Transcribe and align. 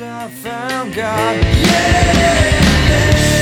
I 0.00 0.28
found 0.28 0.92
God. 0.92 1.36
Yeah, 1.44 3.33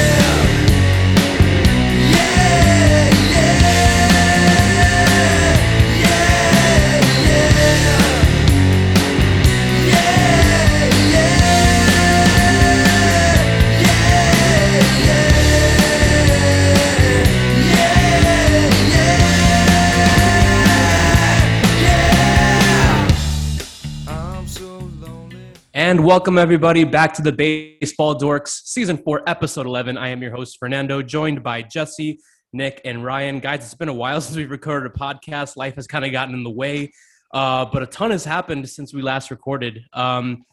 Welcome 26.03 26.37
everybody 26.37 26.83
back 26.83 27.13
to 27.15 27.23
the 27.23 27.31
Baseball 27.31 28.19
Dorks 28.19 28.63
Season 28.65 28.97
4, 28.97 29.23
Episode 29.29 29.67
11. 29.67 29.97
I 29.97 30.09
am 30.09 30.21
your 30.21 30.33
host, 30.33 30.57
Fernando, 30.59 31.01
joined 31.01 31.45
by 31.45 31.63
Jesse, 31.63 32.19
Nick, 32.53 32.81
and 32.85 33.05
Ryan. 33.05 33.39
Guys, 33.39 33.61
it's 33.61 33.75
been 33.75 33.89
a 33.89 33.95
while 33.95 34.21
since 34.21 34.37
we've 34.37 34.51
recorded 34.51 34.91
a 34.93 34.99
podcast. 34.99 35.57
Life 35.57 35.77
has 35.77 35.87
kind 35.87 36.05
of 36.05 36.11
gotten 36.11 36.35
in 36.35 36.43
the 36.43 36.51
way, 36.51 36.93
uh, 37.33 37.67
but 37.67 37.85
a 37.85 37.87
ton 37.87 38.11
has 38.11 38.25
happened 38.25 38.69
since 38.69 38.93
we 38.93 39.01
last 39.01 39.31
recorded. 39.31 39.79
Um, 39.93 40.45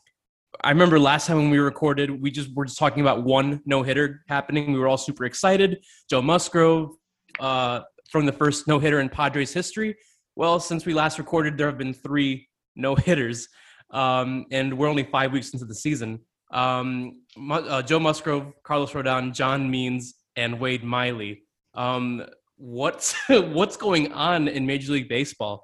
I 0.63 0.69
remember 0.69 0.99
last 0.99 1.25
time 1.25 1.37
when 1.37 1.49
we 1.49 1.57
recorded, 1.57 2.21
we 2.21 2.29
just 2.29 2.55
were 2.55 2.65
just 2.65 2.77
talking 2.77 3.01
about 3.01 3.23
one 3.23 3.59
no 3.65 3.81
hitter 3.81 4.21
happening. 4.27 4.71
We 4.71 4.77
were 4.77 4.87
all 4.87 4.97
super 4.97 5.25
excited. 5.25 5.83
Joe 6.11 6.21
Musgrove 6.21 6.91
uh, 7.39 7.81
from 8.11 8.27
the 8.27 8.33
first 8.33 8.67
no 8.67 8.77
hitter 8.77 8.99
in 8.99 9.09
Padres 9.09 9.51
history. 9.51 9.95
Well, 10.35 10.59
since 10.59 10.85
we 10.85 10.93
last 10.93 11.17
recorded, 11.17 11.57
there 11.57 11.65
have 11.65 11.79
been 11.79 11.95
three 11.95 12.47
no 12.75 12.93
hitters 12.93 13.47
um, 13.91 14.45
and 14.51 14.77
we're 14.77 14.87
only 14.87 15.03
five 15.03 15.31
weeks 15.31 15.51
into 15.53 15.65
the 15.65 15.75
season. 15.75 16.19
Um, 16.51 17.21
uh, 17.51 17.81
Joe 17.81 17.99
Musgrove, 17.99 18.53
Carlos 18.63 18.91
Rodon, 18.91 19.33
John 19.33 19.69
Means, 19.69 20.15
and 20.35 20.59
Wade 20.59 20.83
Miley. 20.83 21.43
Um, 21.75 22.25
what's 22.57 23.15
what's 23.29 23.77
going 23.77 24.11
on 24.13 24.47
in 24.47 24.65
Major 24.65 24.93
League 24.93 25.09
Baseball? 25.09 25.63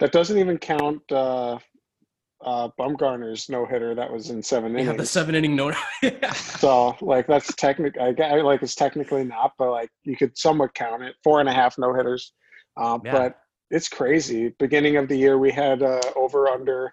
That 0.00 0.10
doesn't 0.12 0.36
even 0.38 0.58
count 0.58 1.00
uh, 1.12 1.58
uh, 2.44 2.68
Bumgarner's 2.78 3.48
no 3.48 3.64
hitter 3.64 3.94
that 3.94 4.12
was 4.12 4.30
in 4.30 4.42
seven 4.42 4.72
innings. 4.72 4.88
have 4.88 4.96
the 4.98 5.06
seven 5.06 5.34
inning 5.34 5.56
no. 5.56 5.72
So 6.34 6.96
like 7.00 7.26
that's 7.26 7.54
technic. 7.54 7.98
I 7.98 8.12
get 8.12 8.32
like 8.44 8.62
it's 8.62 8.74
technically 8.74 9.24
not, 9.24 9.52
but 9.58 9.70
like 9.70 9.90
you 10.02 10.16
could 10.16 10.36
somewhat 10.36 10.74
count 10.74 11.02
it. 11.02 11.14
Four 11.22 11.40
and 11.40 11.48
a 11.48 11.52
half 11.52 11.78
no 11.78 11.94
hitters, 11.94 12.32
uh, 12.76 12.98
Yeah. 13.04 13.12
but 13.12 13.36
it's 13.70 13.88
crazy. 13.88 14.54
Beginning 14.58 14.96
of 14.96 15.08
the 15.08 15.16
year, 15.16 15.38
we 15.38 15.50
had 15.50 15.82
uh, 15.82 16.00
over 16.16 16.48
under 16.48 16.92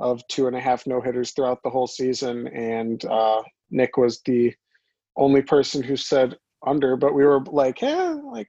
of 0.00 0.26
two 0.28 0.46
and 0.46 0.56
a 0.56 0.60
half 0.60 0.86
no 0.86 1.00
hitters 1.00 1.30
throughout 1.32 1.62
the 1.62 1.70
whole 1.70 1.86
season, 1.86 2.48
and 2.48 3.04
uh, 3.04 3.42
Nick 3.70 3.96
was 3.96 4.20
the 4.24 4.52
only 5.16 5.42
person 5.42 5.82
who 5.82 5.96
said 5.96 6.36
under. 6.66 6.96
But 6.96 7.14
we 7.14 7.24
were 7.24 7.40
like, 7.44 7.80
yeah, 7.82 8.16
like 8.24 8.48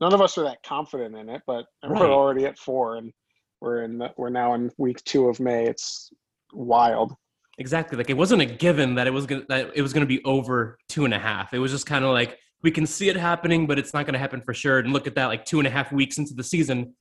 none 0.00 0.12
of 0.14 0.20
us 0.20 0.36
were 0.36 0.44
that 0.44 0.62
confident 0.64 1.14
in 1.16 1.28
it. 1.28 1.42
But 1.46 1.66
Right. 1.84 2.00
we're 2.00 2.12
already 2.12 2.46
at 2.46 2.58
four, 2.58 2.96
and 2.96 3.12
we're 3.60 3.82
in 3.82 3.98
the, 3.98 4.10
we're 4.16 4.30
now 4.30 4.54
in 4.54 4.70
week 4.78 5.02
two 5.04 5.28
of 5.28 5.38
May. 5.40 5.66
It's 5.66 6.10
wild. 6.52 7.14
exactly. 7.58 7.96
Like 7.98 8.10
it 8.10 8.16
wasn't 8.16 8.42
a 8.42 8.46
given 8.46 8.94
that 8.96 9.06
it 9.06 9.12
was 9.12 9.26
gonna 9.26 9.44
that 9.48 9.72
it 9.74 9.82
was 9.82 9.92
gonna 9.92 10.06
be 10.06 10.22
over 10.24 10.78
two 10.88 11.04
and 11.04 11.14
a 11.14 11.18
half. 11.18 11.54
It 11.54 11.58
was 11.58 11.72
just 11.72 11.86
kind 11.86 12.04
of 12.04 12.12
like 12.12 12.38
we 12.62 12.70
can 12.70 12.86
see 12.86 13.08
it 13.08 13.16
happening, 13.16 13.66
but 13.66 13.78
it's 13.78 13.92
not 13.94 14.06
gonna 14.06 14.18
happen 14.18 14.40
for 14.42 14.54
sure. 14.54 14.78
And 14.78 14.92
look 14.92 15.06
at 15.06 15.14
that, 15.16 15.26
like 15.26 15.44
two 15.44 15.58
and 15.58 15.66
a 15.66 15.70
half 15.70 15.92
weeks 15.92 16.18
into 16.18 16.34
the 16.34 16.42
season, 16.44 16.94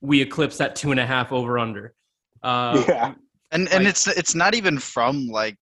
we 0.00 0.20
eclipse 0.22 0.56
that 0.58 0.74
two 0.76 0.90
and 0.90 0.98
a 1.00 1.06
half 1.06 1.32
over 1.32 1.58
under. 1.58 1.94
Uh, 2.42 2.82
yeah. 2.88 3.14
And 3.52 3.68
and 3.72 3.86
it's 3.86 4.06
it's 4.08 4.34
not 4.34 4.54
even 4.54 4.78
from 4.78 5.28
like 5.28 5.58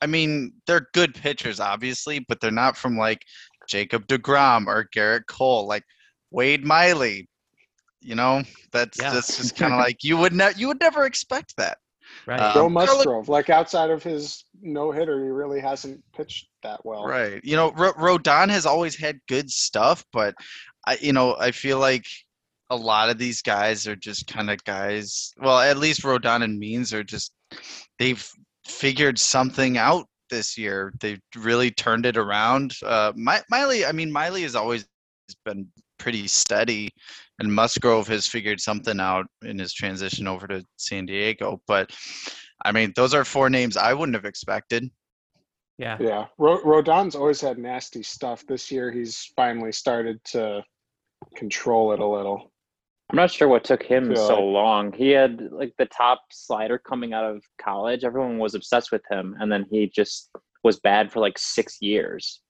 I 0.00 0.06
mean, 0.06 0.52
they're 0.66 0.88
good 0.94 1.14
pitchers 1.14 1.60
obviously, 1.60 2.24
but 2.28 2.40
they're 2.40 2.50
not 2.50 2.76
from 2.76 2.96
like 2.96 3.20
Jacob 3.68 4.06
DeGrom 4.06 4.66
or 4.66 4.88
Gerrit 4.94 5.26
Cole, 5.28 5.66
like 5.66 5.84
Wade 6.30 6.64
Miley. 6.64 7.28
You 8.00 8.14
know, 8.14 8.42
that's 8.72 9.00
Yeah. 9.00 9.12
that's 9.12 9.36
just 9.36 9.56
kind 9.56 9.72
of 9.72 9.78
like 9.86 10.04
you 10.04 10.16
would 10.16 10.32
ne- 10.32 10.52
you 10.56 10.68
would 10.68 10.80
never 10.80 11.04
expect 11.04 11.54
that. 11.56 11.78
Right. 12.26 12.54
Joe 12.54 12.66
Um, 12.66 12.74
Musgrove, 12.74 13.28
like 13.28 13.50
outside 13.50 13.90
of 13.90 14.02
his 14.02 14.44
no 14.62 14.92
hitter, 14.92 15.24
he 15.24 15.30
really 15.30 15.60
hasn't 15.60 16.02
pitched 16.14 16.48
that 16.62 16.84
well. 16.84 17.06
Right. 17.06 17.40
You 17.42 17.56
know, 17.56 17.72
Ro- 17.72 17.94
Rodon 17.94 18.50
has 18.50 18.66
always 18.66 18.94
had 18.96 19.18
good 19.26 19.50
stuff, 19.50 20.04
but 20.12 20.34
I, 20.86 20.96
you 21.00 21.12
know, 21.12 21.34
I 21.40 21.50
feel 21.50 21.78
like 21.78 22.04
a 22.70 22.76
lot 22.76 23.10
of 23.10 23.18
these 23.18 23.42
guys 23.42 23.86
are 23.86 23.96
just 23.96 24.26
kind 24.26 24.50
of 24.50 24.62
guys. 24.64 25.32
Well, 25.38 25.58
at 25.60 25.78
least 25.78 26.02
Rodon 26.02 26.42
and 26.42 26.58
Means 26.58 26.92
are 26.94 27.04
just 27.04 27.32
they've 27.98 28.26
figured 28.66 29.18
something 29.18 29.76
out 29.76 30.06
this 30.30 30.56
year. 30.56 30.92
They've 31.00 31.20
really 31.36 31.70
turned 31.70 32.06
it 32.06 32.16
around. 32.16 32.74
Uh, 32.84 33.12
Mi- 33.14 33.44
Miley, 33.50 33.84
I 33.84 33.92
mean, 33.92 34.10
Miley 34.10 34.42
has 34.42 34.54
always 34.56 34.86
been 35.44 35.68
pretty 35.98 36.26
steady, 36.26 36.90
and 37.38 37.52
Musgrove 37.54 38.08
has 38.08 38.26
figured 38.26 38.60
something 38.60 38.98
out 39.00 39.26
in 39.42 39.58
his 39.58 39.72
transition 39.72 40.26
over 40.26 40.46
to 40.48 40.64
San 40.76 41.06
Diego. 41.06 41.60
But 41.66 41.90
I 42.64 42.72
mean, 42.72 42.92
those 42.96 43.12
are 43.14 43.24
four 43.24 43.50
names 43.50 43.76
I 43.76 43.92
wouldn't 43.92 44.16
have 44.16 44.24
expected. 44.24 44.90
yeah. 45.76 45.98
Yeah, 46.00 46.26
Ro- 46.38 46.62
Rodon's 46.62 47.14
always 47.14 47.40
had 47.40 47.58
nasty 47.58 48.02
stuff. 48.02 48.44
This 48.46 48.70
year, 48.70 48.90
he's 48.90 49.30
finally 49.36 49.72
started 49.72 50.18
to 50.32 50.62
control 51.36 51.92
it 51.92 52.00
a 52.00 52.06
little. 52.06 52.50
I'm 53.10 53.16
not 53.16 53.30
sure 53.30 53.48
what 53.48 53.64
took 53.64 53.82
him 53.82 54.06
Feel 54.14 54.16
so 54.26 54.34
like- 54.34 54.54
long. 54.54 54.92
He 54.92 55.10
had 55.10 55.40
like 55.52 55.74
the 55.78 55.86
top 55.86 56.22
slider 56.30 56.78
coming 56.78 57.12
out 57.12 57.24
of 57.24 57.42
college. 57.60 58.02
Everyone 58.04 58.38
was 58.38 58.54
obsessed 58.54 58.90
with 58.90 59.02
him, 59.10 59.36
and 59.40 59.52
then 59.52 59.66
he 59.70 59.86
just 59.94 60.30
was 60.62 60.80
bad 60.80 61.12
for 61.12 61.20
like 61.20 61.38
six 61.38 61.78
years. 61.80 62.40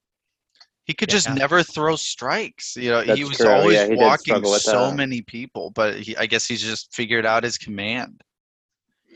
He 0.85 0.93
could 0.93 1.09
Yeah. 1.09 1.15
just 1.15 1.29
never 1.33 1.61
throw 1.63 1.95
strikes. 1.95 2.75
You 2.77 2.91
know, 2.91 3.01
he 3.01 3.23
was 3.25 3.37
true. 3.37 3.49
always 3.49 3.75
Yeah, 3.75 3.87
he 3.87 3.95
walking 3.95 4.45
so 4.45 4.89
that. 4.89 4.95
many 4.95 5.21
people, 5.23 5.71
but 5.71 5.95
he, 5.99 6.15
I 6.15 6.25
guess 6.27 6.47
he's 6.47 6.61
just 6.61 6.93
figured 6.93 7.25
out 7.25 7.43
his 7.43 7.57
command. 7.57 8.21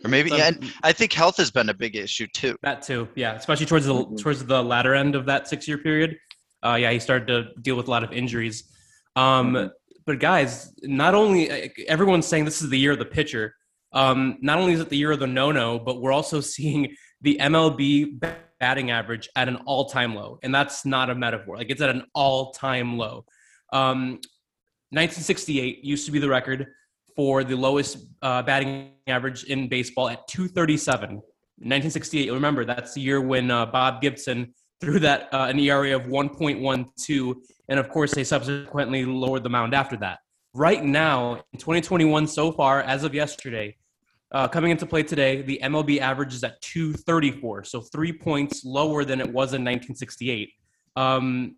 Or 0.04 0.10
maybe, 0.10 0.32
Um, 0.32 0.38
yeah, 0.40 0.48
and 0.48 0.74
I 0.84 0.92
think 0.94 1.14
health 1.14 1.38
has 1.38 1.52
been 1.52 1.70
a 1.70 1.74
big 1.74 1.96
issue 1.96 2.26
too. 2.34 2.56
That 2.64 2.82
too, 2.82 3.08
yeah, 3.16 3.34
especially 3.36 3.66
towards 3.66 3.86
the 3.86 3.94
Mhm. 3.94 4.18
towards 4.22 4.44
the 4.46 4.64
latter 4.64 4.96
end 4.96 5.14
of 5.16 5.26
that 5.28 5.48
six 5.48 5.68
year 5.68 5.78
period. 5.78 6.18
Uh, 6.66 6.78
yeah, 6.80 6.92
he 6.92 7.00
started 7.00 7.28
to 7.28 7.54
deal 7.62 7.76
with 7.76 7.88
a 7.88 7.92
lot 7.92 8.04
of 8.04 8.12
injuries. 8.12 8.64
Um, 9.16 9.54
Mhm. 9.54 9.72
But 10.06 10.20
guys, 10.20 10.74
not 10.84 11.16
only 11.16 11.52
uh, 11.52 11.70
everyone's 11.88 12.26
saying 12.26 12.46
this 12.46 12.62
is 12.62 12.70
the 12.70 12.80
year 12.80 12.94
of 12.94 13.00
the 13.00 13.06
pitcher. 13.06 13.54
Um, 13.92 14.38
not 14.42 14.60
only 14.60 14.74
is 14.74 14.80
it 14.80 14.90
the 14.90 14.98
year 14.98 15.12
of 15.12 15.20
the 15.20 15.28
no 15.28 15.52
no, 15.52 15.80
but 15.80 16.02
we're 16.02 16.12
also 16.12 16.42
seeing 16.56 16.96
the 17.22 17.38
MLB 17.42 18.20
batting 18.60 18.92
average 18.92 19.30
at 19.36 19.48
an 19.48 19.58
all 19.66 19.86
time 19.86 20.16
low, 20.16 20.40
and 20.44 20.54
that's 20.54 20.86
not 20.86 21.10
a 21.10 21.16
metaphor. 21.16 21.58
Like 21.58 21.70
it's 21.70 21.82
at 21.82 21.90
an 21.90 22.06
all 22.14 22.52
time 22.52 22.98
low. 22.98 23.26
Um, 23.72 24.20
1968 24.92 25.84
used 25.84 26.06
to 26.08 26.12
be 26.12 26.20
the 26.20 26.30
record 26.30 26.68
for 27.16 27.44
the 27.44 27.56
lowest 27.56 27.98
uh, 28.22 28.42
batting 28.42 28.92
average 29.08 29.44
in 29.44 29.68
baseball 29.68 30.10
at 30.10 30.28
237. 30.28 31.22
1968. 31.62 32.32
Remember, 32.32 32.64
that's 32.64 32.94
the 32.94 33.02
year 33.02 33.20
when 33.20 33.52
uh, 33.52 33.66
Bob 33.66 34.02
Gibson 34.02 34.54
threw 34.82 35.00
that 35.00 35.30
uh, 35.34 35.48
an 35.50 35.60
ERA 35.60 35.96
of 35.96 36.04
1.12, 36.04 37.36
and 37.68 37.80
of 37.80 37.90
course 37.90 38.14
they 38.14 38.24
subsequently 38.24 39.06
lowered 39.06 39.44
the 39.44 39.50
mound 39.50 39.74
after 39.74 39.98
that. 39.98 40.20
Right 40.54 40.84
now, 40.84 41.36
in 41.54 41.60
2021, 41.60 42.28
so 42.28 42.52
far 42.52 42.82
as 42.82 43.04
of 43.04 43.14
yesterday, 43.14 43.76
uh, 44.32 44.48
coming 44.48 44.72
into 44.72 44.86
play 44.86 45.04
today, 45.04 45.42
the 45.42 45.60
MLB 45.64 46.00
average 46.00 46.34
is 46.34 46.44
at 46.44 46.62
234, 46.62 47.64
so 47.64 47.82
three 47.82 48.14
points 48.14 48.64
lower 48.64 49.04
than 49.04 49.20
it 49.20 49.28
was 49.28 49.54
in 49.54 49.64
1968. 49.64 50.52
Um, 50.96 51.56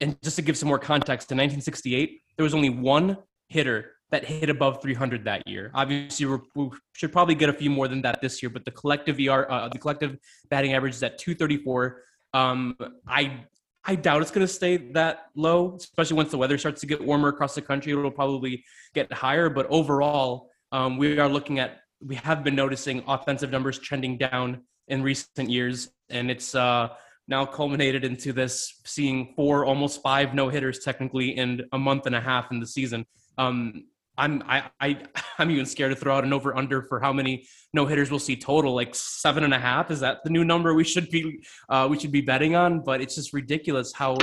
and 0.00 0.20
just 0.22 0.36
to 0.36 0.42
give 0.42 0.56
some 0.56 0.68
more 0.68 0.78
context, 0.78 1.30
in 1.30 1.38
1968, 1.38 2.20
there 2.36 2.44
was 2.44 2.54
only 2.54 2.70
one 2.70 3.18
hitter 3.48 3.92
that 4.10 4.24
hit 4.24 4.50
above 4.50 4.82
300 4.82 5.24
that 5.24 5.46
year. 5.48 5.70
Obviously, 5.74 6.26
we 6.26 6.70
should 6.92 7.12
probably 7.12 7.34
get 7.34 7.48
a 7.48 7.52
few 7.52 7.70
more 7.70 7.88
than 7.88 8.02
that 8.02 8.20
this 8.20 8.42
year, 8.42 8.50
but 8.50 8.64
the 8.64 8.70
collective 8.70 9.18
ER, 9.18 9.50
uh, 9.50 9.68
the 9.68 9.78
collective 9.78 10.18
batting 10.50 10.74
average 10.74 10.94
is 10.94 11.02
at 11.02 11.18
234. 11.18 12.02
Um, 12.34 12.76
I 13.06 13.44
I 13.84 13.96
doubt 13.96 14.22
it's 14.22 14.30
going 14.30 14.46
to 14.46 14.52
stay 14.52 14.76
that 14.92 15.26
low, 15.34 15.74
especially 15.76 16.16
once 16.16 16.30
the 16.30 16.38
weather 16.38 16.56
starts 16.56 16.80
to 16.82 16.86
get 16.86 17.04
warmer 17.04 17.28
across 17.28 17.54
the 17.54 17.62
country. 17.62 17.92
It'll 17.92 18.10
probably 18.10 18.64
get 18.94 19.12
higher, 19.12 19.48
but 19.50 19.66
overall, 19.66 20.50
um, 20.70 20.98
we 20.98 21.18
are 21.18 21.28
looking 21.28 21.58
at 21.58 21.80
we 22.00 22.14
have 22.16 22.42
been 22.44 22.54
noticing 22.54 23.02
offensive 23.06 23.50
numbers 23.50 23.78
trending 23.78 24.18
down 24.18 24.62
in 24.88 25.02
recent 25.02 25.50
years, 25.50 25.90
and 26.10 26.30
it's 26.30 26.54
uh, 26.54 26.88
now 27.28 27.44
culminated 27.44 28.04
into 28.04 28.32
this 28.32 28.80
seeing 28.84 29.32
four, 29.36 29.64
almost 29.64 30.02
five 30.02 30.34
no 30.34 30.48
hitters 30.48 30.80
technically 30.80 31.36
in 31.36 31.62
a 31.72 31.78
month 31.78 32.06
and 32.06 32.14
a 32.14 32.20
half 32.20 32.50
in 32.50 32.60
the 32.60 32.66
season. 32.66 33.06
Um, 33.38 33.84
I'm 34.22 34.42
I, 34.46 34.70
I 34.80 34.98
I'm 35.38 35.50
even 35.50 35.66
scared 35.66 35.92
to 35.92 35.96
throw 35.96 36.16
out 36.16 36.24
an 36.24 36.32
over 36.32 36.56
under 36.56 36.82
for 36.82 37.00
how 37.00 37.12
many 37.12 37.46
no 37.72 37.86
hitters 37.86 38.10
we'll 38.10 38.20
see 38.20 38.36
total. 38.36 38.74
Like 38.74 38.94
seven 38.94 39.44
and 39.44 39.52
a 39.52 39.58
half 39.58 39.90
is 39.90 40.00
that 40.00 40.18
the 40.24 40.30
new 40.30 40.44
number 40.44 40.74
we 40.74 40.84
should 40.84 41.10
be 41.10 41.40
uh, 41.68 41.88
we 41.90 41.98
should 41.98 42.12
be 42.12 42.20
betting 42.20 42.54
on? 42.54 42.80
But 42.84 43.00
it's 43.00 43.16
just 43.16 43.32
ridiculous 43.32 43.92
how 43.92 44.16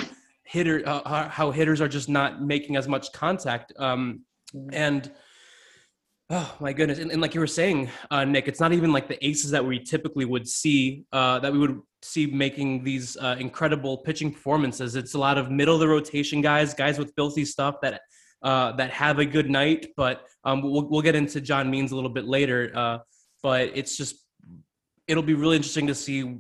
hitter 0.46 0.82
uh, 0.86 1.30
how 1.30 1.52
hitters 1.52 1.82
are 1.82 1.88
just 1.88 2.10
not 2.10 2.42
making 2.42 2.78
as 2.78 2.88
much 2.88 3.12
contact. 3.12 3.74
Um, 3.78 4.22
and 4.72 5.12
Oh 6.32 6.56
my 6.60 6.74
goodness! 6.74 7.00
And, 7.00 7.12
and 7.12 7.22
like 7.22 7.34
you 7.34 7.40
were 7.40 7.48
saying, 7.48 7.90
uh, 8.12 8.24
Nick, 8.24 8.48
it's 8.48 8.60
not 8.60 8.72
even 8.72 8.92
like 8.92 9.08
the 9.08 9.26
aces 9.26 9.50
that 9.50 9.66
we 9.66 9.80
typically 9.80 10.26
would 10.26 10.48
see 10.48 11.06
uh, 11.12 11.40
that 11.40 11.52
we 11.52 11.58
would 11.58 11.82
see 12.04 12.28
making 12.28 12.84
these 12.84 13.18
uh, 13.18 13.36
incredible 13.40 13.98
pitching 13.98 14.32
performances. 14.32 14.96
It's 14.96 15.16
a 15.16 15.18
lot 15.18 15.40
of 15.40 15.50
middle 15.50 15.74
of 15.74 15.80
the 15.80 15.88
rotation 15.88 16.40
guys, 16.40 16.76
guys 16.76 17.00
with 17.00 17.14
filthy 17.16 17.46
stuff 17.46 17.82
that 17.82 18.02
uh, 18.42 18.74
that 18.74 18.92
have 18.92 19.20
a 19.20 19.26
good 19.26 19.50
night. 19.50 19.88
But 19.96 20.24
um, 20.44 20.62
we'll 20.62 20.88
we'll 20.90 21.02
get 21.02 21.16
into 21.16 21.42
John 21.42 21.70
Means 21.70 21.92
a 21.92 21.96
little 21.96 22.10
bit 22.10 22.26
later. 22.26 22.72
Uh, 22.76 22.98
but 23.42 23.72
it's 23.74 23.96
just 23.98 24.16
it'll 25.08 25.24
be 25.24 25.34
really 25.34 25.56
interesting 25.56 25.88
to 25.88 25.96
see 25.96 26.38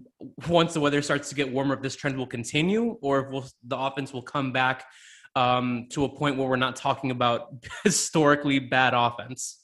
once 0.47 0.75
the 0.75 0.79
weather 0.79 1.01
starts 1.01 1.27
to 1.29 1.35
get 1.35 1.51
warmer 1.51 1.73
if 1.73 1.81
this 1.81 1.95
trend 1.95 2.15
will 2.15 2.27
continue 2.27 2.97
or 3.01 3.21
if 3.21 3.31
we'll, 3.31 3.45
the 3.63 3.75
offense 3.75 4.13
will 4.13 4.21
come 4.21 4.51
back 4.51 4.85
um, 5.35 5.87
to 5.89 6.05
a 6.05 6.09
point 6.09 6.37
where 6.37 6.47
we're 6.47 6.55
not 6.55 6.75
talking 6.75 7.09
about 7.09 7.47
historically 7.83 8.59
bad 8.59 8.93
offense. 8.93 9.63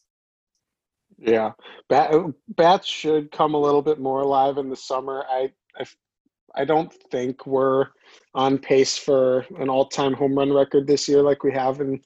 Yeah, 1.19 1.51
Bat, 1.87 2.13
bats 2.49 2.87
should 2.87 3.31
come 3.31 3.53
a 3.53 3.59
little 3.59 3.81
bit 3.81 3.99
more 3.99 4.21
alive 4.21 4.57
in 4.57 4.69
the 4.69 4.75
summer. 4.75 5.23
I, 5.29 5.51
I, 5.77 5.85
I 6.55 6.65
don't 6.65 6.91
think 7.11 7.45
we're 7.45 7.87
on 8.33 8.57
pace 8.57 8.97
for 8.97 9.45
an 9.59 9.69
all-time 9.69 10.13
home 10.13 10.35
run 10.35 10.51
record 10.51 10.87
this 10.87 11.07
year 11.07 11.21
like 11.21 11.43
we 11.43 11.53
have 11.53 11.79
in 11.79 12.01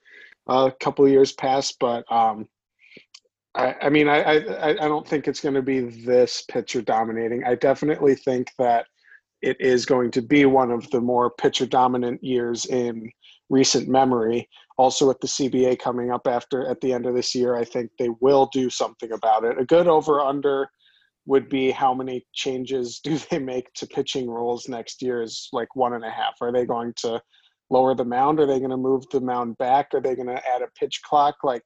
a 0.48 0.72
couple 0.80 1.08
years 1.08 1.32
past. 1.34 1.78
But 1.80 2.10
um, 2.12 2.48
I, 3.56 3.76
I 3.84 3.90
mean, 3.90 4.08
I, 4.08 4.22
I, 4.22 4.70
I 4.70 4.88
don't 4.88 5.08
think 5.08 5.28
it's 5.28 5.42
going 5.42 5.56
to 5.56 5.62
be 5.62 5.80
this 5.80 6.44
pitcher 6.50 6.82
dominating. 6.82 7.44
I 7.44 7.56
definitely 7.56 8.16
think 8.16 8.52
that 8.58 8.86
it 9.42 9.58
is 9.60 9.86
going 9.86 10.12
to 10.12 10.22
be 10.22 10.46
one 10.46 10.72
of 10.72 10.90
the 10.92 11.02
more 11.02 11.32
pitcher 11.32 11.66
dominant 11.66 12.24
years 12.24 12.66
in 12.66 13.10
recent 13.50 13.88
memory. 13.88 14.48
Also, 14.78 15.08
with 15.08 15.20
the 15.20 15.28
CBA 15.28 15.80
coming 15.80 16.12
up 16.12 16.28
after 16.28 16.68
at 16.68 16.80
the 16.82 16.94
end 16.94 17.06
of 17.06 17.16
this 17.16 17.34
year, 17.34 17.56
I 17.56 17.64
think 17.64 17.92
they 17.98 18.10
will 18.22 18.50
do 18.54 18.70
something 18.70 19.12
about 19.12 19.44
it. 19.44 19.60
A 19.60 19.66
good 19.66 19.88
over 19.88 20.22
under 20.22 20.70
would 21.26 21.50
be 21.50 21.72
how 21.72 21.94
many 21.94 22.26
changes 22.34 23.00
do 23.04 23.18
they 23.30 23.40
make 23.40 23.72
to 23.76 23.88
pitching 23.88 24.30
rules 24.30 24.68
next 24.68 25.02
year 25.02 25.22
is 25.22 25.50
like 25.54 25.76
one 25.76 25.94
and 25.94 26.06
a 26.06 26.10
half. 26.10 26.36
Are 26.42 26.52
they 26.52 26.66
going 26.66 26.94
to 26.98 27.22
lower 27.70 27.96
the 27.96 28.06
mound? 28.06 28.40
Are 28.40 28.46
they 28.46 28.60
going 28.60 28.72
to 28.72 28.78
move 28.78 29.04
the 29.12 29.22
mound 29.22 29.58
back? 29.58 29.94
Are 29.94 30.02
they 30.02 30.16
going 30.16 30.28
to 30.28 30.42
add 30.48 30.62
a 30.62 30.68
pitch 30.80 31.02
clock? 31.04 31.36
Like 31.44 31.64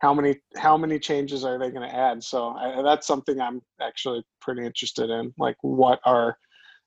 how 0.00 0.12
many 0.12 0.36
how 0.56 0.76
many 0.76 0.98
changes 0.98 1.44
are 1.44 1.58
they 1.58 1.70
going 1.70 1.88
to 1.88 1.94
add? 1.94 2.22
So 2.22 2.48
I, 2.48 2.82
that's 2.82 3.06
something 3.06 3.40
I'm 3.40 3.60
actually 3.80 4.24
pretty 4.40 4.64
interested 4.64 5.10
in. 5.10 5.32
Like 5.38 5.56
what 5.62 6.00
are 6.04 6.36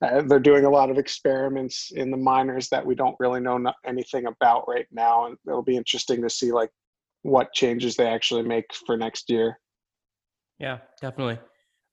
uh, 0.01 0.21
they're 0.23 0.39
doing 0.39 0.65
a 0.65 0.69
lot 0.69 0.89
of 0.89 0.97
experiments 0.97 1.91
in 1.95 2.12
the 2.12 2.17
minors 2.17 2.67
that 2.69 2.85
we 2.85 2.95
don't 2.95 3.15
really 3.19 3.39
know 3.39 3.57
no- 3.57 3.73
anything 3.85 4.25
about 4.25 4.67
right 4.67 4.88
now, 4.91 5.25
and 5.25 5.38
it'll 5.47 5.63
be 5.63 5.77
interesting 5.77 6.21
to 6.21 6.29
see 6.29 6.51
like 6.51 6.69
what 7.21 7.53
changes 7.53 7.95
they 7.95 8.07
actually 8.07 8.44
make 8.44 8.65
for 8.85 8.97
next 8.97 9.29
year. 9.29 9.57
Yeah, 10.59 10.79
definitely. 11.01 11.39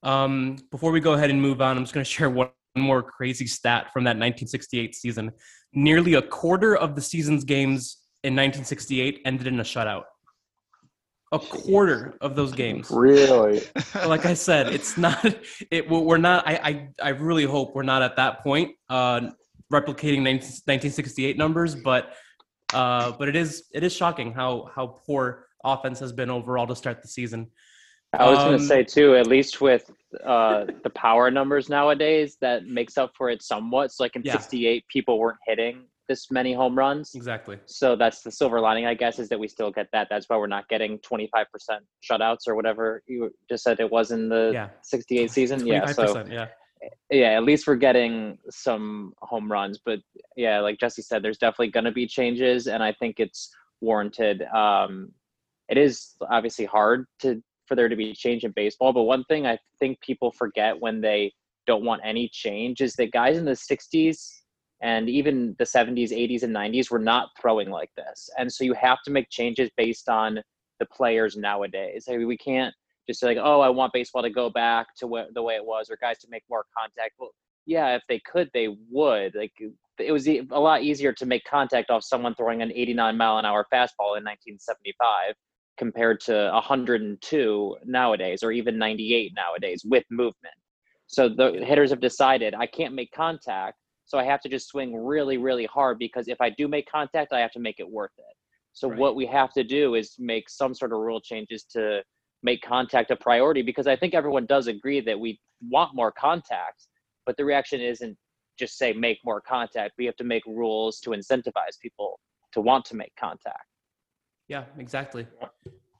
Um, 0.02 0.56
before 0.70 0.90
we 0.90 1.00
go 1.00 1.12
ahead 1.12 1.30
and 1.30 1.40
move 1.40 1.62
on, 1.62 1.76
I'm 1.76 1.84
just 1.84 1.94
going 1.94 2.04
to 2.04 2.10
share 2.10 2.30
one 2.30 2.50
more 2.76 3.02
crazy 3.02 3.46
stat 3.46 3.92
from 3.92 4.04
that 4.04 4.16
1968 4.16 4.94
season. 4.94 5.30
Nearly 5.74 6.14
a 6.14 6.22
quarter 6.22 6.76
of 6.76 6.94
the 6.94 7.00
season's 7.00 7.44
games 7.44 7.98
in 8.22 8.34
1968 8.34 9.22
ended 9.24 9.46
in 9.46 9.58
a 9.60 9.62
shutout. 9.62 10.04
A 11.32 11.38
quarter 11.38 12.14
of 12.20 12.36
those 12.36 12.52
games. 12.52 12.90
Really? 12.90 13.62
like 14.06 14.26
I 14.26 14.34
said, 14.34 14.68
it's 14.68 14.98
not. 14.98 15.24
It 15.70 15.88
we're 15.88 16.18
not. 16.18 16.46
I 16.46 16.54
I, 16.62 16.88
I 17.02 17.08
really 17.10 17.44
hope 17.44 17.74
we're 17.74 17.84
not 17.84 18.02
at 18.02 18.16
that 18.16 18.42
point, 18.42 18.72
uh, 18.90 19.30
replicating 19.72 20.20
19, 20.22 20.40
1968 20.66 21.38
numbers. 21.38 21.74
But 21.74 22.12
uh, 22.74 23.12
but 23.12 23.28
it 23.28 23.36
is 23.36 23.64
it 23.72 23.82
is 23.82 23.94
shocking 23.94 24.34
how 24.34 24.70
how 24.74 24.98
poor 25.06 25.46
offense 25.64 25.98
has 26.00 26.12
been 26.12 26.28
overall 26.28 26.66
to 26.66 26.76
start 26.76 27.00
the 27.00 27.08
season. 27.08 27.50
I 28.18 28.28
was 28.28 28.38
going 28.40 28.54
Um, 28.54 28.60
to 28.60 28.66
say 28.66 28.84
too, 28.84 29.16
at 29.16 29.26
least 29.26 29.60
with 29.60 29.90
uh, 30.24 30.66
the 30.84 30.90
power 30.90 31.30
numbers 31.30 31.68
nowadays, 31.68 32.36
that 32.40 32.66
makes 32.66 32.98
up 32.98 33.12
for 33.16 33.30
it 33.30 33.42
somewhat. 33.42 33.92
So 33.92 34.04
like 34.04 34.16
in 34.16 34.22
Yeah. 34.24 34.32
'68, 34.32 34.86
people 34.88 35.18
weren't 35.18 35.38
hitting 35.46 35.86
this 36.08 36.30
many 36.30 36.52
home 36.52 36.76
runs. 36.76 37.14
Exactly. 37.14 37.58
So 37.64 37.96
that's 37.96 38.22
the 38.22 38.30
silver 38.30 38.60
lining, 38.60 38.84
I 38.86 38.92
guess, 38.92 39.18
is 39.18 39.28
that 39.30 39.38
we 39.38 39.48
still 39.48 39.70
get 39.70 39.88
that. 39.92 40.08
That's 40.10 40.28
why 40.28 40.36
we're 40.36 40.46
not 40.46 40.68
getting 40.68 40.98
25% 40.98 41.46
shutouts 42.02 42.48
or 42.48 42.54
whatever 42.54 43.02
you 43.06 43.32
just 43.48 43.62
said 43.64 43.80
it 43.80 43.90
was 43.90 44.10
in 44.10 44.28
the 44.28 44.50
Yeah. 44.52 44.68
68 44.82 45.30
season. 45.30 45.66
Yeah. 45.66 45.86
So 45.86 46.14
25%, 46.14 46.30
yeah. 46.30 46.48
yeah, 47.10 47.30
at 47.36 47.44
least 47.44 47.66
we're 47.66 47.76
getting 47.76 48.38
some 48.50 49.14
home 49.22 49.50
runs. 49.50 49.78
But 49.82 50.00
yeah, 50.36 50.60
like 50.60 50.78
Jesse 50.78 51.02
said, 51.02 51.22
there's 51.22 51.38
definitely 51.38 51.68
going 51.70 51.84
to 51.84 51.92
be 51.92 52.06
changes, 52.06 52.66
and 52.66 52.82
I 52.82 52.92
think 52.92 53.18
it's 53.18 53.50
warranted. 53.80 54.42
Um, 54.42 55.12
it 55.68 55.78
is 55.78 56.16
obviously 56.28 56.66
hard 56.66 57.06
to 57.20 57.42
for 57.66 57.76
there 57.76 57.88
to 57.88 57.96
be 57.96 58.12
change 58.12 58.44
in 58.44 58.52
baseball, 58.52 58.92
but 58.92 59.02
one 59.02 59.24
thing 59.24 59.46
I 59.46 59.58
think 59.78 60.00
people 60.00 60.32
forget 60.32 60.80
when 60.80 61.00
they 61.00 61.32
don't 61.66 61.84
want 61.84 62.02
any 62.04 62.28
change 62.28 62.80
is 62.80 62.94
that 62.94 63.12
guys 63.12 63.38
in 63.38 63.44
the 63.44 63.52
60s 63.52 64.28
and 64.82 65.08
even 65.08 65.54
the 65.58 65.64
70s, 65.64 66.10
80s, 66.10 66.42
and 66.42 66.54
90s 66.54 66.90
were 66.90 66.98
not 66.98 67.28
throwing 67.40 67.70
like 67.70 67.90
this, 67.96 68.28
and 68.38 68.52
so 68.52 68.64
you 68.64 68.74
have 68.74 68.98
to 69.04 69.10
make 69.10 69.30
changes 69.30 69.70
based 69.76 70.08
on 70.08 70.40
the 70.80 70.86
players 70.86 71.36
nowadays. 71.36 72.06
I 72.08 72.16
mean, 72.16 72.26
we 72.26 72.36
can't 72.36 72.74
just 73.06 73.20
say 73.20 73.26
like, 73.28 73.38
oh, 73.40 73.60
I 73.60 73.68
want 73.68 73.92
baseball 73.92 74.22
to 74.22 74.30
go 74.30 74.50
back 74.50 74.88
to 74.96 75.06
what, 75.06 75.32
the 75.34 75.42
way 75.42 75.54
it 75.54 75.64
was, 75.64 75.90
or 75.90 75.96
guys 76.00 76.18
to 76.20 76.28
make 76.30 76.42
more 76.50 76.64
contact. 76.76 77.14
Well, 77.18 77.30
yeah, 77.66 77.94
if 77.94 78.02
they 78.08 78.20
could, 78.20 78.50
they 78.52 78.68
would. 78.90 79.34
Like 79.34 79.52
it 79.98 80.12
was 80.12 80.26
a 80.26 80.42
lot 80.50 80.82
easier 80.82 81.12
to 81.12 81.26
make 81.26 81.44
contact 81.44 81.90
off 81.90 82.02
someone 82.02 82.34
throwing 82.34 82.62
an 82.62 82.72
89 82.72 83.16
mile 83.16 83.38
an 83.38 83.44
hour 83.44 83.66
fastball 83.72 84.18
in 84.18 84.24
1975 84.24 85.34
compared 85.76 86.20
to 86.20 86.50
102 86.52 87.76
nowadays, 87.84 88.42
or 88.42 88.52
even 88.52 88.78
98 88.78 89.32
nowadays 89.34 89.82
with 89.84 90.04
movement. 90.10 90.54
So 91.06 91.28
the 91.28 91.64
hitters 91.64 91.90
have 91.90 92.00
decided 92.00 92.54
I 92.54 92.66
can't 92.66 92.94
make 92.94 93.12
contact, 93.12 93.76
so 94.04 94.18
I 94.18 94.24
have 94.24 94.40
to 94.42 94.48
just 94.48 94.68
swing 94.68 94.94
really, 94.96 95.38
really 95.38 95.66
hard 95.66 95.98
because 95.98 96.28
if 96.28 96.40
I 96.40 96.50
do 96.50 96.68
make 96.68 96.90
contact, 96.90 97.32
I 97.32 97.40
have 97.40 97.52
to 97.52 97.60
make 97.60 97.80
it 97.80 97.90
worth 97.90 98.12
it. 98.18 98.36
So 98.72 98.88
Right. 98.88 98.98
what 98.98 99.16
we 99.16 99.26
have 99.26 99.52
to 99.52 99.64
do 99.64 99.94
is 99.94 100.16
make 100.18 100.48
some 100.48 100.74
sort 100.74 100.92
of 100.92 100.98
rule 100.98 101.20
changes 101.20 101.64
to 101.72 102.02
make 102.42 102.62
contact 102.62 103.10
a 103.10 103.16
priority 103.16 103.62
because 103.62 103.86
I 103.86 103.96
think 103.96 104.14
everyone 104.14 104.46
does 104.46 104.66
agree 104.66 105.00
that 105.00 105.18
we 105.18 105.38
want 105.68 105.94
more 105.94 106.10
contact, 106.12 106.88
but 107.26 107.36
the 107.36 107.44
reaction 107.44 107.80
isn't 107.80 108.16
just 108.58 108.78
say 108.78 108.92
make 108.92 109.18
more 109.24 109.40
contact. 109.40 109.94
We 109.98 110.06
have 110.06 110.16
to 110.16 110.24
make 110.24 110.44
rules 110.46 111.00
to 111.00 111.10
incentivize 111.10 111.78
people 111.80 112.18
to 112.52 112.60
want 112.60 112.84
to 112.86 112.96
make 112.96 113.14
contact. 113.16 113.66
Yeah, 114.48 114.64
exactly. 114.78 115.26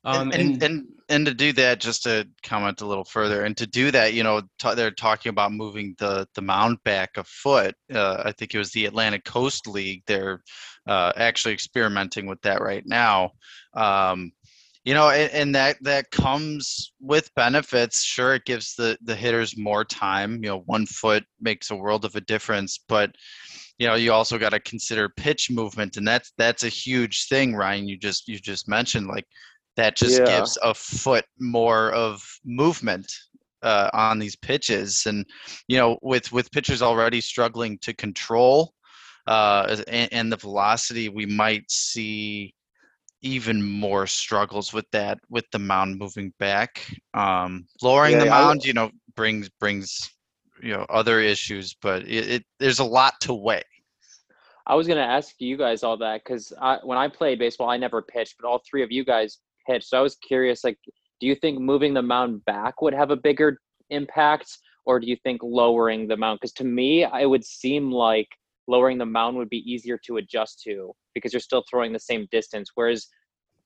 and, 0.05 0.17
Um, 0.17 0.33
and, 0.33 0.63
and 0.63 0.87
and 1.09 1.27
to 1.27 1.35
do 1.35 1.53
that, 1.53 1.79
just 1.79 2.03
to 2.05 2.27
comment 2.43 2.81
a 2.81 2.87
little 2.87 3.05
further, 3.05 3.45
and 3.45 3.57
to 3.57 3.67
do 3.67 3.91
that, 3.93 4.15
you 4.15 4.25
know, 4.25 4.41
t- 4.59 4.75
they're 4.75 4.91
talking 4.91 5.31
about 5.31 5.53
moving 5.53 5.95
the 5.99 6.27
the 6.35 6.43
mound 6.43 6.79
back 6.85 7.11
a 7.17 7.25
foot. 7.25 7.77
Uh, 7.93 8.23
I 8.25 8.33
think 8.33 8.55
it 8.55 8.59
was 8.59 8.73
the 8.73 8.87
Atlantic 8.87 9.25
Coast 9.25 9.69
League. 9.69 10.03
They're 10.07 10.43
uh, 10.89 11.13
actually 11.17 11.55
experimenting 11.55 12.27
with 12.27 12.41
that 12.43 12.61
right 12.61 12.83
now. 12.85 13.31
Um, 13.75 14.33
you 14.85 14.95
know, 14.95 15.11
and, 15.11 15.31
and 15.33 15.55
that 15.55 15.77
that 15.83 16.11
comes 16.11 16.93
with 16.99 17.33
benefits. 17.37 18.03
Sure, 18.03 18.35
it 18.35 18.45
gives 18.45 18.75
the 18.75 18.99
the 19.05 19.15
hitters 19.15 19.57
more 19.57 19.85
time. 19.85 20.43
You 20.43 20.51
know, 20.51 20.63
one 20.67 20.87
foot 20.87 21.25
makes 21.41 21.71
a 21.71 21.77
world 21.77 22.05
of 22.05 22.17
a 22.17 22.21
difference, 22.21 22.81
but 22.89 23.15
you 23.79 23.87
know 23.87 23.95
you 23.95 24.13
also 24.13 24.39
got 24.39 24.51
to 24.51 24.61
consider 24.61 25.09
pitch 25.09 25.51
movement 25.51 25.97
and 25.97 26.07
that's 26.07 26.33
that's 26.39 26.65
a 26.65 26.69
huge 26.69 27.27
thing 27.29 27.55
ryan 27.55 27.89
you 27.89 27.97
just 27.97 28.29
you 28.29 28.39
just 28.39 28.69
mentioned 28.69 29.07
like 29.07 29.27
that 29.77 29.97
just 29.97 30.19
Yeah. 30.19 30.25
gives 30.25 30.59
a 30.63 30.75
foot 30.75 31.25
more 31.41 31.91
of 31.93 32.23
movement 32.45 33.11
uh, 33.63 33.89
on 33.95 34.19
these 34.19 34.37
pitches 34.37 35.07
and 35.07 35.25
you 35.69 35.77
know 35.77 35.99
with 36.03 36.33
with 36.33 36.51
pitchers 36.53 36.83
already 36.83 37.21
struggling 37.21 37.79
to 37.79 37.93
control 37.95 38.73
uh, 39.27 39.77
and, 39.89 40.13
and 40.13 40.33
the 40.33 40.37
velocity 40.37 41.09
we 41.09 41.27
might 41.27 41.71
see 41.71 42.55
even 43.23 43.63
more 43.63 44.07
struggles 44.07 44.73
with 44.73 44.85
that 44.91 45.19
with 45.31 45.45
the 45.53 45.59
mound 45.59 45.97
moving 45.99 46.33
back 46.39 46.85
um, 47.15 47.65
lowering 47.83 48.19
the 48.19 48.25
Yeah, 48.25 48.33
I- 48.33 48.51
mound 48.51 48.65
you 48.65 48.73
know 48.73 48.91
brings 49.15 49.49
brings 49.61 50.11
you 50.63 50.73
know 50.73 50.87
other 50.89 51.21
issues 51.21 51.75
but 51.81 52.03
it, 52.03 52.31
it 52.31 52.45
there's 52.59 52.79
a 52.79 52.85
lot 52.85 53.21
to 53.21 53.35
weigh 53.35 53.63
I 54.67 54.75
was 54.75 54.87
gonna 54.87 55.01
ask 55.01 55.35
you 55.39 55.57
guys 55.57 55.83
all 55.83 55.97
that 55.99 56.23
because 56.25 56.53
when 56.85 56.97
I 56.97 57.09
played 57.09 57.39
baseball, 57.39 57.69
I 57.69 57.77
never 57.77 58.01
pitched, 58.01 58.37
but 58.41 58.47
all 58.47 58.63
three 58.69 58.83
of 58.83 58.93
you 58.93 59.05
guys 59.05 59.39
pitched. 59.67 59.89
So 59.89 59.99
I 59.99 60.01
was 60.01 60.17
curious, 60.17 60.63
like, 60.63 60.79
do 61.21 61.27
you 61.27 61.35
think 61.35 61.61
moving 61.61 61.95
the 61.95 62.03
mound 62.03 62.45
back 62.45 62.81
would 62.81 62.95
have 62.95 63.11
a 63.11 63.17
bigger 63.17 63.59
impact, 63.91 64.59
or 64.85 65.01
do 65.01 65.07
you 65.07 65.17
think 65.25 65.41
lowering 65.43 66.07
the 66.07 66.17
mound? 66.17 66.39
Because 66.41 66.53
to 66.55 66.65
me, 66.65 67.05
it 67.05 67.29
would 67.29 67.45
seem 67.45 67.91
like 67.91 68.29
lowering 68.69 68.99
the 68.99 69.07
mound 69.07 69.37
would 69.37 69.51
be 69.51 69.71
easier 69.71 69.99
to 70.07 70.19
adjust 70.19 70.63
to 70.63 70.93
because 71.15 71.33
you're 71.33 71.41
still 71.41 71.65
throwing 71.69 71.93
the 71.93 71.99
same 71.99 72.29
distance. 72.31 72.71
Whereas 72.75 73.09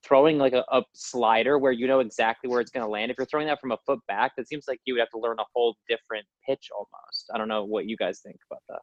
throwing 0.03 0.37
like 0.37 0.53
a, 0.53 0.63
a 0.71 0.83
slider 0.93 1.57
where 1.57 1.71
you 1.71 1.87
know 1.87 1.99
exactly 1.99 2.49
where 2.49 2.61
it's 2.61 2.71
going 2.71 2.85
to 2.85 2.89
land, 2.89 3.11
if 3.11 3.17
you're 3.17 3.27
throwing 3.27 3.47
that 3.47 3.59
from 3.59 3.71
a 3.71 3.77
foot 3.85 3.99
back, 4.07 4.31
that 4.37 4.47
seems 4.47 4.65
like 4.67 4.79
you 4.85 4.93
would 4.93 4.99
have 4.99 5.09
to 5.09 5.19
learn 5.19 5.37
a 5.39 5.43
whole 5.55 5.75
different 5.89 6.25
pitch 6.47 6.69
almost. 6.75 7.29
I 7.33 7.37
don't 7.37 7.47
know 7.47 7.65
what 7.65 7.85
you 7.87 7.97
guys 7.97 8.19
think 8.23 8.37
about 8.49 8.61
that. 8.69 8.79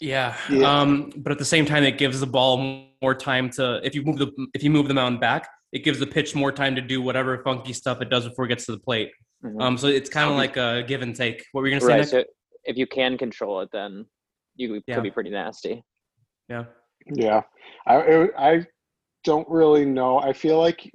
Yeah. 0.00 0.36
Yeah. 0.50 0.80
Um, 0.80 1.12
but 1.16 1.32
at 1.32 1.38
the 1.38 1.44
same 1.44 1.66
time, 1.66 1.84
it 1.84 1.98
gives 1.98 2.20
the 2.20 2.26
ball 2.26 2.86
more 3.00 3.14
time 3.14 3.48
to 3.50 3.80
if 3.84 3.94
you 3.94 4.02
move 4.02 4.18
the 4.18 4.32
if 4.54 4.62
you 4.62 4.70
move 4.70 4.88
the 4.88 4.94
mound 4.94 5.20
back, 5.20 5.48
it 5.72 5.84
gives 5.84 5.98
the 5.98 6.06
pitch 6.06 6.34
more 6.34 6.50
time 6.52 6.74
to 6.74 6.80
do 6.80 7.00
whatever 7.00 7.42
funky 7.44 7.72
stuff 7.72 8.00
it 8.00 8.10
does 8.10 8.28
before 8.28 8.46
it 8.46 8.48
gets 8.48 8.66
to 8.66 8.72
the 8.72 8.78
plate. 8.80 9.10
Mhm. 9.44 9.60
Um, 9.62 9.78
so 9.78 9.86
it's 9.86 10.10
kind 10.10 10.28
of 10.30 10.36
like 10.36 10.56
a 10.56 10.82
give 10.86 11.02
and 11.02 11.14
take. 11.14 11.44
What 11.52 11.60
were 11.60 11.68
you 11.68 11.78
gonna 11.78 11.86
say? 11.86 11.98
right. 11.98 12.08
So 12.08 12.24
if 12.64 12.76
you 12.76 12.86
can 12.86 13.16
control 13.16 13.60
it, 13.60 13.68
then 13.72 14.06
you 14.56 14.82
Yeah. 14.86 14.94
could 14.96 15.04
be 15.04 15.10
pretty 15.10 15.30
nasty. 15.30 15.84
yeah. 16.48 16.64
Yeah, 17.06 17.42
I 17.86 18.28
I 18.38 18.66
don't 19.24 19.48
really 19.48 19.84
know. 19.84 20.18
I 20.18 20.32
feel 20.32 20.58
like 20.58 20.92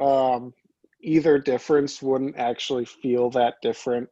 um, 0.00 0.54
either 1.02 1.38
difference 1.38 2.02
wouldn't 2.02 2.36
actually 2.36 2.84
feel 2.84 3.30
that 3.30 3.56
different 3.62 4.08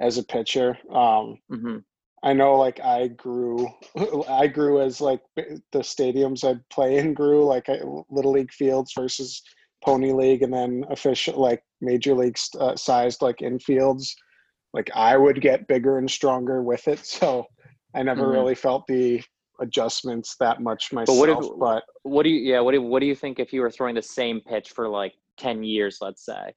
as 0.00 0.18
a 0.18 0.24
pitcher. 0.24 0.78
Um, 0.90 1.38
hmm 1.50 1.78
I 2.22 2.32
know, 2.32 2.56
like 2.56 2.80
I 2.80 3.08
grew, 3.08 3.68
I 4.28 4.46
grew 4.46 4.80
as 4.80 5.00
like 5.00 5.20
the 5.36 5.80
stadiums 5.80 6.42
I'd 6.48 6.66
play 6.70 6.98
in 6.98 7.14
grew, 7.14 7.44
like 7.44 7.68
I, 7.68 7.80
little 8.08 8.32
league 8.32 8.52
fields 8.52 8.92
versus 8.96 9.42
pony 9.84 10.12
league, 10.12 10.42
and 10.42 10.52
then 10.52 10.84
official 10.90 11.38
like 11.40 11.62
major 11.82 12.14
league 12.14 12.38
uh, 12.58 12.76
sized 12.76 13.20
like 13.22 13.38
infields. 13.38 14.08
Like 14.72 14.90
I 14.94 15.16
would 15.16 15.40
get 15.40 15.68
bigger 15.68 15.98
and 15.98 16.10
stronger 16.10 16.62
with 16.62 16.88
it, 16.88 16.98
so 17.06 17.46
I 17.94 18.02
never 18.02 18.26
Mhm. 18.26 18.30
really 18.30 18.54
felt 18.54 18.86
the 18.86 19.22
adjustments 19.60 20.36
that 20.40 20.60
much 20.60 20.90
But 20.90 20.96
myself. 20.96 21.18
what 21.18 21.28
if- 21.28 21.58
but 21.58 21.84
What 22.02 22.22
do 22.24 22.30
you? 22.30 22.40
Yeah. 22.52 22.60
What 22.60 22.72
do 22.72 22.82
What 22.82 23.00
do 23.00 23.06
you 23.06 23.14
think 23.14 23.38
if 23.38 23.52
you 23.52 23.60
were 23.60 23.70
throwing 23.70 23.94
the 23.94 24.02
same 24.02 24.40
pitch 24.40 24.70
for 24.70 24.88
like 24.88 25.14
ten 25.36 25.62
years, 25.62 25.98
let's 26.00 26.24
say, 26.24 26.52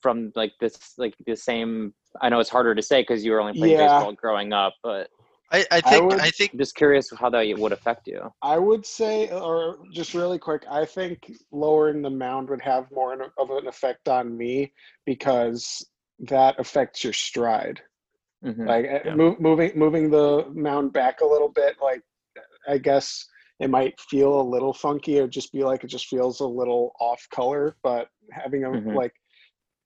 from 0.00 0.32
like 0.34 0.52
this, 0.60 0.94
like 0.98 1.14
the 1.26 1.36
same? 1.36 1.94
I 2.20 2.28
know 2.28 2.38
it's 2.40 2.50
harder 2.50 2.74
to 2.74 2.82
say 2.82 3.02
because 3.02 3.24
you 3.24 3.32
were 3.32 3.40
only 3.40 3.54
playing 3.58 3.74
Yeah. 3.74 3.88
baseball 3.98 4.12
growing 4.12 4.52
up, 4.52 4.74
but 4.82 5.08
I, 5.52 5.64
I 5.70 5.80
think 5.80 6.10
would- 6.10 6.20
I 6.20 6.30
think 6.30 6.52
I'm 6.52 6.58
just 6.58 6.74
curious 6.74 7.10
how 7.16 7.28
that 7.30 7.58
would 7.58 7.72
affect 7.72 8.06
you. 8.06 8.32
I 8.42 8.58
would 8.58 8.86
say, 8.86 9.30
or 9.30 9.78
just 9.92 10.14
really 10.14 10.38
quick, 10.38 10.64
I 10.70 10.84
think 10.84 11.30
lowering 11.52 12.02
the 12.02 12.10
mound 12.10 12.48
would 12.50 12.62
have 12.62 12.90
more 12.90 13.12
of 13.36 13.50
an 13.50 13.66
effect 13.68 14.08
on 14.08 14.36
me 14.36 14.72
because 15.04 15.84
that 16.20 16.58
affects 16.58 17.04
your 17.04 17.12
stride. 17.12 17.80
Mhm. 18.44 18.66
Like 18.66 18.84
uh, 18.86 19.00
Yeah. 19.06 19.14
move, 19.14 19.40
moving 19.40 19.72
moving 19.78 20.10
the 20.10 20.46
mound 20.54 20.92
back 20.92 21.20
a 21.20 21.26
little 21.26 21.48
bit, 21.48 21.76
like 21.80 22.02
I 22.68 22.78
guess 22.78 23.26
it 23.60 23.70
might 23.70 23.98
feel 24.00 24.40
a 24.40 24.42
little 24.42 24.72
funky 24.74 25.18
or 25.20 25.26
just 25.28 25.52
be 25.52 25.64
like 25.64 25.84
it 25.84 25.88
just 25.88 26.08
feels 26.08 26.40
a 26.40 26.46
little 26.46 26.92
off 27.00 27.26
color. 27.30 27.76
But 27.82 28.08
having 28.32 28.64
a 28.64 28.70
Mhm. 28.70 28.94
like 28.96 29.14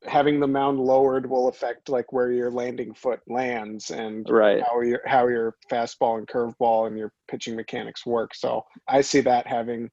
having 0.05 0.38
the 0.41 0.47
mound 0.47 0.79
lowered 0.81 1.29
will 1.29 1.49
affect 1.49 1.88
like 1.88 2.12
where 2.12 2.31
your 2.31 2.50
landing 2.50 2.95
foot 2.95 3.21
lands 3.29 3.91
and 3.91 4.29
Right. 4.31 4.62
how 4.62 4.81
your 4.81 5.03
how 5.07 5.27
your 5.29 5.57
fastball 5.71 6.19
and 6.19 6.27
curveball 6.29 6.87
and 6.87 6.97
your 6.99 7.12
pitching 7.29 7.57
mechanics 7.57 8.07
work. 8.07 8.35
So 8.35 8.65
I 8.88 9.00
see 9.03 9.21
that 9.23 9.47
having 9.47 9.91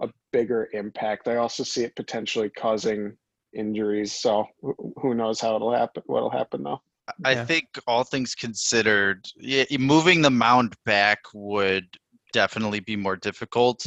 a 0.00 0.10
bigger 0.32 0.68
impact. 0.72 1.28
I 1.28 1.36
also 1.36 1.64
see 1.64 1.84
it 1.84 1.96
potentially 1.96 2.50
causing 2.50 3.16
injuries. 3.54 4.12
So 4.12 4.46
who- 4.60 4.94
who 5.00 5.14
knows 5.14 5.40
how 5.40 5.56
it'll 5.56 5.72
happen? 5.72 6.02
What'll 6.06 6.30
happen 6.30 6.62
though? 6.62 6.82
I 7.24 7.34
Yeah. 7.34 7.44
think 7.44 7.78
all 7.86 8.04
things 8.04 8.34
considered, 8.34 9.26
yeah, 9.36 9.64
moving 9.78 10.22
the 10.22 10.30
mound 10.30 10.74
back 10.84 11.20
would 11.32 11.88
definitely 12.32 12.80
be 12.80 12.96
more 12.96 13.16
difficult. 13.16 13.86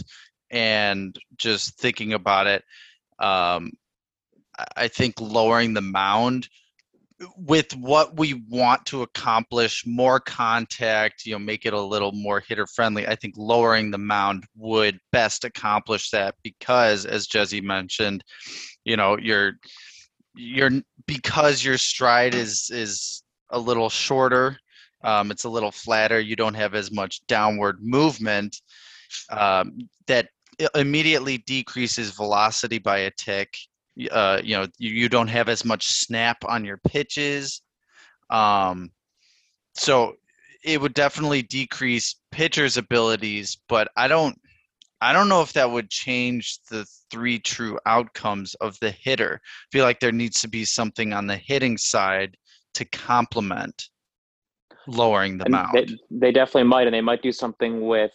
And 0.49 1.17
just 1.37 1.77
thinking 1.77 2.13
about 2.13 2.47
it, 2.47 2.63
um, 3.19 3.71
I- 4.57 4.65
I 4.75 4.87
think 4.87 5.19
lowering 5.19 5.73
the 5.73 5.81
mound 5.81 6.49
with 7.37 7.75
what 7.75 8.17
we 8.17 8.33
want 8.33 8.85
to 8.87 9.03
accomplish, 9.03 9.85
more 9.85 10.19
contact, 10.19 11.25
you 11.25 11.33
know, 11.33 11.39
make 11.39 11.65
it 11.65 11.73
a 11.73 11.79
little 11.81 12.11
more 12.11 12.39
hitter 12.39 12.65
friendly. 12.65 13.07
I 13.07 13.15
think 13.15 13.35
lowering 13.37 13.91
the 13.91 13.97
mound 13.99 14.45
would 14.55 14.99
best 15.11 15.43
accomplish 15.43 16.09
that 16.09 16.35
because, 16.43 17.05
as 17.05 17.27
Jesse 17.27 17.61
mentioned, 17.61 18.23
you 18.83 18.97
know, 18.97 19.17
you're 19.17 19.53
you're 20.33 20.71
because 21.07 21.63
your 21.63 21.77
stride 21.77 22.35
is 22.35 22.69
is 22.71 23.23
a 23.49 23.59
little 23.59 23.89
shorter 23.89 24.57
um, 25.03 25.31
it's 25.31 25.43
a 25.43 25.49
little 25.49 25.71
flatter 25.71 26.19
you 26.19 26.35
don't 26.35 26.53
have 26.53 26.75
as 26.75 26.91
much 26.91 27.25
downward 27.27 27.79
movement 27.81 28.61
um, 29.29 29.77
that 30.07 30.29
immediately 30.75 31.37
decreases 31.39 32.11
velocity 32.11 32.77
by 32.77 32.99
a 32.99 33.11
tick. 33.11 33.57
Uh, 34.09 34.39
you 34.43 34.55
know 34.55 34.67
you, 34.77 34.91
you 34.91 35.09
don't 35.09 35.27
have 35.27 35.49
as 35.49 35.65
much 35.65 35.87
snap 35.87 36.37
on 36.45 36.63
your 36.63 36.77
pitches. 36.77 37.61
Um, 38.29 38.91
so 39.73 40.15
it 40.63 40.79
would 40.79 40.93
definitely 40.93 41.41
decrease 41.41 42.15
pitchers 42.31 42.77
abilities 42.77 43.57
but 43.67 43.89
i 43.97 44.07
don't 44.07 44.39
i 45.01 45.11
don't 45.11 45.29
know 45.29 45.41
if 45.41 45.53
that 45.53 45.69
would 45.69 45.89
change 45.89 46.59
the 46.69 46.85
three 47.11 47.37
true 47.39 47.77
outcomes 47.85 48.53
of 48.55 48.77
the 48.79 48.91
hitter 48.91 49.39
I 49.43 49.67
feel 49.71 49.83
like 49.83 49.99
there 49.99 50.11
needs 50.11 50.39
to 50.41 50.47
be 50.47 50.63
something 50.65 51.13
on 51.13 51.27
the 51.27 51.35
hitting 51.37 51.77
side 51.77 52.37
to 52.75 52.85
complement 52.85 53.89
lowering 54.87 55.37
the 55.37 55.45
And 55.45 55.53
mound. 55.53 55.73
they, 56.09 56.27
they 56.27 56.31
definitely 56.31 56.69
might, 56.69 56.87
and 56.87 56.93
they 56.93 57.01
might 57.01 57.21
do 57.21 57.31
something 57.31 57.85
with. 57.87 58.13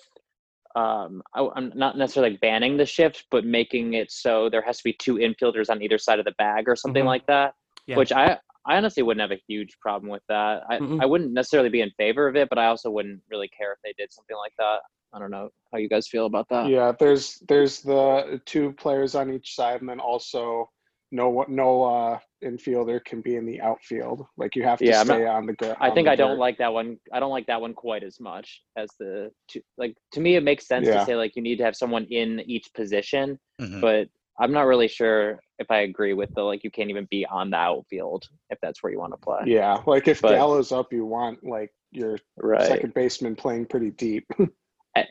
Um, 0.75 1.23
I, 1.35 1.47
I'm 1.55 1.73
not 1.75 1.97
necessarily 1.97 2.33
like 2.33 2.41
banning 2.41 2.77
the 2.77 2.85
shift, 2.85 3.25
but 3.31 3.45
making 3.47 3.95
it 3.95 4.11
so 4.13 4.51
there 4.51 4.61
has 4.63 4.79
to 4.79 4.85
be 4.85 4.93
two 4.93 5.15
infielders 5.15 5.71
on 5.71 5.83
either 5.83 5.97
side 5.97 6.19
of 6.19 6.27
the 6.27 6.35
bag 6.39 6.69
or 6.69 6.77
something 6.77 7.05
Mhm. 7.05 7.07
like 7.07 7.27
that. 7.27 7.55
Yeah. 7.87 7.97
Which 7.97 8.13
I, 8.13 8.39
I 8.67 8.77
honestly 8.77 9.03
wouldn't 9.03 9.21
have 9.21 9.37
a 9.37 9.43
huge 9.49 9.79
problem 9.81 10.11
with 10.11 10.23
that. 10.29 10.63
I, 10.69 10.79
Mm-mm. 10.79 11.01
I 11.01 11.07
wouldn't 11.07 11.33
necessarily 11.33 11.69
be 11.69 11.81
in 11.83 11.91
favor 11.97 12.27
of 12.27 12.37
it, 12.37 12.49
but 12.49 12.59
I 12.59 12.67
also 12.67 12.91
wouldn't 12.91 13.21
really 13.31 13.49
care 13.49 13.73
if 13.73 13.79
they 13.85 13.95
did 13.97 14.13
something 14.13 14.37
like 14.37 14.53
that. 14.59 14.81
I 15.15 15.19
don't 15.19 15.31
know 15.31 15.51
how 15.73 15.79
you 15.79 15.89
guys 15.89 16.09
feel 16.09 16.27
about 16.27 16.49
that. 16.51 16.69
Yeah, 16.69 16.93
there's 16.99 17.39
there's 17.49 17.81
the 17.81 18.41
two 18.45 18.73
players 18.73 19.15
on 19.15 19.33
each 19.33 19.55
side, 19.55 19.81
and 19.81 19.89
then 19.89 20.01
also 20.01 20.69
no 21.13 21.45
no 21.49 21.85
uh, 21.85 22.19
infielder 22.45 23.03
can 23.05 23.21
be 23.21 23.37
in 23.37 23.47
the 23.47 23.61
outfield. 23.61 24.27
Like 24.37 24.57
you 24.57 24.65
have 24.65 24.81
to 24.81 24.85
Yeah, 24.85 25.01
I'm 25.01 25.07
not- 25.07 25.15
stay 25.15 25.27
on 25.27 25.47
the 25.47 25.53
ground. 25.53 25.77
I 25.81 25.91
think 25.91 26.09
I 26.09 26.17
don't 26.17 26.39
like 26.39 26.59
that 26.59 26.73
one. 26.73 26.99
I 27.13 27.21
don't 27.21 27.31
like 27.31 27.47
that 27.47 27.61
one 27.61 27.73
quite 27.73 28.03
as 28.03 28.19
much 28.19 28.63
as 28.77 28.91
the 28.99 29.31
two. 29.49 29.63
Like 29.79 29.95
to 30.13 30.21
me, 30.21 30.35
it 30.35 30.43
makes 30.43 30.67
sense 30.67 30.87
Yeah. 30.87 30.99
to 30.99 31.05
say 31.07 31.15
like 31.15 31.37
you 31.37 31.43
need 31.43 31.59
to 31.59 31.65
have 31.65 31.77
someone 31.77 32.05
in 32.11 32.41
each 32.41 32.75
position, 32.75 33.39
Mhm. 33.61 33.81
but 33.81 34.09
I'm 34.39 34.53
not 34.53 34.63
really 34.67 34.89
sure 34.89 35.41
if 35.59 35.71
I 35.71 35.81
agree 35.81 36.13
with 36.13 36.35
the 36.35 36.43
like 36.43 36.63
you 36.65 36.71
can't 36.71 36.91
even 36.91 37.07
be 37.11 37.25
on 37.27 37.51
the 37.51 37.57
outfield 37.57 38.25
if 38.51 38.59
that's 38.61 38.83
where 38.83 38.93
you 38.93 38.99
want 38.99 39.13
to 39.15 39.19
play. 39.19 39.41
Yeah, 39.47 39.83
like 39.87 40.09
if 40.09 40.21
But- 40.23 40.33
Gallo's 40.33 40.73
up, 40.73 40.93
you 40.93 41.05
want 41.07 41.43
like 41.45 41.73
your 41.91 42.19
Right. 42.37 42.67
second 42.67 42.93
baseman 42.95 43.37
playing 43.37 43.67
pretty 43.67 43.91
deep. 43.91 44.27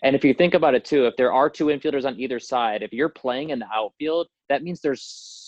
And 0.01 0.15
if 0.15 0.25
you 0.25 0.33
think 0.33 0.55
about 0.55 0.73
it 0.73 0.83
too, 0.83 1.05
if 1.05 1.15
there 1.15 1.31
are 1.31 1.47
two 1.47 1.65
infielders 1.67 2.05
on 2.05 2.19
either 2.19 2.39
side, 2.39 2.81
if 2.81 2.91
you're 2.91 3.07
playing 3.07 3.51
in 3.51 3.59
the 3.59 3.67
outfield, 3.71 4.27
that 4.49 4.63
means 4.63 4.81
there's 4.81 5.03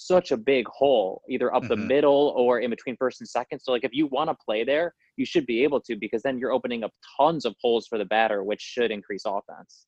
such 0.05 0.29
a 0.31 0.37
big 0.37 0.67
hole 0.67 1.23
either 1.27 1.51
up 1.55 1.63
the 1.67 1.73
Mhm. 1.73 1.87
middle 1.87 2.35
or 2.37 2.59
in 2.59 2.69
between 2.69 2.95
first 2.97 3.19
and 3.19 3.27
second. 3.27 3.59
So 3.61 3.71
like 3.71 3.83
if 3.83 3.93
you 3.95 4.05
want 4.05 4.29
to 4.29 4.35
play 4.45 4.63
there, 4.63 4.93
you 5.15 5.25
should 5.25 5.47
be 5.47 5.63
able 5.63 5.81
to 5.81 5.95
because 5.95 6.21
then 6.21 6.37
you're 6.37 6.51
opening 6.51 6.83
up 6.83 6.91
tons 7.19 7.45
of 7.45 7.55
holes 7.63 7.87
for 7.87 7.97
the 7.97 8.05
batter, 8.05 8.43
which 8.43 8.61
should 8.61 8.91
increase 8.91 9.23
offense. 9.25 9.87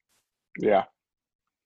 yeah, 0.58 0.86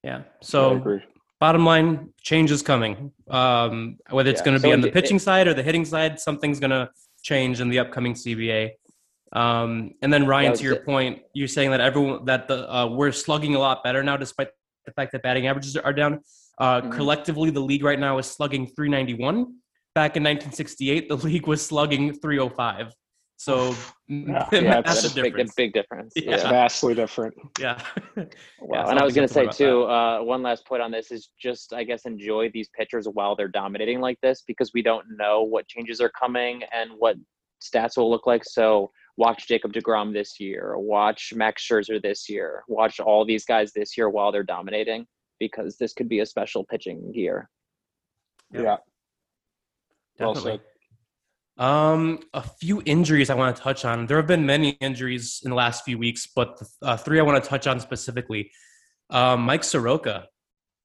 Yeah. 0.04 0.18
I 0.18 0.24
So 0.42 0.76
agree. 0.76 1.02
Bottom 1.40 1.66
line, 1.66 2.10
change 2.22 2.52
is 2.52 2.62
coming. 2.62 3.12
Um, 3.30 3.98
whether 4.10 4.30
it's 4.30 4.40
Yeah, 4.42 4.46
going 4.46 4.56
to 4.56 4.62
so 4.62 4.68
be 4.70 4.74
on 4.74 4.82
the 4.82 4.88
it- 4.88 4.94
pitching 4.94 5.20
side 5.20 5.48
or 5.48 5.54
the 5.54 5.64
hitting 5.64 5.86
side, 5.86 6.20
something's 6.20 6.60
going 6.60 6.72
to 6.72 6.90
change 7.22 7.60
in 7.62 7.70
the 7.70 7.80
upcoming 7.80 8.14
CBA. 8.14 8.72
Um, 9.34 9.92
and 10.02 10.14
then 10.14 10.28
Ryan, 10.28 10.54
to 10.54 10.64
your 10.64 10.74
it. 10.76 10.86
point, 10.86 11.22
you're 11.34 11.48
saying 11.48 11.72
that 11.72 11.82
everyone 11.82 12.26
that 12.26 12.48
the 12.48 12.72
uh, 12.72 12.88
we're 12.88 13.12
slugging 13.12 13.56
a 13.56 13.60
lot 13.60 13.84
better 13.84 14.04
now, 14.04 14.16
despite 14.16 14.50
the 14.86 14.92
fact 14.92 15.12
that 15.14 15.24
batting 15.24 15.48
averages 15.48 15.76
are 15.76 15.94
down. 15.94 16.20
Uh, 16.60 16.82
Mhm. 16.82 16.92
Collectively, 16.92 17.50
the 17.50 17.60
league 17.60 17.84
right 17.84 18.00
now 18.00 18.20
is 18.20 18.28
slugging 18.28 18.68
391. 18.68 19.56
Back 19.96 20.16
in 20.18 20.24
1968, 20.24 21.10
the 21.10 21.16
league 21.18 21.48
was 21.48 21.66
slugging 21.66 22.14
305. 22.14 22.94
So 23.44 23.76
Yeah, 24.08 24.48
yeah, 24.52 24.82
That's 24.82 25.04
a 25.04 25.14
big, 25.14 25.32
difference. 25.32 25.54
big 25.56 25.74
difference. 25.74 26.14
Yeah. 26.16 26.36
It's 26.36 26.44
vastly 26.44 26.94
different. 26.94 27.36
Yeah. 27.60 27.82
Wow. 28.60 28.86
Yeah, 28.86 28.92
and 28.92 29.00
I 29.00 29.04
was 29.04 29.14
going 29.14 29.28
to 29.28 29.34
to 29.34 29.34
say 29.34 29.42
think 29.42 29.56
too, 29.58 29.84
uh, 29.84 30.20
one 30.22 30.42
last 30.42 30.66
point 30.66 30.82
on 30.82 30.90
this 30.90 31.12
is 31.12 31.32
just, 31.38 31.74
I 31.74 31.84
guess, 31.84 32.06
enjoy 32.06 32.50
these 32.54 32.70
pitchers 32.70 33.08
while 33.12 33.36
they're 33.36 33.50
dominating 33.50 34.00
like 34.00 34.18
this 34.22 34.44
because 34.48 34.72
we 34.74 34.82
don't 34.82 35.06
know 35.18 35.44
what 35.44 35.68
changes 35.68 36.00
are 36.00 36.12
coming 36.18 36.62
and 36.72 36.92
what 36.98 37.18
stats 37.62 37.98
will 37.98 38.10
look 38.10 38.26
like. 38.26 38.46
So 38.46 38.90
watch 39.18 39.48
Jacob 39.50 39.74
Degrom 39.74 40.14
this 40.14 40.40
year, 40.40 40.78
watch 40.78 41.34
Max 41.36 41.68
Scherzer 41.68 42.02
this 42.02 42.30
year, 42.30 42.64
watch 42.70 43.02
all 43.02 43.26
these 43.26 43.44
guys 43.44 43.74
this 43.74 43.98
year 43.98 44.10
while 44.10 44.32
they're 44.32 44.44
dominating 44.44 45.06
because 45.40 45.76
this 45.78 45.92
could 45.94 46.08
be 46.08 46.22
a 46.22 46.26
special 46.26 46.64
pitching 46.64 47.12
year. 47.14 47.50
Yeah. 48.54 48.62
Yeah, 48.62 48.78
well 50.20 50.34
Definitely. 50.36 50.52
said. 50.60 50.73
Um, 51.58 52.20
a 52.34 52.42
few 52.42 52.82
injuries 52.86 53.30
I 53.30 53.36
want 53.36 53.56
to 53.56 53.62
touch 53.62 53.86
on. 53.86 54.08
There 54.08 54.18
have 54.18 54.28
been 54.28 54.46
many 54.46 54.70
injuries 54.82 55.42
in 55.44 55.52
the 55.52 55.56
last 55.56 55.86
few 55.86 55.98
weeks, 55.98 56.28
but 56.36 56.58
the 56.60 56.68
uh, 56.82 56.98
three 56.98 57.20
I 57.20 57.24
want 57.24 57.44
to 57.44 57.48
touch 57.48 57.68
on 57.68 57.80
specifically. 57.80 58.52
Um, 59.10 59.42
Mike 59.42 59.64
Soroka. 59.64 60.28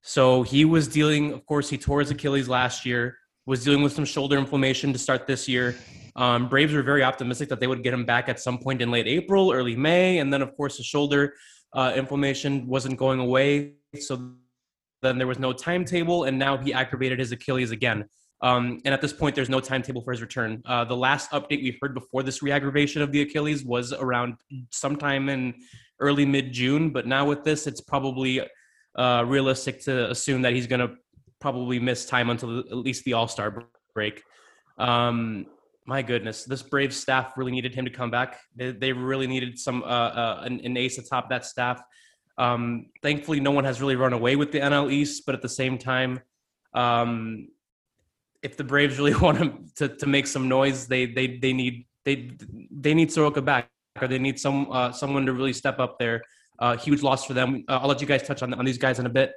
So 0.02 0.42
he 0.42 0.64
was 0.64 0.86
dealing, 0.88 1.32
of 1.32 1.44
course, 1.46 1.70
he 1.70 1.78
tore 1.78 2.00
his 2.00 2.10
Achilles 2.10 2.48
last 2.48 2.84
year. 2.84 3.16
Was 3.46 3.64
dealing 3.64 3.82
with 3.82 3.94
some 3.94 4.04
shoulder 4.04 4.36
inflammation 4.36 4.92
to 4.92 4.98
start 4.98 5.26
this 5.26 5.48
year. 5.48 5.74
Um, 6.16 6.48
Braves 6.48 6.74
were 6.74 6.82
very 6.82 7.02
optimistic 7.02 7.48
that 7.48 7.60
they 7.60 7.66
would 7.66 7.82
get 7.82 7.94
him 7.94 8.04
back 8.04 8.28
at 8.28 8.38
some 8.38 8.58
point 8.58 8.82
in 8.82 8.90
late 8.90 9.06
April, 9.06 9.52
early 9.52 9.74
May, 9.74 10.18
and 10.18 10.30
then 10.30 10.42
of 10.42 10.54
course 10.54 10.76
the 10.76 10.82
shoulder 10.82 11.32
uh, 11.72 11.92
inflammation 11.96 12.66
wasn't 12.66 12.98
going 12.98 13.20
away. 13.20 13.74
So 14.00 14.34
then 15.00 15.16
there 15.16 15.26
was 15.26 15.38
no 15.38 15.52
timetable, 15.52 16.24
and 16.24 16.38
now 16.38 16.58
he 16.58 16.74
aggravated 16.74 17.20
his 17.20 17.32
Achilles 17.32 17.70
again. 17.70 18.04
Um, 18.40 18.80
and 18.84 18.94
at 18.94 19.00
this 19.00 19.12
point, 19.12 19.34
there's 19.34 19.48
no 19.48 19.60
timetable 19.60 20.02
for 20.02 20.12
his 20.12 20.20
return. 20.20 20.62
Uh, 20.64 20.84
the 20.84 20.96
last 20.96 21.30
update 21.32 21.62
we 21.62 21.76
heard 21.80 21.94
before 21.94 22.22
this 22.22 22.42
reaggravation 22.42 23.02
of 23.02 23.10
the 23.10 23.22
Achilles 23.22 23.64
was 23.64 23.92
around 23.92 24.34
sometime 24.70 25.28
in 25.28 25.54
early 26.00 26.24
mid 26.24 26.52
June. 26.52 26.90
But 26.90 27.06
now 27.06 27.26
with 27.26 27.42
this, 27.42 27.66
it's 27.66 27.80
probably 27.80 28.40
uh, 28.94 29.24
realistic 29.26 29.82
to 29.84 30.10
assume 30.10 30.42
that 30.42 30.52
he's 30.52 30.66
going 30.66 30.80
to 30.80 30.94
probably 31.40 31.78
miss 31.78 32.06
time 32.06 32.30
until 32.30 32.60
at 32.60 32.76
least 32.76 33.04
the 33.04 33.14
All 33.14 33.28
Star 33.28 33.64
break. 33.94 34.22
Um, 34.78 35.46
my 35.86 36.02
goodness, 36.02 36.44
this 36.44 36.62
Braves 36.62 36.96
staff 36.96 37.32
really 37.36 37.50
needed 37.50 37.74
him 37.74 37.86
to 37.86 37.90
come 37.90 38.10
back. 38.10 38.38
They, 38.54 38.72
they 38.72 38.92
really 38.92 39.26
needed 39.26 39.58
some 39.58 39.82
uh, 39.82 39.86
uh, 39.86 40.42
an, 40.44 40.60
an 40.62 40.76
ace 40.76 40.98
atop 40.98 41.30
that 41.30 41.44
staff. 41.46 41.82
Um, 42.36 42.90
thankfully, 43.02 43.40
no 43.40 43.50
one 43.50 43.64
has 43.64 43.80
really 43.80 43.96
run 43.96 44.12
away 44.12 44.36
with 44.36 44.52
the 44.52 44.60
NL 44.60 44.92
East, 44.92 45.24
but 45.26 45.34
at 45.34 45.42
the 45.42 45.48
same 45.48 45.78
time, 45.78 46.20
um, 46.74 47.48
if 48.42 48.56
the 48.56 48.64
Braves 48.64 48.98
really 48.98 49.14
want 49.26 49.74
to, 49.76 49.88
to 49.88 50.06
make 50.06 50.26
some 50.26 50.48
noise, 50.48 50.86
they 50.86 51.06
they 51.06 51.38
they 51.38 51.52
need 51.52 51.86
they 52.04 52.30
they 52.70 52.94
need 52.94 53.12
Soroka 53.12 53.42
back, 53.42 53.70
or 54.00 54.08
they 54.08 54.18
need 54.18 54.38
some 54.38 54.70
uh, 54.70 54.92
someone 54.92 55.26
to 55.26 55.32
really 55.32 55.52
step 55.52 55.78
up 55.78 55.98
there. 55.98 56.22
Uh, 56.58 56.76
huge 56.76 57.02
loss 57.02 57.24
for 57.24 57.34
them. 57.34 57.64
Uh, 57.68 57.78
I'll 57.80 57.88
let 57.88 58.00
you 58.00 58.06
guys 58.06 58.22
touch 58.22 58.42
on 58.42 58.52
on 58.54 58.64
these 58.64 58.78
guys 58.78 58.98
in 58.98 59.06
a 59.06 59.10
bit. 59.10 59.32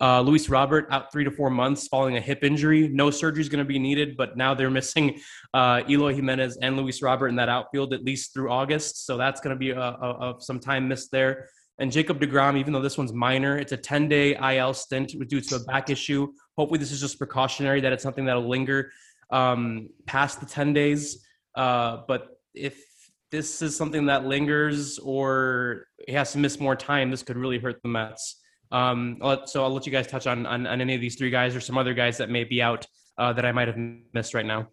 Uh, 0.00 0.20
Luis 0.20 0.48
Robert 0.48 0.88
out 0.90 1.12
three 1.12 1.22
to 1.22 1.30
four 1.30 1.50
months 1.50 1.86
following 1.86 2.16
a 2.16 2.20
hip 2.20 2.42
injury. 2.42 2.88
No 2.88 3.10
surgery 3.10 3.42
is 3.42 3.48
going 3.48 3.64
to 3.64 3.68
be 3.68 3.78
needed, 3.78 4.16
but 4.16 4.36
now 4.36 4.52
they're 4.52 4.70
missing 4.80 5.20
uh, 5.52 5.82
Eloy 5.88 6.14
Jimenez 6.14 6.56
and 6.56 6.76
Luis 6.76 7.00
Robert 7.00 7.28
in 7.28 7.36
that 7.36 7.48
outfield 7.48 7.92
at 7.92 8.02
least 8.02 8.34
through 8.34 8.50
August. 8.50 9.06
So 9.06 9.16
that's 9.16 9.40
going 9.40 9.54
to 9.54 9.58
be 9.58 9.70
a, 9.70 9.78
a, 9.78 9.82
a, 9.82 10.34
some 10.40 10.58
time 10.58 10.88
missed 10.88 11.12
there. 11.12 11.48
And 11.78 11.90
Jacob 11.90 12.20
DeGrom, 12.20 12.56
even 12.58 12.72
though 12.72 12.82
this 12.82 12.98
one's 12.98 13.12
minor, 13.12 13.58
it's 13.58 13.72
a 13.72 13.76
10 13.76 14.08
day 14.08 14.36
IL 14.56 14.74
stint 14.74 15.14
due 15.28 15.40
to 15.40 15.56
a 15.56 15.60
back 15.60 15.90
issue. 15.90 16.28
Hopefully, 16.56 16.78
this 16.78 16.92
is 16.92 17.00
just 17.00 17.18
precautionary, 17.18 17.80
that 17.80 17.92
it's 17.92 18.02
something 18.02 18.24
that'll 18.24 18.48
linger 18.48 18.92
um, 19.30 19.88
past 20.06 20.40
the 20.40 20.46
10 20.46 20.72
days. 20.72 21.24
Uh, 21.54 21.98
but 22.06 22.40
if 22.54 22.82
this 23.30 23.62
is 23.62 23.76
something 23.76 24.06
that 24.06 24.24
lingers 24.24 24.98
or 24.98 25.88
he 26.06 26.12
has 26.12 26.32
to 26.32 26.38
miss 26.38 26.60
more 26.60 26.76
time, 26.76 27.10
this 27.10 27.22
could 27.22 27.36
really 27.36 27.58
hurt 27.58 27.82
the 27.82 27.88
Mets. 27.88 28.40
Um, 28.70 29.18
so 29.46 29.62
I'll 29.62 29.72
let 29.72 29.86
you 29.86 29.92
guys 29.92 30.06
touch 30.06 30.26
on, 30.26 30.46
on, 30.46 30.66
on 30.66 30.80
any 30.80 30.94
of 30.94 31.00
these 31.00 31.16
three 31.16 31.30
guys 31.30 31.54
or 31.54 31.60
some 31.60 31.78
other 31.78 31.94
guys 31.94 32.18
that 32.18 32.30
may 32.30 32.44
be 32.44 32.62
out 32.62 32.86
uh, 33.18 33.32
that 33.32 33.44
I 33.44 33.52
might 33.52 33.68
have 33.68 33.76
missed 34.12 34.34
right 34.34 34.46
now. 34.46 34.68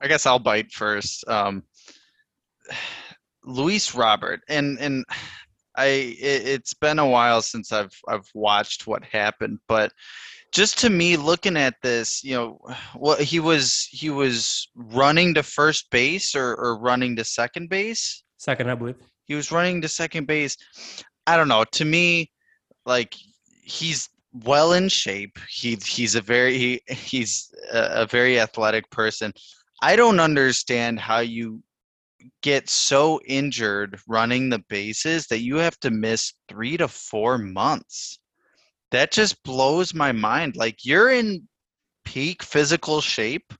I 0.00 0.08
guess 0.08 0.26
I'll 0.26 0.40
bite 0.40 0.72
first. 0.72 1.26
Um, 1.28 1.62
Luis 3.44 3.94
Robert, 3.94 4.40
and 4.48 4.78
and 4.78 5.04
I 5.76 5.86
it, 5.86 6.46
it's 6.46 6.74
been 6.74 6.98
a 6.98 7.08
while 7.08 7.42
since 7.42 7.72
I've 7.72 7.96
I've 8.08 8.28
watched 8.34 8.86
what 8.86 9.04
happened, 9.04 9.58
but 9.68 9.92
just 10.52 10.78
to 10.80 10.90
me 10.90 11.16
looking 11.16 11.56
at 11.56 11.74
this, 11.82 12.22
you 12.22 12.34
know, 12.34 12.58
what 12.94 13.20
he 13.20 13.40
was 13.40 13.88
he 13.90 14.10
was 14.10 14.68
running 14.74 15.34
to 15.34 15.42
first 15.42 15.90
base 15.90 16.34
or, 16.34 16.54
or 16.54 16.78
running 16.78 17.16
to 17.16 17.24
second 17.24 17.68
base. 17.68 18.22
Second, 18.36 18.70
I 18.70 18.74
believe. 18.74 18.96
He 19.24 19.34
was 19.34 19.52
running 19.52 19.80
to 19.82 19.88
second 19.88 20.26
base. 20.26 20.56
I 21.26 21.36
don't 21.36 21.48
know. 21.48 21.64
To 21.64 21.84
me, 21.84 22.30
like 22.84 23.14
he's 23.62 24.08
well 24.32 24.72
in 24.72 24.88
shape. 24.88 25.38
He 25.48 25.78
he's 25.84 26.14
a 26.14 26.20
very 26.20 26.58
he, 26.58 26.80
he's 26.88 27.52
a, 27.72 28.02
a 28.02 28.06
very 28.06 28.40
athletic 28.40 28.90
person. 28.90 29.32
I 29.80 29.96
don't 29.96 30.20
understand 30.20 31.00
how 31.00 31.20
you 31.20 31.62
get 32.42 32.68
so 32.68 33.20
injured 33.26 34.00
running 34.06 34.48
the 34.48 34.62
bases 34.68 35.26
that 35.28 35.40
you 35.40 35.56
have 35.56 35.78
to 35.80 35.90
miss 35.90 36.34
three 36.48 36.76
to 36.76 36.88
four 36.88 37.38
months. 37.38 38.18
That 38.90 39.10
just 39.12 39.42
blows 39.42 39.94
my 39.94 40.12
mind. 40.12 40.56
Like 40.56 40.84
you're 40.84 41.10
in 41.10 41.48
peak 42.04 42.42
physical 42.42 43.00
shape. 43.00 43.52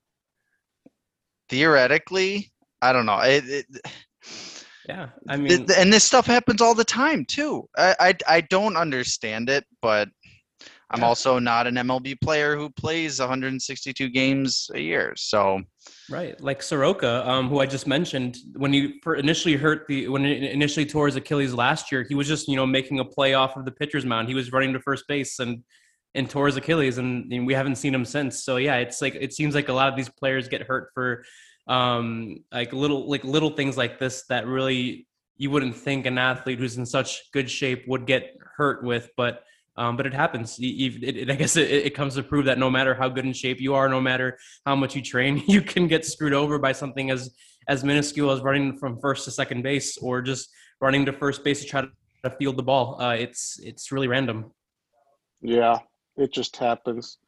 Theoretically, 1.49 2.51
I 2.81 2.93
don't 2.93 3.07
know. 3.07 3.21
It, 3.21 3.45
it, 3.49 3.67
Yeah, 4.89 5.11
I 5.29 5.37
mean, 5.37 5.67
th- 5.67 5.79
and 5.79 5.93
this 5.93 6.05
stuff 6.05 6.27
happens 6.27 6.61
all 6.61 6.75
the 6.75 6.85
time 6.85 7.25
too. 7.25 7.69
I 7.77 7.95
I, 8.01 8.15
I 8.29 8.41
don't 8.43 8.77
understand 8.77 9.49
it, 9.49 9.65
but 9.81 10.09
I'm 10.91 11.01
Yeah. 11.01 11.09
also 11.09 11.39
not 11.39 11.67
an 11.67 11.77
MLB 11.77 12.21
player 12.21 12.57
who 12.57 12.69
plays 12.71 13.19
162 13.21 14.09
games 14.11 14.71
a 14.75 14.81
year. 14.81 15.15
So 15.17 15.63
Right, 16.11 16.39
like 16.41 16.63
Soroka, 16.63 17.29
um, 17.29 17.49
who 17.49 17.61
I 17.61 17.67
just 17.67 17.87
mentioned, 17.87 18.37
when 18.55 18.73
he 18.73 19.01
initially 19.17 19.57
hurt 19.57 19.87
the 19.89 20.09
when 20.09 20.25
he 20.25 20.51
initially 20.51 20.85
tore 20.85 21.07
his 21.07 21.17
Achilles 21.17 21.55
last 21.55 21.91
year, 21.91 22.03
he 22.03 22.15
was 22.15 22.29
just 22.29 22.49
you 22.49 22.57
know 22.57 22.67
making 22.67 22.99
a 22.99 23.05
play 23.05 23.35
off 23.35 23.57
of 23.57 23.65
the 23.65 23.71
pitcher's 23.71 24.05
mound. 24.05 24.29
He 24.29 24.35
was 24.35 24.53
running 24.53 24.73
to 24.73 24.81
first 24.81 25.07
base 25.09 25.39
and 25.39 25.63
and 26.15 26.29
tore 26.29 26.47
his 26.47 26.57
Achilles, 26.57 26.99
and, 26.99 27.33
and 27.33 27.47
we 27.47 27.55
haven't 27.55 27.77
seen 27.77 27.95
him 27.95 28.05
since. 28.05 28.45
So 28.45 28.57
yeah, 28.57 28.77
it's 28.77 29.01
like 29.01 29.15
it 29.15 29.33
seems 29.33 29.55
like 29.55 29.69
a 29.69 29.73
lot 29.73 29.89
of 29.89 29.97
these 29.97 30.09
players 30.09 30.49
get 30.49 30.63
hurt 30.63 30.91
for 30.93 31.25
um, 31.67 32.45
like 32.53 32.73
little 32.73 33.09
like 33.09 33.25
little 33.25 33.51
things 33.51 33.77
like 33.77 33.99
this 33.99 34.25
that 34.29 34.47
really 34.47 35.07
you 35.37 35.51
wouldn't 35.51 35.77
think 35.77 36.07
an 36.07 36.19
athlete 36.19 36.59
who's 36.59 36.77
in 36.77 36.87
such 36.87 37.31
good 37.33 37.51
shape 37.51 37.85
would 37.89 38.07
get 38.07 38.37
hurt 38.57 38.85
with, 38.85 39.11
but 39.17 39.43
um, 39.77 39.97
but 39.97 40.07
it 40.07 40.15
happens. 40.15 40.59
It, 40.59 41.03
it, 41.03 41.31
I 41.31 41.35
guess 41.35 41.57
it, 41.57 41.95
comes 41.95 42.15
to 42.17 42.23
prove 42.23 42.45
that 42.45 42.59
no 42.59 42.71
matter 42.71 42.95
how 42.95 43.09
good 43.09 43.25
in 43.25 43.33
shape 43.33 43.61
you 43.61 43.75
are, 43.75 43.89
no 43.89 44.01
matter 44.01 44.39
how 44.67 44.77
much 44.77 44.95
you 44.95 45.03
train, 45.03 45.43
you 45.49 45.63
can 45.63 45.89
get 45.89 46.05
screwed 46.05 46.35
over 46.35 46.59
by 46.59 46.73
something 46.73 47.11
as 47.11 47.35
as 47.69 47.85
minuscule 47.85 48.33
as 48.33 48.41
running 48.41 48.77
from 48.77 48.99
first 49.01 49.25
to 49.25 49.31
second 49.31 49.63
base 49.63 49.97
or 49.99 50.21
just 50.21 50.51
running 50.81 51.07
to 51.07 51.13
first 51.13 51.45
base 51.45 51.61
to 51.61 51.67
try 51.67 51.83
to 52.25 52.31
field 52.39 52.57
the 52.57 52.63
ball. 52.63 53.01
Uh, 53.01 53.15
it's 53.15 53.59
it's 53.63 53.93
really 53.93 54.09
random. 54.09 54.53
Yeah, 55.41 55.79
it 56.17 56.33
just 56.33 56.57
happens. 56.57 57.19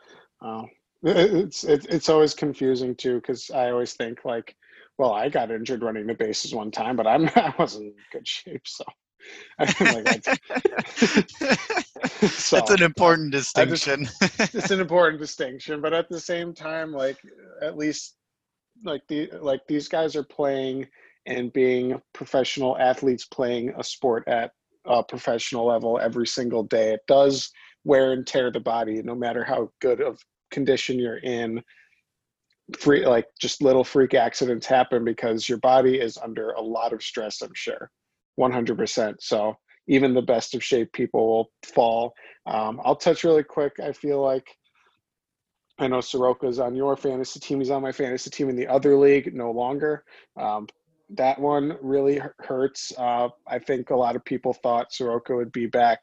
Uh, 0.44 0.64
it's 1.02 1.64
it, 1.64 1.86
it's 1.88 2.08
always 2.08 2.34
confusing 2.34 2.94
too 2.94 3.16
because 3.16 3.50
I 3.50 3.70
always 3.70 3.94
think 3.94 4.24
like, 4.24 4.54
well, 4.98 5.12
I 5.12 5.28
got 5.28 5.50
injured 5.50 5.82
running 5.82 6.06
the 6.06 6.14
bases 6.14 6.54
one 6.54 6.70
time, 6.70 6.96
but 6.96 7.06
I'm 7.06 7.28
I 7.36 7.54
wasn't 7.58 7.86
in 7.86 7.94
good 8.12 8.28
shape, 8.28 8.66
so. 8.66 8.84
Like 9.58 10.04
that's, 10.04 10.26
so, 12.44 12.56
that's 12.56 12.70
an 12.70 12.82
important 12.82 13.34
I 13.34 13.38
just- 13.38 13.54
distinction. 13.54 14.08
it's 14.52 14.70
an 14.70 14.80
important 14.80 15.20
distinction, 15.20 15.80
but 15.80 15.92
at 15.92 16.08
the 16.08 16.20
same 16.20 16.52
time, 16.54 16.92
like 16.92 17.18
at 17.62 17.76
least 17.76 18.16
like 18.84 19.02
the 19.08 19.30
like 19.40 19.60
these 19.68 19.88
guys 19.88 20.16
are 20.16 20.24
playing 20.24 20.86
and 21.26 21.52
being 21.52 22.00
professional 22.12 22.76
athletes 22.78 23.24
playing 23.26 23.72
a 23.78 23.84
sport 23.84 24.24
at 24.26 24.50
a 24.86 25.02
professional 25.02 25.66
level 25.66 25.98
every 25.98 26.26
single 26.26 26.62
day. 26.64 26.92
It 26.92 27.00
does 27.06 27.50
wear 27.84 28.12
and 28.12 28.26
tear 28.26 28.50
the 28.50 28.60
body, 28.60 29.02
no 29.02 29.14
matter 29.14 29.44
how 29.44 29.70
good 29.80 30.00
of 30.00 30.18
condition 30.50 30.98
you're 30.98 31.18
in. 31.18 31.62
Free 32.78 33.06
like 33.06 33.26
just 33.40 33.62
little 33.62 33.84
freak 33.84 34.14
accidents 34.14 34.66
happen 34.66 35.04
because 35.04 35.48
your 35.48 35.58
body 35.58 36.00
is 36.00 36.16
under 36.16 36.50
a 36.52 36.62
lot 36.62 36.94
of 36.94 37.02
stress. 37.02 37.42
I'm 37.42 37.52
sure, 37.54 37.90
100%. 38.38 39.14
So 39.20 39.56
even 39.86 40.14
the 40.14 40.22
best 40.22 40.54
of 40.54 40.64
shape 40.64 40.92
people 40.92 41.26
will 41.26 41.50
fall. 41.64 42.14
Um, 42.46 42.80
I'll 42.84 42.96
touch 42.96 43.24
really 43.24 43.44
quick. 43.44 43.74
I 43.82 43.92
feel 43.92 44.22
like 44.22 44.46
I 45.78 45.88
know 45.88 45.98
Soroka's 45.98 46.58
on 46.58 46.74
your 46.74 46.96
fantasy 46.96 47.40
team. 47.40 47.58
He's 47.58 47.70
on 47.70 47.82
my 47.82 47.92
fantasy 47.92 48.30
team 48.30 48.48
in 48.48 48.56
the 48.56 48.66
other 48.66 48.96
league, 48.96 49.34
no 49.34 49.50
longer. 49.50 50.04
Um, 50.38 50.68
that 51.10 51.38
one 51.38 51.76
really 51.82 52.20
hurts. 52.38 52.92
Uh, 52.96 53.28
I 53.46 53.58
think 53.58 53.90
a 53.90 53.96
lot 53.96 54.16
of 54.16 54.24
people 54.24 54.52
thought 54.52 54.92
Soroka 54.92 55.34
would 55.34 55.52
be 55.52 55.66
back 55.66 56.00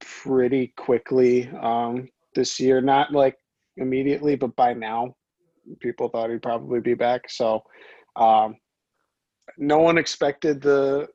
pretty 0.00 0.72
quickly 0.76 1.48
um, 1.60 2.08
this 2.34 2.58
year. 2.60 2.80
Not 2.80 3.12
like 3.12 3.36
immediately, 3.76 4.36
but 4.36 4.54
by 4.56 4.72
now, 4.72 5.14
people 5.80 6.08
thought 6.08 6.30
he'd 6.30 6.42
probably 6.42 6.80
be 6.80 6.94
back. 6.94 7.28
So, 7.28 7.62
um, 8.16 8.56
no 9.58 9.78
one 9.78 9.98
expected 9.98 10.60
the 10.60 11.08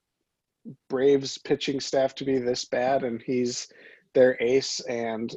Braves 0.90 1.38
pitching 1.38 1.80
staff 1.80 2.16
to 2.16 2.26
be 2.26 2.38
this 2.38 2.66
bad, 2.66 3.04
and 3.04 3.22
he's 3.22 3.68
their 4.14 4.38
ace. 4.42 4.80
And 4.82 5.34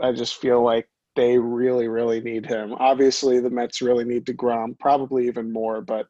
I 0.00 0.12
just 0.12 0.36
feel 0.36 0.62
like 0.62 0.88
they 1.14 1.38
really, 1.38 1.88
really 1.88 2.20
need 2.20 2.46
him. 2.46 2.74
Obviously, 2.74 3.40
the 3.40 3.50
Mets 3.50 3.80
really 3.80 4.04
need 4.04 4.26
DeGrom, 4.26 4.78
probably 4.78 5.26
even 5.26 5.52
more, 5.52 5.80
but 5.80 6.06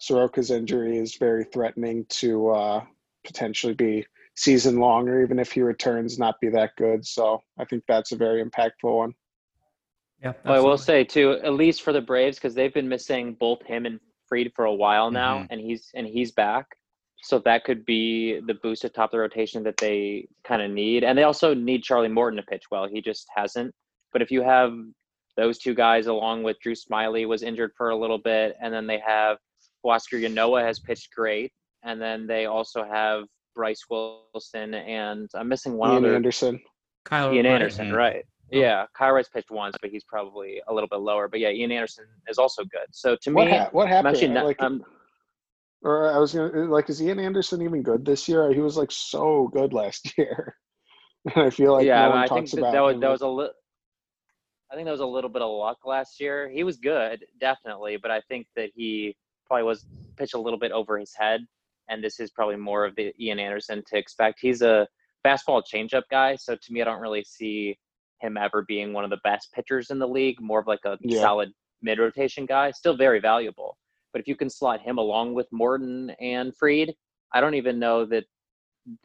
Soroka's 0.00 0.50
injury 0.50 0.98
is 0.98 1.16
very 1.16 1.44
threatening 1.44 2.06
to 2.08 2.48
uh, 2.50 2.84
potentially 3.24 3.74
be 3.74 4.06
season 4.34 4.78
long, 4.78 5.08
or 5.08 5.22
even 5.22 5.38
if 5.38 5.52
he 5.52 5.62
returns, 5.62 6.18
not 6.18 6.40
be 6.40 6.48
that 6.48 6.70
good. 6.76 7.06
So 7.06 7.42
I 7.58 7.64
think 7.64 7.84
that's 7.86 8.12
a 8.12 8.16
very 8.16 8.42
impactful 8.42 8.72
one. 8.82 9.12
Yeah, 10.22 10.32
Well, 10.44 10.54
I 10.54 10.60
will 10.60 10.78
say 10.78 11.04
too, 11.04 11.38
at 11.42 11.54
least 11.54 11.82
for 11.82 11.92
the 11.92 12.00
Braves, 12.00 12.38
because 12.38 12.54
they've 12.54 12.74
been 12.74 12.88
missing 12.88 13.34
both 13.38 13.62
him 13.64 13.86
and 13.86 14.00
Fried 14.30 14.52
for 14.54 14.64
a 14.64 14.72
while 14.72 15.10
now, 15.10 15.40
Mhm. 15.40 15.46
and 15.50 15.60
he's 15.60 15.90
and 15.94 16.06
he's 16.06 16.32
back. 16.32 16.66
So 17.22 17.38
that 17.40 17.64
could 17.64 17.84
be 17.84 18.40
the 18.40 18.54
boost 18.54 18.84
atop 18.84 19.10
the 19.10 19.18
rotation 19.18 19.62
that 19.64 19.76
they 19.76 20.26
kind 20.44 20.62
of 20.62 20.70
need, 20.70 21.04
and 21.04 21.18
they 21.18 21.24
also 21.24 21.52
need 21.52 21.82
Charlie 21.82 22.08
Morton 22.08 22.38
to 22.38 22.42
pitch 22.44 22.70
well. 22.70 22.86
He 22.88 23.02
just 23.02 23.28
hasn't. 23.36 23.74
But 24.12 24.22
if 24.22 24.30
you 24.30 24.40
have 24.42 24.72
those 25.36 25.58
two 25.58 25.74
guys 25.74 26.06
along 26.06 26.44
with 26.44 26.58
Drew 26.60 26.74
Smyly 26.74 27.26
was 27.28 27.42
injured 27.42 27.72
for 27.76 27.90
a 27.90 27.96
little 27.96 28.16
bit, 28.18 28.56
and 28.62 28.72
then 28.72 28.86
they 28.86 28.98
have 28.98 29.36
Huascar 29.84 30.18
Ynoa 30.22 30.62
has 30.62 30.78
pitched 30.78 31.14
great, 31.14 31.52
and 31.82 32.00
then 32.00 32.26
they 32.26 32.46
also 32.46 32.84
have 32.84 33.24
Bryce 33.54 33.84
Wilson, 33.90 34.72
and 34.74 35.28
I'm 35.34 35.48
missing 35.48 35.74
one 35.76 35.92
Ian 35.92 36.04
other. 36.04 36.14
Anderson. 36.14 36.60
Kyle 37.04 37.32
Ian 37.34 37.44
Wright. 37.44 37.54
Anderson, 37.54 37.90
Mhm. 37.90 37.96
right? 37.96 38.24
Yeah, 38.50 38.86
Kyle 38.96 39.12
Wright's 39.12 39.28
pitched 39.28 39.50
once, 39.50 39.76
but 39.80 39.90
he's 39.90 40.04
probably 40.04 40.60
a 40.68 40.74
little 40.74 40.88
bit 40.88 41.00
lower. 41.00 41.28
But 41.28 41.40
yeah, 41.40 41.50
Ian 41.50 41.72
Anderson 41.72 42.04
is 42.28 42.38
also 42.38 42.64
good. 42.64 42.86
So 42.92 43.16
to 43.22 43.32
What, 43.32 43.46
me, 43.46 43.52
ha- 43.52 43.68
what 43.72 43.84
I'm 43.84 43.88
happened? 43.88 44.16
actually 44.16 44.28
not. 44.28 44.44
like, 44.46 44.56
I'm, 44.60 44.84
or 45.82 46.12
I 46.12 46.18
was 46.18 46.34
gonna 46.34 46.64
like, 46.64 46.90
is 46.90 47.00
Ian 47.02 47.20
Anderson 47.20 47.62
even 47.62 47.82
good 47.82 48.04
this 48.04 48.28
year? 48.28 48.52
He 48.52 48.60
was 48.60 48.76
like 48.76 48.90
so 48.90 49.48
good 49.52 49.72
last 49.72 50.12
year, 50.18 50.56
and 51.34 51.44
I 51.44 51.50
feel 51.50 51.72
like 51.72 51.86
yeah, 51.86 52.02
no 52.02 52.02
I, 52.02 52.08
one 52.08 52.16
mean, 52.16 52.24
I 52.24 52.34
think 52.34 52.50
that, 52.50 52.72
that 52.72 52.80
was 52.80 53.00
that 53.00 53.10
was 53.10 53.20
a 53.22 53.28
little. 53.28 53.54
I 54.70 54.74
think 54.76 54.86
that 54.86 54.92
was 54.92 55.00
a 55.00 55.06
little 55.06 55.30
bit 55.30 55.42
of 55.42 55.50
luck 55.50 55.78
last 55.84 56.20
year. 56.20 56.48
He 56.48 56.62
was 56.62 56.76
good, 56.76 57.24
definitely, 57.40 57.96
but 57.96 58.10
I 58.10 58.20
think 58.28 58.46
that 58.56 58.70
he 58.74 59.16
probably 59.46 59.64
was 59.64 59.84
pitched 60.16 60.34
a 60.34 60.40
little 60.40 60.58
bit 60.58 60.70
over 60.70 60.98
his 60.98 61.12
head, 61.16 61.40
and 61.88 62.02
this 62.04 62.20
is 62.20 62.30
probably 62.30 62.56
more 62.56 62.84
of 62.84 62.94
the 62.94 63.12
Ian 63.20 63.38
Anderson 63.40 63.82
to 63.88 63.98
expect. 63.98 64.38
He's 64.40 64.62
a 64.62 64.86
fastball 65.26 65.62
changeup 65.62 66.04
guy, 66.10 66.36
so 66.36 66.54
to 66.54 66.72
me, 66.72 66.82
I 66.82 66.84
don't 66.84 67.00
really 67.00 67.24
see 67.24 67.78
him 68.20 68.36
ever 68.36 68.62
being 68.62 68.92
one 68.92 69.04
of 69.04 69.10
the 69.10 69.20
best 69.24 69.52
pitchers 69.52 69.90
in 69.90 69.98
the 69.98 70.08
league. 70.08 70.40
More 70.40 70.60
of 70.60 70.66
like 70.66 70.84
a 70.84 70.98
Yeah. 71.00 71.20
solid 71.20 71.52
mid 71.82 71.98
rotation 71.98 72.46
guy, 72.46 72.70
still 72.70 72.96
very 72.96 73.20
valuable. 73.20 73.76
But 74.12 74.20
if 74.20 74.28
you 74.28 74.36
can 74.36 74.50
slot 74.50 74.80
him 74.80 74.98
along 74.98 75.34
with 75.34 75.46
Morton 75.52 76.10
and 76.20 76.54
Fried, 76.56 76.94
I 77.32 77.40
don't 77.40 77.54
even 77.54 77.78
know 77.78 78.04
that. 78.06 78.24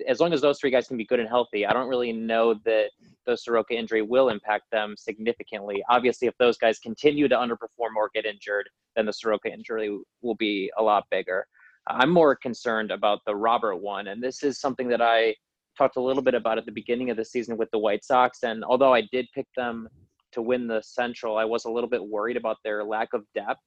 As 0.07 0.21
long 0.21 0.31
as 0.31 0.41
those 0.41 0.57
three 0.57 0.71
guys 0.71 0.87
can 0.87 0.97
be 0.97 1.05
good 1.05 1.19
and 1.19 1.27
healthy, 1.27 1.65
I 1.65 1.73
don't 1.73 1.89
really 1.89 2.13
know 2.13 2.53
that 2.65 2.91
the 3.25 3.35
Soroka 3.35 3.75
injury 3.75 4.01
will 4.01 4.29
impact 4.29 4.71
them 4.71 4.95
significantly. 4.97 5.83
Obviously, 5.89 6.29
if 6.29 6.37
those 6.37 6.57
guys 6.57 6.79
continue 6.79 7.27
to 7.27 7.35
underperform 7.35 7.95
or 7.97 8.09
get 8.13 8.25
injured, 8.25 8.69
then 8.95 9.05
the 9.05 9.11
Soroka 9.13 9.51
injury 9.51 9.95
will 10.21 10.35
be 10.35 10.71
a 10.77 10.81
lot 10.81 11.05
bigger. 11.11 11.45
I'm 11.87 12.09
more 12.09 12.35
concerned 12.35 12.89
about 12.89 13.19
the 13.25 13.35
Robert 13.35 13.75
one, 13.75 14.07
and 14.07 14.23
this 14.23 14.43
is 14.43 14.59
something 14.59 14.87
that 14.87 15.01
I 15.01 15.35
talked 15.77 15.97
a 15.97 16.01
little 16.01 16.23
bit 16.23 16.33
about 16.33 16.57
at 16.57 16.65
the 16.65 16.71
beginning 16.71 17.09
of 17.09 17.17
the 17.17 17.25
season 17.25 17.57
with 17.57 17.69
the 17.71 17.79
White 17.79 18.03
Sox. 18.03 18.43
And 18.43 18.63
although 18.63 18.93
I 18.93 19.01
did 19.11 19.27
pick 19.33 19.47
them 19.55 19.87
to 20.31 20.41
win 20.41 20.67
the 20.67 20.81
Central, 20.81 21.37
I 21.37 21.45
was 21.45 21.65
a 21.65 21.71
little 21.71 21.89
bit 21.89 22.05
worried 22.05 22.37
about 22.37 22.57
their 22.63 22.83
lack 22.83 23.13
of 23.13 23.23
depth. 23.33 23.61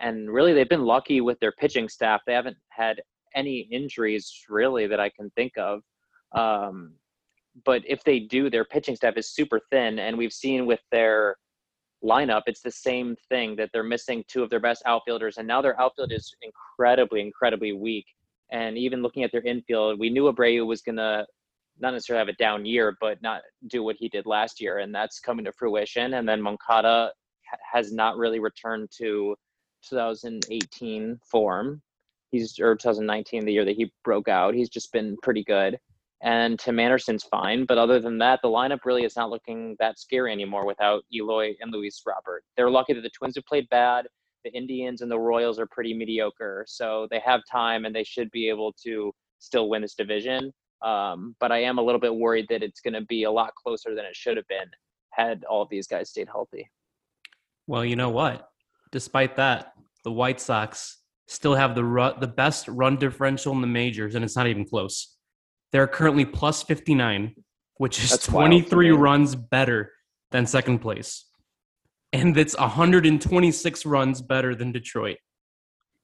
And 0.00 0.30
really, 0.30 0.52
they've 0.52 0.68
been 0.68 0.84
lucky 0.84 1.20
with 1.20 1.38
their 1.40 1.52
pitching 1.52 1.88
staff. 1.88 2.22
They 2.26 2.34
haven't 2.34 2.56
had 2.70 3.00
any 3.34 3.60
injuries 3.70 4.32
really 4.48 4.86
that 4.86 5.00
I 5.00 5.10
can 5.10 5.30
think 5.36 5.52
of. 5.56 5.80
Um, 6.32 6.94
but 7.64 7.82
if 7.86 8.02
they 8.04 8.20
do, 8.20 8.50
their 8.50 8.64
pitching 8.64 8.96
staff 8.96 9.16
is 9.16 9.34
super 9.34 9.60
thin, 9.70 9.98
and 9.98 10.16
we've 10.16 10.32
seen 10.32 10.66
with 10.66 10.80
their 10.90 11.36
lineup, 12.02 12.42
it's 12.46 12.62
the 12.62 12.70
same 12.70 13.14
thing 13.28 13.54
that 13.56 13.70
they're 13.72 13.82
missing 13.82 14.24
two 14.26 14.42
of 14.42 14.50
their 14.50 14.60
best 14.60 14.82
outfielders, 14.86 15.36
and 15.36 15.46
now 15.46 15.60
their 15.60 15.78
outfield 15.80 16.12
is 16.12 16.34
incredibly, 16.42 17.20
incredibly 17.20 17.72
weak. 17.72 18.06
And 18.50 18.76
even 18.76 19.02
looking 19.02 19.22
at 19.22 19.32
their 19.32 19.42
infield, 19.42 19.98
we 19.98 20.10
knew 20.10 20.32
Abreu 20.32 20.66
was 20.66 20.82
gonna 20.82 21.26
not 21.82 21.92
necessarily 21.92 22.20
have 22.20 22.34
a 22.34 22.38
down 22.38 22.64
year, 22.64 22.96
but 23.00 23.20
not 23.22 23.42
do 23.68 23.82
what 23.82 23.96
he 23.98 24.08
did 24.08 24.24
last 24.26 24.60
year, 24.60 24.78
and 24.78 24.94
that's 24.94 25.20
coming 25.20 25.44
to 25.44 25.52
fruition. 25.52 26.14
And 26.14 26.28
then 26.28 26.40
Moncada 26.40 27.12
has 27.70 27.92
not 27.92 28.16
really 28.16 28.38
returned 28.38 28.90
to 28.98 29.36
2018 29.88 31.18
form. 31.30 31.82
He's 32.30 32.58
or 32.58 32.74
2019, 32.74 33.44
the 33.44 33.52
year 33.52 33.64
that 33.66 33.76
he 33.76 33.92
broke 34.04 34.28
out. 34.28 34.54
He's 34.54 34.70
just 34.70 34.90
been 34.92 35.16
pretty 35.22 35.44
good 35.44 35.78
and 36.22 36.58
Tim 36.58 36.78
Anderson's 36.78 37.24
fine. 37.24 37.66
But 37.66 37.78
other 37.78 38.00
than 38.00 38.16
that, 38.18 38.40
the 38.42 38.48
lineup 38.48 38.84
really 38.84 39.04
is 39.04 39.16
not 39.16 39.30
looking 39.30 39.76
that 39.80 39.98
scary 39.98 40.32
anymore 40.32 40.64
without 40.64 41.04
Eloy 41.12 41.54
and 41.60 41.72
Luis 41.72 42.00
Robert. 42.06 42.44
They're 42.56 42.70
lucky 42.70 42.92
that 42.94 43.02
the 43.02 43.10
Twins 43.10 43.34
have 43.34 43.44
played 43.44 43.68
bad. 43.70 44.06
The 44.44 44.52
Indians 44.52 45.02
and 45.02 45.10
the 45.10 45.18
Royals 45.18 45.58
are 45.58 45.66
pretty 45.66 45.94
mediocre, 45.94 46.64
so 46.66 47.06
they 47.10 47.20
have 47.20 47.42
time 47.50 47.84
and 47.84 47.94
they 47.94 48.04
should 48.04 48.30
be 48.30 48.48
able 48.48 48.72
to 48.84 49.12
still 49.38 49.68
win 49.68 49.82
this 49.82 49.94
division. 49.94 50.52
Um, 50.82 51.36
but 51.40 51.52
I 51.52 51.62
am 51.62 51.78
a 51.78 51.82
little 51.82 52.00
bit 52.00 52.14
worried 52.14 52.46
that 52.48 52.62
it's 52.62 52.80
going 52.80 52.94
to 52.94 53.02
be 53.02 53.24
a 53.24 53.30
lot 53.30 53.54
closer 53.54 53.94
than 53.94 54.04
it 54.04 54.16
should 54.16 54.36
have 54.36 54.48
been 54.48 54.68
had 55.10 55.44
all 55.44 55.62
of 55.62 55.68
these 55.68 55.86
guys 55.86 56.10
stayed 56.10 56.28
healthy. 56.28 56.70
Well, 57.66 57.84
you 57.84 57.96
know 57.96 58.10
what? 58.10 58.48
Despite 58.90 59.36
that, 59.36 59.72
the 60.04 60.10
White 60.12 60.40
Sox 60.40 60.98
still 61.28 61.54
have 61.54 61.74
the 61.74 61.84
ru- 61.84 62.18
the 62.18 62.26
best 62.26 62.66
run 62.68 62.96
differential 62.96 63.52
in 63.52 63.60
the 63.60 63.66
majors, 63.66 64.14
and 64.14 64.24
it's 64.24 64.36
not 64.36 64.46
even 64.46 64.66
close. 64.66 65.16
They're 65.70 65.86
currently 65.86 66.24
plus 66.24 66.62
59, 66.62 67.34
which 67.76 68.02
is 68.02 68.10
That's 68.10 68.26
23 68.26 68.90
runs 68.90 69.34
better 69.34 69.92
than 70.30 70.46
second 70.46 70.80
place. 70.80 71.26
And 72.12 72.36
it's 72.36 72.58
126 72.58 73.86
runs 73.86 74.20
better 74.20 74.54
than 74.54 74.72
Detroit. 74.72 75.16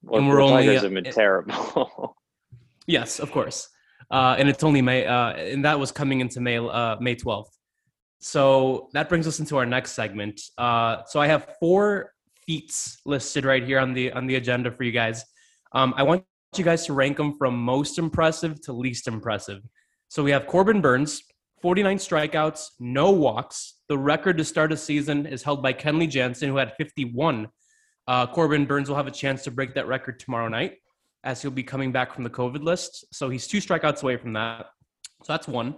Well, 0.01 0.19
And 0.19 0.29
we're 0.29 0.37
the 0.37 0.43
only, 0.43 0.65
Tigers 0.65 0.81
have 0.83 0.93
been 0.93 1.03
terrible. 1.03 2.15
Yes, 2.87 3.19
of 3.19 3.31
course. 3.31 3.69
Uh, 4.11 4.35
and 4.39 4.49
it's 4.49 4.63
only 4.63 4.81
May, 4.81 5.05
uh, 5.05 5.31
and 5.33 5.63
that 5.65 5.79
was 5.79 5.91
coming 5.91 6.19
into 6.19 6.39
May, 6.39 6.57
uh, 6.57 6.97
May 6.99 7.15
12th. 7.15 7.49
So 8.19 8.89
that 8.93 9.07
brings 9.07 9.27
us 9.27 9.39
into 9.39 9.57
our 9.57 9.65
next 9.65 9.93
segment. 9.93 10.41
Uh, 10.57 11.03
so 11.05 11.21
I 11.21 11.27
have 11.27 11.55
four 11.59 12.13
feats 12.45 12.97
listed 13.05 13.45
right 13.45 13.63
here 13.63 13.79
on 13.79 13.93
the 13.93 14.11
on 14.11 14.25
the 14.25 14.35
agenda 14.35 14.71
for 14.71 14.83
you 14.83 14.91
guys. 14.91 15.23
Um, 15.73 15.93
I 15.95 16.03
want 16.03 16.25
you 16.57 16.63
guys 16.63 16.85
to 16.87 16.93
rank 16.93 17.17
them 17.17 17.37
from 17.37 17.55
most 17.57 17.97
impressive 17.97 18.59
to 18.61 18.73
least 18.73 19.07
impressive. 19.07 19.61
So 20.09 20.23
we 20.23 20.31
have 20.31 20.47
Corbin 20.47 20.81
Burnes, 20.81 21.21
49 21.61 21.97
strikeouts, 21.97 22.69
no 22.79 23.11
walks. 23.11 23.75
The 23.87 23.97
record 23.97 24.37
to 24.39 24.43
start 24.43 24.71
a 24.71 24.77
season 24.77 25.27
is 25.27 25.43
held 25.43 25.61
by 25.61 25.73
Kenley 25.73 26.09
Jansen, 26.09 26.49
who 26.49 26.57
had 26.57 26.73
51. 26.77 27.47
Uh, 28.07 28.25
Corbin 28.25 28.65
Burnes 28.65 28.89
will 28.89 28.95
have 28.95 29.07
a 29.07 29.11
chance 29.11 29.43
to 29.43 29.51
break 29.51 29.75
that 29.75 29.87
record 29.87 30.19
tomorrow 30.19 30.47
night 30.47 30.77
as 31.23 31.41
he'll 31.41 31.51
be 31.51 31.63
coming 31.63 31.91
back 31.91 32.13
from 32.13 32.23
the 32.23 32.29
COVID 32.29 32.63
list. 32.63 33.05
So 33.13 33.29
he's 33.29 33.47
two 33.47 33.57
strikeouts 33.57 34.03
away 34.03 34.17
from 34.17 34.33
that. 34.33 34.67
So 35.23 35.33
that's 35.33 35.47
one. 35.47 35.75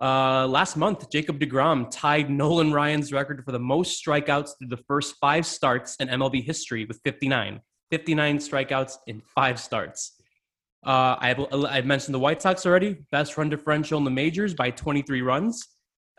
Uh, 0.00 0.46
last 0.46 0.76
month, 0.76 1.10
Jacob 1.10 1.38
DeGrom 1.38 1.90
tied 1.90 2.30
Nolan 2.30 2.72
Ryan's 2.72 3.12
record 3.12 3.44
for 3.44 3.52
the 3.52 3.58
most 3.58 4.02
strikeouts 4.02 4.52
through 4.58 4.68
the 4.68 4.82
first 4.88 5.16
five 5.20 5.44
starts 5.44 5.96
in 5.96 6.08
MLB 6.08 6.42
history 6.42 6.86
with 6.86 7.00
59. 7.04 7.60
59 7.90 8.38
strikeouts 8.38 8.96
in 9.06 9.20
five 9.20 9.60
starts. 9.60 10.20
Uh, 10.86 11.16
I've, 11.18 11.40
I've 11.52 11.84
mentioned 11.84 12.14
the 12.14 12.18
White 12.18 12.40
Sox 12.40 12.64
already, 12.64 13.04
best 13.12 13.36
run 13.36 13.50
differential 13.50 13.98
in 13.98 14.04
the 14.04 14.10
majors 14.10 14.54
by 14.54 14.70
23 14.70 15.20
runs. 15.20 15.66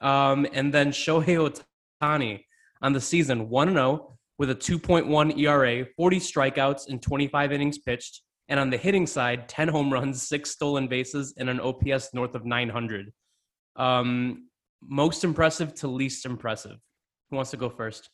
Um, 0.02 0.45
and 0.54 0.71
then 0.71 0.91
Shohei 0.91 1.63
Ohtani 2.02 2.43
on 2.82 2.93
the 2.93 3.02
season, 3.02 3.50
1 3.50 3.74
0 3.74 4.17
with 4.38 4.52
a 4.52 4.56
2.1 4.56 5.38
ERA, 5.39 5.86
40 5.97 6.19
strikeouts 6.19 6.89
in 6.89 7.00
25 7.00 7.52
innings 7.52 7.80
pitched. 7.80 8.21
And 8.51 8.59
on 8.59 8.69
the 8.69 8.75
hitting 8.75 9.07
side, 9.07 9.47
10 9.47 9.69
home 9.69 9.91
runs, 9.93 10.27
six 10.27 10.51
stolen 10.51 10.89
bases, 10.89 11.33
and 11.37 11.49
an 11.49 11.61
OPS 11.61 12.13
north 12.13 12.35
of 12.35 12.43
900. 12.45 13.13
Um, 13.77 14.49
most 14.81 15.23
impressive 15.23 15.73
to 15.75 15.87
least 15.87 16.25
impressive. 16.25 16.77
Who 17.29 17.37
wants 17.37 17.51
to 17.51 17.57
go 17.57 17.69
first? 17.69 18.09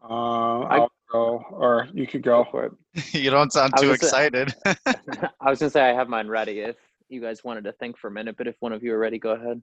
Uh, 0.00 0.60
I'll 0.60 0.92
go, 1.10 1.44
or 1.50 1.88
you 1.92 2.06
could 2.06 2.22
go. 2.22 2.46
But 2.52 2.70
you 3.12 3.30
don't 3.30 3.52
sound 3.52 3.72
too 3.76 3.88
was 3.88 3.98
gonna 3.98 4.10
say- 4.10 4.26
excited. 4.26 4.54
I 5.40 5.50
was 5.50 5.58
gonna 5.58 5.70
say 5.70 5.82
I 5.82 5.92
have 5.92 6.08
mine 6.08 6.28
ready 6.28 6.60
if 6.60 6.76
you 7.08 7.20
guys 7.20 7.42
wanted 7.42 7.64
to 7.64 7.72
think 7.72 7.98
for 7.98 8.06
a 8.06 8.12
minute, 8.12 8.36
but 8.38 8.46
if 8.46 8.54
one 8.60 8.72
of 8.72 8.84
you 8.84 8.94
are 8.94 8.98
ready, 8.98 9.18
go 9.18 9.30
ahead. 9.30 9.60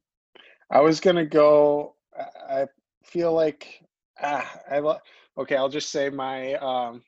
I 0.69 0.81
was 0.81 0.99
gonna 0.99 1.25
go. 1.25 1.95
I 2.19 2.63
I 2.63 2.65
feel 3.05 3.31
like 3.31 3.81
ah, 4.21 4.59
I 4.69 4.79
lo- 4.79 4.99
okay. 5.37 5.55
I'll 5.55 5.69
just 5.69 5.89
say 5.89 6.09
my 6.09 6.55
um, 6.55 7.01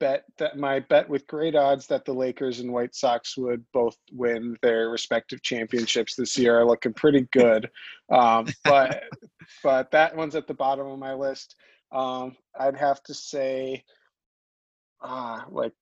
bet 0.00 0.24
that 0.38 0.58
my 0.58 0.80
bet 0.80 1.08
with 1.08 1.26
great 1.26 1.54
odds 1.54 1.86
that 1.86 2.04
the 2.04 2.12
Lakers 2.12 2.60
and 2.60 2.72
White 2.72 2.94
Sox 2.94 3.36
would 3.36 3.64
both 3.72 3.96
win 4.12 4.56
their 4.62 4.90
respective 4.90 5.42
championships 5.42 6.14
this 6.14 6.36
year 6.36 6.58
are 6.58 6.66
looking 6.66 6.92
pretty 6.92 7.28
good. 7.32 7.70
Um, 8.10 8.46
but 8.64 9.04
but 9.62 9.90
that 9.92 10.16
one's 10.16 10.36
at 10.36 10.46
the 10.46 10.54
bottom 10.54 10.86
of 10.86 10.98
my 10.98 11.14
list. 11.14 11.56
Um, 11.90 12.36
I'd 12.58 12.76
have 12.76 13.02
to 13.04 13.14
say, 13.14 13.84
ah, 15.00 15.46
like 15.50 15.72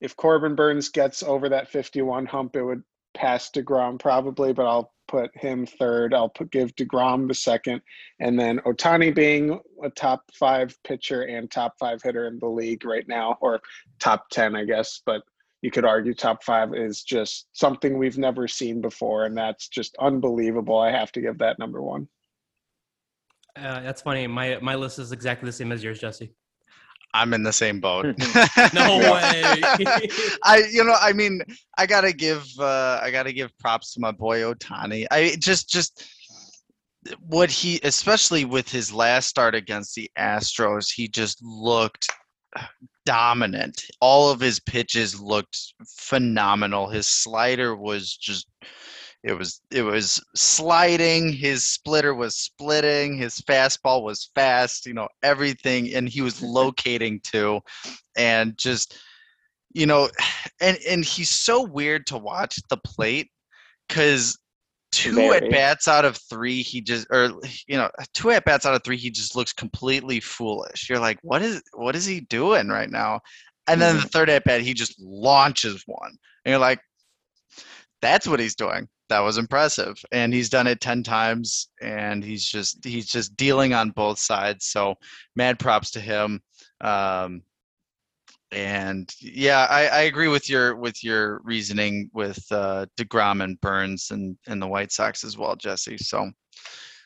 if 0.00 0.16
Corbin 0.16 0.54
Burnes 0.54 0.88
gets 0.88 1.22
over 1.22 1.48
that 1.48 1.68
51 1.68 2.26
hump, 2.26 2.56
it 2.56 2.62
would 2.62 2.82
pass 3.14 3.50
DeGrom 3.50 3.98
probably, 3.98 4.52
but 4.52 4.66
I'll 4.66 4.93
put 5.08 5.30
him 5.36 5.66
third. 5.66 6.14
I'll 6.14 6.28
put 6.28 6.50
give 6.50 6.74
DeGrom 6.76 7.28
the 7.28 7.34
second. 7.34 7.80
And 8.20 8.38
then 8.38 8.58
Ohtani 8.60 9.14
being 9.14 9.60
a 9.82 9.90
top 9.90 10.22
five 10.38 10.76
pitcher 10.84 11.22
and 11.22 11.50
top 11.50 11.74
five 11.78 12.02
hitter 12.02 12.26
in 12.26 12.38
the 12.38 12.48
league 12.48 12.84
right 12.84 13.06
now, 13.08 13.36
or 13.40 13.60
top 13.98 14.28
10, 14.30 14.56
I 14.56 14.64
guess. 14.64 15.00
But 15.04 15.22
you 15.62 15.70
could 15.70 15.84
argue 15.84 16.14
top 16.14 16.44
five 16.44 16.74
is 16.74 17.02
just 17.02 17.46
something 17.52 17.96
we've 17.96 18.18
never 18.18 18.46
seen 18.46 18.80
before. 18.80 19.24
And 19.24 19.36
that's 19.36 19.68
just 19.68 19.96
unbelievable. 20.00 20.78
I 20.78 20.90
have 20.90 21.12
to 21.12 21.20
give 21.20 21.38
that 21.38 21.58
number 21.58 21.82
one. 21.82 22.08
Uh, 23.56 23.80
that's 23.80 24.02
funny. 24.02 24.26
My 24.26 24.58
my 24.60 24.74
list 24.74 24.98
is 24.98 25.12
exactly 25.12 25.46
the 25.46 25.52
same 25.52 25.70
as 25.70 25.82
yours, 25.82 26.00
Jesse. 26.00 26.34
I'm 27.14 27.32
in 27.32 27.44
the 27.44 27.52
same 27.52 27.80
boat. 27.80 28.06
No 28.74 28.98
way. 28.98 29.42
I 30.42 30.64
you 30.70 30.84
know 30.84 30.96
I 31.00 31.12
mean 31.12 31.40
I 31.78 31.86
gotta 31.86 32.12
give 32.12 32.46
uh, 32.58 33.00
I 33.02 33.10
gotta 33.10 33.32
give 33.32 33.56
props 33.58 33.94
to 33.94 34.00
my 34.00 34.10
boy 34.10 34.40
Ohtani. 34.40 35.06
I 35.10 35.36
just 35.38 35.68
just 35.70 36.06
what 37.20 37.50
he 37.50 37.80
especially 37.84 38.44
with 38.44 38.68
his 38.68 38.92
last 38.92 39.28
start 39.28 39.54
against 39.54 39.94
the 39.94 40.10
Astros 40.18 40.92
he 40.92 41.06
just 41.06 41.42
looked 41.42 42.08
dominant. 43.06 43.84
All 44.00 44.30
of 44.30 44.40
his 44.40 44.60
pitches 44.60 45.20
looked 45.20 45.74
phenomenal. 45.86 46.88
His 46.88 47.06
slider 47.06 47.76
was 47.76 48.16
just 48.16 48.48
it 49.24 49.32
was 49.32 49.62
it 49.70 49.82
was 49.82 50.22
sliding, 50.34 51.32
his 51.32 51.64
splitter 51.64 52.14
was 52.14 52.36
splitting, 52.36 53.16
his 53.16 53.40
fastball 53.40 54.02
was 54.02 54.30
fast, 54.34 54.84
you 54.84 54.92
know, 54.92 55.08
everything 55.22 55.94
and 55.94 56.08
he 56.08 56.20
was 56.20 56.42
locating 56.60 57.20
too 57.20 57.60
and 58.16 58.56
just 58.58 58.98
you 59.72 59.86
know 59.86 60.08
and 60.60 60.78
and 60.88 61.04
he's 61.04 61.30
so 61.30 61.62
weird 61.62 62.06
to 62.06 62.18
watch 62.18 62.58
the 62.68 62.76
plate 62.76 63.30
cuz 63.88 64.36
two 64.92 65.14
Very. 65.14 65.36
at 65.38 65.50
bats 65.50 65.88
out 65.88 66.04
of 66.04 66.16
3 66.16 66.62
he 66.62 66.80
just 66.82 67.06
or 67.10 67.32
you 67.66 67.76
know, 67.78 67.90
two 68.12 68.30
at 68.30 68.44
bats 68.44 68.66
out 68.66 68.74
of 68.74 68.84
3 68.84 68.96
he 68.96 69.10
just 69.10 69.34
looks 69.34 69.52
completely 69.52 70.20
foolish. 70.20 70.88
You're 70.88 71.00
like, 71.00 71.18
"What 71.22 71.42
is 71.42 71.62
what 71.72 71.96
is 71.96 72.04
he 72.04 72.20
doing 72.20 72.68
right 72.68 72.90
now?" 72.90 73.20
And 73.66 73.80
then 73.80 73.96
the 73.96 74.00
mm-hmm. 74.02 74.08
third 74.08 74.28
at 74.28 74.44
bat 74.44 74.60
he 74.60 74.74
just 74.74 75.00
launches 75.00 75.82
one. 75.86 76.10
And 76.44 76.50
you're 76.52 76.58
like, 76.58 76.80
that's 78.02 78.28
what 78.28 78.38
he's 78.38 78.54
doing. 78.54 78.86
That 79.14 79.20
was 79.20 79.38
impressive, 79.38 80.04
and 80.10 80.34
he's 80.34 80.48
done 80.48 80.66
it 80.66 80.80
ten 80.80 81.04
times, 81.04 81.68
and 81.80 82.24
he's 82.24 82.44
just 82.44 82.84
he's 82.84 83.06
just 83.06 83.36
dealing 83.36 83.72
on 83.72 83.90
both 83.90 84.18
sides. 84.18 84.66
So, 84.66 84.96
mad 85.36 85.60
props 85.60 85.92
to 85.92 86.00
him. 86.00 86.42
Um, 86.80 87.42
and 88.50 89.08
yeah, 89.20 89.68
I, 89.70 89.86
I 89.86 90.00
agree 90.00 90.26
with 90.26 90.50
your 90.50 90.74
with 90.74 91.04
your 91.04 91.40
reasoning 91.44 92.10
with 92.12 92.44
uh, 92.50 92.86
Degrom 92.96 93.44
and 93.44 93.60
Burnes 93.60 94.08
and 94.10 94.36
and 94.48 94.60
the 94.60 94.66
White 94.66 94.90
Sox 94.90 95.22
as 95.22 95.38
well, 95.38 95.54
Jesse. 95.54 95.96
So, 95.98 96.32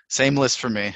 same 0.09 0.35
list 0.35 0.61
for 0.61 0.71
me. 0.71 0.95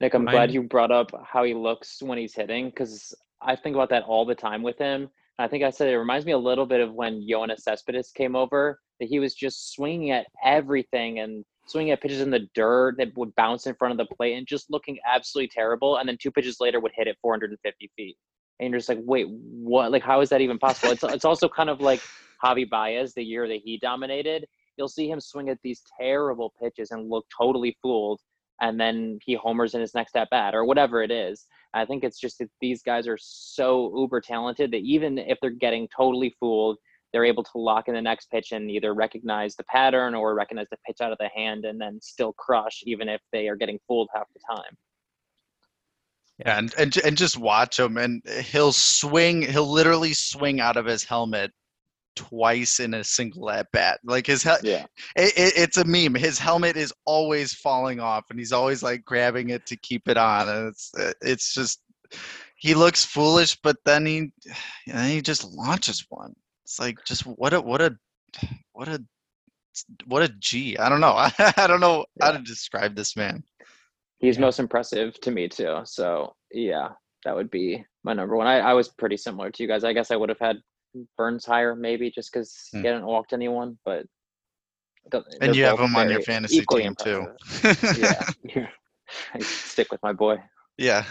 Nick, 0.00 0.14
I'm 0.14 0.22
Mine- 0.22 0.34
glad 0.36 0.52
you 0.52 0.62
brought 0.62 0.92
up 0.92 1.10
how 1.26 1.42
he 1.42 1.52
looks 1.52 2.00
when 2.00 2.16
he's 2.16 2.36
hitting 2.36 2.66
because 2.66 3.12
I 3.42 3.56
think 3.56 3.74
about 3.74 3.90
that 3.90 4.04
all 4.04 4.24
the 4.24 4.36
time 4.36 4.62
with 4.62 4.78
him. 4.78 5.10
I 5.36 5.48
think 5.48 5.64
I 5.64 5.70
said 5.70 5.88
it 5.88 5.98
reminds 5.98 6.26
me 6.26 6.30
a 6.30 6.38
little 6.38 6.64
bit 6.64 6.80
of 6.80 6.94
when 6.94 7.26
Yoenis 7.28 7.62
Cespedes 7.62 8.12
came 8.12 8.36
over, 8.36 8.78
that 9.00 9.08
he 9.08 9.18
was 9.18 9.34
just 9.34 9.72
swinging 9.72 10.10
at 10.10 10.26
everything 10.44 11.18
and 11.20 11.44
swinging 11.66 11.92
at 11.92 12.00
pitches 12.00 12.20
in 12.20 12.30
the 12.30 12.48
dirt 12.54 12.96
that 12.98 13.16
would 13.16 13.34
bounce 13.34 13.66
in 13.66 13.74
front 13.74 13.92
of 13.92 13.98
the 13.98 14.14
plate 14.14 14.36
and 14.36 14.46
just 14.46 14.70
looking 14.70 14.98
absolutely 15.06 15.48
terrible. 15.48 15.96
And 15.96 16.08
then 16.08 16.18
two 16.20 16.30
pitches 16.30 16.58
later 16.60 16.80
would 16.80 16.92
hit 16.94 17.06
it 17.06 17.16
450 17.22 17.90
feet. 17.96 18.16
And 18.58 18.70
you're 18.70 18.78
just 18.78 18.88
like, 18.88 19.00
wait, 19.02 19.26
what? 19.28 19.90
Like, 19.90 20.02
how 20.02 20.20
is 20.20 20.28
that 20.28 20.40
even 20.40 20.58
possible? 20.58 20.92
It's, 20.92 21.02
it's 21.02 21.24
also 21.24 21.48
kind 21.48 21.70
of 21.70 21.80
like 21.80 22.02
Javi 22.44 22.68
Baez 22.68 23.14
the 23.14 23.24
year 23.24 23.48
that 23.48 23.60
he 23.64 23.78
dominated. 23.78 24.46
You'll 24.76 24.88
see 24.88 25.08
him 25.08 25.20
swing 25.20 25.48
at 25.48 25.58
these 25.62 25.82
terrible 25.98 26.52
pitches 26.62 26.90
and 26.90 27.08
look 27.08 27.26
totally 27.38 27.76
fooled 27.82 28.20
and 28.60 28.78
then 28.78 29.18
he 29.24 29.34
homers 29.34 29.74
in 29.74 29.80
his 29.80 29.94
next 29.94 30.16
at 30.16 30.30
bat 30.30 30.54
or 30.54 30.64
whatever 30.64 31.02
it 31.02 31.10
is. 31.10 31.46
I 31.72 31.84
think 31.84 32.04
it's 32.04 32.18
just 32.18 32.38
that 32.38 32.50
these 32.60 32.82
guys 32.82 33.06
are 33.08 33.18
so 33.20 33.92
uber 33.96 34.20
talented 34.20 34.70
that 34.72 34.82
even 34.82 35.18
if 35.18 35.38
they're 35.40 35.50
getting 35.50 35.88
totally 35.96 36.34
fooled, 36.38 36.76
they're 37.12 37.24
able 37.24 37.42
to 37.42 37.50
lock 37.56 37.88
in 37.88 37.94
the 37.94 38.02
next 38.02 38.30
pitch 38.30 38.52
and 38.52 38.70
either 38.70 38.94
recognize 38.94 39.56
the 39.56 39.64
pattern 39.64 40.14
or 40.14 40.34
recognize 40.34 40.68
the 40.70 40.78
pitch 40.86 40.98
out 41.00 41.12
of 41.12 41.18
the 41.18 41.28
hand 41.34 41.64
and 41.64 41.80
then 41.80 41.98
still 42.00 42.32
crush 42.34 42.82
even 42.84 43.08
if 43.08 43.20
they 43.32 43.48
are 43.48 43.56
getting 43.56 43.78
fooled 43.88 44.08
half 44.14 44.26
the 44.34 44.40
time. 44.54 44.76
Yeah, 46.38 46.56
and, 46.58 46.74
and 46.78 46.96
and 47.04 47.16
just 47.18 47.36
watch 47.36 47.78
him, 47.78 47.98
and 47.98 48.22
he'll 48.50 48.72
swing. 48.72 49.42
He'll 49.42 49.70
literally 49.70 50.14
swing 50.14 50.58
out 50.58 50.78
of 50.78 50.86
his 50.86 51.04
helmet 51.04 51.50
twice 52.16 52.80
in 52.80 52.94
a 52.94 53.04
single 53.04 53.50
at 53.50 53.66
bat. 53.72 54.00
Like 54.04 54.26
his, 54.26 54.42
hel- 54.42 54.58
Yeah. 54.62 54.86
it, 55.16 55.32
it, 55.36 55.52
it's 55.56 55.76
a 55.76 55.84
meme. 55.84 56.14
His 56.14 56.38
helmet 56.38 56.76
is 56.78 56.94
always 57.04 57.52
falling 57.52 58.00
off, 58.00 58.24
and 58.30 58.38
he's 58.38 58.52
always 58.52 58.82
like 58.82 59.04
grabbing 59.04 59.50
it 59.50 59.66
to 59.66 59.76
keep 59.76 60.08
it 60.08 60.16
on. 60.16 60.48
And 60.48 60.68
it's 60.68 60.92
it's 61.20 61.52
just 61.54 61.82
he 62.56 62.74
looks 62.74 63.04
foolish, 63.04 63.56
but 63.62 63.76
then 63.84 64.06
he 64.06 64.32
then 64.86 65.10
he 65.10 65.20
just 65.20 65.44
launches 65.44 66.06
one. 66.08 66.34
It's 66.70 66.78
like 66.78 66.98
just 67.04 67.22
what 67.26 67.52
a 67.52 67.60
what 67.60 67.82
a 67.82 67.96
what 68.74 68.86
a 68.86 69.02
what 70.06 70.22
a 70.22 70.28
G. 70.38 70.78
I 70.78 70.88
don't 70.88 71.00
know. 71.00 71.14
I 71.56 71.66
don't 71.66 71.80
know 71.80 72.04
how 72.22 72.30
to 72.30 72.38
describe 72.38 72.94
this 72.94 73.16
man. 73.16 73.42
He's 74.18 74.36
Yeah. 74.36 74.42
most 74.42 74.60
impressive 74.60 75.18
to 75.22 75.32
me 75.32 75.48
too. 75.48 75.80
So 75.84 76.32
yeah, 76.52 76.90
that 77.24 77.34
would 77.34 77.50
be 77.50 77.84
my 78.04 78.12
number 78.12 78.36
one. 78.36 78.46
I, 78.46 78.60
I 78.60 78.72
was 78.74 78.88
pretty 78.88 79.16
similar 79.16 79.50
to 79.50 79.62
you 79.64 79.68
guys. 79.68 79.82
I 79.82 79.92
guess 79.92 80.12
I 80.12 80.16
would 80.16 80.28
have 80.28 80.38
had 80.38 80.58
Burnes 81.18 81.44
higher 81.44 81.74
maybe 81.74 82.08
just 82.08 82.32
because 82.32 82.54
Hmm. 82.70 82.82
he 82.82 82.86
hadn't 82.86 83.04
walked 83.04 83.32
anyone, 83.32 83.76
but 83.84 84.06
th- 85.10 85.24
And 85.40 85.56
you 85.56 85.64
have 85.64 85.78
both 85.78 85.88
him 85.88 85.96
on 85.96 86.08
your 86.08 86.22
fantasy 86.22 86.58
equally 86.58 86.84
team 86.84 86.94
too. 87.02 87.26
Yeah. 87.98 88.30
I 89.34 89.40
stick 89.40 89.90
with 89.90 90.00
my 90.04 90.12
boy. 90.12 90.36
yeah. 90.78 91.04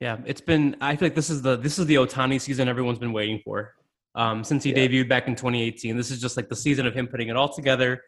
Yeah, 0.00 0.16
it's 0.24 0.40
been. 0.40 0.74
I 0.80 0.96
feel 0.96 1.06
like 1.06 1.14
this 1.14 1.28
is 1.30 1.42
the 1.42 1.56
this 1.56 1.78
is 1.78 1.84
the 1.86 1.94
Ohtani 1.96 2.40
season 2.40 2.66
everyone's 2.66 2.98
been 2.98 3.12
waiting 3.12 3.40
for. 3.44 3.74
Um, 4.14 4.44
since 4.44 4.62
he 4.64 4.70
Yeah. 4.70 4.86
debuted 4.88 5.08
back 5.08 5.26
in 5.26 5.34
2018, 5.34 5.96
this 5.96 6.10
is 6.10 6.20
just 6.20 6.36
like 6.36 6.48
the 6.48 6.56
season 6.56 6.86
of 6.86 6.94
him 6.94 7.06
putting 7.08 7.28
it 7.28 7.36
all 7.36 7.48
together. 7.48 8.02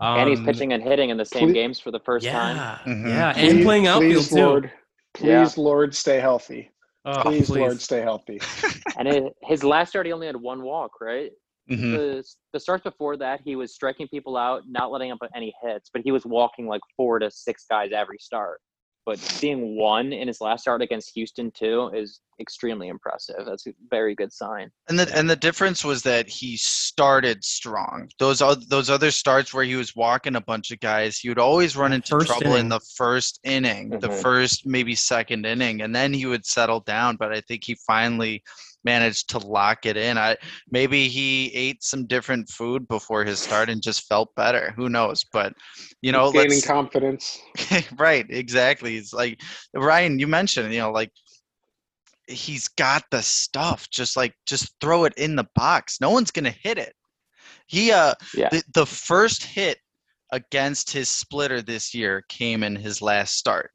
Um, 0.00 0.18
and 0.20 0.28
he's 0.30 0.40
pitching 0.40 0.72
and 0.72 0.82
hitting 0.82 1.10
in 1.10 1.16
the 1.16 1.24
same 1.24 1.48
ple- 1.48 1.54
games 1.54 1.78
for 1.78 1.90
the 1.90 2.00
first 2.00 2.24
yeah, 2.24 2.32
time. 2.32 2.78
Mhm. 2.86 3.08
yeah, 3.08 3.32
and 3.36 3.62
playing 3.62 3.86
outfield 3.86 4.14
please, 4.14 4.28
too. 4.30 4.36
Lord, 4.36 4.72
please, 5.14 5.26
Yeah. 5.28 5.48
Lord, 5.56 5.94
stay 5.94 6.18
healthy. 6.18 6.70
Oh, 7.06 7.22
Please, 7.22 7.46
please. 7.48 7.58
Lord, 7.60 7.80
stay 7.80 8.00
healthy. 8.02 8.38
And 8.98 9.08
it, 9.08 9.32
his 9.44 9.64
last 9.64 9.90
start, 9.90 10.04
he 10.04 10.12
only 10.12 10.26
had 10.26 10.36
one 10.36 10.62
walk, 10.62 10.90
right? 11.00 11.30
Mhm. 11.70 11.96
The, 11.96 12.24
the 12.52 12.60
starts 12.60 12.82
before 12.84 13.16
that, 13.18 13.40
he 13.42 13.56
was 13.56 13.72
striking 13.74 14.06
people 14.08 14.36
out, 14.36 14.64
not 14.68 14.90
letting 14.90 15.10
up 15.12 15.18
any 15.34 15.54
hits, 15.62 15.88
but 15.92 16.02
he 16.04 16.10
was 16.12 16.26
walking 16.26 16.66
like 16.66 16.82
four 16.96 17.18
to 17.18 17.30
six 17.30 17.64
guys 17.70 17.90
every 17.94 18.18
start. 18.18 18.60
But 19.10 19.18
seeing 19.18 19.76
one 19.76 20.12
in 20.12 20.28
his 20.28 20.40
last 20.40 20.60
start 20.60 20.82
against 20.82 21.10
Houston 21.16 21.50
too 21.50 21.90
is 21.92 22.20
extremely 22.38 22.86
impressive. 22.86 23.44
That's 23.44 23.66
a 23.66 23.72
very 23.90 24.14
good 24.14 24.32
sign. 24.32 24.70
And 24.88 25.00
the 25.00 25.12
and 25.12 25.28
the 25.28 25.34
difference 25.34 25.84
was 25.84 26.04
that 26.04 26.28
he 26.28 26.56
started 26.56 27.42
strong. 27.42 28.08
Those 28.20 28.40
oth- 28.40 28.68
those 28.68 28.88
other 28.88 29.10
starts 29.10 29.52
where 29.52 29.64
he 29.64 29.74
was 29.74 29.96
walking 29.96 30.36
a 30.36 30.40
bunch 30.40 30.70
of 30.70 30.78
guys, 30.78 31.18
he 31.18 31.28
would 31.28 31.40
always 31.40 31.76
run 31.76 31.92
into 31.92 32.10
First 32.10 32.26
trouble 32.28 32.54
in 32.54 32.68
the 32.68 32.78
first 32.78 33.40
inning, 33.42 33.90
the 33.90 34.08
Mhm. 34.08 34.22
first 34.22 34.64
maybe 34.64 34.94
second 34.94 35.44
inning, 35.44 35.82
and 35.82 35.92
then 35.92 36.12
he 36.14 36.26
would 36.26 36.46
settle 36.46 36.78
down. 36.78 37.16
But 37.16 37.32
I 37.32 37.40
think 37.40 37.64
he 37.64 37.74
finally 37.84 38.44
managed 38.84 39.30
to 39.30 39.38
lock 39.38 39.86
it 39.86 39.96
in. 39.96 40.18
I 40.18 40.36
maybe 40.70 41.08
he 41.08 41.52
ate 41.54 41.82
some 41.82 42.06
different 42.06 42.48
food 42.48 42.88
before 42.88 43.24
his 43.24 43.40
start 43.40 43.70
and 43.70 43.82
just 43.82 44.08
felt 44.08 44.34
better. 44.36 44.72
Who 44.76 44.88
knows? 44.88 45.24
But 45.32 45.52
you 46.02 46.12
know, 46.12 46.32
gaining 46.32 46.62
confidence. 46.62 47.40
right 47.98 48.26
exactly 48.28 48.96
it's 48.96 49.12
like 49.12 49.40
ryan 49.74 50.18
you 50.18 50.26
mentioned 50.26 50.72
you 50.72 50.80
know 50.80 50.90
like 50.90 51.10
he's 52.26 52.68
got 52.68 53.02
the 53.10 53.22
stuff 53.22 53.88
just 53.90 54.16
like 54.16 54.34
just 54.46 54.72
throw 54.80 55.04
it 55.04 55.14
in 55.16 55.36
the 55.36 55.46
box 55.54 56.00
no 56.00 56.10
one's 56.10 56.30
gonna 56.30 56.54
hit 56.62 56.78
it 56.78 56.94
he 57.66 57.90
uh 57.90 58.14
Yeah. 58.34 58.48
the, 58.50 58.62
the 58.74 58.86
first 58.86 59.44
hit 59.44 59.78
against 60.32 60.92
his 60.92 61.08
splitter 61.08 61.60
this 61.60 61.92
year 61.92 62.24
came 62.28 62.62
in 62.62 62.76
his 62.76 63.02
last 63.02 63.36
start 63.36 63.70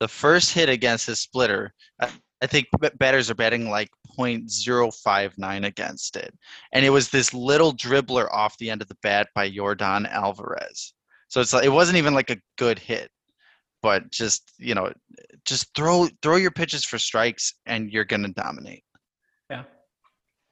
the 0.00 0.08
first 0.08 0.52
hit 0.52 0.68
against 0.68 1.06
his 1.06 1.20
splitter 1.20 1.74
i, 2.00 2.10
I 2.42 2.46
think 2.46 2.66
batters 2.98 3.30
are 3.30 3.34
betting 3.34 3.68
like 3.68 3.88
0.059 4.18 5.66
against 5.66 6.16
it 6.16 6.34
and 6.72 6.84
it 6.84 6.90
was 6.90 7.08
this 7.08 7.32
little 7.32 7.72
dribbler 7.72 8.28
off 8.32 8.58
the 8.58 8.70
end 8.70 8.82
of 8.82 8.88
the 8.88 8.96
bat 9.02 9.28
by 9.34 9.48
yordan 9.48 10.10
alvarez 10.10 10.94
so 11.28 11.40
it's 11.40 11.52
like 11.52 11.64
it 11.64 11.70
wasn't 11.70 11.96
even 11.96 12.14
like 12.14 12.30
a 12.30 12.40
good 12.56 12.78
hit 12.78 13.10
but 13.82 14.10
just 14.10 14.52
you 14.58 14.74
know 14.74 14.92
just 15.44 15.74
throw 15.74 16.08
throw 16.22 16.36
your 16.36 16.50
pitches 16.50 16.84
for 16.84 16.98
strikes 16.98 17.54
and 17.66 17.90
you're 17.90 18.04
gonna 18.04 18.28
dominate 18.28 18.82
Yeah. 19.50 19.64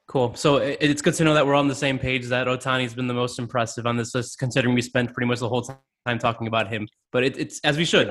Cool. 0.09 0.35
So 0.37 0.59
it, 0.59 0.79
it's 0.81 1.03
good 1.03 1.15
to 1.15 1.25
know 1.25 1.35
that 1.35 1.45
we're 1.45 1.55
on 1.55 1.67
the 1.67 1.75
same 1.75 1.99
page. 1.99 2.27
That 2.27 2.47
Ohtani's 2.47 2.95
been 2.95 3.09
the 3.09 3.15
most 3.15 3.39
impressive 3.39 3.87
on 3.87 3.97
this 3.97 4.15
list, 4.15 4.39
considering 4.39 4.75
we 4.75 4.83
spent 4.83 5.13
pretty 5.13 5.27
much 5.27 5.41
the 5.41 5.49
whole 5.49 5.63
time 5.63 6.19
talking 6.19 6.47
about 6.47 6.69
him. 6.69 6.87
But 7.11 7.25
it, 7.25 7.37
it's 7.37 7.61
as 7.65 7.77
we 7.77 7.85
should. 7.85 8.09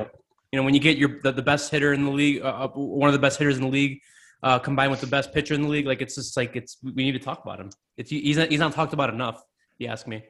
You 0.51 0.59
know, 0.59 0.63
when 0.63 0.73
you 0.73 0.79
get 0.81 0.97
your 0.97 1.19
the, 1.23 1.31
the 1.31 1.41
best 1.41 1.71
hitter 1.71 1.93
in 1.93 2.03
the 2.03 2.11
league, 2.11 2.41
uh, 2.41 2.67
one 2.67 3.07
of 3.07 3.13
the 3.13 3.19
best 3.19 3.39
hitters 3.39 3.55
in 3.55 3.63
the 3.63 3.69
league, 3.69 3.99
uh, 4.45 4.59
combined 4.59 4.91
with 4.91 5.01
the 5.01 5.07
best 5.07 5.33
pitcher 5.33 5.55
in 5.55 5.63
the 5.63 5.67
league, 5.67 5.87
like 5.87 6.01
it's 6.01 6.15
just 6.15 6.37
like 6.37 6.55
it's 6.55 6.77
we 6.83 7.03
need 7.03 7.13
to 7.13 7.19
talk 7.19 7.43
about 7.43 7.59
him. 7.59 7.71
It's 7.97 8.11
he's 8.11 8.37
not, 8.37 8.49
he's 8.51 8.59
not 8.59 8.73
talked 8.73 8.93
about 8.93 9.09
enough. 9.09 9.43
You 9.79 9.87
ask 9.87 10.07
me. 10.07 10.23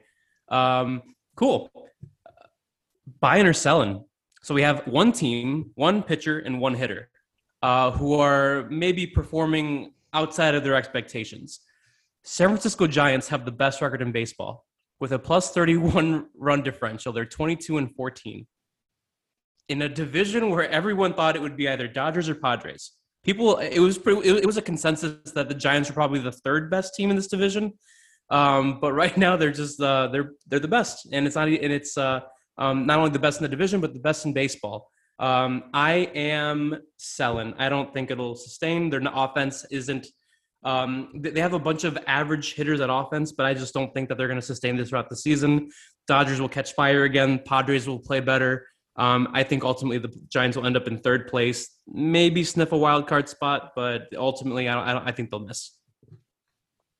Um, 0.48 1.02
cool. 1.36 1.70
Buying 3.20 3.46
or 3.46 3.52
selling. 3.52 4.04
So 4.42 4.54
we 4.54 4.62
have 4.62 4.86
one 4.86 5.12
team, 5.12 5.70
one 5.74 6.02
pitcher, 6.02 6.38
and 6.38 6.60
one 6.60 6.74
hitter, 6.74 7.10
uh, 7.62 7.90
who 7.90 8.14
are 8.14 8.66
maybe 8.70 9.06
performing 9.06 9.92
outside 10.14 10.54
of 10.54 10.64
their 10.64 10.76
expectations. 10.76 11.60
San 12.24 12.48
Francisco 12.48 12.86
Giants 12.86 13.28
have 13.28 13.44
the 13.44 13.52
best 13.52 13.82
record 13.82 14.00
in 14.00 14.12
baseball 14.12 14.64
with 14.98 15.12
a 15.12 15.18
plus 15.18 15.52
31 15.52 16.28
run 16.34 16.62
differential. 16.62 17.12
They're 17.12 17.26
22 17.26 17.76
and 17.76 17.94
14 17.94 18.46
in 19.68 19.82
a 19.82 19.88
division 19.88 20.48
where 20.48 20.68
everyone 20.70 21.12
thought 21.12 21.36
it 21.36 21.42
would 21.42 21.56
be 21.56 21.68
either 21.68 21.86
Dodgers 21.86 22.30
or 22.30 22.34
Padres. 22.36 22.92
People, 23.26 23.56
it 23.58 23.80
was 23.80 23.98
pretty, 23.98 24.28
it 24.28 24.46
was 24.46 24.56
a 24.56 24.62
consensus 24.62 25.32
that 25.32 25.48
the 25.48 25.54
Giants 25.54 25.90
are 25.90 25.92
probably 25.92 26.20
the 26.20 26.30
third 26.30 26.70
best 26.70 26.94
team 26.94 27.10
in 27.10 27.16
this 27.16 27.26
division. 27.26 27.72
Um, 28.30 28.78
but 28.80 28.92
right 28.92 29.16
now 29.16 29.36
they're 29.36 29.52
just 29.52 29.80
uh, 29.80 30.08
they're 30.08 30.32
they're 30.46 30.60
the 30.60 30.68
best, 30.68 31.08
and 31.12 31.26
it's 31.26 31.36
not 31.36 31.48
and 31.48 31.72
it's 31.72 31.98
uh, 31.98 32.20
um, 32.56 32.86
not 32.86 32.98
only 32.98 33.10
the 33.10 33.18
best 33.18 33.40
in 33.40 33.42
the 33.42 33.48
division 33.48 33.80
but 33.80 33.92
the 33.94 34.00
best 34.00 34.24
in 34.26 34.32
baseball. 34.32 34.88
Um, 35.18 35.64
I 35.72 36.10
am 36.14 36.76
selling. 36.98 37.54
I 37.58 37.68
don't 37.68 37.92
think 37.92 38.10
it'll 38.10 38.36
sustain. 38.36 38.90
Their 38.90 39.02
offense 39.12 39.64
isn't. 39.70 40.06
Um, 40.64 41.12
they 41.14 41.40
have 41.40 41.52
a 41.52 41.58
bunch 41.58 41.84
of 41.84 41.96
average 42.06 42.54
hitters 42.54 42.80
at 42.80 42.90
offense, 42.90 43.32
but 43.32 43.46
I 43.46 43.54
just 43.54 43.72
don't 43.72 43.92
think 43.94 44.08
that 44.08 44.18
they're 44.18 44.26
going 44.28 44.40
to 44.40 44.46
sustain 44.46 44.76
this 44.76 44.88
throughout 44.88 45.08
the 45.08 45.16
season. 45.16 45.70
Dodgers 46.06 46.40
will 46.40 46.48
catch 46.48 46.74
fire 46.74 47.04
again. 47.04 47.40
Padres 47.44 47.88
will 47.88 48.00
play 48.00 48.20
better. 48.20 48.66
Um, 48.98 49.28
I 49.32 49.42
think 49.42 49.62
ultimately 49.62 49.98
the 49.98 50.12
Giants 50.28 50.56
will 50.56 50.66
end 50.66 50.76
up 50.76 50.86
in 50.86 50.98
third 50.98 51.28
place, 51.28 51.68
maybe 51.86 52.42
sniff 52.44 52.72
a 52.72 52.78
wild 52.78 53.06
card 53.06 53.28
spot, 53.28 53.72
but 53.76 54.08
ultimately 54.16 54.68
I 54.68 54.74
don't. 54.74 54.88
I, 54.88 54.92
don't, 54.92 55.08
I 55.08 55.12
think 55.12 55.30
they'll 55.30 55.40
miss. 55.40 55.72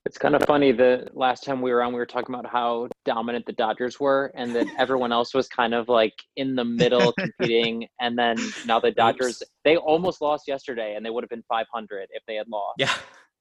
It's 0.07 0.19
kind 0.19 0.37
of 0.37 0.43
funny. 0.45 0.71
The 0.71 1.09
last 1.15 1.43
time 1.43 1.61
we 1.61 1.73
were 1.73 1.83
on, 1.83 1.93
we 1.93 1.99
were 1.99 2.07
talking 2.07 2.33
about 2.33 2.47
how 2.47 2.89
dominant 3.05 3.45
the 3.45 3.53
Dodgers 3.53 3.99
were, 3.99 4.31
and 4.37 4.55
that 4.55 4.67
everyone 4.79 5.11
else 5.11 5.35
was 5.35 5.49
kind 5.49 5.75
of 5.75 5.89
like 5.89 6.15
in 6.37 6.55
the 6.55 6.65
middle 6.65 7.13
competing. 7.19 7.89
And 8.01 8.17
then 8.17 8.37
now 8.67 8.79
the 8.79 8.93
Dodgers, 8.93 9.43
they 9.65 9.77
almost 9.77 10.21
lost 10.21 10.45
yesterday, 10.47 10.95
and 10.95 11.05
they 11.05 11.11
would 11.11 11.25
have 11.25 11.31
been 11.31 11.43
500 11.49 12.09
if 12.13 12.23
they 12.29 12.37
had 12.37 12.47
lost. 12.47 12.77
Yeah, 12.79 12.93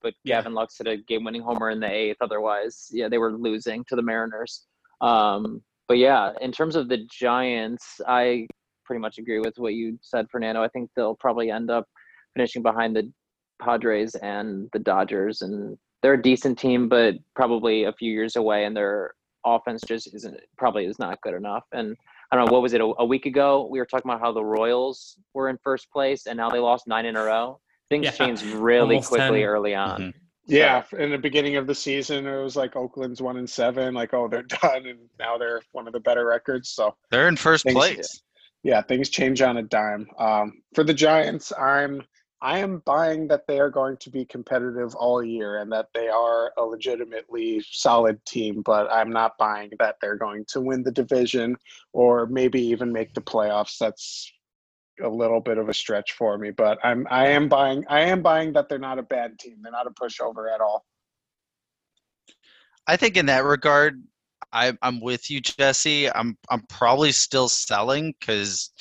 But 0.01 0.15
Yeah. 0.23 0.37
Gavin 0.37 0.55
Lux 0.55 0.77
hit 0.79 0.87
a 0.87 0.97
game-winning 0.97 1.43
homer 1.43 1.69
in 1.69 1.79
the 1.79 1.91
eighth. 1.91 2.17
Otherwise, 2.21 2.87
yeah, 2.91 3.09
they 3.09 3.19
were 3.19 3.33
losing 3.33 3.85
to 3.89 3.95
the 3.95 4.01
Mariners. 4.01 4.65
Um, 5.01 5.61
but 5.87 5.97
yeah, 5.97 6.31
in 6.41 6.51
terms 6.51 6.75
of 6.75 6.89
the 6.89 7.05
Giants, 7.11 8.01
I 8.07 8.47
pretty 8.85 8.99
much 8.99 9.17
agree 9.17 9.39
with 9.39 9.55
what 9.57 9.73
you 9.73 9.97
said, 10.01 10.27
Fernando. 10.31 10.61
I 10.63 10.67
think 10.69 10.89
they'll 10.95 11.15
probably 11.15 11.51
end 11.51 11.69
up 11.69 11.87
finishing 12.35 12.61
behind 12.61 12.95
the 12.95 13.11
Padres 13.61 14.15
and 14.15 14.69
the 14.73 14.79
Dodgers, 14.79 15.41
and 15.41 15.77
they're 16.01 16.13
a 16.13 16.21
decent 16.21 16.59
team, 16.59 16.89
but 16.89 17.15
probably 17.35 17.85
a 17.85 17.93
few 17.93 18.11
years 18.11 18.35
away, 18.35 18.65
and 18.65 18.75
their 18.75 19.13
offense 19.45 19.81
just 19.87 20.13
isn't 20.13 20.37
probably 20.57 20.85
is 20.85 20.99
not 20.99 21.21
good 21.21 21.33
enough. 21.35 21.63
And 21.71 21.95
I 22.31 22.35
don't 22.35 22.45
know 22.45 22.53
what 22.53 22.61
was 22.63 22.73
it 22.73 22.81
a, 22.81 22.93
a 22.99 23.05
week 23.05 23.25
ago? 23.25 23.67
We 23.69 23.79
were 23.79 23.85
talking 23.85 24.09
about 24.09 24.21
how 24.21 24.31
the 24.31 24.43
Royals 24.43 25.17
were 25.33 25.49
in 25.49 25.57
first 25.63 25.91
place, 25.91 26.25
and 26.25 26.37
now 26.37 26.49
they 26.49 26.59
lost 26.59 26.87
nine 26.87 27.05
in 27.05 27.15
a 27.15 27.23
row. 27.23 27.59
Things 27.89 28.05
Yeah, 28.05 28.11
changed 28.11 28.43
really 28.43 28.95
almost 28.95 29.09
quickly 29.09 29.41
10. 29.41 29.47
early 29.47 29.75
on. 29.75 30.01
Mhm. 30.01 30.13
Yeah, 30.47 30.83
in 30.97 31.11
the 31.11 31.17
beginning 31.17 31.55
of 31.55 31.67
the 31.67 31.75
season, 31.75 32.27
it 32.27 32.43
was 32.43 32.55
like 32.55 32.75
Oakland's 32.75 33.21
one 33.21 33.37
and 33.37 33.49
seven, 33.49 33.93
like 33.93 34.13
oh 34.13 34.27
they're 34.27 34.43
done, 34.61 34.85
and 34.85 34.99
now 35.19 35.37
they're 35.37 35.61
one 35.71 35.87
of 35.87 35.93
the 35.93 35.99
better 35.99 36.25
records. 36.25 36.69
So 36.69 36.95
They're 37.09 37.27
in 37.27 37.35
first 37.35 37.65
Thanks. 37.65 37.77
place. 37.77 38.21
yeah, 38.63 38.81
things 38.81 39.09
change 39.09 39.41
on 39.41 39.57
a 39.57 39.63
dime. 39.63 40.07
Um, 40.17 40.61
for 40.73 40.83
the 40.83 40.93
Giants, 40.93 41.51
I'm 41.57 42.03
I 42.41 42.59
am 42.59 42.83
buying 42.85 43.27
that 43.29 43.47
they 43.47 43.59
are 43.59 43.69
going 43.71 43.97
to 43.97 44.09
be 44.11 44.25
competitive 44.25 44.93
all 44.95 45.23
year 45.23 45.59
and 45.59 45.71
that 45.71 45.87
they 45.95 46.09
are 46.09 46.51
a 46.57 46.63
legitimately 46.63 47.65
solid 47.71 48.23
team, 48.25 48.61
but 48.63 48.91
I'm 48.91 49.09
not 49.09 49.37
buying 49.39 49.71
that 49.79 49.95
they're 49.99 50.17
going 50.17 50.45
to 50.49 50.61
win 50.61 50.83
the 50.83 50.91
division 50.91 51.55
or 51.93 52.27
maybe 52.27 52.61
even 52.61 52.91
make 52.93 53.13
the 53.13 53.21
playoffs. 53.21 53.77
That's 53.79 54.31
a 55.03 55.09
little 55.09 55.41
bit 55.41 55.57
of 55.57 55.69
a 55.69 55.73
stretch 55.73 56.13
for 56.13 56.37
me, 56.37 56.51
but 56.51 56.77
I'm 56.83 57.07
I 57.09 57.27
am 57.27 57.47
buying 57.49 57.83
I 57.89 58.01
am 58.01 58.21
buying 58.21 58.53
that 58.53 58.69
they're 58.69 58.79
not 58.79 58.99
a 58.99 59.03
bad 59.03 59.37
team. 59.39 59.57
They're 59.61 59.71
not 59.71 59.87
a 59.87 59.91
pushover 59.91 60.53
at 60.53 60.61
all. 60.61 60.85
I 62.87 62.97
think 62.97 63.17
in 63.17 63.25
that 63.27 63.43
regard, 63.43 64.03
I, 64.53 64.73
I'm 64.81 65.01
with 65.01 65.29
you, 65.31 65.41
Jesse. 65.41 66.09
I'm 66.11 66.37
I'm 66.49 66.61
probably 66.69 67.11
still 67.11 67.49
selling 67.49 68.13
because 68.19 68.71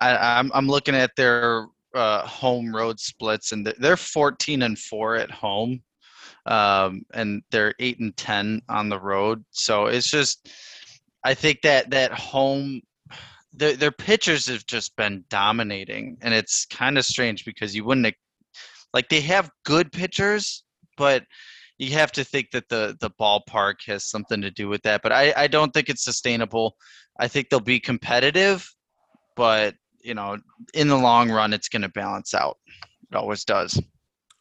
I'm 0.00 0.50
I'm 0.54 0.66
looking 0.66 0.94
at 0.94 1.12
their 1.16 1.66
uh, 1.94 2.26
home 2.26 2.74
road 2.74 2.98
splits 2.98 3.52
and 3.52 3.64
they're- 3.66 3.74
they're 3.78 3.96
14 3.96 4.62
and 4.62 4.76
four 4.76 5.14
at 5.14 5.30
home, 5.30 5.80
um, 6.46 7.02
and 7.14 7.42
they're 7.52 7.72
eight 7.78 8.00
and 8.00 8.16
10 8.16 8.62
on 8.68 8.88
the 8.88 8.98
road. 8.98 9.44
So 9.52 9.86
it's 9.86 10.10
just, 10.10 10.48
I 11.22 11.34
think 11.34 11.60
that 11.62 11.90
that 11.90 12.12
home. 12.12 12.82
Their, 13.56 13.74
their 13.74 13.92
pitchers 13.92 14.46
have 14.46 14.66
just 14.66 14.96
been 14.96 15.24
dominating, 15.30 16.16
and 16.20 16.34
it's 16.34 16.66
kind 16.66 16.98
of 16.98 17.04
strange 17.04 17.44
because 17.44 17.74
you 17.74 17.84
wouldn't 17.84 18.14
like 18.92 19.08
they 19.08 19.20
have 19.22 19.50
good 19.64 19.92
pitchers, 19.92 20.64
but 20.96 21.24
you 21.78 21.92
have 21.92 22.12
to 22.12 22.24
think 22.24 22.50
that 22.52 22.68
the 22.68 22.96
the 23.00 23.10
ballpark 23.10 23.74
has 23.86 24.04
something 24.08 24.40
to 24.40 24.50
do 24.50 24.68
with 24.68 24.82
that. 24.82 25.02
But 25.02 25.12
I, 25.12 25.32
I 25.36 25.46
don't 25.46 25.72
think 25.72 25.88
it's 25.88 26.04
sustainable. 26.04 26.76
I 27.18 27.28
think 27.28 27.48
they'll 27.48 27.60
be 27.60 27.80
competitive, 27.80 28.68
but 29.36 29.74
you 30.02 30.14
know, 30.14 30.38
in 30.74 30.88
the 30.88 30.98
long 30.98 31.30
run, 31.30 31.52
it's 31.52 31.68
going 31.68 31.82
to 31.82 31.88
balance 31.88 32.34
out. 32.34 32.58
It 33.10 33.16
always 33.16 33.44
does. 33.44 33.80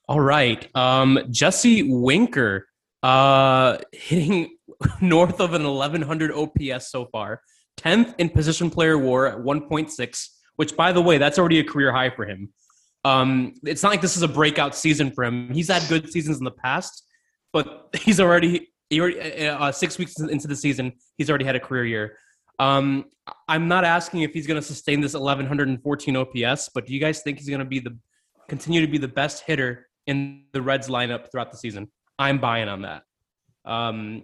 All 0.09 0.19
right. 0.19 0.67
Um, 0.75 1.19
Jesse 1.31 1.83
Winker 1.83 2.67
uh, 3.01 3.77
hitting 3.91 4.57
north 5.01 5.39
of 5.39 5.53
an 5.53 5.63
1100 5.63 6.31
OPS 6.31 6.91
so 6.91 7.05
far, 7.05 7.41
10th 7.77 8.15
in 8.17 8.29
position 8.29 8.69
player 8.69 8.97
war 8.97 9.27
at 9.27 9.37
1.6, 9.37 10.27
which, 10.55 10.75
by 10.75 10.91
the 10.91 11.01
way, 11.01 11.17
that's 11.17 11.39
already 11.39 11.59
a 11.59 11.63
career 11.63 11.91
high 11.91 12.09
for 12.09 12.25
him. 12.25 12.49
Um, 13.05 13.53
it's 13.63 13.83
not 13.83 13.89
like 13.89 14.01
this 14.01 14.15
is 14.15 14.23
a 14.23 14.27
breakout 14.27 14.75
season 14.75 15.11
for 15.11 15.23
him. 15.23 15.51
He's 15.51 15.69
had 15.69 15.87
good 15.89 16.09
seasons 16.11 16.37
in 16.37 16.43
the 16.43 16.51
past, 16.51 17.05
but 17.51 17.89
he's 17.99 18.19
already, 18.19 18.71
he 18.89 19.01
already 19.01 19.47
uh, 19.47 19.71
six 19.71 19.97
weeks 19.97 20.19
into 20.19 20.47
the 20.47 20.55
season, 20.55 20.93
he's 21.17 21.29
already 21.29 21.45
had 21.45 21.55
a 21.55 21.59
career 21.59 21.85
year. 21.85 22.17
Um, 22.59 23.05
I'm 23.47 23.67
not 23.67 23.83
asking 23.83 24.21
if 24.21 24.31
he's 24.33 24.47
going 24.47 24.61
to 24.61 24.65
sustain 24.65 25.01
this 25.01 25.13
1114 25.13 26.15
OPS, 26.15 26.69
but 26.73 26.85
do 26.85 26.93
you 26.93 26.99
guys 26.99 27.21
think 27.21 27.39
he's 27.39 27.49
going 27.49 27.59
to 27.59 27.65
be 27.65 27.79
the 27.79 27.97
continue 28.47 28.81
to 28.81 28.87
be 28.87 28.97
the 28.97 29.07
best 29.07 29.43
hitter 29.43 29.87
in 30.07 30.43
the 30.51 30.61
Reds 30.61 30.87
lineup 30.87 31.31
throughout 31.31 31.51
the 31.51 31.57
season. 31.57 31.89
I'm 32.19 32.39
buying 32.39 32.67
on 32.67 32.81
that. 32.83 33.03
Um, 33.65 34.23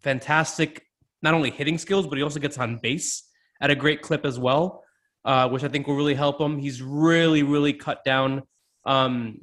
fantastic, 0.00 0.84
not 1.24 1.34
only 1.34 1.50
hitting 1.50 1.78
skills, 1.78 2.06
but 2.06 2.16
he 2.18 2.22
also 2.22 2.38
gets 2.38 2.58
on 2.58 2.78
base 2.80 3.24
at 3.60 3.70
a 3.70 3.74
great 3.74 4.02
clip 4.02 4.24
as 4.26 4.38
well, 4.38 4.84
uh, 5.24 5.48
which 5.48 5.64
I 5.64 5.68
think 5.68 5.86
will 5.88 5.96
really 5.96 6.14
help 6.14 6.40
him. 6.40 6.58
He's 6.58 6.82
really, 6.82 7.42
really 7.42 7.72
cut 7.72 8.04
down. 8.04 8.42
Um, 8.84 9.40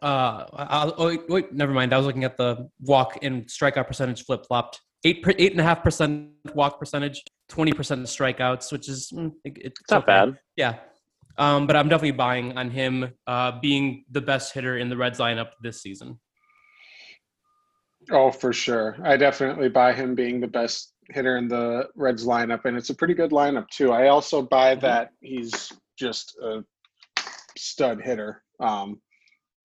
uh, 0.00 0.44
I'll, 0.54 0.94
oh, 0.96 1.06
wait, 1.08 1.28
wait, 1.28 1.52
never 1.52 1.72
mind. 1.72 1.92
I 1.92 1.98
was 1.98 2.06
looking 2.06 2.24
at 2.24 2.38
the 2.38 2.68
walk 2.80 3.18
and 3.22 3.44
strikeout 3.46 3.86
percentage 3.86 4.24
flip 4.24 4.46
flopped. 4.46 4.80
Eight, 5.04 5.22
per- 5.22 5.34
eight 5.38 5.52
and 5.52 5.60
a 5.60 5.64
half 5.64 5.84
percent 5.84 6.30
walk 6.54 6.80
percentage, 6.80 7.22
twenty 7.48 7.72
percent 7.72 8.04
strikeouts, 8.06 8.72
which 8.72 8.88
is 8.88 9.12
mm, 9.14 9.30
it- 9.44 9.58
it's, 9.58 9.80
It's 9.80 9.90
not 9.90 10.02
okay. 10.02 10.06
bad. 10.06 10.38
Yeah. 10.56 10.76
Um, 11.36 11.68
but 11.68 11.76
I'm 11.76 11.88
definitely 11.88 12.12
buying 12.12 12.56
on 12.58 12.70
him 12.70 13.12
uh, 13.26 13.60
being 13.60 14.04
the 14.10 14.20
best 14.20 14.54
hitter 14.54 14.78
in 14.78 14.88
the 14.88 14.96
Reds 14.96 15.20
lineup 15.20 15.50
this 15.62 15.80
season. 15.82 16.18
Oh, 18.10 18.30
for 18.32 18.52
sure. 18.52 18.96
I 19.04 19.16
definitely 19.16 19.68
buy 19.68 19.92
him 19.92 20.14
being 20.16 20.40
the 20.40 20.48
best 20.48 20.94
hitter 21.10 21.36
in 21.36 21.48
the 21.48 21.88
Reds 21.94 22.26
lineup, 22.26 22.64
and 22.64 22.76
it's 22.76 22.90
a 22.90 22.94
pretty 22.94 23.14
good 23.14 23.30
lineup 23.30 23.68
too. 23.68 23.92
I 23.92 24.08
also 24.08 24.42
buy 24.42 24.76
Mhm. 24.76 24.80
that 24.82 25.10
he's 25.20 25.72
just 25.98 26.36
a 26.42 26.64
stud 27.56 28.00
hitter. 28.02 28.42
Um, 28.60 29.00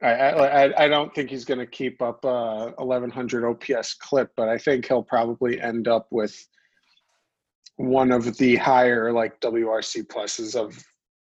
I, 0.02 0.12
I 0.14 0.64
I- 0.66 0.84
I 0.86 0.88
don't 0.88 1.14
think 1.14 1.30
he's 1.30 1.46
going 1.46 1.60
to 1.60 1.68
keep 1.68 2.02
up 2.02 2.26
a 2.26 2.74
1100 2.78 3.46
OPS 3.46 3.94
clip, 3.96 4.32
but 4.36 4.50
I 4.50 4.58
think 4.58 4.88
he'll 4.88 5.04
probably 5.04 5.62
end 5.62 5.88
up 5.88 6.08
with 6.12 6.36
one 7.78 8.12
of 8.12 8.38
the 8.38 8.56
higher 8.58 9.12
like 9.12 9.40
WRC 9.40 10.04
pluses 10.08 10.56
of 10.56 10.78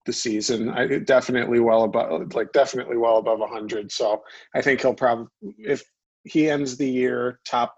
the 0.05 0.13
season. 0.13 0.69
I 0.71 0.99
definitely 0.99 1.59
well 1.61 1.83
above 1.85 2.35
like 2.35 2.53
definitely 2.53 2.97
well 2.97 3.19
above 3.19 3.41
100. 3.41 3.91
So 3.91 4.23
I 4.55 4.63
think 4.63 4.81
he'll 4.81 4.95
probably 4.95 5.27
if 5.59 5.83
he 6.25 6.49
ends 6.51 6.77
the 6.77 6.89
year 6.89 7.41
top 7.45 7.75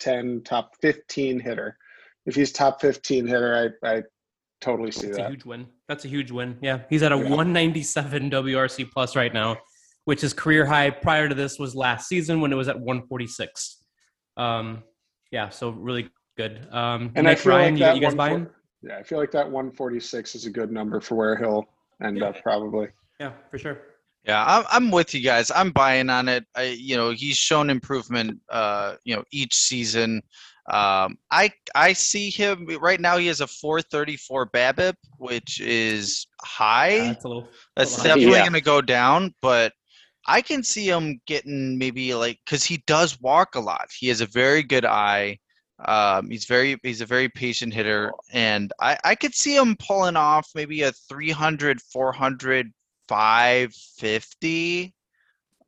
10, 0.00 0.42
top 0.44 0.72
15 0.80 1.40
hitter. 1.40 1.76
If 2.26 2.34
he's 2.34 2.52
top 2.52 2.80
15 2.80 3.26
hitter, 3.26 3.74
I, 3.84 3.88
I 3.96 4.02
totally 4.60 4.90
see 4.90 5.08
that. 5.08 5.16
That's 5.16 5.26
a 5.26 5.30
huge 5.30 5.44
win. 5.44 5.66
That's 5.88 6.04
a 6.04 6.08
huge 6.08 6.30
win. 6.30 6.56
Yeah, 6.62 6.80
he's 6.88 7.02
at 7.02 7.12
a 7.12 7.16
Yeah. 7.16 7.22
197 7.22 8.30
WRC 8.30 8.90
plus 8.90 9.14
right 9.16 9.32
now, 9.32 9.56
which 10.04 10.24
is 10.24 10.32
career 10.32 10.64
high. 10.66 10.90
Prior 10.90 11.28
to 11.28 11.34
this 11.34 11.58
was 11.58 11.74
last 11.74 12.08
season 12.08 12.40
when 12.40 12.52
it 12.52 12.56
was 12.56 12.68
at 12.68 12.76
146. 12.78 13.82
Um, 14.36 14.82
yeah, 15.30 15.48
so 15.50 15.70
really 15.70 16.08
good. 16.36 16.66
Um, 16.72 17.12
And 17.14 17.26
I 17.28 17.32
Nick 17.32 17.38
feel 17.40 17.52
Ryan, 17.52 17.74
like 17.74 17.80
you, 17.80 17.86
that 17.86 17.94
you 17.96 18.00
guys 18.02 18.14
buying? 18.14 18.46
Yeah, 18.82 18.98
I 18.98 19.02
feel 19.02 19.18
like 19.18 19.30
that 19.32 19.46
146 19.50 20.34
is 20.34 20.46
a 20.46 20.50
good 20.50 20.70
number 20.72 21.00
for 21.00 21.14
where 21.14 21.36
he'll 21.36 21.66
end 22.02 22.18
Yeah. 22.18 22.26
up 22.26 22.42
probably. 22.42 22.88
Yeah, 23.20 23.32
for 23.50 23.58
sure. 23.58 23.78
Yeah, 24.24 24.42
I'm, 24.46 24.64
I'm 24.70 24.90
with 24.90 25.14
you 25.14 25.20
guys. 25.20 25.50
I'm 25.50 25.70
buying 25.70 26.08
on 26.08 26.28
it. 26.28 26.46
I, 26.54 26.76
you 26.78 26.96
know, 26.96 27.10
he's 27.10 27.36
shown 27.36 27.68
improvement, 27.68 28.40
uh, 28.48 28.96
you 29.04 29.14
know, 29.14 29.24
each 29.30 29.54
season. 29.54 30.22
Um, 30.70 31.18
I 31.30 31.50
I 31.74 31.92
see 31.92 32.30
him 32.30 32.66
right 32.80 33.00
now. 33.00 33.18
He 33.18 33.26
has 33.26 33.42
a 33.42 33.46
434 33.46 34.46
BABIP, 34.50 34.94
which 35.18 35.60
is 35.60 36.26
high. 36.42 36.96
Yeah, 36.96 37.08
that's 37.08 37.24
a 37.24 37.28
little. 37.28 37.50
That's 37.76 37.96
high. 37.98 38.04
definitely 38.04 38.32
Yeah. 38.32 38.42
going 38.44 38.52
to 38.54 38.60
go 38.62 38.80
down, 38.80 39.34
but 39.42 39.74
I 40.26 40.40
can 40.40 40.62
see 40.62 40.88
him 40.88 41.20
getting 41.26 41.76
maybe 41.76 42.14
like 42.14 42.40
because 42.44 42.64
he 42.64 42.82
does 42.86 43.20
walk 43.20 43.56
a 43.56 43.60
lot. 43.60 43.88
He 43.94 44.08
has 44.08 44.22
a 44.22 44.26
very 44.26 44.62
good 44.62 44.86
eye. 44.86 45.38
Um, 45.86 46.30
he's 46.30 46.46
very 46.46 46.78
he's 46.82 47.02
a 47.02 47.06
very 47.06 47.28
patient 47.28 47.74
hitter, 47.74 48.12
and 48.32 48.72
I 48.80 48.96
I 49.04 49.14
could 49.16 49.34
see 49.34 49.56
him 49.56 49.76
pulling 49.76 50.16
off 50.16 50.48
maybe 50.54 50.82
a 50.82 50.92
300, 50.92 51.82
400, 51.82 52.72
550. 53.08 54.94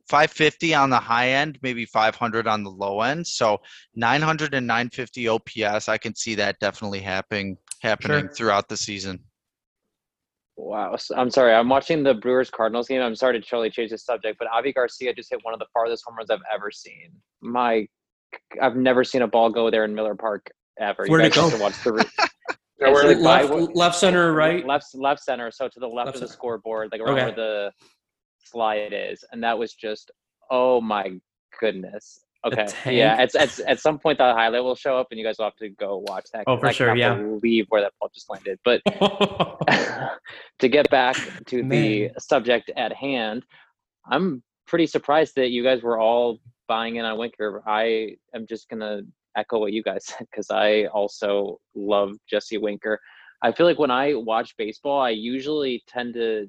550 0.09 0.73
on 0.73 0.89
the 0.89 0.97
high 0.99 1.29
end, 1.31 1.59
maybe 1.61 1.85
500 1.85 2.47
on 2.47 2.63
the 2.63 2.69
low 2.69 3.01
end. 3.01 3.27
So 3.27 3.57
900 3.95 4.53
and 4.53 4.65
950 4.65 5.27
OPS, 5.27 5.89
I 5.89 5.97
can 5.97 6.15
see 6.15 6.33
that 6.35 6.57
definitely 6.61 7.01
happening 7.01 7.57
happening 7.81 8.21
Sure. 8.21 8.29
throughout 8.33 8.69
the 8.69 8.77
season. 8.77 9.19
Wow. 10.55 10.95
I'm 11.15 11.29
sorry. 11.29 11.53
I'm 11.53 11.67
watching 11.69 12.03
the 12.03 12.13
Brewers 12.15 12.49
Cardinals 12.49 12.87
game. 12.87 13.01
I'm 13.01 13.15
sorry 13.15 13.39
to 13.39 13.45
totally 13.45 13.69
change 13.69 13.91
the 13.91 13.97
subject, 13.97 14.39
but 14.39 14.47
Avi 14.47 14.71
Garcia 14.73 15.13
just 15.13 15.29
hit 15.29 15.39
one 15.43 15.53
of 15.53 15.59
the 15.59 15.67
farthest 15.73 16.03
home 16.07 16.15
runs 16.17 16.29
I've 16.31 16.39
ever 16.53 16.71
seen. 16.71 17.11
My, 17.41 17.85
I've 18.61 18.75
never 18.77 19.03
seen 19.03 19.21
a 19.23 19.27
ball 19.27 19.49
go 19.49 19.69
there 19.69 19.83
in 19.83 19.93
Miller 19.93 20.15
Park 20.15 20.49
ever. 20.79 21.05
You 21.05 21.11
Where'd 21.11 21.25
it 21.25 21.33
guys 21.33 21.43
have 21.43 21.51
go? 21.51 21.57
to 21.57 21.63
watch 21.63 21.83
the 21.83 21.91
re- 21.93 22.03
Yeah, 22.79 22.89
It's 22.91 23.03
we're- 23.03 23.23
by- 23.23 23.43
left, 23.43 23.75
left 23.75 23.95
center, 23.95 24.33
right? 24.33 24.65
left 24.65 24.93
left 24.93 25.23
center, 25.23 25.49
so 25.51 25.67
to 25.67 25.79
the 25.79 25.87
left, 25.87 26.07
Left 26.07 26.15
of 26.17 26.21
the 26.21 26.27
center. 26.27 26.33
scoreboard, 26.37 26.89
like 26.91 27.01
around 27.01 27.15
Okay. 27.17 27.25
where 27.25 27.35
the 27.35 27.71
slide 28.43 28.93
is, 28.93 29.23
and 29.31 29.43
that 29.43 29.57
was 29.57 29.73
just 29.73 30.11
oh 30.51 30.79
my 30.79 31.19
goodness. 31.59 32.19
Okay, 32.45 32.67
yeah, 32.95 33.15
tank? 33.17 33.35
at, 33.35 33.35
at, 33.35 33.59
at 33.61 33.79
some 33.79 33.97
point 33.99 34.19
the 34.19 34.23
highlight 34.23 34.63
will 34.63 34.75
show 34.75 34.95
up, 34.97 35.07
and 35.11 35.19
you 35.19 35.25
guys 35.25 35.37
will 35.39 35.45
have 35.45 35.55
to 35.55 35.69
go 35.69 35.97
watch 36.07 36.25
that. 36.33 36.43
Oh, 36.47 36.57
for 36.57 36.67
I 36.67 36.71
sure, 36.71 36.95
yeah. 36.95 37.15
Believe 37.15 37.65
where 37.69 37.81
that 37.81 37.93
ball 37.99 38.09
just 38.13 38.29
landed, 38.29 38.59
but 38.63 38.81
to 40.59 40.69
get 40.69 40.89
back 40.89 41.15
to 41.47 41.63
the 41.63 42.11
subject 42.19 42.71
at 42.77 42.93
hand, 42.93 43.43
I'm 44.09 44.43
pretty 44.67 44.87
surprised 44.87 45.35
that 45.35 45.49
you 45.49 45.63
guys 45.63 45.81
were 45.81 45.99
all 45.99 46.39
buying 46.67 46.97
in 46.97 47.05
on 47.05 47.17
Winker. 47.17 47.63
I 47.65 48.17
am 48.35 48.45
just 48.47 48.69
gonna 48.69 49.01
echo 49.37 49.59
what 49.59 49.73
you 49.73 49.83
guys 49.83 50.05
said 50.05 50.27
because 50.29 50.47
I 50.51 50.85
also 50.85 51.59
love 51.75 52.13
Jesse 52.29 52.57
Winker. 52.57 52.99
I 53.43 53.51
feel 53.51 53.67
like 53.67 53.79
when 53.79 53.91
I 53.91 54.15
watch 54.15 54.55
baseball, 54.57 54.99
I 54.99 55.11
usually 55.11 55.83
tend 55.87 56.15
to 56.15 56.47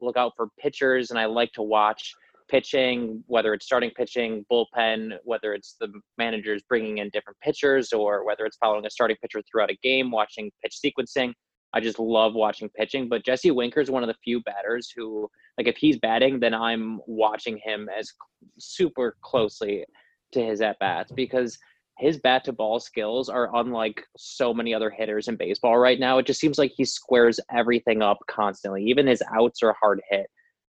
look 0.00 0.16
out 0.16 0.32
for 0.36 0.48
pitchers 0.58 1.10
and 1.10 1.18
I 1.18 1.26
like 1.26 1.52
to 1.52 1.62
watch 1.62 2.14
pitching, 2.48 3.24
whether 3.26 3.54
it's 3.54 3.66
starting 3.66 3.90
pitching, 3.90 4.44
bullpen, 4.52 5.16
whether 5.24 5.54
it's 5.54 5.76
the 5.80 5.88
managers 6.18 6.62
bringing 6.68 6.98
in 6.98 7.08
different 7.10 7.38
pitchers 7.40 7.92
or 7.92 8.24
whether 8.24 8.44
it's 8.44 8.56
following 8.58 8.86
a 8.86 8.90
starting 8.90 9.16
pitcher 9.20 9.42
throughout 9.50 9.70
a 9.70 9.76
game, 9.82 10.10
watching 10.10 10.50
pitch 10.62 10.78
sequencing. 10.84 11.32
I 11.72 11.80
just 11.80 11.98
love 11.98 12.34
watching 12.34 12.68
pitching. 12.76 13.08
But 13.08 13.24
Jesse 13.24 13.50
Winker 13.50 13.80
is 13.80 13.90
one 13.90 14.04
of 14.04 14.06
the 14.06 14.14
few 14.22 14.40
batters 14.42 14.92
who, 14.94 15.28
like, 15.58 15.66
if 15.66 15.76
he's 15.76 15.98
batting, 15.98 16.38
then 16.38 16.54
I'm 16.54 17.00
watching 17.06 17.58
him 17.64 17.88
as 17.98 18.12
super 18.58 19.16
closely 19.22 19.84
to 20.32 20.44
his 20.44 20.60
at 20.60 20.78
bats 20.78 21.10
because 21.12 21.58
his 21.98 22.18
bat 22.18 22.44
to 22.44 22.52
ball 22.52 22.80
skills 22.80 23.28
are 23.28 23.54
unlike 23.54 24.04
so 24.16 24.52
many 24.52 24.74
other 24.74 24.90
hitters 24.90 25.28
in 25.28 25.36
baseball 25.36 25.78
right 25.78 26.00
now. 26.00 26.18
It 26.18 26.26
just 26.26 26.40
seems 26.40 26.58
like 26.58 26.72
he 26.74 26.84
squares 26.84 27.38
everything 27.52 28.02
up 28.02 28.18
constantly. 28.28 28.84
Even 28.84 29.06
his 29.06 29.22
outs 29.32 29.62
are 29.62 29.76
hard 29.80 30.00
hit. 30.10 30.26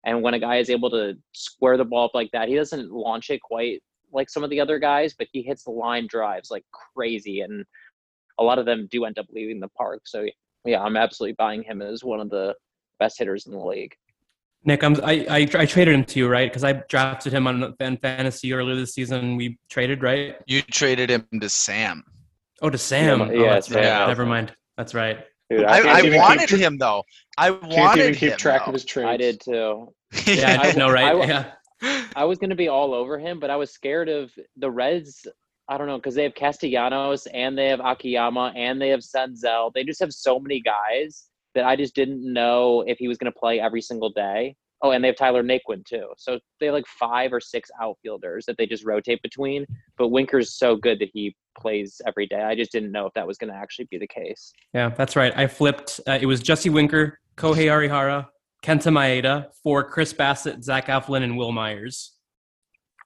And 0.06 0.22
when 0.22 0.34
a 0.34 0.40
guy 0.40 0.58
is 0.58 0.70
able 0.70 0.90
to 0.90 1.14
square 1.34 1.78
the 1.78 1.86
ball 1.86 2.06
up 2.06 2.12
like 2.14 2.30
that, 2.34 2.50
he 2.50 2.56
doesn't 2.56 2.92
launch 2.92 3.30
it 3.30 3.42
quite 3.42 3.82
like 4.12 4.30
some 4.30 4.44
of 4.44 4.50
the 4.50 4.60
other 4.60 4.80
guys, 4.80 5.16
but 5.18 5.28
he 5.32 5.42
hits 5.42 5.64
the 5.64 5.72
line 5.72 6.08
drives 6.08 6.52
like 6.52 6.66
crazy. 6.94 7.40
And 7.40 7.64
a 8.38 8.44
lot 8.44 8.60
of 8.60 8.66
them 8.66 8.88
do 8.92 9.06
end 9.06 9.18
up 9.18 9.28
leaving 9.32 9.62
the 9.62 9.70
park. 9.70 10.02
So, 10.06 10.26
yeah, 10.66 10.82
I'm 10.82 10.98
absolutely 10.98 11.36
buying 11.38 11.64
him 11.64 11.82
as 11.82 12.04
one 12.04 12.20
of 12.20 12.30
the 12.30 12.54
best 13.00 13.18
hitters 13.18 13.46
in 13.46 13.54
the 13.54 13.60
league. 13.60 13.94
Nick, 14.66 14.84
I'm, 14.84 14.96
I, 15.04 15.26
I 15.30 15.38
I 15.62 15.66
traded 15.66 15.94
him 15.94 16.06
to 16.06 16.20
you, 16.20 16.28
right? 16.30 16.50
Because 16.50 16.64
I 16.64 16.74
drafted 16.90 17.34
him 17.34 17.48
on 17.48 17.76
fan 17.78 17.98
fantasy 17.98 18.54
earlier 18.54 18.76
this 18.76 18.94
season. 18.94 19.36
We 19.36 19.58
traded, 19.70 20.02
right? 20.04 20.36
You 20.48 20.62
traded 20.62 21.10
him 21.10 21.28
to 21.42 21.50
Sam. 21.50 22.04
Oh, 22.62 22.70
to 22.70 22.78
Sam. 22.78 23.20
Yeah, 23.20 23.26
oh, 23.26 23.32
yeah, 23.32 23.54
that's 23.54 23.70
right. 23.72 23.84
Nelson. 23.84 24.08
Never 24.08 24.26
mind. 24.26 24.54
That's 24.78 24.94
right. 24.94 25.20
Dude, 25.50 25.66
I, 25.66 25.82
can't 25.82 26.14
I 26.14 26.18
wanted 26.18 26.48
keep- 26.50 26.60
him 26.60 26.78
though. 26.78 27.04
I 27.38 27.50
Can't 27.50 27.72
wanted 27.74 28.02
even 28.04 28.14
keep 28.16 28.32
him, 28.32 28.38
track 28.38 28.62
though. 28.62 28.68
of 28.70 28.74
his 28.74 28.86
trades. 28.86 29.08
I 29.10 29.18
did 29.18 29.42
too. 29.42 29.94
Yeah, 30.26 30.60
I 30.62 30.70
I- 30.70 30.72
know, 30.74 30.90
right? 30.90 31.16
I- 31.16 31.26
yeah. 31.26 32.06
I 32.16 32.24
was 32.24 32.38
gonna 32.38 32.56
be 32.56 32.70
all 32.70 32.94
over 32.94 33.20
him, 33.20 33.40
but 33.42 33.50
I 33.50 33.58
was 33.58 33.72
scared 33.72 34.08
of 34.08 34.32
the 34.56 34.72
Reds. 34.72 35.28
I 35.68 35.78
don't 35.78 35.88
know 35.88 35.98
because 35.98 36.16
they 36.16 36.24
have 36.24 36.36
Castellanos 36.36 37.26
and 37.28 37.58
they 37.58 37.68
have 37.68 37.82
Akiyama 37.82 38.54
and 38.56 38.82
they 38.82 38.90
have 38.90 39.02
Senzel. 39.02 39.72
They 39.74 39.84
just 39.84 40.00
have 40.00 40.14
so 40.14 40.40
many 40.40 40.62
guys 40.62 41.26
that 41.56 41.66
I 41.66 41.76
just 41.76 41.96
didn't 41.96 42.22
know 42.22 42.84
if 42.88 42.98
he 42.98 43.08
was 43.08 43.18
gonna 43.18 43.32
play 43.32 43.60
every 43.60 43.82
single 43.82 44.10
day. 44.10 44.56
Oh, 44.82 44.92
and 44.92 45.02
they 45.02 45.08
have 45.08 45.16
Tyler 45.16 45.44
Naquin 45.44 45.86
too. 45.86 46.08
So 46.18 46.40
they 46.60 46.66
have 46.66 46.74
like 46.74 46.88
five 46.88 47.32
or 47.32 47.40
six 47.40 47.70
outfielders 47.82 48.46
that 48.48 48.58
they 48.58 48.66
just 48.66 48.84
rotate 48.84 49.22
between. 49.22 49.66
But 49.98 50.10
Winker's 50.10 50.58
so 50.58 50.76
good 50.76 51.00
that 51.00 51.10
he 51.14 51.36
plays 51.58 52.02
every 52.06 52.28
day. 52.28 52.42
I 52.42 52.54
just 52.54 52.72
didn't 52.72 52.92
know 52.92 53.06
if 53.06 53.14
that 53.14 53.26
was 53.26 53.38
gonna 53.38 53.54
actually 53.54 53.88
be 53.90 53.98
the 53.98 54.08
case. 54.08 54.52
Yeah, 54.74 54.90
that's 54.90 55.16
right. 55.16 55.32
I 55.36 55.48
flipped. 55.48 56.02
Uh, 56.08 56.18
it 56.22 56.26
was 56.26 56.42
Jesse 56.42 56.70
Winker, 56.70 57.20
Kohei 57.38 57.68
Arihara, 57.68 58.28
Kenta 58.64 58.92
Maeda 58.92 59.48
for 59.64 59.84
Chris 59.84 60.14
Bassitt, 60.14 60.64
Zach 60.64 60.88
Eflin, 60.88 61.24
and 61.24 61.38
Wil 61.38 61.52
Myers. 61.52 62.14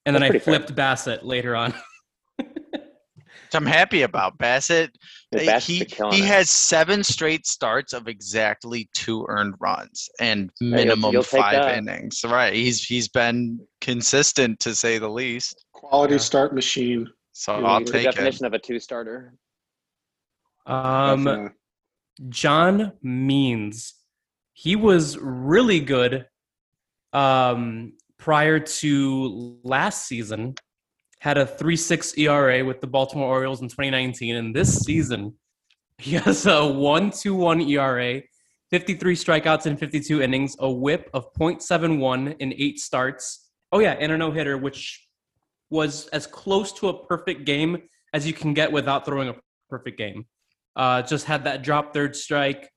And 0.05 0.15
then 0.15 0.23
I 0.23 0.29
pretty 0.29 0.45
fair. 0.45 0.55
flipped 0.55 0.75
Bassett 0.75 1.25
later 1.25 1.55
on. 1.55 1.73
Which 3.47 3.55
I'm 3.55 3.65
happy 3.65 4.01
about. 4.01 4.37
Bassitt, 4.37 4.89
Yeah, 5.31 5.57
he 5.59 5.87
he 6.11 6.21
has 6.21 6.51
seven 6.51 7.01
straight 7.03 7.45
starts 7.47 7.93
of 7.93 8.07
exactly 8.09 8.89
two 8.93 9.25
earned 9.29 9.55
runs 9.61 10.09
and 10.19 10.51
you'll- 10.59 10.71
minimum 10.71 11.13
you'll 11.13 11.23
five 11.23 11.77
innings. 11.77 12.23
Right. 12.25 12.53
He's 12.53 12.83
he's 12.83 13.07
been 13.07 13.59
consistent 13.79 14.59
to 14.61 14.75
say 14.75 14.97
the 14.97 15.07
least. 15.09 15.65
Quality 15.71 16.15
Yeah. 16.15 16.19
start 16.19 16.53
machine. 16.53 17.07
So 17.31 17.53
I'll 17.53 17.79
he's 17.79 17.87
the 17.87 17.93
take 17.93 18.07
it. 18.07 18.11
definition 18.11 18.45
of 18.45 18.53
a 18.53 18.59
two 18.59 18.79
starter. 18.79 19.33
Um, 20.65 21.23
Definitely. 21.23 21.49
John 22.29 22.91
Means. 23.01 23.93
He 24.53 24.75
was 24.75 25.17
really 25.19 25.79
good 25.79 26.25
um, 27.13 27.93
prior 28.17 28.59
to 28.59 29.59
last 29.63 30.05
season. 30.07 30.55
Had 31.28 31.38
a 31.38 31.45
3.6 31.45 32.17
ERA 32.19 32.63
with 32.63 32.80
the 32.80 32.88
Baltimore 32.88 33.28
Orioles 33.28 33.61
in 33.61 33.67
2019, 33.67 34.38
and 34.38 34.55
this 34.55 34.80
season 34.80 35.34
he 35.97 36.15
has 36.15 36.45
a 36.45 36.51
1.21 36.51 37.69
ERA, 37.69 38.21
53 38.69 39.13
strikeouts 39.13 39.65
in 39.65 39.75
52 39.75 40.21
innings, 40.21 40.55
a 40.59 40.71
WHIP 40.71 41.09
of 41.13 41.34
.71 41.34 42.38
in 42.39 42.53
eight 42.53 42.80
starts. 42.80 43.49
Oh 43.73 43.80
yeah, 43.80 43.97
and 43.99 44.13
a 44.13 44.17
no 44.17 44.32
hitter, 44.32 44.57
which 44.57 45.05
was 45.69 46.07
as 46.13 46.25
close 46.25 46.71
to 46.71 46.88
a 46.88 47.05
perfect 47.07 47.43
game 47.43 47.78
as 48.13 48.25
you 48.25 48.32
can 48.32 48.53
get 48.53 48.71
without 48.71 49.05
throwing 49.05 49.28
a 49.28 49.36
perfect 49.69 49.97
game. 49.97 50.28
Uh, 50.78 51.01
just 51.01 51.25
had 51.25 51.43
that 51.43 51.61
drop 51.61 51.93
third 51.93 52.15
strike 52.15 52.69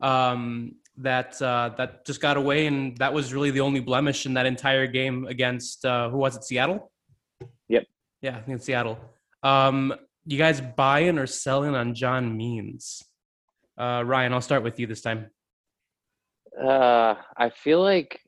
um, 0.00 0.76
that 0.98 1.42
uh, 1.42 1.70
that 1.76 2.06
just 2.06 2.20
got 2.20 2.36
away, 2.36 2.68
and 2.68 2.96
that 2.98 3.12
was 3.12 3.34
really 3.34 3.50
the 3.50 3.62
only 3.62 3.80
blemish 3.80 4.26
in 4.26 4.34
that 4.34 4.46
entire 4.46 4.86
game 4.86 5.26
against 5.26 5.84
uh, 5.84 6.08
who 6.08 6.18
was 6.18 6.36
it? 6.36 6.44
Seattle. 6.44 6.92
Yeah, 8.26 8.38
I 8.38 8.40
think 8.40 8.56
it's 8.56 8.66
Seattle. 8.66 8.98
Um, 9.44 9.94
you 10.24 10.36
guys 10.36 10.60
buying 10.60 11.16
or 11.16 11.28
selling 11.28 11.76
on 11.76 11.94
John 11.94 12.36
Means? 12.36 13.00
Uh, 13.78 14.02
Ryan, 14.04 14.32
I'll 14.32 14.40
start 14.40 14.64
with 14.64 14.80
you 14.80 14.88
this 14.88 15.00
time. 15.00 15.30
Uh, 16.60 17.14
I 17.36 17.50
feel 17.50 17.80
like 17.80 18.18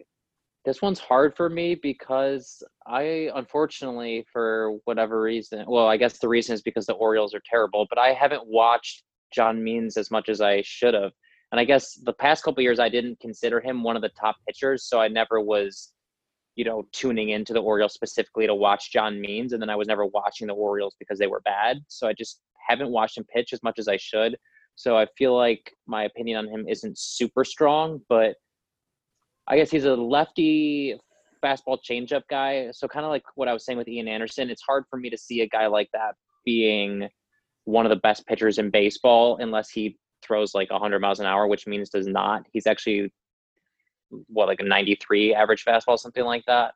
this 0.64 0.80
one's 0.80 1.00
hard 1.00 1.34
for 1.36 1.50
me 1.50 1.74
because 1.74 2.62
I, 2.86 3.28
unfortunately, 3.34 4.24
for 4.32 4.78
whatever 4.84 5.20
reason, 5.20 5.64
well, 5.66 5.88
I 5.88 5.96
guess 5.96 6.18
the 6.18 6.28
reason 6.28 6.54
is 6.54 6.62
because 6.62 6.86
the 6.86 6.92
Orioles 6.92 7.34
are 7.34 7.42
terrible, 7.44 7.84
but 7.90 7.98
I 7.98 8.12
haven't 8.12 8.46
watched 8.46 9.02
John 9.34 9.64
Means 9.64 9.96
as 9.96 10.12
much 10.12 10.28
as 10.28 10.40
I 10.40 10.62
should 10.62 10.94
have. 10.94 11.10
And 11.50 11.58
I 11.58 11.64
guess 11.64 11.94
the 12.04 12.12
past 12.12 12.44
couple 12.44 12.62
years, 12.62 12.78
I 12.78 12.88
didn't 12.88 13.18
consider 13.18 13.60
him 13.60 13.82
one 13.82 13.96
of 13.96 14.02
the 14.02 14.10
top 14.10 14.36
pitchers, 14.46 14.84
so 14.84 15.00
I 15.00 15.08
never 15.08 15.40
was, 15.40 15.92
you 16.58 16.64
know, 16.64 16.82
tuning 16.90 17.28
into 17.28 17.52
the 17.52 17.62
Orioles 17.62 17.94
specifically 17.94 18.44
to 18.48 18.54
watch 18.54 18.90
John 18.90 19.20
Means, 19.20 19.52
and 19.52 19.62
then 19.62 19.70
I 19.70 19.76
was 19.76 19.86
never 19.86 20.04
watching 20.06 20.48
the 20.48 20.54
Orioles 20.54 20.96
because 20.98 21.16
they 21.16 21.28
were 21.28 21.40
bad. 21.44 21.78
So 21.86 22.08
I 22.08 22.12
just 22.12 22.40
haven't 22.68 22.90
watched 22.90 23.16
him 23.16 23.24
pitch 23.32 23.52
as 23.52 23.62
much 23.62 23.78
as 23.78 23.86
I 23.86 23.96
should. 23.96 24.36
So 24.74 24.98
I 24.98 25.06
feel 25.16 25.36
like 25.36 25.72
my 25.86 26.02
opinion 26.02 26.36
on 26.38 26.48
him 26.48 26.66
isn't 26.68 26.98
super 26.98 27.44
strong, 27.44 28.00
but 28.08 28.34
I 29.46 29.56
guess 29.56 29.70
he's 29.70 29.84
a 29.84 29.94
lefty 29.94 30.98
fastball 31.44 31.78
changeup 31.88 32.22
guy. 32.28 32.72
So 32.72 32.88
kind 32.88 33.06
of 33.06 33.10
like 33.10 33.22
what 33.36 33.46
I 33.46 33.52
was 33.52 33.64
saying 33.64 33.78
with 33.78 33.86
Ian 33.86 34.08
Anderson, 34.08 34.50
it's 34.50 34.62
hard 34.66 34.82
for 34.90 34.98
me 34.98 35.10
to 35.10 35.16
see 35.16 35.42
a 35.42 35.48
guy 35.48 35.68
like 35.68 35.90
that 35.92 36.16
being 36.44 37.08
one 37.66 37.86
of 37.86 37.90
the 37.90 37.96
best 38.02 38.26
pitchers 38.26 38.58
in 38.58 38.70
baseball 38.70 39.36
unless 39.40 39.70
he 39.70 39.96
throws 40.26 40.56
like 40.56 40.72
100 40.72 40.98
miles 40.98 41.20
an 41.20 41.26
hour, 41.26 41.46
which 41.46 41.68
means 41.68 41.88
does 41.88 42.08
not. 42.08 42.42
He's 42.52 42.66
actually 42.66 43.12
what 44.28 44.48
like 44.48 44.60
a 44.60 44.64
93 44.64 45.34
average 45.34 45.64
fastball, 45.64 45.98
something 45.98 46.24
like 46.24 46.44
that. 46.46 46.74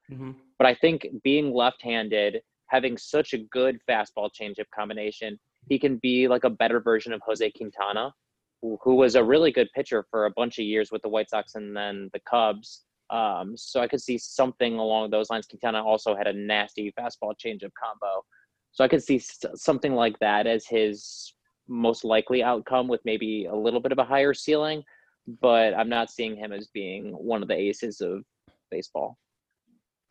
But 0.58 0.66
I 0.66 0.74
think 0.74 1.06
being 1.22 1.52
left-handed, 1.52 2.40
having 2.68 2.96
such 2.96 3.32
a 3.32 3.38
good 3.38 3.78
fastball 3.88 4.30
changeup 4.38 4.70
combination, 4.74 5.38
he 5.68 5.78
can 5.78 5.96
be 5.96 6.28
like 6.28 6.44
a 6.44 6.50
better 6.50 6.80
version 6.80 7.12
of 7.12 7.20
Jose 7.24 7.50
Quintana, 7.52 8.12
who, 8.60 8.78
who 8.82 8.94
was 8.94 9.14
a 9.14 9.24
really 9.24 9.52
good 9.52 9.68
pitcher 9.74 10.04
for 10.10 10.26
a 10.26 10.30
bunch 10.30 10.58
of 10.58 10.64
years 10.64 10.90
with 10.90 11.02
the 11.02 11.08
White 11.08 11.30
Sox 11.30 11.54
and 11.54 11.76
then 11.76 12.10
the 12.12 12.20
Cubs. 12.20 12.82
Um, 13.10 13.56
so 13.56 13.80
I 13.80 13.88
could 13.88 14.00
see 14.00 14.16
something 14.16 14.78
along 14.78 15.10
those 15.10 15.28
lines. 15.28 15.46
Quintana 15.46 15.84
also 15.84 16.16
had 16.16 16.26
a 16.26 16.32
nasty 16.32 16.92
fastball 16.98 17.34
changeup 17.38 17.72
combo. 17.78 18.24
So 18.72 18.82
I 18.82 18.88
could 18.88 19.02
see 19.02 19.18
something 19.18 19.94
like 19.94 20.18
that 20.20 20.46
as 20.46 20.66
his 20.66 21.34
most 21.68 22.04
likely 22.04 22.42
outcome 22.42 22.88
with 22.88 23.00
maybe 23.04 23.46
a 23.46 23.54
little 23.54 23.80
bit 23.80 23.92
of 23.92 23.98
a 23.98 24.04
higher 24.04 24.32
ceiling, 24.32 24.82
but 25.26 25.74
I'm 25.74 25.88
not 25.88 26.10
seeing 26.10 26.36
him 26.36 26.52
as 26.52 26.68
being 26.68 27.12
one 27.12 27.42
of 27.42 27.48
the 27.48 27.54
aces 27.56 28.00
of 28.00 28.24
baseball. 28.70 29.18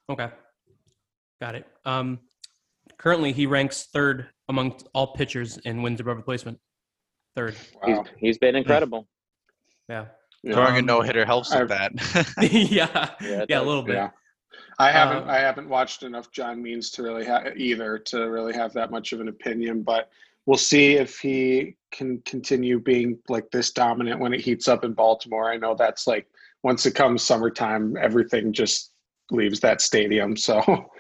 Okay. 0.10 0.30
Got 1.42 1.56
it. 1.56 1.68
Um, 1.86 2.20
currently, 2.98 3.32
he 3.34 3.46
ranks 3.46 3.88
third 3.94 4.28
among 4.50 4.76
all 4.94 5.14
pitchers 5.14 5.58
in 5.60 5.82
wins 5.82 6.00
above 6.00 6.18
replacement. 6.18 6.60
Third. 7.36 7.56
Wow. 7.82 8.04
He's, 8.04 8.14
he's 8.20 8.38
been 8.38 8.56
incredible. 8.56 9.08
Yeah. 9.90 10.06
Yeah. 10.44 10.54
Throwing 10.54 10.76
a 10.76 10.80
Um, 10.80 10.86
no 10.86 11.02
hitter 11.02 11.26
helps 11.26 11.54
with 11.54 11.72
I've- 11.72 11.96
that. 11.98 12.34
yeah, 12.52 13.10
Yeah, 13.22 13.22
it 13.22 13.22
yeah, 13.22 13.42
a 13.42 13.46
does. 13.46 13.68
little 13.68 13.84
bit. 13.84 13.96
Yeah. 13.96 14.10
I 14.80 14.92
haven't 14.92 15.24
Um, 15.24 15.30
I 15.30 15.38
haven't 15.38 15.70
watched 15.70 16.04
enough 16.04 16.32
John 16.32 16.62
Means 16.62 16.90
to 16.92 17.04
really 17.04 17.24
have 17.26 17.56
either 17.56 17.98
to 18.00 18.30
really 18.30 18.54
have 18.54 18.74
that 18.74 18.92
much 18.92 19.14
of 19.14 19.22
an 19.22 19.28
opinion, 19.30 19.84
but 19.84 20.10
we'll 20.52 20.58
see 20.58 20.96
if 20.96 21.18
he 21.18 21.78
can 21.94 22.22
continue 22.26 22.78
being 22.78 23.18
like 23.30 23.50
this 23.52 23.72
dominant 23.72 24.20
when 24.20 24.34
it 24.34 24.42
heats 24.42 24.68
up 24.68 24.84
in 24.84 24.92
Baltimore. 24.92 25.50
I 25.50 25.56
know 25.56 25.76
that's 25.76 26.08
like 26.08 26.28
once 26.62 26.86
it 26.86 26.94
comes 26.94 27.24
summertime, 27.24 27.96
everything 27.96 28.52
just 28.52 28.92
leaves 29.32 29.62
that 29.62 29.80
stadium. 29.80 30.36
So 30.36 30.92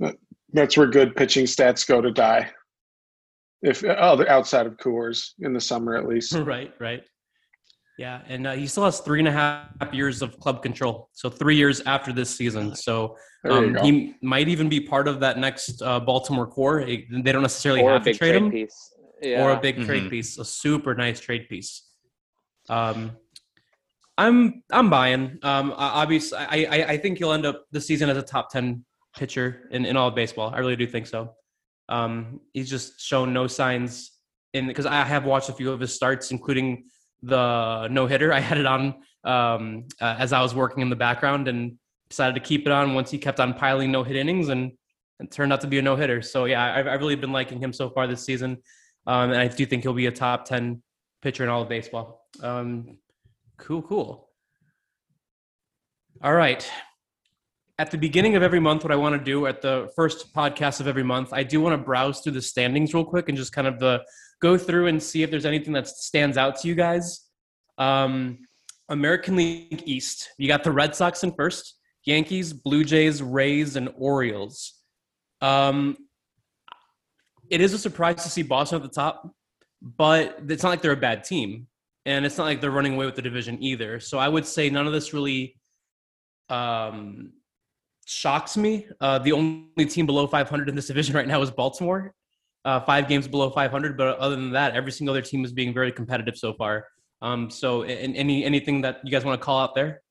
that's 0.54 0.78
where 0.78 0.86
good 0.86 1.14
pitching 1.14 1.44
stats 1.44 1.86
go 1.86 2.00
to 2.00 2.10
die. 2.10 2.50
If 3.60 3.84
oh, 3.84 4.24
outside 4.30 4.64
of 4.64 4.78
Coors 4.78 5.32
in 5.40 5.52
the 5.52 5.60
summer 5.60 5.94
at 5.94 6.08
least. 6.08 6.32
right, 6.34 6.72
right. 6.80 7.04
Yeah, 7.98 8.20
and 8.28 8.46
uh, 8.46 8.52
he 8.52 8.66
still 8.66 8.84
has 8.84 9.00
three 9.00 9.20
and 9.20 9.28
a 9.28 9.32
half 9.32 9.92
years 9.92 10.20
of 10.20 10.38
club 10.38 10.62
control. 10.62 11.08
So 11.12 11.30
three 11.30 11.56
years 11.56 11.80
after 11.86 12.12
this 12.12 12.28
season. 12.28 12.74
So 12.74 13.16
um, 13.48 13.74
he 13.76 14.14
might 14.20 14.48
even 14.48 14.68
be 14.68 14.80
part 14.80 15.08
of 15.08 15.18
that 15.20 15.38
next 15.38 15.80
uh, 15.80 16.00
Baltimore 16.00 16.46
core. 16.46 16.84
They 16.84 17.06
don't 17.08 17.40
necessarily 17.42 17.80
or 17.82 17.90
a 17.90 17.94
have 17.94 18.04
to 18.04 18.12
trade 18.12 18.32
trade 18.32 18.42
him, 18.42 18.50
piece. 18.50 18.92
Yeah. 19.22 19.42
or 19.42 19.52
a 19.52 19.60
big 19.60 19.82
trade 19.86 20.04
Mhm. 20.04 20.10
piece, 20.10 20.36
a 20.38 20.44
super 20.44 20.94
nice 20.94 21.20
trade 21.20 21.48
piece. 21.48 21.88
Um, 22.68 23.12
I'm 24.18 24.62
I'm 24.70 24.90
buying. 24.90 25.38
Um, 25.42 25.72
obviously, 25.76 26.38
I, 26.38 26.64
I 26.70 26.86
I 26.92 26.96
think 26.98 27.18
he'll 27.18 27.32
end 27.32 27.46
up 27.46 27.64
the 27.70 27.80
season 27.80 28.10
as 28.10 28.16
a 28.18 28.22
top 28.22 28.50
ten 28.50 28.84
pitcher 29.16 29.68
in, 29.70 29.86
in 29.86 29.96
all 29.96 30.08
of 30.08 30.14
baseball. 30.14 30.50
I 30.54 30.58
really 30.58 30.76
do 30.76 30.86
think 30.86 31.06
so. 31.06 31.32
Um, 31.88 32.40
he's 32.52 32.68
just 32.68 33.00
shown 33.00 33.32
no 33.32 33.46
signs 33.46 34.12
in 34.52 34.66
because 34.66 34.84
I 34.86 35.02
have 35.04 35.24
watched 35.24 35.48
a 35.48 35.52
few 35.54 35.70
of 35.70 35.80
his 35.80 35.94
starts, 35.94 36.30
including 36.30 36.84
the 37.22 37.88
no 37.88 38.06
hitter. 38.06 38.32
I 38.32 38.40
had 38.40 38.58
it 38.58 38.66
on 38.66 38.94
um, 39.24 39.84
uh, 40.00 40.16
as 40.18 40.32
I 40.32 40.40
was 40.42 40.54
working 40.54 40.82
in 40.82 40.90
the 40.90 40.96
background 40.96 41.48
and 41.48 41.78
decided 42.08 42.34
to 42.34 42.40
keep 42.40 42.66
it 42.66 42.72
on 42.72 42.94
once 42.94 43.10
he 43.10 43.18
kept 43.18 43.40
on 43.40 43.54
piling 43.54 43.90
no 43.90 44.04
hit 44.04 44.16
innings 44.16 44.48
and 44.48 44.72
it 45.18 45.30
turned 45.30 45.52
out 45.52 45.60
to 45.62 45.66
be 45.66 45.78
a 45.78 45.82
no 45.82 45.96
hitter. 45.96 46.22
So 46.22 46.44
yeah, 46.44 46.74
I've, 46.74 46.86
I've 46.86 47.00
really 47.00 47.16
been 47.16 47.32
liking 47.32 47.58
him 47.58 47.72
so 47.72 47.90
far 47.90 48.06
this 48.06 48.24
season, 48.24 48.58
um, 49.06 49.30
and 49.30 49.40
I 49.40 49.48
do 49.48 49.64
think 49.66 49.82
he'll 49.82 49.94
be 49.94 50.06
a 50.06 50.12
top 50.12 50.44
ten 50.44 50.82
pitcher 51.22 51.42
in 51.42 51.50
all 51.50 51.62
of 51.62 51.68
baseball. 51.68 52.26
Um, 52.42 52.98
cool, 53.56 53.82
cool. 53.82 54.28
All 56.22 56.34
right. 56.34 56.70
At 57.78 57.90
the 57.90 57.98
beginning 57.98 58.36
of 58.36 58.42
every 58.42 58.60
month, 58.60 58.84
what 58.84 58.92
I 58.92 58.96
want 58.96 59.18
to 59.18 59.22
do 59.22 59.46
at 59.46 59.60
the 59.60 59.90
first 59.94 60.34
podcast 60.34 60.80
of 60.80 60.86
every 60.86 61.02
month, 61.02 61.34
I 61.34 61.42
do 61.42 61.60
want 61.60 61.78
to 61.78 61.84
browse 61.84 62.20
through 62.20 62.32
the 62.32 62.40
standings 62.40 62.94
real 62.94 63.04
quick 63.04 63.28
and 63.28 63.36
just 63.36 63.52
kind 63.52 63.66
of 63.66 63.78
the 63.78 64.02
go 64.40 64.56
through 64.56 64.86
and 64.86 65.02
see 65.02 65.22
if 65.22 65.30
there's 65.30 65.44
anything 65.44 65.74
that 65.74 65.86
stands 65.86 66.38
out 66.38 66.58
to 66.60 66.68
you 66.68 66.74
guys. 66.74 67.26
Um, 67.76 68.38
American 68.88 69.36
League 69.36 69.82
East, 69.84 70.30
you 70.38 70.48
got 70.48 70.64
the 70.64 70.72
Red 70.72 70.94
Sox 70.94 71.22
in 71.22 71.32
first, 71.32 71.74
Yankees, 72.04 72.54
Blue 72.54 72.82
Jays, 72.82 73.22
Rays, 73.22 73.76
and 73.76 73.90
Orioles. 73.98 74.74
Um, 75.42 75.98
it 77.50 77.60
is 77.60 77.74
a 77.74 77.78
surprise 77.78 78.22
to 78.22 78.30
see 78.30 78.42
Boston 78.42 78.76
at 78.76 78.82
the 78.82 78.88
top, 78.88 79.30
but 79.82 80.38
it's 80.48 80.62
not 80.62 80.70
like 80.70 80.82
they're 80.82 80.92
a 80.92 80.96
bad 80.96 81.24
team, 81.24 81.66
and 82.06 82.24
it's 82.24 82.38
not 82.38 82.44
like 82.44 82.62
they're 82.62 82.70
running 82.70 82.94
away 82.94 83.04
with 83.04 83.16
the 83.16 83.22
division 83.22 83.62
either. 83.62 84.00
So 84.00 84.18
I 84.18 84.28
would 84.28 84.46
say 84.46 84.70
none 84.70 84.86
of 84.86 84.94
this 84.94 85.12
really 85.12 85.58
um, 86.48 87.32
shocks 88.10 88.56
me. 88.56 88.86
Uh, 89.00 89.18
the 89.18 89.32
only 89.32 89.84
team 89.86 90.06
below 90.06 90.26
500 90.26 90.68
in 90.68 90.74
this 90.74 90.86
division 90.86 91.14
right 91.14 91.26
now 91.26 91.42
is 91.42 91.50
Baltimore, 91.50 92.14
uh, 92.64 92.80
five 92.80 93.08
games 93.08 93.28
below 93.28 93.50
500. 93.50 93.96
But 93.96 94.16
other 94.18 94.36
than 94.36 94.50
that, 94.52 94.74
every 94.74 94.92
single 94.92 95.12
other 95.14 95.22
team 95.22 95.44
is 95.44 95.52
being 95.52 95.74
very 95.74 95.92
competitive 95.92 96.36
so 96.38 96.54
far. 96.54 96.86
Um, 97.20 97.50
so, 97.50 97.82
and 97.82 98.16
any 98.16 98.44
anything 98.44 98.80
that 98.82 99.00
you 99.04 99.10
guys 99.10 99.24
want 99.24 99.38
to 99.40 99.44
call 99.44 99.58
out 99.60 99.74
there? 99.74 100.02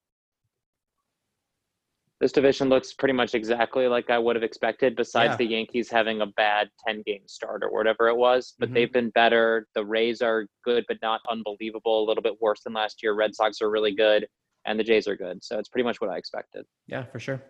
This 2.21 2.31
division 2.31 2.69
looks 2.69 2.93
pretty 2.93 3.13
much 3.13 3.35
exactly 3.35 3.87
like 3.87 4.09
I 4.09 4.17
would 4.17 4.35
have 4.35 4.43
expected, 4.43 4.95
besides 4.95 5.31
Yeah. 5.31 5.35
the 5.37 5.45
Yankees 5.45 5.91
having 5.91 6.21
a 6.21 6.25
bad 6.25 6.69
10 6.87 7.03
game 7.05 7.27
start 7.27 7.61
or 7.63 7.71
whatever 7.71 8.07
it 8.07 8.15
was. 8.15 8.55
But 8.57 8.69
Mhm. 8.69 8.73
they've 8.73 8.93
been 8.93 9.09
better. 9.11 9.67
The 9.75 9.85
Rays 9.85 10.21
are 10.21 10.47
good, 10.63 10.85
but 10.87 10.97
not 11.01 11.21
unbelievable. 11.29 12.03
A 12.03 12.05
little 12.05 12.23
bit 12.23 12.41
worse 12.41 12.61
than 12.63 12.73
last 12.73 13.03
year. 13.03 13.13
Red 13.13 13.35
Sox 13.35 13.61
are 13.61 13.69
really 13.69 13.93
good, 13.93 14.27
and 14.65 14.79
the 14.79 14.83
Jays 14.83 15.07
are 15.09 15.15
good. 15.17 15.43
So 15.43 15.59
it's 15.59 15.69
pretty 15.69 15.83
much 15.83 15.99
what 16.01 16.09
I 16.09 16.17
expected. 16.17 16.65
Yeah, 16.87 17.03
for 17.03 17.19
sure. 17.19 17.43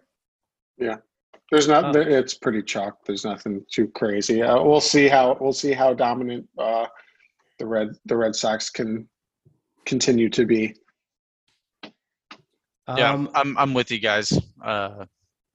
Yeah, 0.78 0.98
there's 1.52 1.68
not. 1.68 1.96
Uh, 1.96 2.00
it's 2.00 2.34
pretty 2.34 2.62
chalk. 2.62 2.98
There's 3.06 3.26
nothing 3.26 3.66
too 3.72 3.88
crazy. 3.90 4.42
Uh, 4.42 4.62
we'll 4.62 4.82
see 4.82 5.08
how 5.08 5.38
we'll 5.40 5.54
see 5.54 5.74
how 5.74 5.94
dominant 5.94 6.48
uh, 6.58 6.88
the 7.60 7.66
red 7.66 7.90
the 8.06 8.18
Red 8.18 8.36
Sox 8.36 8.70
can 8.70 9.08
continue 9.86 10.30
to 10.30 10.46
be. 10.46 10.74
yeah, 12.98 13.12
Um, 13.12 13.30
I'm 13.36 13.58
I'm 13.58 13.74
with 13.74 13.92
you 13.92 14.00
guys. 14.00 14.38
Uh, 14.64 15.06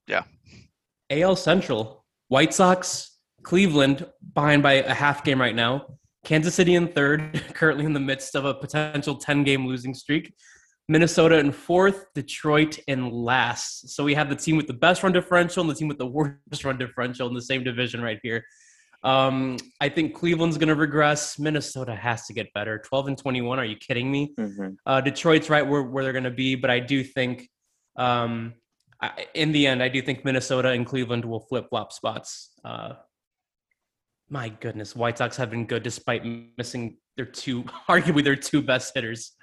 yeah. 0.07 0.23
AL 1.09 1.35
Central, 1.35 2.05
White 2.29 2.53
Sox, 2.53 3.17
Cleveland 3.43 4.07
behind 4.33 4.63
by 4.63 4.73
a 4.73 4.93
half 4.93 5.23
game 5.23 5.41
right 5.41 5.55
now. 5.55 5.85
Kansas 6.23 6.55
City 6.55 6.75
in 6.75 6.87
third, 6.87 7.41
currently 7.53 7.85
in 7.85 7.93
the 7.93 7.99
midst 7.99 8.35
of 8.35 8.45
a 8.45 8.53
potential 8.53 9.15
10 9.15 9.43
game 9.43 9.67
losing 9.67 9.93
streak. 9.93 10.33
Minnesota 10.91 11.37
in 11.37 11.53
fourth, 11.53 12.13
Detroit 12.13 12.77
in 12.89 13.09
last. 13.09 13.95
So 13.95 14.03
we 14.03 14.13
have 14.13 14.29
the 14.29 14.35
team 14.35 14.57
with 14.57 14.67
the 14.67 14.73
best 14.73 15.03
run 15.03 15.13
differential 15.13 15.61
and 15.61 15.69
the 15.69 15.73
team 15.73 15.87
with 15.87 15.97
the 15.97 16.05
worst 16.05 16.35
run 16.65 16.77
differential 16.77 17.29
in 17.29 17.33
the 17.33 17.41
same 17.41 17.63
division 17.63 18.01
right 18.01 18.19
here. 18.21 18.43
Um, 19.01 19.55
I 19.79 19.87
think 19.87 20.13
Cleveland's 20.13 20.57
going 20.57 20.67
to 20.67 20.75
regress. 20.75 21.39
Minnesota 21.39 21.95
has 21.95 22.25
to 22.25 22.33
get 22.33 22.51
better. 22.53 22.77
12 22.77 23.07
and 23.07 23.17
21. 23.17 23.57
Are 23.57 23.63
you 23.63 23.77
kidding 23.77 24.11
me? 24.11 24.33
Mm-hmm. 24.37 24.73
Uh, 24.85 24.99
Detroit's 24.99 25.49
right 25.49 25.65
where, 25.65 25.81
where 25.81 26.03
they're 26.03 26.11
going 26.11 26.25
to 26.25 26.29
be, 26.29 26.55
but 26.55 26.69
I 26.69 26.81
do 26.81 27.05
think, 27.05 27.47
um, 27.95 28.55
I, 29.01 29.27
in 29.33 29.53
the 29.53 29.67
end, 29.67 29.81
I 29.81 29.87
do 29.87 30.01
think 30.01 30.25
Minnesota 30.25 30.71
and 30.71 30.85
Cleveland 30.85 31.23
will 31.23 31.39
flip 31.39 31.67
flop 31.69 31.93
spots. 31.93 32.51
Uh, 32.65 32.95
my 34.29 34.49
goodness, 34.49 34.93
White 34.93 35.19
Sox 35.19 35.37
have 35.37 35.51
been 35.51 35.65
good 35.65 35.83
despite 35.83 36.25
missing 36.57 36.97
their 37.15 37.25
two, 37.25 37.63
arguably 37.89 38.25
their 38.25 38.35
two 38.35 38.61
best 38.61 38.93
hitters. 38.93 39.37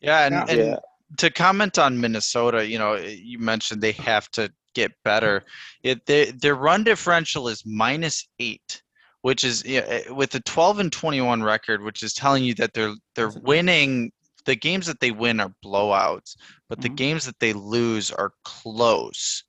Yeah, 0.00 0.26
and, 0.26 0.34
Yeah. 0.34 0.44
and 0.48 0.58
Yeah. 0.58 0.76
to 1.18 1.30
comment 1.30 1.78
on 1.78 2.00
Minnesota, 2.00 2.66
you 2.66 2.78
know, 2.78 2.94
you 2.96 3.38
mentioned 3.38 3.80
they 3.82 3.92
have 3.92 4.30
to 4.32 4.52
get 4.74 4.92
better. 5.04 5.42
It 5.82 6.06
they, 6.06 6.30
their 6.30 6.54
run 6.54 6.84
differential 6.84 7.48
is 7.48 7.64
minus 7.66 8.26
eight, 8.38 8.82
which 9.22 9.44
is 9.44 9.64
yeah, 9.64 9.80
eh, 9.88 10.10
with 10.10 10.34
a 10.34 10.40
12 10.40 10.78
and 10.78 10.92
21 10.92 11.42
record, 11.42 11.82
which 11.82 12.02
is 12.02 12.14
telling 12.14 12.44
you 12.44 12.54
that 12.54 12.72
they're 12.74 12.94
they're 13.14 13.32
winning. 13.42 14.12
The 14.46 14.56
games 14.56 14.86
that 14.86 15.00
they 15.00 15.10
win 15.10 15.38
are 15.40 15.52
blowouts, 15.62 16.36
but 16.68 16.80
the 16.80 16.88
Mhm. 16.88 16.96
games 16.96 17.24
that 17.26 17.38
they 17.40 17.52
lose 17.52 18.10
are 18.10 18.32
close. 18.44 19.44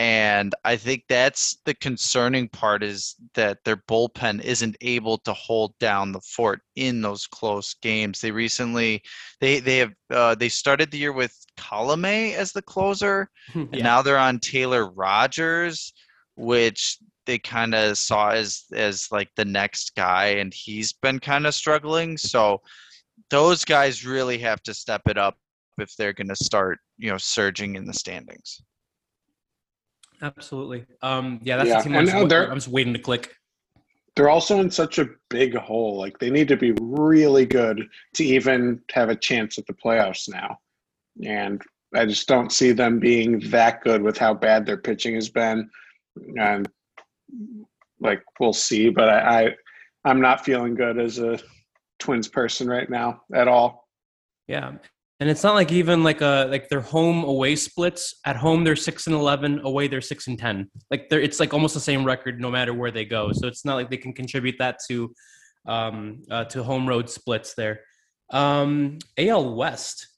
And 0.00 0.54
I 0.64 0.76
think 0.76 1.04
that's 1.10 1.58
the 1.66 1.74
concerning 1.74 2.48
part 2.48 2.82
is 2.82 3.16
that 3.34 3.58
their 3.66 3.76
bullpen 3.76 4.40
isn't 4.40 4.78
able 4.80 5.18
to 5.18 5.34
hold 5.34 5.78
down 5.78 6.10
the 6.10 6.22
fort 6.22 6.62
in 6.74 7.02
those 7.02 7.26
close 7.26 7.74
games. 7.74 8.18
They 8.18 8.30
recently 8.30 9.02
they 9.42 9.60
they 9.60 9.76
have 9.76 9.92
uh, 10.08 10.34
they 10.36 10.48
started 10.48 10.90
the 10.90 10.96
year 10.96 11.12
with 11.12 11.36
Colome 11.58 12.32
as 12.32 12.50
the 12.50 12.62
closer, 12.62 13.28
and 13.52 13.70
now 13.82 14.00
they're 14.00 14.16
on 14.16 14.38
Taylor 14.38 14.90
Rogers, 14.90 15.92
which 16.34 16.96
they 17.26 17.38
kind 17.38 17.74
of 17.74 17.98
saw 17.98 18.30
as 18.30 18.64
as 18.72 19.06
like 19.12 19.28
the 19.36 19.44
next 19.44 19.94
guy, 19.96 20.28
and 20.28 20.54
he's 20.54 20.94
been 20.94 21.18
kind 21.18 21.46
of 21.46 21.54
struggling. 21.54 22.16
So 22.16 22.62
those 23.28 23.66
guys 23.66 24.06
really 24.06 24.38
have 24.38 24.62
to 24.62 24.72
step 24.72 25.02
it 25.10 25.18
up 25.18 25.36
if 25.76 25.94
they're 25.96 26.14
going 26.14 26.28
to 26.28 26.36
start, 26.36 26.78
you 26.96 27.10
know, 27.10 27.18
surging 27.18 27.76
in 27.76 27.84
the 27.84 27.92
standings. 27.92 28.62
Absolutely. 30.22 30.84
Um, 31.02 31.40
yeah, 31.42 31.56
that's 31.56 31.68
Yeah, 31.68 31.76
the 31.78 31.82
team 31.84 31.92
I'm 31.92 31.98
and, 32.00 32.08
just, 32.08 32.22
wa- 32.22 32.28
they're- 32.28 32.48
I'm 32.48 32.56
just 32.56 32.68
waiting 32.68 32.92
to 32.92 32.98
click. 32.98 33.34
They're 34.16 34.28
also 34.28 34.58
in 34.60 34.70
such 34.70 34.98
a 34.98 35.08
big 35.30 35.54
hole. 35.54 35.96
Like 35.98 36.18
they 36.18 36.30
need 36.30 36.48
to 36.48 36.56
be 36.56 36.72
really 36.80 37.46
good 37.46 37.88
to 38.14 38.24
even 38.24 38.82
have 38.92 39.08
a 39.08 39.16
chance 39.16 39.56
at 39.56 39.66
the 39.66 39.72
playoffs 39.72 40.28
now. 40.28 40.58
And 41.24 41.62
I 41.94 42.06
just 42.06 42.26
don't 42.28 42.52
see 42.52 42.72
them 42.72 42.98
being 42.98 43.38
that 43.50 43.82
good 43.82 44.02
with 44.02 44.18
how 44.18 44.34
bad 44.34 44.66
their 44.66 44.76
pitching 44.76 45.14
has 45.14 45.28
been. 45.30 45.70
And 46.38 46.68
like 48.00 48.22
we'll 48.40 48.52
see, 48.52 48.90
but 48.90 49.08
I, 49.08 49.46
I 49.46 49.54
I'm 50.04 50.20
not 50.20 50.44
feeling 50.44 50.74
good 50.74 50.98
as 50.98 51.18
a 51.18 51.38
Twins 51.98 52.26
person 52.28 52.68
right 52.68 52.90
now 52.90 53.22
at 53.34 53.46
all. 53.48 53.88
Yeah. 54.48 54.72
And 55.20 55.28
it's 55.28 55.44
not 55.44 55.54
like 55.54 55.70
even 55.70 56.02
like 56.02 56.22
a 56.22 56.46
like 56.50 56.70
their 56.70 56.80
home 56.80 57.24
away 57.24 57.54
splits. 57.54 58.14
At 58.24 58.36
home 58.36 58.64
they're 58.64 58.74
six 58.74 59.06
and 59.06 59.14
eleven, 59.14 59.60
away 59.64 59.86
they're 59.86 60.00
six 60.00 60.26
and 60.26 60.38
ten. 60.38 60.70
Like 60.90 61.10
they're 61.10 61.20
it's 61.20 61.38
like 61.38 61.52
almost 61.52 61.74
the 61.74 61.80
same 61.80 62.04
record 62.04 62.40
no 62.40 62.50
matter 62.50 62.72
where 62.72 62.90
they 62.90 63.04
go. 63.04 63.30
So 63.32 63.46
it's 63.46 63.64
not 63.64 63.74
like 63.74 63.90
they 63.90 63.98
can 63.98 64.14
contribute 64.14 64.56
that 64.58 64.78
to 64.88 65.14
um 65.66 66.22
uh, 66.30 66.44
to 66.44 66.62
home 66.62 66.88
road 66.88 67.10
splits 67.10 67.54
there. 67.54 67.80
Um 68.30 68.98
AL 69.18 69.54
West. 69.54 70.08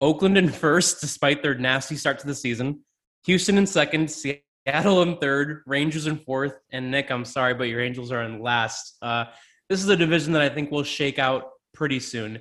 Oakland 0.00 0.38
in 0.38 0.48
first, 0.64 1.00
despite 1.00 1.42
their 1.42 1.56
nasty 1.56 1.96
start 1.96 2.20
to 2.20 2.26
the 2.26 2.34
season. 2.34 2.84
Houston 3.26 3.58
in 3.58 3.66
second, 3.66 4.10
Seattle 4.10 5.02
in 5.02 5.16
third, 5.18 5.62
Rangers 5.66 6.06
in 6.06 6.18
fourth, 6.18 6.54
and 6.70 6.90
Nick, 6.90 7.10
I'm 7.10 7.24
sorry, 7.24 7.54
but 7.54 7.64
your 7.64 7.80
Angels 7.80 8.10
are 8.10 8.22
in 8.22 8.42
last. 8.42 8.96
Uh, 9.00 9.26
this 9.68 9.82
is 9.82 9.88
a 9.88 9.96
division 9.96 10.32
that 10.32 10.42
I 10.42 10.48
think 10.48 10.70
will 10.70 10.82
shake 10.82 11.20
out 11.20 11.50
pretty 11.72 12.00
soon. 12.00 12.40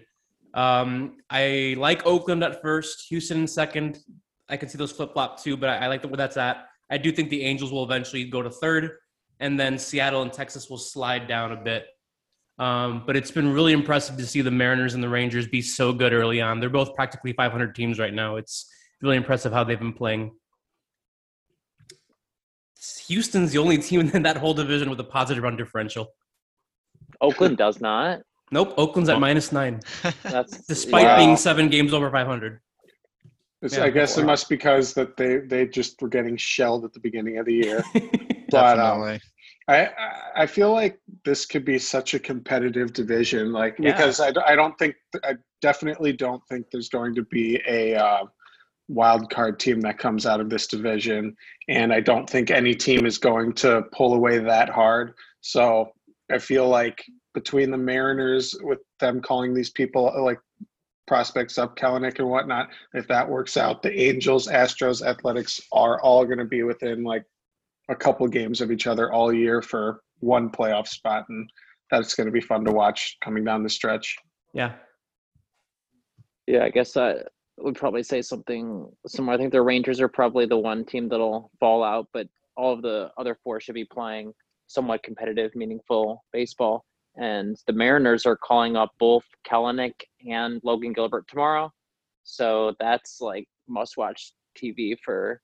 Um, 0.53 1.17
I 1.29 1.75
like 1.77 2.05
Oakland 2.05 2.43
at 2.43 2.61
first, 2.61 3.07
Houston 3.09 3.41
in 3.41 3.47
second. 3.47 3.99
I 4.49 4.57
can 4.57 4.67
see 4.67 4.77
those 4.77 4.91
flip 4.91 5.13
flop 5.13 5.41
too, 5.41 5.55
but 5.55 5.69
I, 5.69 5.77
I 5.77 5.87
like 5.87 6.01
the, 6.01 6.07
where 6.07 6.17
that's 6.17 6.37
at. 6.37 6.65
I 6.89 6.97
do 6.97 7.11
think 7.11 7.29
the 7.29 7.43
Angels 7.43 7.71
will 7.71 7.83
eventually 7.83 8.25
go 8.25 8.41
to 8.41 8.49
third, 8.49 8.97
and 9.39 9.59
then 9.59 9.77
Seattle 9.77 10.23
and 10.23 10.33
Texas 10.33 10.69
will 10.69 10.77
slide 10.77 11.27
down 11.27 11.53
a 11.53 11.55
bit. 11.55 11.85
Um, 12.59 13.03
but 13.07 13.15
it's 13.15 13.31
been 13.31 13.51
really 13.51 13.73
impressive 13.73 14.17
to 14.17 14.27
see 14.27 14.41
the 14.41 14.51
Mariners 14.51 14.93
and 14.93 15.03
the 15.03 15.09
Rangers 15.09 15.47
be 15.47 15.61
so 15.61 15.93
good 15.93 16.13
early 16.13 16.41
on. 16.41 16.59
They're 16.59 16.69
both 16.69 16.93
practically 16.95 17.33
500 17.33 17.73
teams 17.73 17.97
right 17.97 18.13
now. 18.13 18.35
It's 18.35 18.69
really 19.01 19.17
impressive 19.17 19.51
how 19.51 19.63
they've 19.63 19.79
been 19.79 19.93
playing. 19.93 20.31
Houston's 23.07 23.51
the 23.51 23.57
only 23.57 23.77
team 23.77 24.01
in 24.13 24.23
that 24.23 24.37
whole 24.37 24.53
division 24.53 24.89
with 24.89 24.99
a 24.99 25.03
positive 25.03 25.43
run 25.43 25.55
differential. 25.55 26.13
Oakland 27.19 27.57
does 27.57 27.79
not. 27.81 28.21
Nope, 28.51 28.73
Oakland's 28.77 29.09
at 29.09 29.15
Oh. 29.15 29.19
minus 29.19 29.51
nine, 29.51 29.79
That's 30.23 30.65
despite 30.67 31.05
Wow. 31.05 31.17
being 31.17 31.37
seven 31.37 31.69
games 31.69 31.93
over 31.93 32.09
500. 32.11 32.59
Yeah, 33.63 33.83
I 33.83 33.89
guess 33.91 34.17
it 34.17 34.21
wow. 34.21 34.27
must 34.27 34.49
because 34.49 34.93
that 34.95 35.15
they 35.17 35.37
they 35.37 35.67
just 35.67 36.01
were 36.01 36.09
getting 36.09 36.35
shelled 36.35 36.83
at 36.83 36.93
the 36.93 36.99
beginning 36.99 37.37
of 37.37 37.45
the 37.45 37.53
year. 37.53 37.83
But, 37.93 38.01
um, 38.03 38.41
Definitely. 38.49 39.19
I 39.67 39.85
I- 39.85 40.17
I 40.33 40.45
feel 40.47 40.71
like 40.71 40.97
this 41.25 41.45
could 41.45 41.63
be 41.65 41.77
such 41.77 42.13
a 42.13 42.19
competitive 42.19 42.93
division, 42.93 43.51
like 43.53 43.75
Yeah. 43.77 43.91
because 43.91 44.19
I, 44.19 44.31
d- 44.31 44.39
I 44.45 44.55
don't 44.55 44.77
think 44.79 44.95
I 45.23 45.35
definitely 45.61 46.13
don't 46.13 46.41
think 46.49 46.65
there's 46.71 46.89
going 46.89 47.13
to 47.15 47.23
be 47.23 47.61
a 47.67 47.95
uh, 47.95 48.23
wild 48.87 49.29
card 49.29 49.59
team 49.59 49.79
that 49.81 49.99
comes 49.99 50.25
out 50.25 50.39
of 50.41 50.49
this 50.49 50.67
division, 50.67 51.35
and 51.69 51.93
I 51.93 51.99
don't 51.99 52.27
think 52.29 52.49
any 52.49 52.73
team 52.73 53.05
is 53.05 53.17
going 53.17 53.53
to 53.55 53.83
pull 53.91 54.13
away 54.15 54.39
that 54.39 54.69
hard. 54.69 55.13
So 55.41 55.91
I 56.31 56.39
feel 56.39 56.67
like 56.67 57.03
between 57.33 57.71
the 57.71 57.77
Mariners, 57.77 58.55
with 58.61 58.79
them 58.99 59.21
calling 59.21 59.53
these 59.53 59.69
people 59.69 60.11
uh, 60.15 60.21
like 60.21 60.39
prospects 61.07 61.57
up, 61.57 61.75
Kelenic 61.75 62.19
and 62.19 62.29
whatnot, 62.29 62.69
if 62.93 63.07
that 63.07 63.27
works 63.27 63.57
out, 63.57 63.83
the 63.83 63.99
Angels, 63.99 64.47
Astros, 64.47 65.05
Athletics 65.05 65.59
are 65.71 66.01
all 66.01 66.25
going 66.25 66.37
to 66.37 66.45
be 66.45 66.63
within 66.63 67.03
like 67.03 67.25
a 67.89 67.95
couple 67.95 68.27
games 68.27 68.61
of 68.61 68.71
each 68.71 68.87
other 68.87 69.11
all 69.11 69.33
year 69.33 69.61
for 69.61 70.01
one 70.19 70.49
playoff 70.49 70.87
spot, 70.87 71.25
and 71.29 71.49
that's 71.89 72.15
going 72.15 72.27
to 72.27 72.31
be 72.31 72.41
fun 72.41 72.63
to 72.65 72.71
watch 72.71 73.17
coming 73.23 73.43
down 73.43 73.63
the 73.63 73.69
stretch. 73.69 74.15
yeah, 74.53 74.73
Yeah, 76.47 76.63
I 76.63 76.69
guess 76.69 76.95
I 76.95 77.15
would 77.57 77.75
probably 77.75 78.03
say 78.03 78.21
something 78.21 78.89
similar. 79.07 79.33
I 79.33 79.37
think 79.37 79.51
the 79.51 79.61
Rangers 79.61 79.99
are 79.99 80.07
probably 80.07 80.45
the 80.45 80.57
one 80.57 80.85
team 80.85 81.09
that'll 81.09 81.51
fall 81.59 81.83
out, 81.83 82.07
but 82.13 82.27
all 82.55 82.73
of 82.73 82.81
the 82.81 83.09
other 83.17 83.37
four 83.43 83.59
should 83.59 83.75
be 83.75 83.85
playing 83.85 84.33
somewhat 84.67 85.03
competitive, 85.03 85.53
meaningful 85.55 86.23
baseball. 86.31 86.85
And 87.17 87.57
the 87.67 87.73
Mariners 87.73 88.25
are 88.25 88.37
calling 88.37 88.75
up 88.75 88.91
both 88.99 89.25
Kelenic 89.47 89.93
and 90.27 90.61
Logan 90.63 90.93
Gilbert 90.93 91.27
tomorrow. 91.27 91.71
So 92.23 92.73
that's 92.79 93.19
like 93.19 93.47
must 93.67 93.97
watch 93.97 94.33
TV 94.57 94.97
for 95.03 95.41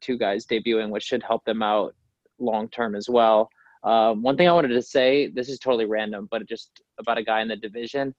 two 0.00 0.16
guys 0.16 0.46
debuting, 0.46 0.90
which 0.90 1.04
should 1.04 1.22
help 1.22 1.44
them 1.44 1.62
out 1.62 1.94
long 2.38 2.68
term 2.68 2.94
as 2.94 3.08
well. 3.08 3.48
Um, 3.82 4.22
one 4.22 4.36
thing 4.36 4.48
I 4.48 4.52
wanted 4.52 4.68
to 4.68 4.82
say, 4.82 5.28
this 5.28 5.50
is 5.50 5.58
totally 5.58 5.84
random, 5.84 6.26
but 6.30 6.46
just 6.48 6.70
about 6.98 7.18
a 7.18 7.22
guy 7.22 7.42
in 7.42 7.48
the 7.48 7.56
division 7.56 8.14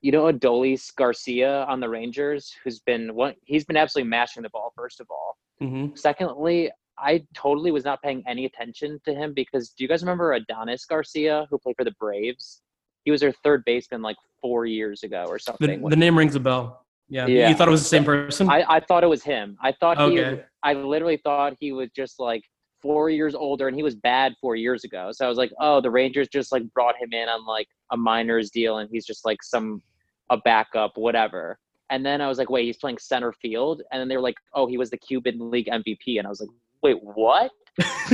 you 0.00 0.12
know 0.12 0.32
Adolis 0.32 0.94
Garcia 0.94 1.64
on 1.64 1.80
the 1.80 1.88
Rangers, 1.88 2.54
who's 2.62 2.80
been 2.80 3.14
what 3.14 3.36
he's 3.44 3.64
been 3.64 3.76
absolutely 3.76 4.08
mashing 4.08 4.42
the 4.42 4.50
ball. 4.50 4.72
First 4.76 5.00
of 5.00 5.08
all, 5.10 5.36
hmm 5.58 5.88
secondly, 5.94 6.70
I 7.00 7.24
totally 7.34 7.70
was 7.70 7.84
not 7.84 8.02
paying 8.02 8.22
any 8.26 8.44
attention 8.44 9.00
to 9.04 9.14
him 9.14 9.32
because 9.34 9.70
do 9.70 9.84
you 9.84 9.88
guys 9.88 10.02
remember 10.02 10.32
Adonis 10.32 10.84
Garcia 10.84 11.46
who 11.50 11.58
played 11.58 11.76
for 11.76 11.84
the 11.84 11.94
Braves? 12.00 12.62
He 13.04 13.10
was 13.10 13.20
their 13.20 13.32
third 13.44 13.64
baseman 13.64 14.02
like 14.02 14.16
four 14.40 14.66
years 14.66 15.02
ago 15.02 15.24
or 15.28 15.38
something. 15.38 15.82
the 15.88 15.96
name 15.96 16.16
rings 16.18 16.34
a 16.34 16.40
bell. 16.40 16.84
Yeah. 17.08 17.26
Yeah. 17.26 17.48
you 17.48 17.54
thought 17.54 17.68
it 17.68 17.70
was 17.70 17.82
the 17.82 17.88
same 17.88 18.04
person. 18.04 18.50
I, 18.50 18.64
I 18.68 18.80
thought 18.80 19.02
it 19.02 19.08
was 19.08 19.22
him. 19.22 19.56
I 19.62 19.72
thought 19.72 19.98
he. 19.98 20.20
Okay. 20.20 20.42
I 20.62 20.74
literally 20.74 21.18
thought 21.18 21.54
he 21.58 21.72
was 21.72 21.90
just 21.94 22.20
like 22.20 22.42
four 22.82 23.10
years 23.10 23.34
older, 23.34 23.68
and 23.68 23.76
he 23.76 23.82
was 23.82 23.94
bad 23.94 24.34
four 24.40 24.56
years 24.56 24.84
ago. 24.84 25.10
So 25.12 25.24
I 25.24 25.28
was 25.28 25.38
like, 25.38 25.52
oh, 25.60 25.80
the 25.80 25.90
Rangers 25.90 26.28
just 26.28 26.52
like 26.52 26.62
brought 26.74 26.96
him 26.96 27.12
in 27.12 27.28
on 27.28 27.46
like 27.46 27.68
a 27.90 27.96
minors 27.96 28.50
deal, 28.50 28.78
and 28.78 28.88
he's 28.90 29.06
just 29.06 29.24
like 29.24 29.42
some 29.42 29.82
a 30.30 30.36
backup, 30.36 30.92
whatever. 30.96 31.58
And 31.90 32.04
then 32.04 32.20
I 32.20 32.28
was 32.28 32.36
like, 32.36 32.50
wait, 32.50 32.66
he's 32.66 32.76
playing 32.76 32.98
center 32.98 33.32
field, 33.32 33.82
and 33.90 34.00
then 34.00 34.08
they 34.08 34.16
were 34.16 34.22
like, 34.22 34.36
oh, 34.52 34.66
he 34.66 34.76
was 34.76 34.90
the 34.90 34.98
Cuban 34.98 35.50
League 35.50 35.68
MVP, 35.72 36.18
and 36.18 36.26
I 36.26 36.30
was 36.30 36.40
like, 36.40 36.50
wait, 36.82 36.96
what? 37.02 37.50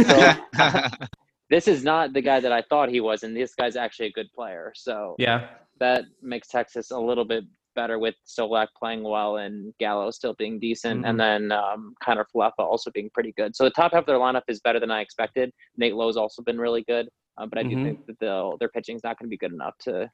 So 0.04 0.32
this 1.50 1.68
is 1.68 1.84
not 1.84 2.12
the 2.12 2.20
guy 2.22 2.40
that 2.40 2.52
I 2.52 2.62
thought 2.62 2.88
he 2.88 3.00
was, 3.00 3.22
and 3.22 3.36
this 3.36 3.54
guy's 3.54 3.76
actually 3.76 4.06
a 4.06 4.12
good 4.12 4.32
player. 4.32 4.72
So 4.74 5.14
yeah, 5.18 5.48
that 5.80 6.04
makes 6.22 6.48
Texas 6.48 6.90
a 6.90 6.98
little 6.98 7.24
bit 7.24 7.44
better 7.74 7.98
with 7.98 8.14
Solak 8.24 8.68
playing 8.78 9.02
well 9.02 9.38
and 9.38 9.74
Gallo 9.80 10.10
still 10.12 10.34
being 10.34 10.60
decent, 10.60 11.04
and 11.04 11.18
then 11.18 11.50
um, 11.52 11.94
Kiner-Falefa 12.04 12.52
also 12.60 12.90
being 12.92 13.10
pretty 13.12 13.32
good. 13.36 13.56
So 13.56 13.64
the 13.64 13.70
top 13.70 13.92
half 13.92 14.02
of 14.02 14.06
their 14.06 14.18
lineup 14.18 14.42
is 14.48 14.60
better 14.60 14.78
than 14.78 14.90
I 14.92 15.00
expected. 15.00 15.50
Nate 15.76 15.96
Lowe's 15.96 16.16
also 16.16 16.40
been 16.42 16.58
really 16.58 16.84
good, 16.86 17.08
uh, 17.36 17.46
but 17.46 17.58
I 17.58 17.64
do 17.64 17.76
Mhm. 17.76 17.82
think 17.82 18.06
that 18.06 18.18
they'll, 18.20 18.56
their 18.58 18.68
pitching's 18.68 19.02
not 19.02 19.18
going 19.18 19.26
to 19.26 19.30
be 19.30 19.36
good 19.36 19.52
enough 19.52 19.76
to 19.80 20.08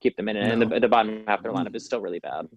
keep 0.00 0.16
them 0.16 0.28
in 0.28 0.36
it. 0.36 0.50
And 0.50 0.60
the, 0.60 0.80
the 0.80 0.88
bottom 0.88 1.22
half 1.28 1.38
of 1.38 1.42
their 1.44 1.52
lineup 1.52 1.76
is 1.76 1.84
still 1.84 2.00
really 2.00 2.18
bad. 2.18 2.48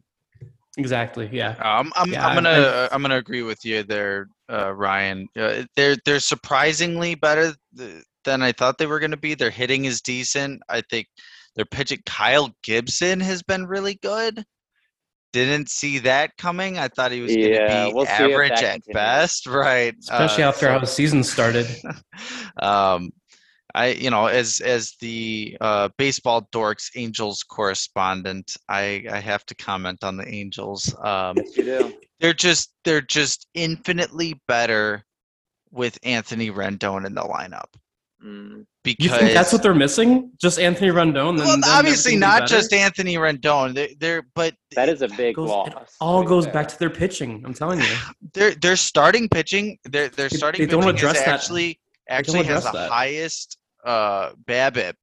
Exactly. 0.78 1.30
Yeah. 1.32 1.56
Um, 1.62 1.92
I'm 1.96 2.12
Yeah, 2.12 2.26
I'm 2.28 2.36
gonna 2.36 2.88
I- 2.90 2.94
I'm 2.96 3.02
gonna 3.02 3.18
agree 3.18 3.42
with 3.44 3.64
you 3.66 3.84
there, 3.84 4.28
uh, 4.52 4.74
Ryan. 4.74 5.28
Uh, 5.38 5.64
they're 5.76 5.98
they're 6.06 6.20
surprisingly 6.20 7.16
better 7.16 7.54
th- 7.78 8.04
than 8.24 8.42
I 8.42 8.52
thought 8.52 8.78
they 8.78 8.86
were 8.88 9.00
gonna 9.00 9.18
be. 9.18 9.34
Their 9.36 9.50
hitting 9.50 9.86
is 9.86 10.02
decent. 10.02 10.62
I 10.70 10.82
think 10.90 11.08
their 11.56 11.66
pitching. 11.66 12.00
Kyle 12.06 12.50
Gibson 12.64 13.20
has 13.20 13.42
been 13.44 13.66
really 13.66 13.96
good. 14.02 14.44
Didn't 15.34 15.70
see 15.70 15.98
that 16.00 16.36
coming. 16.38 16.78
I 16.78 16.90
thought 16.90 17.12
he 17.12 17.22
was 17.22 17.32
gonna 17.34 17.48
Yeah, 17.48 17.86
be 17.88 17.94
we'll 17.94 18.08
average 18.08 18.52
at 18.52 18.74
continues. 18.84 18.94
best. 18.94 19.48
Right. 19.48 19.96
Especially 20.00 20.44
Uh, 20.44 20.50
after 20.50 20.66
so- 20.66 20.72
how 20.74 20.80
the 20.80 20.86
season 20.88 21.24
started. 21.24 21.68
um, 22.62 23.12
I 23.76 23.88
you 23.88 24.10
know 24.10 24.26
as 24.28 24.60
as 24.62 24.94
the 25.00 25.58
uh, 25.62 25.90
baseball 25.98 26.48
dorks 26.54 26.90
Angels 26.96 27.44
correspondent, 27.44 28.56
I 28.70 29.06
I 29.12 29.20
have 29.20 29.46
to 29.48 29.56
comment 29.56 30.04
on 30.04 30.18
the 30.18 30.28
Angels. 30.28 30.94
Um, 31.04 31.38
Yes, 31.38 31.58
you 31.58 31.64
do. 31.64 31.94
they're 32.20 32.34
just 32.34 32.74
they're 32.84 33.02
just 33.02 33.48
infinitely 33.54 34.40
better 34.48 35.04
with 35.72 35.98
Anthony 36.04 36.52
Rendon 36.52 37.06
in 37.06 37.14
the 37.16 37.22
lineup 37.22 37.66
Mm. 38.24 38.68
because 38.84 39.04
You 39.04 39.10
think 39.10 39.34
that's 39.34 39.52
what 39.52 39.64
they're 39.64 39.74
missing? 39.74 40.30
Just 40.40 40.60
Anthony 40.60 40.92
Rendon? 40.92 41.38
Then, 41.38 41.48
well, 41.48 41.58
then 41.60 41.64
obviously 41.66 42.12
everything 42.14 42.20
will 42.30 42.36
be 42.36 42.40
not 42.42 42.48
just 42.48 42.72
Anthony 42.72 43.16
Rendon. 43.16 43.74
They're, 43.74 43.88
they're 44.00 44.24
but 44.36 44.54
That 44.76 44.90
is 44.90 45.02
a 45.02 45.08
big 45.08 45.38
Goes- 45.38 45.50
loss. 45.50 45.68
it 45.70 45.72
to 45.72 45.86
all 46.00 46.22
goes 46.24 46.44
fair. 46.46 46.54
back 46.54 46.68
to 46.68 46.78
their 46.78 46.92
pitching. 46.92 47.42
I'm 47.44 47.56
telling 47.56 47.80
you. 47.80 47.88
their 48.36 48.54
their 48.54 48.76
starting 48.76 49.28
pitching 49.28 49.80
their 49.86 50.10
their 50.10 50.30
They- 50.30 50.38
starting 50.38 50.62
they 50.62 50.68
don't 50.68 50.82
pitching 50.84 50.96
address 50.98 51.16
is 51.18 51.26
that. 51.26 51.34
actually 51.34 51.80
actually 52.10 52.44
has 52.44 52.64
the 52.66 52.72
that. 52.74 52.92
highest 52.92 53.58
uh 53.84 54.32
BABIP 54.46 54.96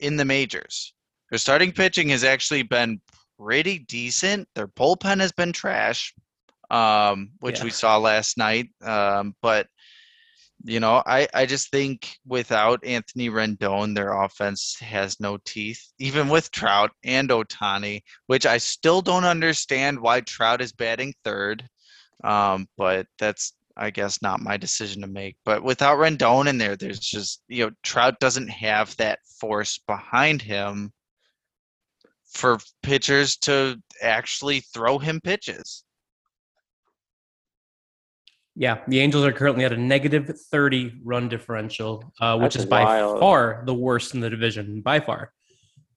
in 0.00 0.16
the 0.16 0.24
majors. 0.24 0.92
Their 1.30 1.38
starting 1.38 1.72
pitching 1.72 2.08
has 2.10 2.24
actually 2.24 2.62
been 2.62 3.00
pretty 3.38 3.80
decent. 3.80 4.48
Their 4.54 4.68
bullpen 4.68 5.20
has 5.20 5.32
been 5.32 5.52
trash, 5.52 6.14
um, 6.70 7.30
which 7.40 7.58
Yeah. 7.58 7.64
we 7.64 7.70
saw 7.70 7.96
last 7.98 8.38
night. 8.38 8.68
Um, 8.82 9.34
but 9.42 9.66
you 10.64 10.80
know, 10.80 11.02
I, 11.06 11.28
I 11.34 11.46
just 11.46 11.70
think 11.70 12.16
without 12.26 12.82
Anthony 12.84 13.28
Rendon, 13.28 13.94
their 13.94 14.12
offense 14.22 14.76
has 14.80 15.20
no 15.20 15.36
teeth, 15.44 15.80
even 15.98 16.28
with 16.28 16.50
Trout 16.50 16.90
and 17.04 17.28
Ohtani, 17.28 18.02
which 18.26 18.46
I 18.46 18.58
still 18.58 19.02
don't 19.02 19.24
understand 19.24 20.00
why 20.00 20.22
Trout 20.22 20.62
is 20.62 20.72
batting 20.72 21.14
third. 21.24 21.68
Um, 22.24 22.68
but 22.76 23.06
that's 23.18 23.52
I 23.76 23.90
guess 23.90 24.22
not 24.22 24.40
my 24.40 24.56
decision 24.56 25.02
to 25.02 25.08
make. 25.08 25.36
But 25.44 25.62
without 25.62 25.98
Rendon 25.98 26.46
in 26.48 26.58
there, 26.58 26.76
there's 26.76 26.98
just 26.98 27.42
you 27.48 27.66
know 27.66 27.72
Trout 27.82 28.18
doesn't 28.20 28.48
have 28.48 28.96
that 28.96 29.18
force 29.40 29.78
behind 29.86 30.42
him 30.42 30.92
for 32.32 32.58
pitchers 32.82 33.36
to 33.38 33.80
actually 34.02 34.60
throw 34.60 34.98
him 34.98 35.20
pitches. 35.20 35.84
Yeah, 38.58 38.78
the 38.88 39.00
Angels 39.00 39.24
are 39.26 39.32
currently 39.32 39.64
at 39.66 39.72
a 39.72 39.76
negative 39.76 40.34
30 40.50 41.00
run 41.04 41.28
differential, 41.28 42.02
uh, 42.20 42.38
which 42.38 42.54
That's 42.54 42.64
is 42.64 42.70
by 42.70 42.84
wild. 42.84 43.20
far 43.20 43.62
the 43.66 43.74
worst 43.74 44.14
in 44.14 44.20
the 44.20 44.30
division, 44.30 44.80
by 44.80 44.98
far. 45.00 45.32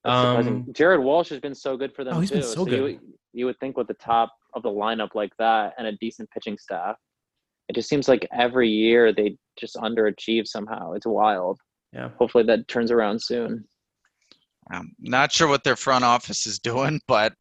Um, 0.03 0.65
Jared 0.73 0.99
Walsh 1.01 1.29
has 1.29 1.39
been 1.39 1.55
so 1.55 1.77
good 1.77 1.93
for 1.93 2.03
them 2.03 2.15
Oh, 2.17 2.19
he's 2.19 2.29
too. 2.29 2.35
been 2.35 2.43
so 2.43 2.65
You, 2.65 2.69
good. 2.71 2.81
would- 2.81 2.99
you 3.31 3.45
would 3.45 3.59
think 3.59 3.77
with 3.77 3.87
the 3.87 3.93
top 3.93 4.33
of 4.55 4.63
the 4.63 4.69
lineup 4.69 5.13
like 5.13 5.31
that 5.37 5.75
and 5.77 5.85
a 5.87 5.91
decent 5.97 6.29
pitching 6.31 6.57
staff, 6.57 6.97
it 7.69 7.75
just 7.75 7.87
seems 7.87 8.07
like 8.07 8.27
every 8.33 8.67
year 8.67 9.13
they 9.13 9.37
just 9.57 9.75
underachieve 9.75 10.47
somehow. 10.47 10.93
It's 10.93 11.05
wild. 11.05 11.59
Yeah. 11.93 12.09
Hopefully 12.17 12.43
that 12.45 12.67
turns 12.67 12.91
around 12.91 13.21
soon. 13.21 13.65
I'm 14.71 14.91
not 14.99 15.31
sure 15.31 15.47
what 15.47 15.63
their 15.63 15.75
front 15.75 16.03
office 16.03 16.45
is 16.45 16.59
doing, 16.59 16.99
but 17.07 17.33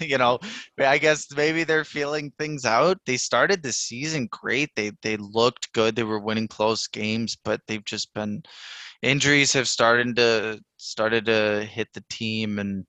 you 0.00 0.18
know, 0.18 0.38
I 0.78 0.98
guess 0.98 1.26
maybe 1.34 1.64
they're 1.64 1.84
feeling 1.84 2.30
things 2.38 2.64
out. 2.64 2.98
They 3.06 3.16
started 3.16 3.62
the 3.62 3.72
season 3.72 4.28
great. 4.30 4.70
They 4.76 4.92
they 5.02 5.16
looked 5.16 5.72
good. 5.72 5.96
They 5.96 6.04
were 6.04 6.20
winning 6.20 6.48
close 6.48 6.86
games, 6.86 7.36
but 7.42 7.60
they've 7.66 7.84
just 7.84 8.12
been 8.14 8.42
injuries 9.02 9.52
have 9.54 9.68
started 9.68 10.16
to 10.16 10.60
started 10.76 11.26
to 11.26 11.66
hit 11.70 11.88
the 11.94 12.04
team, 12.10 12.58
and 12.58 12.86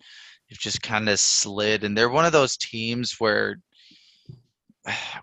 they've 0.50 0.60
just 0.60 0.82
kind 0.82 1.10
of 1.10 1.20
slid, 1.20 1.84
and 1.84 1.98
they're 1.98 2.10
one 2.10 2.26
of 2.26 2.34
those 2.34 2.58
teams 2.58 3.16
where 3.18 3.58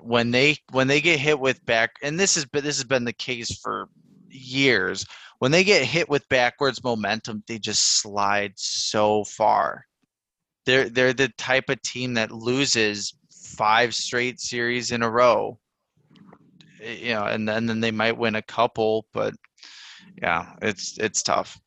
when 0.01 0.31
they 0.31 0.57
when 0.71 0.89
they 0.89 1.01
get 1.01 1.19
hit 1.19 1.39
with 1.39 1.65
back, 1.67 1.93
and 2.03 2.19
this 2.19 2.37
is 2.37 2.45
but 2.47 2.63
this 2.65 2.77
has 2.77 2.85
been 2.85 3.05
the 3.05 3.13
case 3.13 3.59
for 3.61 3.89
years. 4.29 5.07
When 5.39 5.51
they 5.51 5.65
get 5.65 5.85
hit 5.85 6.09
with 6.09 6.29
backwards 6.29 6.83
momentum, 6.85 7.43
they 7.47 7.59
just 7.59 8.01
slide 8.01 8.53
so 8.57 9.25
far. 9.25 9.87
They're 10.67 10.89
they're 10.89 11.13
the 11.13 11.29
type 11.39 11.69
of 11.69 11.83
team 11.83 12.15
that 12.15 12.31
loses 12.31 13.15
five 13.57 13.95
straight 13.95 14.41
series 14.41 14.93
in 14.93 15.03
a 15.03 15.11
row. 15.11 15.59
You 16.81 17.15
know, 17.15 17.25
and 17.25 17.49
then 17.49 17.67
then 17.67 17.81
they 17.81 17.91
might 17.91 18.17
win 18.17 18.35
a 18.35 18.43
couple, 18.43 19.07
but 19.13 19.35
yeah, 20.21 20.55
it's 20.63 20.99
it's 20.99 21.23
tough. 21.23 21.59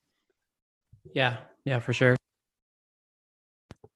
Yeah, 1.14 1.38
yeah, 1.66 1.80
for 1.80 1.94
sure. 1.94 2.16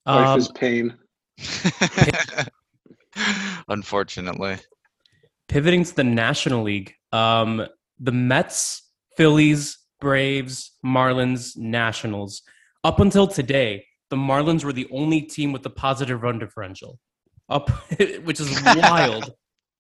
Life 0.06 0.28
Um, 0.28 0.40
is 0.40 0.48
pain. 0.50 0.98
Unfortunately. 3.70 4.58
pivoting 5.48 5.84
to 5.84 5.96
the 5.96 6.04
National 6.04 6.64
League, 6.64 6.94
um, 7.12 7.66
the 8.00 8.12
Mets, 8.12 8.84
Phillies, 9.18 9.78
Braves, 10.00 10.72
Marlins, 10.86 11.58
Nationals. 11.58 12.42
Up 12.84 13.00
until 13.00 13.28
today, 13.28 13.86
the 14.10 14.16
Marlins 14.16 14.64
were 14.64 14.74
the 14.74 14.88
only 14.92 15.22
team 15.22 15.52
with 15.52 15.66
a 15.66 15.70
positive 15.70 16.24
run 16.24 16.40
differential. 16.40 17.00
Up, 17.50 17.70
which 18.24 18.40
is 18.40 18.62
wild. 18.76 19.34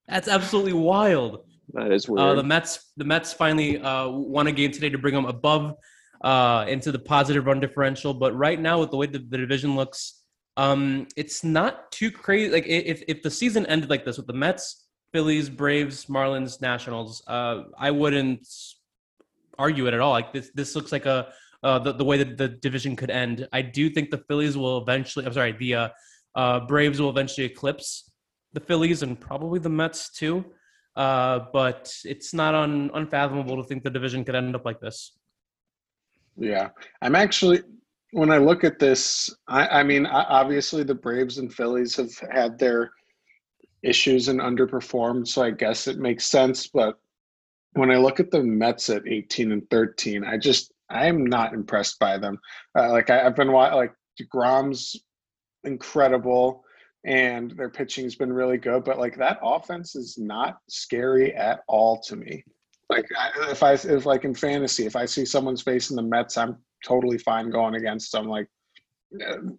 That's 0.07 0.27
absolutely 0.27 0.73
wild. 0.73 1.45
That 1.73 1.91
is 1.91 2.09
weird. 2.09 2.19
Uh, 2.19 2.33
the 2.35 2.43
Mets, 2.43 2.91
the 2.97 3.05
Mets 3.05 3.31
finally 3.31 3.79
uh, 3.79 4.09
won 4.09 4.47
a 4.47 4.51
game 4.51 4.71
today 4.71 4.89
to 4.89 4.97
bring 4.97 5.13
them 5.13 5.25
above 5.25 5.75
uh, 6.21 6.65
into 6.67 6.91
the 6.91 6.99
positive 6.99 7.45
run 7.45 7.59
differential. 7.59 8.13
But 8.13 8.35
right 8.35 8.59
now, 8.59 8.79
with 8.79 8.91
the 8.91 8.97
way 8.97 9.05
the, 9.05 9.19
the 9.19 9.37
division 9.37 9.75
looks, 9.75 10.18
um, 10.59 11.07
it's 11.15 11.41
not 11.41 11.89
too 11.89 12.11
crazy. 12.11 12.51
Like 12.51 12.67
if 12.67 13.01
if 13.07 13.21
the 13.21 13.31
season 13.31 13.65
ended 13.67 13.89
like 13.89 14.03
this 14.03 14.17
with 14.17 14.27
the 14.27 14.33
Mets, 14.33 14.87
Phillies, 15.13 15.49
Braves, 15.49 16.05
Marlins, 16.07 16.59
Nationals, 16.61 17.23
uh, 17.27 17.63
I 17.77 17.91
wouldn't 17.91 18.45
argue 19.57 19.87
it 19.87 19.93
at 19.93 20.01
all. 20.01 20.11
Like 20.11 20.33
this, 20.33 20.51
this 20.53 20.75
looks 20.75 20.91
like 20.91 21.05
a 21.05 21.31
uh, 21.63 21.79
the 21.79 21.93
the 21.93 22.03
way 22.03 22.17
that 22.17 22.37
the 22.37 22.49
division 22.49 22.97
could 22.97 23.09
end. 23.09 23.47
I 23.53 23.61
do 23.61 23.89
think 23.89 24.11
the 24.11 24.17
Phillies 24.27 24.57
will 24.57 24.79
eventually. 24.79 25.25
I'm 25.25 25.31
sorry, 25.31 25.53
the 25.53 25.75
uh, 25.75 25.89
uh, 26.35 26.59
Braves 26.71 26.99
will 26.99 27.09
eventually 27.09 27.45
eclipse 27.45 28.11
the 28.51 28.59
Phillies 28.59 29.01
and 29.01 29.17
probably 29.17 29.59
the 29.59 29.69
Mets 29.69 30.09
too. 30.09 30.43
Uh, 30.93 31.39
but 31.53 31.93
it's 32.03 32.33
not 32.33 32.53
un, 32.53 32.91
unfathomable 32.93 33.55
to 33.55 33.63
think 33.63 33.83
the 33.83 33.89
division 33.89 34.25
could 34.25 34.35
end 34.35 34.55
up 34.55 34.65
like 34.65 34.81
this. 34.81 35.17
Yeah, 36.35 36.69
I'm 37.01 37.15
actually 37.15 37.61
when 38.11 38.31
I 38.31 38.37
look 38.37 38.63
at 38.63 38.79
this, 38.79 39.29
I, 39.47 39.79
I 39.79 39.83
mean, 39.83 40.05
obviously 40.05 40.83
the 40.83 40.95
Braves 40.95 41.37
and 41.37 41.53
Phillies 41.53 41.95
have 41.95 42.11
had 42.31 42.57
their 42.57 42.91
issues 43.83 44.27
and 44.27 44.39
underperformed, 44.39 45.27
so 45.27 45.43
I 45.43 45.51
guess 45.51 45.87
it 45.87 45.99
makes 45.99 46.25
sense. 46.25 46.67
But 46.67 46.97
when 47.73 47.91
I 47.91 47.97
look 47.97 48.19
at 48.19 48.31
the 48.31 48.41
Mets 48.41 48.89
at 48.89 49.07
18 49.07 49.51
and 49.51 49.69
13, 49.69 50.23
I 50.23 50.37
just 50.37 50.71
I'm 50.89 51.25
not 51.25 51.53
impressed 51.53 51.99
by 51.99 52.17
them. 52.17 52.39
Uh, 52.77 52.91
like 52.91 53.09
I, 53.09 53.25
I've 53.25 53.35
been 53.35 53.51
like 53.51 53.93
Degrom's 54.17 54.95
incredible, 55.63 56.63
and 57.05 57.51
their 57.51 57.69
pitching's 57.69 58.15
been 58.15 58.33
really 58.33 58.57
good, 58.57 58.83
but 58.83 58.97
like 58.97 59.17
that 59.17 59.39
offense 59.43 59.95
is 59.95 60.17
not 60.17 60.57
scary 60.67 61.33
at 61.35 61.61
all 61.67 62.01
to 62.01 62.15
me. 62.15 62.43
Like 62.89 63.05
if 63.49 63.61
I 63.61 63.73
if 63.73 64.07
like 64.07 64.25
in 64.25 64.33
fantasy, 64.33 64.87
if 64.87 64.95
I 64.95 65.05
see 65.05 65.25
someone's 65.25 65.61
face 65.61 65.91
in 65.91 65.95
the 65.95 66.01
Mets, 66.01 66.37
I'm 66.37 66.57
totally 66.85 67.17
fine 67.17 67.49
going 67.49 67.75
against 67.75 68.11
them. 68.11 68.27
Like 68.27 68.47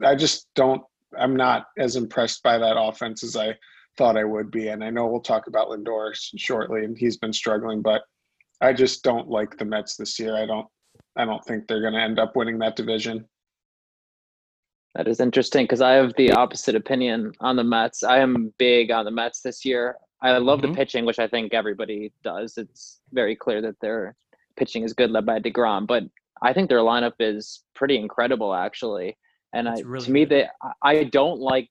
I 0.05 0.15
just 0.15 0.49
don't. 0.55 0.83
I'm 1.19 1.35
not 1.35 1.67
as 1.77 1.97
impressed 1.97 2.43
by 2.43 2.59
that 2.59 2.81
offense 2.81 3.25
as 3.25 3.37
I 3.37 3.57
thought 3.97 4.17
I 4.17 4.25
would 4.25 4.51
be. 4.51 4.69
And 4.69 4.85
I 4.85 4.91
know 4.91 5.07
we'll 5.09 5.21
talk 5.21 5.49
about 5.49 5.69
Lindor 5.69 6.13
shortly, 6.37 6.85
and 6.85 6.97
he's 6.97 7.17
been 7.17 7.33
struggling, 7.33 7.83
but 7.83 8.03
I 8.61 8.73
just 8.73 9.03
don't 9.03 9.29
like 9.29 9.57
the 9.59 9.65
Mets 9.65 9.97
this 9.97 10.19
year. 10.19 10.37
I 10.37 10.47
don't. 10.47 10.67
I 11.17 11.25
don't 11.25 11.45
think 11.45 11.67
they're 11.67 11.81
going 11.81 11.95
to 11.95 12.01
end 12.01 12.21
up 12.21 12.37
winning 12.37 12.59
that 12.61 12.77
division. 12.77 13.29
That 14.95 15.09
is 15.09 15.21
interesting 15.21 15.65
because 15.65 15.81
I 15.81 15.93
have 15.93 16.13
the 16.17 16.33
opposite 16.33 16.75
opinion 16.75 17.33
on 17.41 17.57
the 17.57 17.65
Mets. 17.65 18.03
I 18.03 18.19
am 18.19 18.53
big 18.59 18.91
on 18.91 19.05
the 19.05 19.11
Mets 19.11 19.41
this 19.41 19.65
year. 19.65 19.97
I 20.23 20.37
love 20.39 20.61
Mhm. 20.61 20.63
the 20.69 20.75
pitching, 20.75 21.05
which 21.05 21.19
I 21.19 21.27
think 21.27 21.55
everybody 21.55 22.13
does. 22.23 22.59
It's 22.59 23.01
very 23.13 23.35
clear 23.35 23.61
that 23.63 23.81
their 23.81 24.15
pitching 24.57 24.83
is 24.83 24.93
good, 24.93 25.11
led 25.11 25.27
by 25.27 25.41
Degrom. 25.41 25.87
But 25.87 26.05
I 26.43 26.53
think 26.53 26.69
their 26.69 26.79
lineup 26.79 27.15
is 27.21 27.65
pretty 27.75 27.97
incredible, 27.97 28.55
actually. 28.55 29.17
And 29.53 29.69
I, 29.69 29.81
really 29.81 30.07
to 30.07 30.11
me, 30.13 30.21
good. 30.21 30.29
they 30.31 30.49
I- 30.63 31.01
I 31.01 31.05
don't 31.05 31.41
like 31.41 31.69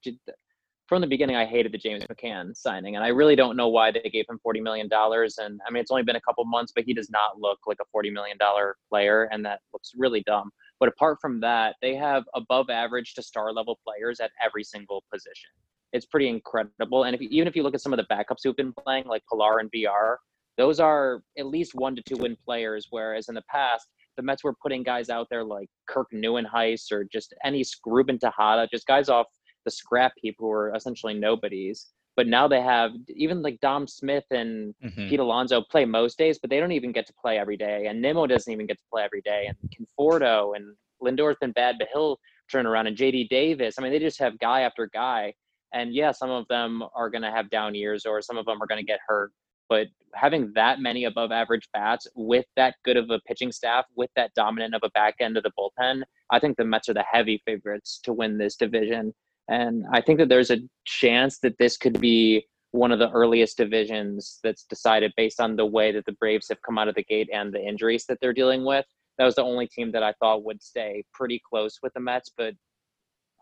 from 0.87 1.01
the 1.01 1.07
beginning. 1.07 1.35
I 1.35 1.45
hated 1.45 1.71
the 1.71 1.77
James 1.77 2.03
McCann 2.05 2.55
signing, 2.55 2.95
and 2.95 3.05
I 3.05 3.09
really 3.09 3.35
don't 3.35 3.55
know 3.55 3.69
why 3.69 3.91
they 3.91 4.01
gave 4.11 4.25
him 4.29 4.39
forty 4.43 4.59
million 4.59 4.89
dollars. 4.89 5.37
And 5.37 5.59
I 5.67 5.71
mean, 5.71 5.81
it's 5.81 5.91
only 5.91 6.03
been 6.03 6.17
a 6.17 6.21
couple 6.21 6.43
months, 6.45 6.73
but 6.75 6.83
he 6.83 6.93
does 6.93 7.09
not 7.09 7.39
look 7.39 7.59
like 7.67 7.77
a 7.81 7.85
forty 7.91 8.09
million 8.09 8.37
dollar 8.37 8.75
player, 8.89 9.29
and 9.31 9.45
that 9.45 9.59
looks 9.71 9.91
really 9.97 10.23
dumb. 10.25 10.49
But 10.79 10.89
apart 10.89 11.19
from 11.21 11.39
that, 11.41 11.75
they 11.81 11.95
have 11.95 12.23
above 12.35 12.69
average 12.69 13.13
to 13.15 13.23
star 13.23 13.53
level 13.53 13.79
players 13.85 14.19
at 14.19 14.31
every 14.43 14.63
single 14.63 15.03
position. 15.11 15.49
It's 15.93 16.05
pretty 16.05 16.27
incredible. 16.27 17.05
And 17.05 17.15
if 17.15 17.21
you, 17.21 17.29
even 17.31 17.47
if 17.47 17.55
you 17.55 17.63
look 17.63 17.73
at 17.75 17.81
some 17.81 17.93
of 17.93 17.97
the 17.97 18.05
backups 18.13 18.41
who've 18.43 18.55
been 18.55 18.73
playing, 18.73 19.05
like 19.05 19.23
Pillar 19.31 19.59
and 19.59 19.69
Villar, 19.71 20.19
those 20.57 20.79
are 20.79 21.21
at 21.37 21.47
least 21.47 21.73
one 21.75 21.95
to 21.95 22.01
two 22.03 22.17
win 22.17 22.37
players. 22.45 22.87
Whereas 22.89 23.27
in 23.29 23.35
the 23.35 23.43
past, 23.49 23.87
the 24.19 24.23
Mets 24.23 24.43
were 24.43 24.53
putting 24.61 24.83
guys 24.83 25.09
out 25.09 25.27
there 25.29 25.45
like 25.45 25.69
Kirk 25.87 26.07
Nieuwenhuis 26.13 26.91
or 26.91 27.05
just 27.05 27.33
any 27.45 27.63
Ruben 27.85 28.19
Tejada, 28.19 28.67
just 28.69 28.85
guys 28.85 29.07
off 29.07 29.27
the 29.63 29.71
scrap 29.71 30.11
heap 30.17 30.35
who 30.37 30.47
were 30.47 30.75
essentially 30.75 31.13
nobodies. 31.13 31.87
But 32.17 32.27
now 32.27 32.45
they 32.45 32.59
have 32.61 32.91
even 33.07 33.41
like 33.41 33.61
Dom 33.61 33.87
Smith 33.87 34.25
and 34.31 34.75
Mhm. 34.83 35.07
Pete 35.07 35.21
Alonso 35.21 35.61
play 35.61 35.85
most 35.85 36.17
days, 36.17 36.37
but 36.37 36.49
they 36.49 36.59
don't 36.59 36.73
even 36.73 36.91
get 36.91 37.07
to 37.07 37.13
play 37.13 37.39
every 37.39 37.55
day. 37.55 37.85
And 37.87 38.01
Nimmo 38.01 38.27
doesn't 38.27 38.51
even 38.51 38.65
get 38.67 38.77
to 38.77 38.83
play 38.91 39.03
every 39.03 39.21
day. 39.21 39.47
And 39.47 39.57
Conforto 39.71 40.53
and 40.53 40.75
Lindor's 40.99 41.37
been 41.39 41.53
bad, 41.53 41.77
but 41.79 41.87
he'll 41.93 42.19
turn 42.51 42.65
around. 42.65 42.87
And 42.87 42.97
JD 42.97 43.29
Davis. 43.29 43.75
I 43.79 43.81
mean, 43.83 43.93
they 43.93 43.99
just 43.99 44.19
have 44.19 44.37
guy 44.39 44.61
after 44.61 44.87
guy. 44.93 45.33
And 45.71 45.93
yeah, 45.93 46.11
some 46.11 46.29
of 46.29 46.45
them 46.49 46.83
are 46.93 47.09
going 47.09 47.21
to 47.21 47.31
have 47.31 47.49
down 47.49 47.73
years 47.73 48.05
or 48.05 48.21
some 48.21 48.37
of 48.37 48.45
them 48.45 48.61
are 48.61 48.67
going 48.67 48.81
to 48.81 48.85
get 48.85 48.99
hurt. 49.07 49.31
But 49.69 49.87
having 50.15 50.51
that 50.55 50.79
many 50.79 51.05
above 51.05 51.31
average 51.31 51.69
bats 51.71 52.07
with 52.15 52.45
that 52.55 52.75
good 52.83 52.97
of 52.97 53.09
a 53.11 53.19
pitching 53.27 53.51
staff, 53.51 53.85
with 53.95 54.09
that 54.15 54.33
dominant 54.35 54.73
of 54.73 54.81
a 54.83 54.89
back 54.89 55.15
end 55.19 55.37
of 55.37 55.43
the 55.43 55.51
bullpen, 55.57 56.01
I 56.31 56.39
think 56.39 56.57
the 56.57 56.65
Mets 56.65 56.89
are 56.89 56.93
the 56.93 57.05
heavy 57.09 57.41
favorites 57.45 57.99
to 58.03 58.13
win 58.13 58.37
this 58.37 58.55
division. 58.55 59.13
And 59.47 59.85
I 59.93 60.01
think 60.01 60.19
that 60.19 60.29
there's 60.29 60.51
a 60.51 60.59
chance 60.85 61.39
that 61.39 61.57
this 61.59 61.77
could 61.77 62.01
be 62.01 62.45
one 62.71 62.91
of 62.91 62.99
the 62.99 63.09
earliest 63.11 63.57
divisions 63.57 64.39
that's 64.43 64.63
decided 64.63 65.11
based 65.17 65.39
on 65.39 65.55
the 65.55 65.65
way 65.65 65.91
that 65.91 66.05
the 66.05 66.11
Braves 66.13 66.47
have 66.49 66.61
come 66.61 66.77
out 66.77 66.87
of 66.87 66.95
the 66.95 67.03
gate 67.03 67.29
and 67.33 67.51
the 67.51 67.61
injuries 67.61 68.05
that 68.07 68.19
they're 68.21 68.33
dealing 68.33 68.63
with. 68.63 68.85
That 69.17 69.25
was 69.25 69.35
the 69.35 69.43
only 69.43 69.67
team 69.67 69.91
that 69.91 70.03
I 70.03 70.13
thought 70.19 70.45
would 70.45 70.61
stay 70.61 71.03
pretty 71.13 71.41
close 71.47 71.79
with 71.81 71.93
the 71.93 71.99
Mets, 71.99 72.31
but 72.37 72.53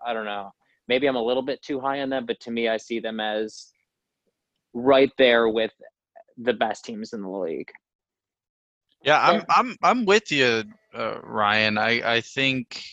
I 0.06 0.14
don't 0.14 0.26
know. 0.26 0.52
Maybe 0.88 1.08
I'm 1.08 1.18
a 1.18 1.24
little 1.24 1.44
bit 1.44 1.62
too 1.62 1.80
high 1.80 2.02
on 2.02 2.10
them, 2.10 2.26
but 2.26 2.40
to 2.42 2.52
me, 2.52 2.70
I 2.70 2.78
see 2.78 3.00
them 3.00 3.20
as 3.20 3.68
right 4.74 5.12
there 5.18 5.50
with 5.50 5.72
the 6.38 6.54
best 6.54 6.86
teams 6.86 7.14
in 7.14 7.22
the 7.22 7.30
league. 7.30 7.72
Yeah, 9.04 9.20
I'm 9.20 9.44
I'm 9.50 9.76
I'm 9.84 10.06
with 10.06 10.32
you, 10.32 10.64
uh, 10.94 11.20
Ryan. 11.22 11.78
I 11.78 12.16
I 12.16 12.22
think 12.22 12.84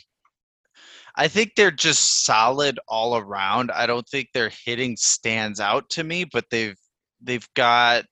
I 1.17 1.29
think 1.29 1.55
they're 1.55 1.71
just 1.71 2.25
solid 2.25 2.79
all 2.89 3.17
around. 3.17 3.71
I 3.71 3.87
don't 3.87 4.09
think 4.09 4.29
their 4.33 4.51
hitting 4.65 4.97
stands 4.97 5.61
out 5.61 5.89
to 5.91 6.05
me, 6.05 6.25
but 6.25 6.45
they've 6.51 6.79
they've 7.23 7.49
got 7.55 8.05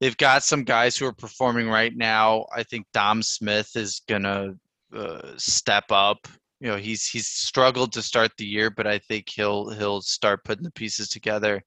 they've 0.00 0.16
got 0.16 0.44
some 0.44 0.64
guys 0.64 0.96
who 0.96 1.06
are 1.06 1.12
performing 1.12 1.68
right 1.68 1.94
now. 1.96 2.46
I 2.54 2.62
think 2.62 2.86
Dom 2.92 3.22
Smith 3.22 3.70
is 3.76 4.02
gonna 4.08 4.54
uh, 4.94 5.32
step 5.36 5.84
up. 5.90 6.28
You 6.60 6.68
know, 6.68 6.76
he's 6.76 7.06
he's 7.06 7.26
struggled 7.28 7.92
to 7.94 8.02
start 8.02 8.30
the 8.36 8.46
year, 8.46 8.70
but 8.70 8.86
I 8.86 8.98
think 8.98 9.28
he'll 9.28 9.70
he'll 9.70 10.02
start 10.02 10.44
putting 10.44 10.64
the 10.64 10.70
pieces 10.70 11.08
together. 11.08 11.62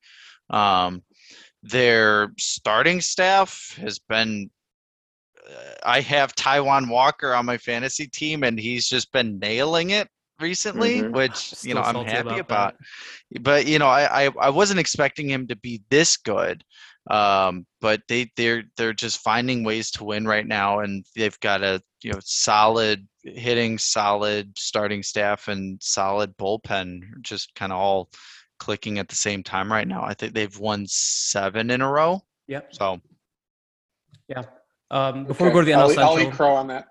Um, 0.50 1.04
their 1.70 2.32
starting 2.38 3.02
staff 3.02 3.78
has 3.82 4.00
been 4.00 4.50
uh, 5.50 5.74
I 5.84 6.02
have 6.02 6.36
Taijuan 6.36 6.90
Walker 6.90 7.34
on 7.34 7.46
my 7.46 7.58
fantasy 7.58 8.08
team, 8.08 8.44
and 8.44 8.60
he's 8.60 8.88
just 8.88 9.12
been 9.12 9.40
nailing 9.40 9.92
it 9.92 10.10
recently, 10.40 11.02
Mhm. 11.02 11.14
which 11.14 11.54
you 11.64 11.74
know 11.74 11.82
I'm 11.82 12.06
happy 12.06 12.40
about 12.40 12.40
about. 12.40 12.76
But 13.42 13.66
you 13.66 13.80
know, 13.80 13.88
I, 13.88 14.26
I 14.26 14.32
I 14.40 14.50
wasn't 14.50 14.80
expecting 14.80 15.30
him 15.30 15.48
to 15.48 15.56
be 15.56 15.82
this 15.90 16.18
good. 16.18 16.64
Um, 17.10 17.66
but 17.80 18.02
they 18.10 18.30
they're 18.36 18.64
they're 18.76 18.94
just 18.94 19.20
finding 19.20 19.64
ways 19.64 19.92
to 19.92 20.04
win 20.04 20.26
right 20.26 20.46
now, 20.46 20.80
and 20.80 21.06
they've 21.16 21.40
got 21.40 21.64
a 21.64 21.82
you 22.04 22.12
know 22.12 22.20
solid 22.22 23.08
hitting, 23.24 23.78
solid 23.78 24.58
starting 24.58 25.04
staff, 25.04 25.48
and 25.48 25.82
solid 25.82 26.36
bullpen, 26.38 27.04
just 27.22 27.56
kind 27.56 27.72
of 27.72 27.78
all 27.80 28.10
clicking 28.60 29.00
at 29.00 29.08
the 29.08 29.16
same 29.16 29.44
time 29.44 29.72
right 29.72 29.88
now. 29.88 30.04
I 30.04 30.14
think 30.14 30.34
they've 30.34 30.58
won 30.60 30.86
seven 30.88 31.70
in 31.72 31.82
a 31.82 31.90
row. 31.90 32.22
Yep. 32.48 32.74
So 32.76 33.00
Yeah. 34.28 34.44
Um, 34.90 35.26
before 35.26 35.48
we 35.48 35.54
go 35.54 35.60
to 35.62 35.66
the 35.66 35.72
NL 35.72 35.78
I'll, 35.78 35.82
I'll 35.84 35.90
Central, 36.16 36.20
eat 36.20 36.32
crow 36.34 36.54
on 36.56 36.68
that. 36.68 36.88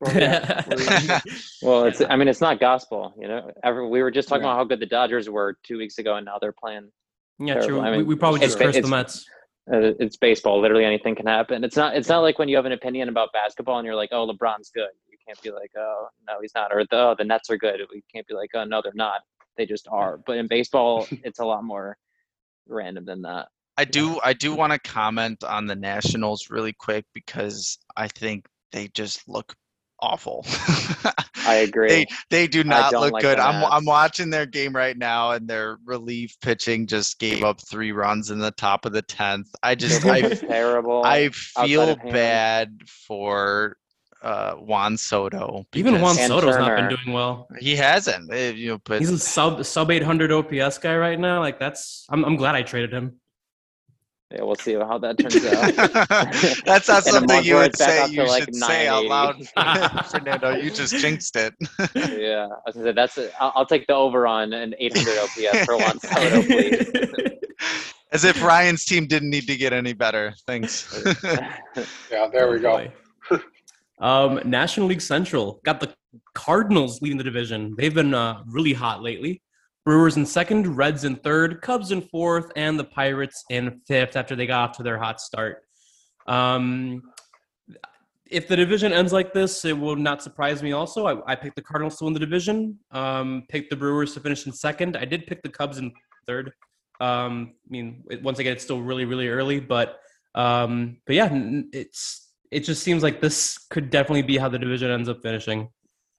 Well, 0.00 0.14
yeah, 0.14 0.62
we're- 0.68 1.20
Well, 1.62 1.84
it's 1.84 2.00
I 2.02 2.16
mean 2.16 2.28
it's 2.28 2.40
not 2.40 2.60
gospel, 2.60 3.14
you 3.18 3.26
know. 3.28 3.50
Every, 3.64 3.88
we 3.88 4.02
were 4.02 4.10
just 4.10 4.28
talking 4.28 4.44
Yeah. 4.44 4.50
about 4.52 4.58
how 4.58 4.64
good 4.64 4.78
the 4.80 4.86
Dodgers 4.86 5.28
were 5.28 5.56
two 5.64 5.78
weeks 5.78 5.98
ago, 5.98 6.16
and 6.16 6.24
now 6.26 6.38
they're 6.40 6.52
playing. 6.52 6.90
yeah, 7.38 7.54
Terrible. 7.54 7.68
true. 7.68 7.80
I 7.80 7.90
we, 7.90 7.96
mean, 7.98 8.06
we 8.06 8.14
probably 8.14 8.40
it's 8.42 8.54
just 8.54 8.58
cursed 8.58 8.74
the 8.74 8.78
it's- 8.80 8.90
Mets. 8.90 9.26
Uh, 9.72 9.94
it's 9.98 10.16
baseball. 10.16 10.60
Literally 10.60 10.84
anything 10.84 11.16
can 11.16 11.26
happen. 11.26 11.64
It's 11.64 11.74
not. 11.76 11.96
It's 11.96 12.08
not 12.08 12.20
like 12.20 12.38
when 12.38 12.48
you 12.48 12.54
have 12.54 12.66
an 12.66 12.72
opinion 12.72 13.08
about 13.08 13.32
basketball 13.32 13.78
and 13.78 13.84
you're 13.86 13.96
like, 13.96 14.10
"Oh, 14.12 14.24
LeBron's 14.32 14.70
good." 14.70 14.90
You 15.10 15.16
can't 15.26 15.42
be 15.42 15.50
like, 15.50 15.72
"Oh, 15.76 16.06
no, 16.28 16.34
he's 16.40 16.52
not," 16.54 16.70
or 16.72 16.84
"Oh, 16.92 17.14
the 17.18 17.24
Nets 17.24 17.50
are 17.50 17.56
good." 17.56 17.80
We 17.90 18.00
can't 18.14 18.24
be 18.28 18.34
like, 18.34 18.50
"Oh, 18.54 18.62
no, 18.62 18.80
they're 18.80 18.92
not." 18.94 19.22
They 19.56 19.66
just 19.66 19.88
are. 19.88 20.18
But 20.18 20.36
in 20.36 20.46
baseball, 20.46 21.08
it's 21.22 21.38
a 21.38 21.44
lot 21.44 21.64
more 21.64 21.96
random 22.68 23.04
than 23.04 23.22
that. 23.22 23.48
I 23.76 23.84
do 23.84 24.18
I 24.24 24.32
do 24.32 24.54
want 24.54 24.72
to 24.72 24.78
comment 24.78 25.44
on 25.44 25.66
the 25.66 25.76
Nationals 25.76 26.48
really 26.50 26.72
quick 26.72 27.04
because 27.12 27.78
I 27.96 28.08
think 28.08 28.46
they 28.72 28.88
just 28.88 29.28
look 29.28 29.54
awful. 30.00 30.46
I 31.46 31.56
agree. 31.56 31.88
they 31.88 32.06
they 32.30 32.46
do 32.46 32.64
not 32.64 32.92
look 32.94 33.12
like 33.12 33.22
good. 33.22 33.38
I'm 33.38 33.64
I'm 33.70 33.84
watching 33.84 34.30
their 34.30 34.46
game 34.46 34.74
right 34.74 34.96
now 34.96 35.32
and 35.32 35.46
their 35.46 35.76
relief 35.84 36.36
pitching 36.40 36.86
just 36.86 37.18
gave 37.18 37.42
up 37.42 37.60
3 37.68 37.92
runs 37.92 38.30
in 38.30 38.38
the 38.38 38.50
top 38.50 38.86
of 38.86 38.92
the 38.92 39.02
10th. 39.02 39.48
I 39.62 39.74
just 39.74 40.04
I 40.06 40.22
terrible. 40.22 41.02
I 41.04 41.28
feel 41.30 41.96
bad 41.96 42.80
for 42.88 43.76
uh 44.30 44.54
Juan 44.68 44.96
Soto. 44.96 45.64
Even 45.74 45.94
Juan 46.02 46.14
because 46.16 46.18
And 46.18 46.28
Soto's 46.28 46.56
not 46.58 46.76
been 46.76 46.88
doing 46.96 47.12
well. 47.20 47.34
he 47.60 47.76
hasn't. 47.76 48.24
eh, 48.32 48.50
You 48.62 48.68
know, 48.72 48.78
but 48.84 48.98
He's 49.00 49.10
a 49.10 49.18
sub 49.18 49.64
sub 49.64 49.90
800 49.90 50.32
OPS 50.32 50.78
guy 50.78 50.96
right 50.96 51.18
now. 51.28 51.40
Like 51.46 51.58
that's 51.64 52.04
I'm 52.12 52.24
I'm 52.24 52.36
glad 52.36 52.54
I 52.54 52.62
traded 52.62 52.92
him. 52.92 53.06
Yeah, 54.32 54.42
we'll 54.42 54.56
see 54.56 54.74
how 54.74 54.98
that 54.98 55.14
turns 55.18 55.36
out. 55.36 56.64
That's 56.70 56.88
not 56.88 57.04
something 57.14 57.44
you 57.44 57.54
would 57.62 57.76
say. 57.76 58.08
You 58.10 58.24
like, 58.26 58.42
should 58.42 58.56
say 58.56 58.88
out 58.88 59.04
loud, 59.06 59.36
980. 59.56 60.08
Fernando. 60.10 60.48
You 60.64 60.70
just 60.82 60.96
jinxed 60.96 61.36
it. 61.36 61.54
yeah, 61.94 62.48
I 62.50 62.58
was 62.66 62.74
gonna 62.74 62.86
say 62.88 62.92
that's. 62.92 63.18
A, 63.18 63.30
I'll, 63.40 63.52
I'll 63.54 63.66
take 63.74 63.86
the 63.86 63.94
over 63.94 64.26
on 64.26 64.52
an 64.52 64.74
800 64.80 65.18
OPS 65.22 65.64
for 65.64 65.76
Juan 65.76 66.00
Soto, 66.00 66.42
please. 66.42 66.90
As 68.10 68.24
if 68.24 68.42
Ryan's 68.42 68.84
team 68.84 69.06
didn't 69.06 69.30
need 69.30 69.46
to 69.46 69.56
get 69.56 69.72
any 69.72 69.92
better. 69.92 70.34
Thanks. 70.44 70.90
yeah, 72.10 72.26
there 72.32 72.50
we 72.50 72.58
go. 72.58 72.88
Um, 73.98 74.40
National 74.44 74.86
League 74.86 75.00
Central 75.00 75.60
got 75.64 75.80
the 75.80 75.92
Cardinals 76.34 77.00
leading 77.02 77.18
the 77.18 77.24
division. 77.24 77.74
They've 77.76 77.94
been 77.94 78.14
uh, 78.14 78.42
really 78.46 78.72
hot 78.72 79.02
lately. 79.02 79.42
Brewers 79.84 80.16
in 80.16 80.26
second, 80.26 80.76
Reds 80.76 81.04
in 81.04 81.16
third, 81.16 81.62
Cubs 81.62 81.92
in 81.92 82.02
fourth, 82.02 82.50
and 82.56 82.78
the 82.78 82.84
Pirates 82.84 83.44
in 83.50 83.80
fifth 83.86 84.16
after 84.16 84.34
they 84.34 84.46
got 84.46 84.70
off 84.70 84.76
to 84.78 84.82
their 84.82 84.98
hot 84.98 85.20
start. 85.20 85.62
Um, 86.26 87.02
if 88.28 88.48
the 88.48 88.56
division 88.56 88.92
ends 88.92 89.12
like 89.12 89.32
this, 89.32 89.64
it 89.64 89.78
will 89.78 89.94
not 89.94 90.22
surprise 90.22 90.62
me. 90.62 90.72
Also, 90.72 91.06
I, 91.06 91.32
I 91.32 91.34
picked 91.36 91.54
the 91.54 91.62
Cardinals 91.62 91.96
to 91.98 92.04
win 92.04 92.14
the 92.14 92.20
division. 92.20 92.78
Um, 92.90 93.44
picked 93.48 93.70
the 93.70 93.76
Brewers 93.76 94.12
to 94.14 94.20
finish 94.20 94.46
in 94.46 94.52
second. 94.52 94.96
I 94.96 95.04
did 95.04 95.26
pick 95.26 95.42
the 95.42 95.48
Cubs 95.48 95.78
in 95.78 95.92
third. 96.26 96.52
Um, 97.00 97.52
I 97.66 97.70
mean, 97.70 98.02
once 98.22 98.40
again, 98.40 98.54
it's 98.54 98.64
still 98.64 98.82
really, 98.82 99.04
really 99.04 99.28
early, 99.28 99.60
but 99.60 100.00
um, 100.34 100.98
but 101.06 101.14
yeah, 101.14 101.28
it's 101.72 102.25
it 102.50 102.60
just 102.60 102.82
seems 102.82 103.02
like 103.02 103.20
this 103.20 103.58
could 103.70 103.90
definitely 103.90 104.22
be 104.22 104.36
how 104.36 104.48
the 104.48 104.58
division 104.58 104.90
ends 104.90 105.08
up 105.08 105.22
finishing. 105.22 105.68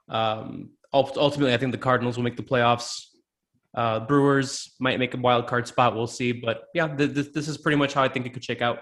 Um, 0.10 0.72
ultimately, 0.94 1.54
I 1.54 1.58
think 1.58 1.72
the 1.72 1.78
Cardinals 1.78 2.18
will 2.18 2.24
make 2.24 2.38
the 2.38 2.44
playoffs. 2.44 3.02
Uh, 3.76 4.00
Brewers 4.00 4.74
might 4.80 5.00
make 5.00 5.14
a 5.14 5.18
wild 5.18 5.48
card 5.48 5.68
spot. 5.68 5.96
We'll 5.96 6.08
see, 6.08 6.32
but 6.32 6.64
yeah, 6.74 6.88
th- 6.88 7.12
this 7.12 7.28
this 7.30 7.48
is 7.48 7.58
pretty 7.58 7.78
much 7.78 7.94
how 7.94 8.04
I 8.04 8.10
think 8.10 8.26
it 8.26 8.34
could 8.34 8.44
shake 8.44 8.62
out. 8.62 8.80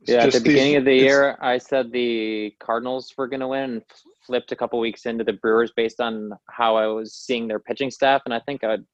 It's 0.00 0.10
yeah, 0.10 0.18
at 0.18 0.26
the 0.26 0.30
just 0.32 0.44
these- 0.44 0.52
beginning 0.54 0.76
of 0.76 0.84
the 0.84 0.94
year, 0.94 1.36
I 1.40 1.58
said 1.58 1.90
the 1.90 2.54
Cardinals 2.60 3.12
were 3.16 3.26
going 3.26 3.40
to 3.40 3.48
win, 3.48 3.70
and 3.70 3.82
flipped 4.24 4.52
a 4.52 4.56
couple 4.56 4.78
weeks 4.78 5.06
into 5.06 5.24
the 5.24 5.32
Brewers 5.32 5.72
based 5.74 6.00
on 6.00 6.32
how 6.50 6.76
I 6.76 6.86
was 6.86 7.14
seeing 7.14 7.48
their 7.48 7.58
pitching 7.58 7.90
staff, 7.90 8.22
and 8.26 8.34
I 8.34 8.40
think 8.40 8.62
I'd, 8.62 8.84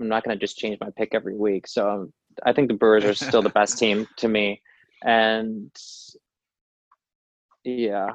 I'm 0.00 0.08
not 0.08 0.22
going 0.22 0.38
to 0.38 0.40
just 0.40 0.58
change 0.58 0.78
my 0.80 0.90
pick 0.96 1.14
every 1.14 1.36
week. 1.36 1.66
So 1.66 1.90
um, 1.90 2.12
I 2.44 2.52
think 2.52 2.68
the 2.68 2.74
Brewers 2.74 3.04
are 3.04 3.14
still 3.14 3.42
the 3.42 3.48
best 3.48 3.78
team 3.78 4.06
to 4.18 4.28
me, 4.28 4.60
and 5.04 5.70
yeah, 7.64 8.10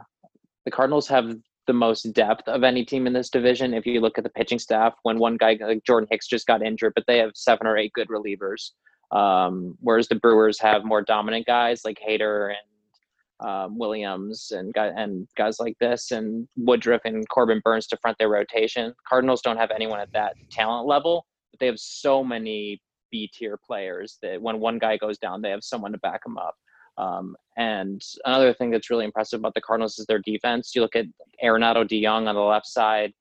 the 0.65 0.71
Cardinals 0.71 1.07
have 1.07 1.35
the 1.67 1.73
most 1.73 2.03
depth 2.13 2.47
of 2.47 2.63
any 2.63 2.85
team 2.85 3.07
in 3.07 3.13
this 3.13 3.29
division. 3.29 3.73
If 3.73 3.85
you 3.85 3.99
look 3.99 4.17
at 4.17 4.23
the 4.23 4.29
pitching 4.29 4.59
staff, 4.59 4.95
when 5.03 5.19
one 5.19 5.38
guy 5.38 5.57
like 5.59 5.83
Jordan 5.83 6.07
Hicks 6.09 6.27
just 6.27 6.47
got 6.47 6.63
injured, 6.63 6.93
but 6.95 7.05
they 7.07 7.17
have 7.17 7.31
seven 7.35 7.67
or 7.67 7.77
eight 7.77 7.93
good 7.93 8.07
relievers. 8.07 8.71
Um, 9.11 9.77
whereas 9.79 10.07
the 10.07 10.15
Brewers 10.15 10.59
have 10.59 10.83
more 10.83 11.01
dominant 11.01 11.45
guys 11.45 11.81
like 11.85 11.99
Hader 12.05 12.49
and 12.49 13.47
um, 13.47 13.77
Williams 13.77 14.51
and 14.51 14.73
guy, 14.73 14.88
and 14.88 15.27
guys 15.38 15.59
like 15.59 15.77
this 15.79 16.11
and 16.11 16.47
Woodruff 16.57 17.01
and 17.05 17.27
Corbin 17.29 17.61
Burnes 17.63 17.88
to 17.88 17.97
front 17.97 18.17
their 18.17 18.29
rotation. 18.29 18.93
Cardinals 19.07 19.41
don't 19.41 19.57
have 19.57 19.71
anyone 19.71 19.99
at 19.99 20.11
that 20.13 20.35
talent 20.51 20.88
level, 20.88 21.25
but 21.51 21.59
they 21.59 21.67
have 21.67 21.79
so 21.79 22.23
many 22.23 22.81
B 23.11 23.29
tier 23.33 23.57
players 23.65 24.17
that 24.21 24.41
when 24.41 24.59
one 24.59 24.79
guy 24.79 24.97
goes 24.97 25.17
down, 25.17 25.41
they 25.41 25.51
have 25.51 25.63
someone 25.63 25.91
to 25.91 25.99
back 25.99 26.23
them 26.23 26.38
up. 26.38 26.55
Um, 26.98 27.36
and 27.58 28.02
another 28.26 28.54
thing 28.54 28.72
that's 28.72 28.89
really 28.89 29.06
impressive 29.06 29.39
about 29.39 29.54
the 29.54 29.62
Cardinals 29.62 30.00
is 30.00 30.06
their 30.06 30.20
defense. 30.20 30.74
You 30.74 30.82
look 30.82 30.95
at 30.95 31.06
Arenado 31.43 31.88
DeJong 31.88 32.28
on 32.28 32.36
the 32.36 32.41
left 32.41 32.68
side 32.68 33.14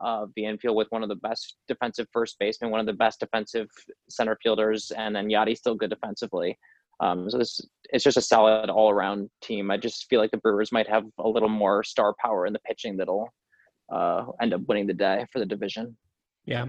of 0.00 0.30
the 0.36 0.44
infield 0.44 0.76
with 0.76 0.88
one 0.90 1.02
of 1.02 1.08
the 1.08 1.16
best 1.16 1.56
defensive 1.68 2.06
first 2.12 2.36
basemen, 2.38 2.70
one 2.70 2.80
of 2.80 2.86
the 2.86 2.92
best 2.92 3.20
defensive 3.20 3.68
center 4.08 4.36
fielders, 4.42 4.92
and 4.96 5.14
then 5.14 5.28
Yadi's 5.28 5.58
still 5.58 5.74
good 5.74 5.90
defensively. 5.90 6.58
Um, 7.00 7.28
so 7.28 7.38
this 7.38 7.60
it's 7.90 8.04
just 8.04 8.16
a 8.16 8.22
solid 8.22 8.70
all 8.70 8.90
around 8.90 9.28
team. 9.42 9.70
I 9.70 9.76
just 9.76 10.06
feel 10.08 10.20
like 10.20 10.30
the 10.30 10.38
Brewers 10.38 10.72
might 10.72 10.88
have 10.88 11.04
a 11.18 11.28
little 11.28 11.48
more 11.48 11.82
star 11.82 12.14
power 12.20 12.46
in 12.46 12.52
the 12.52 12.60
pitching 12.60 12.96
that'll 12.96 13.32
uh, 13.92 14.26
end 14.40 14.54
up 14.54 14.62
winning 14.68 14.86
the 14.86 14.94
day 14.94 15.26
for 15.32 15.38
the 15.38 15.46
division. 15.46 15.96
Yeah, 16.46 16.68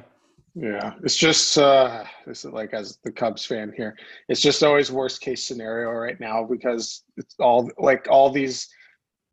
Yeah, 0.55 0.93
it's 1.03 1.17
just 1.17 1.57
uh, 1.57 2.05
this 2.25 2.45
is 2.45 2.51
like 2.51 2.73
as 2.73 2.97
the 3.03 3.11
Cubs 3.11 3.45
fan 3.45 3.73
here, 3.75 3.97
it's 4.29 4.39
just 4.39 4.63
always 4.63 4.89
worst 4.89 5.19
case 5.19 5.43
scenario 5.43 5.89
right 5.91 6.17
now 6.19 6.45
because 6.45 7.03
it's 7.17 7.35
all 7.39 7.69
like 7.77 8.07
all 8.09 8.29
these 8.29 8.69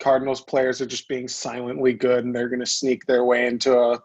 Cardinals 0.01 0.41
players 0.41 0.81
are 0.81 0.87
just 0.87 1.09
being 1.09 1.29
silently 1.29 1.93
good 1.93 2.25
and 2.25 2.35
they're 2.35 2.49
going 2.49 2.59
to 2.59 2.67
sneak 2.67 3.07
their 3.07 3.25
way 3.25 3.47
into 3.47 3.79
a 3.79 4.01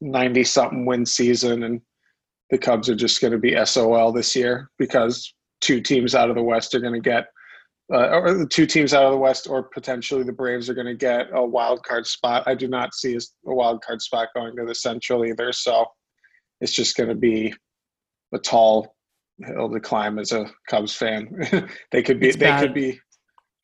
ninety 0.00 0.42
something 0.42 0.84
win 0.84 1.06
season 1.06 1.62
and 1.62 1.80
the 2.50 2.58
Cubs 2.58 2.88
are 2.90 2.96
just 2.96 3.20
going 3.20 3.32
to 3.32 3.38
be 3.38 3.56
SOL 3.64 4.12
this 4.12 4.34
year 4.34 4.70
because 4.76 5.32
two 5.60 5.80
teams 5.80 6.16
out 6.16 6.30
of 6.30 6.36
the 6.36 6.42
West 6.42 6.74
are 6.74 6.80
going 6.80 6.94
to 6.94 7.00
get. 7.00 7.26
Uh, 7.92 8.08
or 8.08 8.32
the 8.32 8.46
two 8.46 8.64
teams 8.64 8.94
out 8.94 9.04
of 9.04 9.12
the 9.12 9.18
West, 9.18 9.46
or 9.46 9.62
potentially 9.62 10.22
the 10.22 10.32
Braves 10.32 10.70
are 10.70 10.74
going 10.74 10.86
to 10.86 10.94
get 10.94 11.26
a 11.34 11.44
wild 11.44 11.82
card 11.84 12.06
spot. 12.06 12.42
I 12.46 12.54
do 12.54 12.66
not 12.66 12.94
see 12.94 13.14
a 13.14 13.20
wild 13.44 13.82
card 13.82 14.00
spot 14.00 14.28
going 14.34 14.56
to 14.56 14.64
the 14.64 14.74
Central 14.74 15.24
either. 15.26 15.52
So, 15.52 15.84
it's 16.64 16.72
just 16.72 16.96
going 16.96 17.10
to 17.10 17.14
be 17.14 17.54
a 18.32 18.38
tall 18.38 18.96
hill 19.44 19.70
to 19.70 19.78
climb 19.80 20.18
as 20.18 20.32
a 20.32 20.50
Cubs 20.68 20.96
fan. 20.96 21.28
they 21.92 22.02
could 22.02 22.18
be 22.18 22.28
It's 22.28 22.38
they 22.38 22.46
bad. 22.46 22.62
could 22.62 22.74
be 22.74 22.98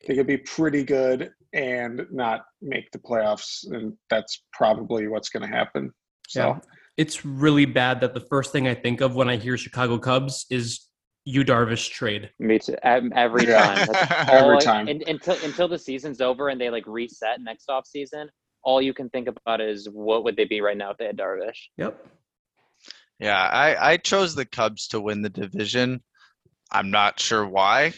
they 0.07 0.15
could 0.15 0.27
be 0.27 0.37
pretty 0.37 0.83
good 0.83 1.31
and 1.53 2.03
not 2.11 2.41
make 2.61 2.91
the 2.91 2.99
playoffs, 2.99 3.65
and 3.71 3.93
that's 4.11 4.43
probably 4.53 5.07
what's 5.07 5.29
going 5.29 5.41
to 5.49 5.53
happen. 5.55 5.91
So 6.27 6.39
yeah. 6.47 6.59
It's 6.97 7.25
really 7.25 7.65
bad 7.65 8.01
that 8.01 8.13
the 8.13 8.19
first 8.19 8.51
thing 8.51 8.67
I 8.67 8.75
think 8.75 9.01
of 9.01 9.15
when 9.15 9.29
I 9.29 9.37
hear 9.37 9.57
Chicago 9.57 9.97
Cubs 9.97 10.45
is 10.51 10.87
you 11.25 11.43
Darvish 11.43 11.89
trade. 11.89 12.29
Me 12.39 12.59
too. 12.59 12.75
Every 12.83 13.09
time. 13.47 13.87
Every 14.11 14.35
all 14.35 14.57
I- 14.57 14.59
time. 14.59 14.87
until 14.87 15.37
until 15.43 15.67
the 15.67 15.79
season's 15.79 16.21
over 16.21 16.49
and 16.49 16.61
they 16.61 16.69
like 16.69 16.85
reset 16.85 17.41
next 17.41 17.67
off 17.69 17.87
season. 17.87 18.29
All 18.63 18.79
you 18.79 18.93
can 18.93 19.09
think 19.09 19.27
about 19.27 19.59
is 19.59 19.89
what 19.91 20.23
would 20.23 20.35
they 20.35 20.45
be 20.45 20.61
right 20.61 20.77
now 20.77 20.91
if 20.91 20.97
they 20.97 21.05
had 21.07 21.17
Darvish? 21.17 21.57
Yep. 21.77 22.05
Yeah, 23.21 23.39
I, 23.39 23.91
I 23.91 23.97
chose 23.97 24.33
the 24.33 24.45
Cubs 24.45 24.87
to 24.89 24.99
win 24.99 25.21
the 25.21 25.29
division. 25.29 26.01
I'm 26.71 26.89
not 26.89 27.19
sure 27.19 27.47
why. 27.47 27.93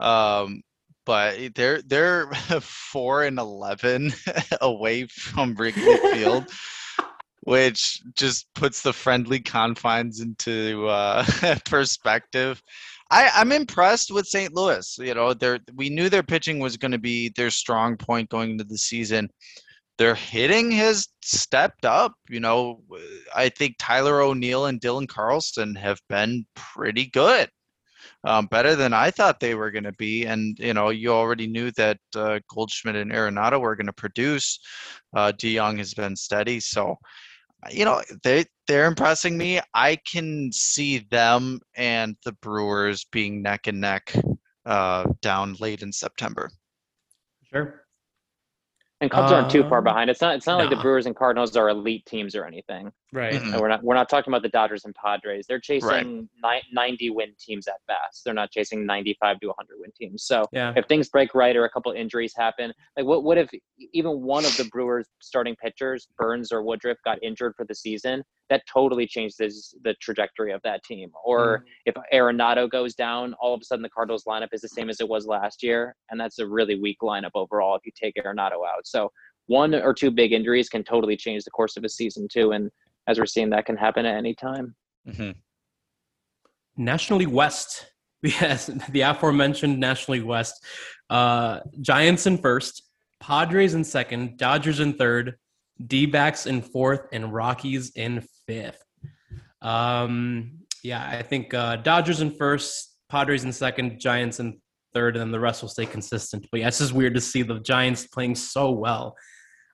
Um, 0.00 0.62
but 1.06 1.54
they're 1.54 1.80
they're 1.82 2.26
four 2.60 3.22
and 3.22 3.38
eleven 3.38 4.12
away 4.60 5.06
from 5.06 5.54
Wrigley 5.54 5.96
Field, 6.12 6.46
which 7.42 8.02
just 8.14 8.52
puts 8.54 8.82
the 8.82 8.92
friendly 8.92 9.38
confines 9.38 10.20
into 10.20 10.88
uh, 10.88 11.24
perspective. 11.66 12.60
I, 13.12 13.30
I'm 13.32 13.52
impressed 13.52 14.10
with 14.10 14.26
St. 14.26 14.52
Louis. 14.54 14.98
You 14.98 15.14
know, 15.14 15.34
they 15.34 15.60
we 15.76 15.88
knew 15.88 16.08
their 16.08 16.24
pitching 16.24 16.58
was 16.58 16.76
going 16.76 16.92
to 16.92 16.98
be 16.98 17.28
their 17.36 17.50
strong 17.50 17.96
point 17.96 18.28
going 18.28 18.52
into 18.52 18.64
the 18.64 18.78
season. 18.78 19.28
Their 19.98 20.14
hitting 20.14 20.70
has 20.72 21.08
stepped 21.22 21.84
up. 21.84 22.14
You 22.28 22.40
know, 22.40 22.82
I 23.34 23.48
think 23.48 23.76
Tyler 23.78 24.20
O'Neill 24.20 24.66
and 24.66 24.80
Dylan 24.80 25.08
Carlson 25.08 25.74
have 25.76 26.00
been 26.08 26.44
pretty 26.56 27.06
good, 27.06 27.48
um, 28.24 28.46
better 28.46 28.74
than 28.74 28.92
I 28.92 29.10
thought 29.10 29.38
they 29.38 29.54
were 29.54 29.70
going 29.70 29.84
to 29.84 29.92
be. 29.92 30.24
And 30.24 30.58
you 30.58 30.74
know, 30.74 30.90
you 30.90 31.10
already 31.10 31.46
knew 31.46 31.70
that 31.72 31.98
uh, 32.16 32.40
Goldschmidt 32.48 32.96
and 32.96 33.12
Arenado 33.12 33.60
were 33.60 33.76
going 33.76 33.86
to 33.86 33.92
produce. 33.92 34.58
Uh, 35.14 35.32
DeJong 35.32 35.78
has 35.78 35.94
been 35.94 36.16
steady, 36.16 36.58
so 36.60 36.96
you 37.70 37.84
know 37.84 38.02
they 38.22 38.44
they're 38.66 38.86
impressing 38.86 39.38
me. 39.38 39.60
I 39.74 39.96
can 40.10 40.50
see 40.52 40.98
them 41.10 41.60
and 41.76 42.16
the 42.24 42.32
Brewers 42.32 43.04
being 43.12 43.42
neck 43.42 43.66
and 43.66 43.80
neck 43.80 44.14
uh, 44.66 45.04
down 45.22 45.54
late 45.60 45.82
in 45.82 45.92
September. 45.92 46.50
Sure. 47.52 47.83
And 49.00 49.10
Cubs 49.10 49.32
aren't 49.32 49.50
too 49.50 49.64
far 49.68 49.78
Um, 49.78 49.84
behind. 49.84 50.10
It's 50.10 50.20
not. 50.20 50.36
It's 50.36 50.46
not 50.46 50.58
like 50.58 50.70
the. 50.70 50.76
Brewers 50.76 51.06
and 51.06 51.14
Cardinals 51.16 51.56
are 51.56 51.68
elite 51.68 52.06
teams 52.06 52.34
or 52.34 52.46
anything. 52.46 52.92
Right. 53.14 53.34
Mhm. 53.34 53.52
And 53.52 53.60
we're 53.60 53.68
not. 53.68 53.84
We're 53.84 53.94
not 53.94 54.08
talking 54.08 54.32
about 54.32 54.42
the 54.42 54.48
Dodgers 54.48 54.84
and 54.84 54.92
Padres. 54.92 55.46
They're 55.46 55.60
chasing 55.60 56.28
ni- 56.42 56.62
90 56.72 57.10
win 57.10 57.32
teams 57.38 57.68
at 57.68 57.76
best. 57.86 58.24
They're 58.24 58.34
not 58.34 58.50
chasing 58.50 58.84
95 58.84 59.38
to 59.38 59.46
100 59.50 59.76
win 59.78 59.92
teams. 59.96 60.24
So 60.24 60.44
Yeah. 60.52 60.72
if 60.76 60.86
things 60.86 61.08
break 61.08 61.32
right 61.32 61.54
or 61.54 61.64
a 61.64 61.70
couple 61.70 61.92
injuries 61.92 62.34
happen, 62.36 62.74
like 62.96 63.06
what 63.06 63.22
what 63.22 63.38
if 63.38 63.48
even 63.92 64.22
one 64.22 64.44
of 64.44 64.56
the 64.56 64.64
Brewers 64.64 65.06
starting 65.20 65.54
pitchers, 65.54 66.08
Burnes 66.18 66.50
or 66.50 66.64
Woodruff, 66.64 66.98
got 67.04 67.22
injured 67.22 67.54
for 67.56 67.64
the 67.64 67.74
season? 67.74 68.24
That 68.50 68.62
totally 68.66 69.06
changes 69.06 69.74
the 69.84 69.94
trajectory 70.02 70.50
of 70.52 70.60
that 70.62 70.82
team. 70.82 71.12
Or 71.24 71.64
if 71.86 71.94
Arenado 72.12 72.68
goes 72.68 72.96
down, 72.96 73.34
all 73.34 73.54
of 73.54 73.60
a 73.60 73.64
sudden 73.64 73.82
the 73.84 73.88
Cardinals 73.90 74.24
lineup 74.24 74.48
is 74.52 74.60
the 74.60 74.68
same 74.68 74.90
as 74.90 75.00
it 75.00 75.08
was 75.08 75.24
last 75.24 75.62
year, 75.62 75.94
and 76.10 76.20
that's 76.20 76.40
a 76.40 76.46
really 76.46 76.74
weak 76.80 76.98
lineup 77.00 77.30
overall 77.36 77.76
if 77.76 77.86
you 77.86 77.92
take 77.94 78.16
Arenado 78.16 78.66
out. 78.68 78.86
So 78.86 79.12
one 79.46 79.74
or 79.74 79.92
two 79.94 80.10
big 80.10 80.32
injuries 80.32 80.68
can 80.68 80.82
totally 80.82 81.16
change 81.16 81.44
the 81.44 81.50
course 81.52 81.76
of 81.76 81.84
a 81.84 81.88
season 81.88 82.26
too, 82.28 82.52
and 82.52 82.70
as 83.06 83.18
we're 83.18 83.26
seeing, 83.26 83.50
that 83.50 83.66
can 83.66 83.76
happen 83.76 84.06
at 84.06 84.16
any 84.16 84.34
time. 84.34 84.74
Mhm. 85.06 85.34
National 86.76 87.18
League 87.20 87.28
West. 87.28 87.86
Yes, 88.40 88.70
the 88.88 89.02
aforementioned 89.02 89.78
Nationally 89.78 90.22
West. 90.22 90.64
Uh, 91.10 91.60
Giants 91.82 92.26
in 92.26 92.38
first, 92.38 92.82
Padres 93.20 93.74
in 93.74 93.84
second, 93.84 94.38
Dodgers 94.38 94.80
in 94.80 94.94
third, 94.94 95.36
D 95.86 96.06
backs 96.06 96.46
in 96.46 96.62
fourth, 96.62 97.06
and 97.12 97.34
Rockies 97.34 97.90
in 97.96 98.24
fifth. 98.46 98.82
Um, 99.60 100.60
yeah, 100.82 101.06
I 101.06 101.20
think 101.20 101.52
uh, 101.52 101.76
Dodgers 101.76 102.22
in 102.22 102.30
first, 102.30 102.96
Padres 103.10 103.44
in 103.44 103.52
second, 103.52 104.00
Giants 104.00 104.40
in 104.40 104.58
third, 104.94 105.16
and 105.16 105.20
then 105.20 105.30
the 105.30 105.40
rest 105.40 105.60
will 105.60 105.68
stay 105.68 105.84
consistent. 105.84 106.46
But 106.50 106.60
yeah, 106.60 106.68
it's 106.68 106.78
just 106.78 106.92
weird 106.92 107.14
to 107.14 107.20
see 107.20 107.42
the 107.42 107.60
Giants 107.60 108.06
playing 108.06 108.36
so 108.36 108.70
well. 108.70 109.16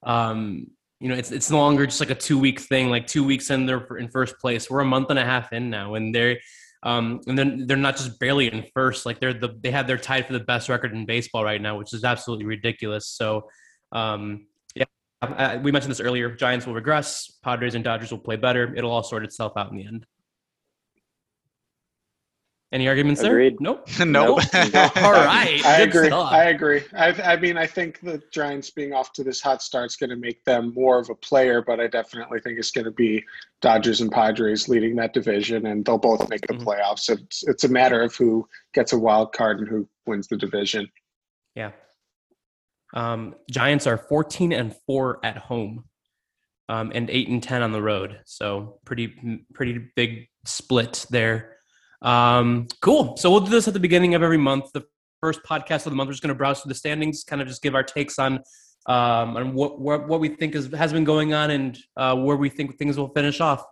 Um, 0.02 0.66
you 1.00 1.08
know, 1.08 1.14
it's 1.14 1.32
it's 1.32 1.50
no 1.50 1.58
longer 1.58 1.86
just 1.86 2.00
like 2.00 2.10
a 2.10 2.14
two 2.14 2.38
week 2.38 2.60
thing. 2.60 2.90
Like 2.90 3.06
two 3.06 3.24
weeks 3.24 3.50
in, 3.50 3.66
they're 3.66 3.84
in 3.96 4.08
first 4.08 4.38
place. 4.38 4.70
We're 4.70 4.80
a 4.80 4.84
month 4.84 5.10
and 5.10 5.18
a 5.18 5.24
half 5.24 5.52
in 5.52 5.70
now, 5.70 5.94
and 5.94 6.14
they're 6.14 6.38
um, 6.82 7.20
and 7.26 7.38
then 7.38 7.66
they're 7.66 7.76
not 7.76 7.96
just 7.96 8.18
barely 8.18 8.52
in 8.52 8.64
first. 8.74 9.06
Like 9.06 9.18
they're 9.18 9.32
the 9.32 9.58
they 9.62 9.70
have 9.70 9.86
their 9.86 9.96
tied 9.96 10.26
for 10.26 10.34
the 10.34 10.40
best 10.40 10.68
record 10.68 10.92
in 10.92 11.06
baseball 11.06 11.42
right 11.42 11.60
now, 11.60 11.78
which 11.78 11.94
is 11.94 12.04
absolutely 12.04 12.44
ridiculous. 12.44 13.06
So, 13.06 13.48
um, 13.92 14.46
yeah, 14.74 14.84
I, 15.22 15.56
we 15.56 15.72
mentioned 15.72 15.90
this 15.90 16.00
earlier. 16.00 16.34
Giants 16.34 16.66
will 16.66 16.74
regress. 16.74 17.38
Padres 17.42 17.74
and 17.74 17.82
Dodgers 17.82 18.10
will 18.10 18.18
play 18.18 18.36
better. 18.36 18.74
It'll 18.74 18.90
all 18.90 19.02
sort 19.02 19.24
itself 19.24 19.54
out 19.56 19.70
in 19.70 19.78
the 19.78 19.86
end. 19.86 20.06
Any 22.72 22.86
arguments 22.86 23.20
Agreed. 23.20 23.54
there? 23.54 23.56
Nope. 23.60 23.88
Nope. 23.98 24.40
All 24.96 25.12
right. 25.12 25.60
I 25.64 25.78
Good 25.78 25.88
agree. 25.88 26.06
stuff. 26.06 26.30
I 26.32 26.44
agree. 26.50 26.82
I, 26.94 27.08
I 27.32 27.36
mean, 27.36 27.56
I 27.58 27.66
think 27.66 27.98
the 28.00 28.22
Giants 28.32 28.70
being 28.70 28.92
off 28.92 29.12
to 29.14 29.24
this 29.24 29.40
hot 29.40 29.60
start 29.60 29.86
is 29.86 29.96
going 29.96 30.10
to 30.10 30.16
make 30.16 30.44
them 30.44 30.72
more 30.74 30.98
of 31.00 31.10
a 31.10 31.16
player, 31.16 31.62
but 31.66 31.80
I 31.80 31.88
definitely 31.88 32.38
think 32.40 32.58
it's 32.60 32.70
going 32.70 32.84
to 32.84 32.92
be 32.92 33.24
Dodgers 33.60 34.00
and 34.00 34.10
Padres 34.12 34.68
leading 34.68 34.94
that 34.96 35.12
division, 35.14 35.66
and 35.66 35.84
they'll 35.84 35.98
both 35.98 36.28
make 36.28 36.46
the 36.46 36.54
Mhm. 36.54 36.62
playoffs. 36.64 37.10
It's 37.10 37.42
it's 37.48 37.64
a 37.64 37.68
matter 37.68 38.02
of 38.02 38.14
who 38.14 38.46
gets 38.72 38.92
a 38.92 38.98
wild 38.98 39.32
card 39.32 39.58
and 39.58 39.68
who 39.68 39.88
wins 40.06 40.28
the 40.28 40.36
division. 40.36 40.88
Yeah. 41.56 41.72
Um, 42.94 43.34
Giants 43.50 43.86
are 43.88 43.98
14 43.98 44.52
and 44.52 44.74
4 44.86 45.18
at 45.24 45.36
home 45.38 45.84
um, 46.68 46.90
and 46.94 47.10
8 47.10 47.28
and 47.28 47.42
10 47.42 47.62
on 47.62 47.72
the 47.72 47.82
road. 47.82 48.20
So 48.26 48.78
pretty 48.84 49.12
pretty 49.54 49.78
big 49.96 50.28
split 50.44 51.04
there. 51.10 51.56
Um, 52.02 52.68
cool. 52.80 53.16
So 53.16 53.30
we'll 53.30 53.40
do 53.40 53.50
this 53.50 53.68
at 53.68 53.74
the 53.74 53.80
beginning 53.80 54.14
of 54.14 54.22
every 54.22 54.38
month. 54.38 54.72
The 54.72 54.84
first 55.20 55.42
podcast 55.42 55.86
of 55.86 55.92
the 55.92 55.96
month, 55.96 56.08
we're 56.08 56.12
just 56.12 56.22
going 56.22 56.34
to 56.34 56.38
browse 56.38 56.60
through 56.60 56.70
the 56.70 56.74
standings, 56.74 57.24
kind 57.24 57.42
of 57.42 57.48
just 57.48 57.62
give 57.62 57.74
our 57.74 57.82
takes 57.82 58.18
on 58.18 58.40
um, 58.86 59.36
on 59.36 59.54
what, 59.54 59.78
what 59.78 60.08
what 60.08 60.20
we 60.20 60.28
think 60.28 60.54
is, 60.54 60.72
has 60.72 60.92
been 60.92 61.04
going 61.04 61.34
on 61.34 61.50
and 61.50 61.78
uh, 61.96 62.16
where 62.16 62.36
we 62.36 62.48
think 62.48 62.78
things 62.78 62.96
will 62.96 63.10
finish 63.10 63.40
off. 63.40 63.64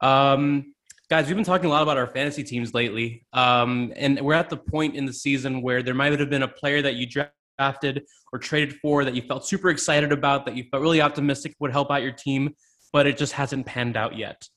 Um, 0.00 0.74
guys, 1.08 1.26
we've 1.26 1.36
been 1.36 1.44
talking 1.44 1.66
a 1.66 1.68
lot 1.68 1.82
about 1.82 1.96
our 1.96 2.08
fantasy 2.08 2.42
teams 2.42 2.74
lately, 2.74 3.24
um, 3.32 3.92
and 3.96 4.20
we're 4.20 4.34
at 4.34 4.50
the 4.50 4.56
point 4.56 4.96
in 4.96 5.06
the 5.06 5.12
season 5.12 5.62
where 5.62 5.82
there 5.82 5.94
might 5.94 6.18
have 6.18 6.30
been 6.30 6.42
a 6.42 6.48
player 6.48 6.82
that 6.82 6.96
you 6.96 7.06
drafted 7.06 8.04
or 8.32 8.38
traded 8.38 8.74
for 8.80 9.04
that 9.04 9.14
you 9.14 9.22
felt 9.22 9.46
super 9.46 9.70
excited 9.70 10.12
about, 10.12 10.46
that 10.46 10.56
you 10.56 10.64
felt 10.70 10.82
really 10.82 11.00
optimistic 11.00 11.54
would 11.60 11.70
help 11.70 11.90
out 11.90 12.02
your 12.02 12.12
team, 12.12 12.54
but 12.92 13.06
it 13.06 13.16
just 13.16 13.32
hasn't 13.32 13.66
panned 13.66 13.96
out 13.96 14.16
yet. 14.16 14.48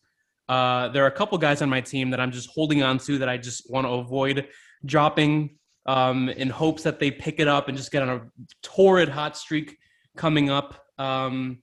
Uh, 0.49 0.89
there 0.89 1.03
are 1.03 1.07
a 1.07 1.11
couple 1.11 1.37
guys 1.37 1.61
on 1.61 1.69
my 1.69 1.81
team 1.81 2.09
that 2.09 2.19
I'm 2.19 2.31
just 2.31 2.49
holding 2.53 2.83
on 2.83 2.97
to 2.99 3.17
that 3.19 3.29
I 3.29 3.37
just 3.37 3.69
want 3.69 3.85
to 3.87 3.91
avoid 3.91 4.47
dropping 4.85 5.57
um, 5.85 6.29
in 6.29 6.49
hopes 6.49 6.83
that 6.83 6.99
they 6.99 7.11
pick 7.11 7.39
it 7.39 7.47
up 7.47 7.67
and 7.67 7.77
just 7.77 7.91
get 7.91 8.03
on 8.03 8.09
a 8.09 8.21
torrid 8.61 9.09
hot 9.09 9.37
streak 9.37 9.77
coming 10.17 10.49
up. 10.49 10.83
Um, 10.97 11.59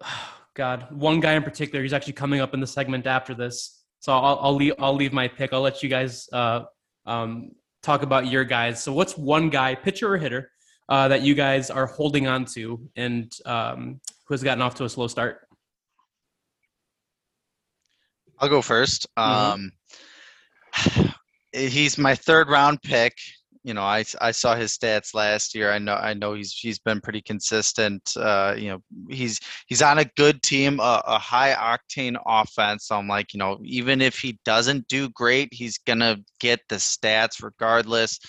God, 0.54 0.86
one 0.90 1.20
guy 1.20 1.34
in 1.34 1.42
particular, 1.42 1.82
he's 1.82 1.92
actually 1.92 2.14
coming 2.14 2.40
up 2.40 2.54
in 2.54 2.60
the 2.60 2.66
segment 2.66 3.06
after 3.06 3.34
this. 3.34 3.84
So 4.00 4.12
I'll, 4.12 4.38
I'll 4.40 4.54
leave. 4.54 4.72
I'll 4.78 4.94
leave 4.94 5.12
my 5.12 5.28
pick. 5.28 5.52
I'll 5.52 5.60
let 5.60 5.82
you 5.82 5.90
guys 5.90 6.28
uh, 6.32 6.62
um, 7.04 7.50
talk 7.82 8.02
about 8.02 8.26
your 8.26 8.44
guys. 8.44 8.82
So 8.82 8.92
what's 8.92 9.18
one 9.18 9.50
guy, 9.50 9.74
pitcher 9.74 10.12
or 10.12 10.16
hitter, 10.16 10.50
uh, 10.88 11.08
that 11.08 11.22
you 11.22 11.34
guys 11.34 11.70
are 11.70 11.86
holding 11.86 12.26
on 12.26 12.44
to 12.46 12.80
and 12.96 13.32
um, 13.44 14.00
who 14.26 14.34
has 14.34 14.42
gotten 14.42 14.62
off 14.62 14.74
to 14.76 14.84
a 14.84 14.88
slow 14.88 15.08
start? 15.08 15.45
I'll 18.38 18.48
go 18.48 18.60
1st 18.62 19.06
Mhm. 19.18 19.22
Um, 19.22 19.72
he's 21.52 21.98
my 21.98 22.14
third 22.14 22.48
round 22.48 22.82
pick. 22.82 23.14
You 23.64 23.74
know, 23.74 23.82
I, 23.82 24.04
I 24.20 24.30
saw 24.30 24.54
his 24.54 24.78
stats 24.78 25.12
last 25.12 25.52
year. 25.54 25.72
I 25.72 25.78
know 25.78 25.94
I 25.94 26.14
know 26.14 26.34
he's 26.34 26.52
he's 26.52 26.78
been 26.78 27.00
pretty 27.00 27.20
consistent. 27.20 28.12
Uh, 28.16 28.54
you 28.56 28.68
know, 28.68 28.78
he's 29.10 29.40
he's 29.66 29.82
on 29.82 29.98
a 29.98 30.04
good 30.16 30.40
team, 30.42 30.78
a, 30.78 31.02
a 31.04 31.18
high 31.18 31.52
octane 31.52 32.16
offense. 32.26 32.86
So 32.86 32.96
I'm 32.96 33.08
like, 33.08 33.34
you 33.34 33.38
know, 33.38 33.58
even 33.64 34.00
if 34.00 34.20
he 34.20 34.38
doesn't 34.44 34.86
do 34.86 35.08
great, 35.10 35.48
he's 35.52 35.78
gonna 35.78 36.18
get 36.38 36.60
the 36.68 36.76
stats 36.76 37.42
regardless. 37.42 38.20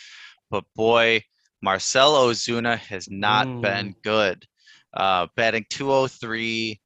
But 0.49 0.63
boy, 0.75 1.21
Marcel 1.61 2.13
Ozuna 2.13 2.77
has 2.79 3.07
not 3.09 3.47
Mm. 3.47 3.61
been 3.61 3.95
good. 4.03 4.43
Uh, 4.93 5.27
batting 5.35 5.65
203, 5.69 6.79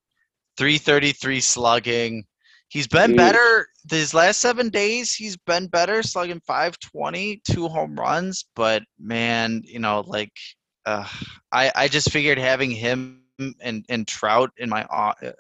333 0.58 1.40
slugging. 1.40 2.26
He's 2.72 2.88
been 2.88 3.12
Jeez. 3.12 3.18
better 3.18 3.68
these 3.84 4.14
last 4.14 4.40
seven 4.40 4.70
days. 4.70 5.14
He's 5.14 5.36
been 5.36 5.68
better, 5.68 6.02
slugging 6.02 6.40
520, 6.48 7.42
two 7.44 7.68
home 7.68 8.00
runs. 8.00 8.46
But 8.56 8.84
man, 8.98 9.62
you 9.66 9.80
know, 9.80 10.06
like 10.08 10.32
uh, 10.86 11.06
I 11.52 11.70
I 11.76 11.88
just 11.90 12.12
figured 12.12 12.38
having 12.38 12.72
him 12.72 13.24
and 13.60 13.86
and 13.90 14.08
Trout 14.08 14.52
in 14.58 14.70
my 14.70 14.86
uh, 14.86 15.34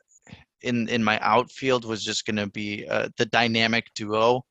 in 0.61 0.89
in 0.89 1.05
my 1.05 1.19
outfield 1.21 1.85
was 1.85 2.03
just 2.03 2.25
going 2.25 2.35
to 2.35 2.47
be 2.47 2.85
uh, 2.85 3.07
the 3.15 3.25
dynamic 3.27 3.85
duo. 3.95 4.43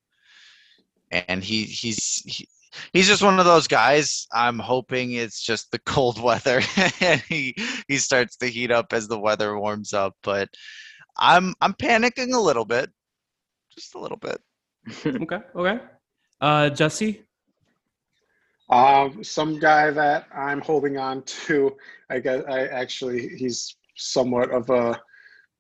And 1.11 1.45
he 1.45 1.65
he's 1.65 2.23
he, 2.25 2.49
he's 2.95 3.09
just 3.09 3.23
one 3.23 3.39
of 3.39 3.45
those 3.45 3.69
guys. 3.69 4.27
I'm 4.33 4.59
hoping 4.59 5.13
it's 5.13 5.43
just 5.43 5.71
the 5.71 5.81
cold 5.81 6.19
weather 6.23 6.63
and 7.03 7.21
he 7.29 7.55
he 7.89 7.99
starts 7.99 8.37
to 8.39 8.47
heat 8.47 8.71
up 8.71 8.95
as 8.95 9.07
the 9.07 9.21
weather 9.21 9.59
warms 9.59 9.93
up. 9.93 10.15
But 10.23 10.49
I'm 11.21 11.55
I'm 11.61 11.75
panicking 11.75 12.35
a 12.35 12.41
little 12.41 12.65
bit, 12.65 12.91
just 13.75 13.95
a 13.95 13.99
little 13.99 14.17
bit. 14.19 14.41
Okay. 15.07 15.39
Okay. 15.55 15.79
Uh, 16.41 16.71
Jesse. 16.71 17.23
Um, 18.71 19.23
some 19.23 19.59
guy 19.59 19.91
that 19.91 20.27
I'm 20.35 20.61
holding 20.61 20.97
on 20.97 21.23
to, 21.23 21.77
I 22.09 22.19
guess 22.21 22.43
I 22.49 22.67
actually 22.69 23.29
he's 23.37 23.77
somewhat 23.97 24.51
of 24.51 24.71
a 24.71 24.99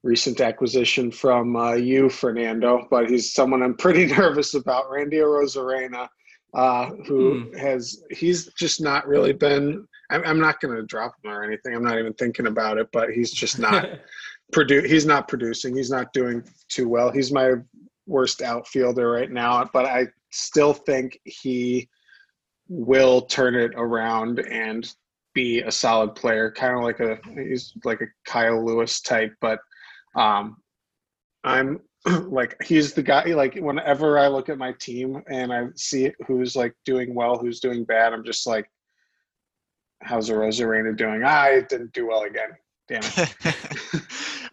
recent 0.02 0.40
acquisition 0.40 1.10
from 1.10 1.56
uh, 1.56 1.74
you, 1.74 2.08
Fernando, 2.08 2.86
but 2.90 3.10
he's 3.10 3.34
someone 3.34 3.62
I'm 3.62 3.76
pretty 3.76 4.06
nervous 4.18 4.54
about. 4.54 4.90
Randy 4.90 5.18
Arozarena, 5.18 6.08
uh, 6.54 6.86
who 7.06 7.52
has 7.58 8.02
he's 8.10 8.46
just 8.54 8.80
not 8.80 9.06
really 9.06 9.32
been. 9.34 9.86
I'm, 10.10 10.24
I'm 10.24 10.40
not 10.40 10.60
going 10.60 10.74
to 10.74 10.82
drop 10.84 11.14
him 11.22 11.30
or 11.30 11.44
anything. 11.44 11.74
I'm 11.74 11.84
not 11.84 11.98
even 11.98 12.14
thinking 12.14 12.46
about 12.46 12.78
it, 12.78 12.88
but 12.92 13.10
he's 13.10 13.30
just 13.30 13.58
not 13.58 13.86
He's 14.52 15.06
not 15.06 15.28
producing. 15.28 15.76
He's 15.76 15.90
not 15.90 16.12
doing 16.12 16.42
too 16.68 16.88
well. 16.88 17.10
He's 17.10 17.32
my 17.32 17.52
worst 18.06 18.42
outfielder 18.42 19.10
right 19.10 19.30
now, 19.30 19.68
but 19.72 19.86
I 19.86 20.08
still 20.30 20.72
think 20.72 21.18
he 21.24 21.88
will 22.68 23.22
turn 23.22 23.54
it 23.54 23.72
around 23.76 24.40
and 24.40 24.92
be 25.34 25.60
a 25.60 25.70
solid 25.70 26.14
player, 26.14 26.50
kind 26.50 26.76
of 26.76 26.82
like 26.82 27.00
a 27.00 27.18
he's 27.34 27.72
like 27.84 28.00
a 28.00 28.06
Kyle 28.24 28.64
Lewis 28.64 29.00
type. 29.00 29.34
But 29.40 29.60
um, 30.16 30.56
I'm 31.44 31.80
like 32.28 32.56
he's 32.62 32.92
the 32.92 33.02
guy. 33.02 33.24
Like 33.24 33.54
whenever 33.56 34.18
I 34.18 34.28
look 34.28 34.48
at 34.48 34.58
my 34.58 34.72
team 34.72 35.22
and 35.28 35.52
I 35.52 35.66
see 35.76 36.12
who's 36.26 36.56
like 36.56 36.74
doing 36.84 37.14
well, 37.14 37.38
who's 37.38 37.60
doing 37.60 37.84
bad, 37.84 38.12
I'm 38.12 38.24
just 38.24 38.46
like, 38.46 38.68
how's 40.02 40.30
Arozarena 40.30 40.96
doing? 40.96 41.24
I 41.24 41.60
didn't 41.68 41.92
do 41.92 42.08
well 42.08 42.22
again. 42.22 42.50
Damn 42.90 43.02
it. 43.04 43.34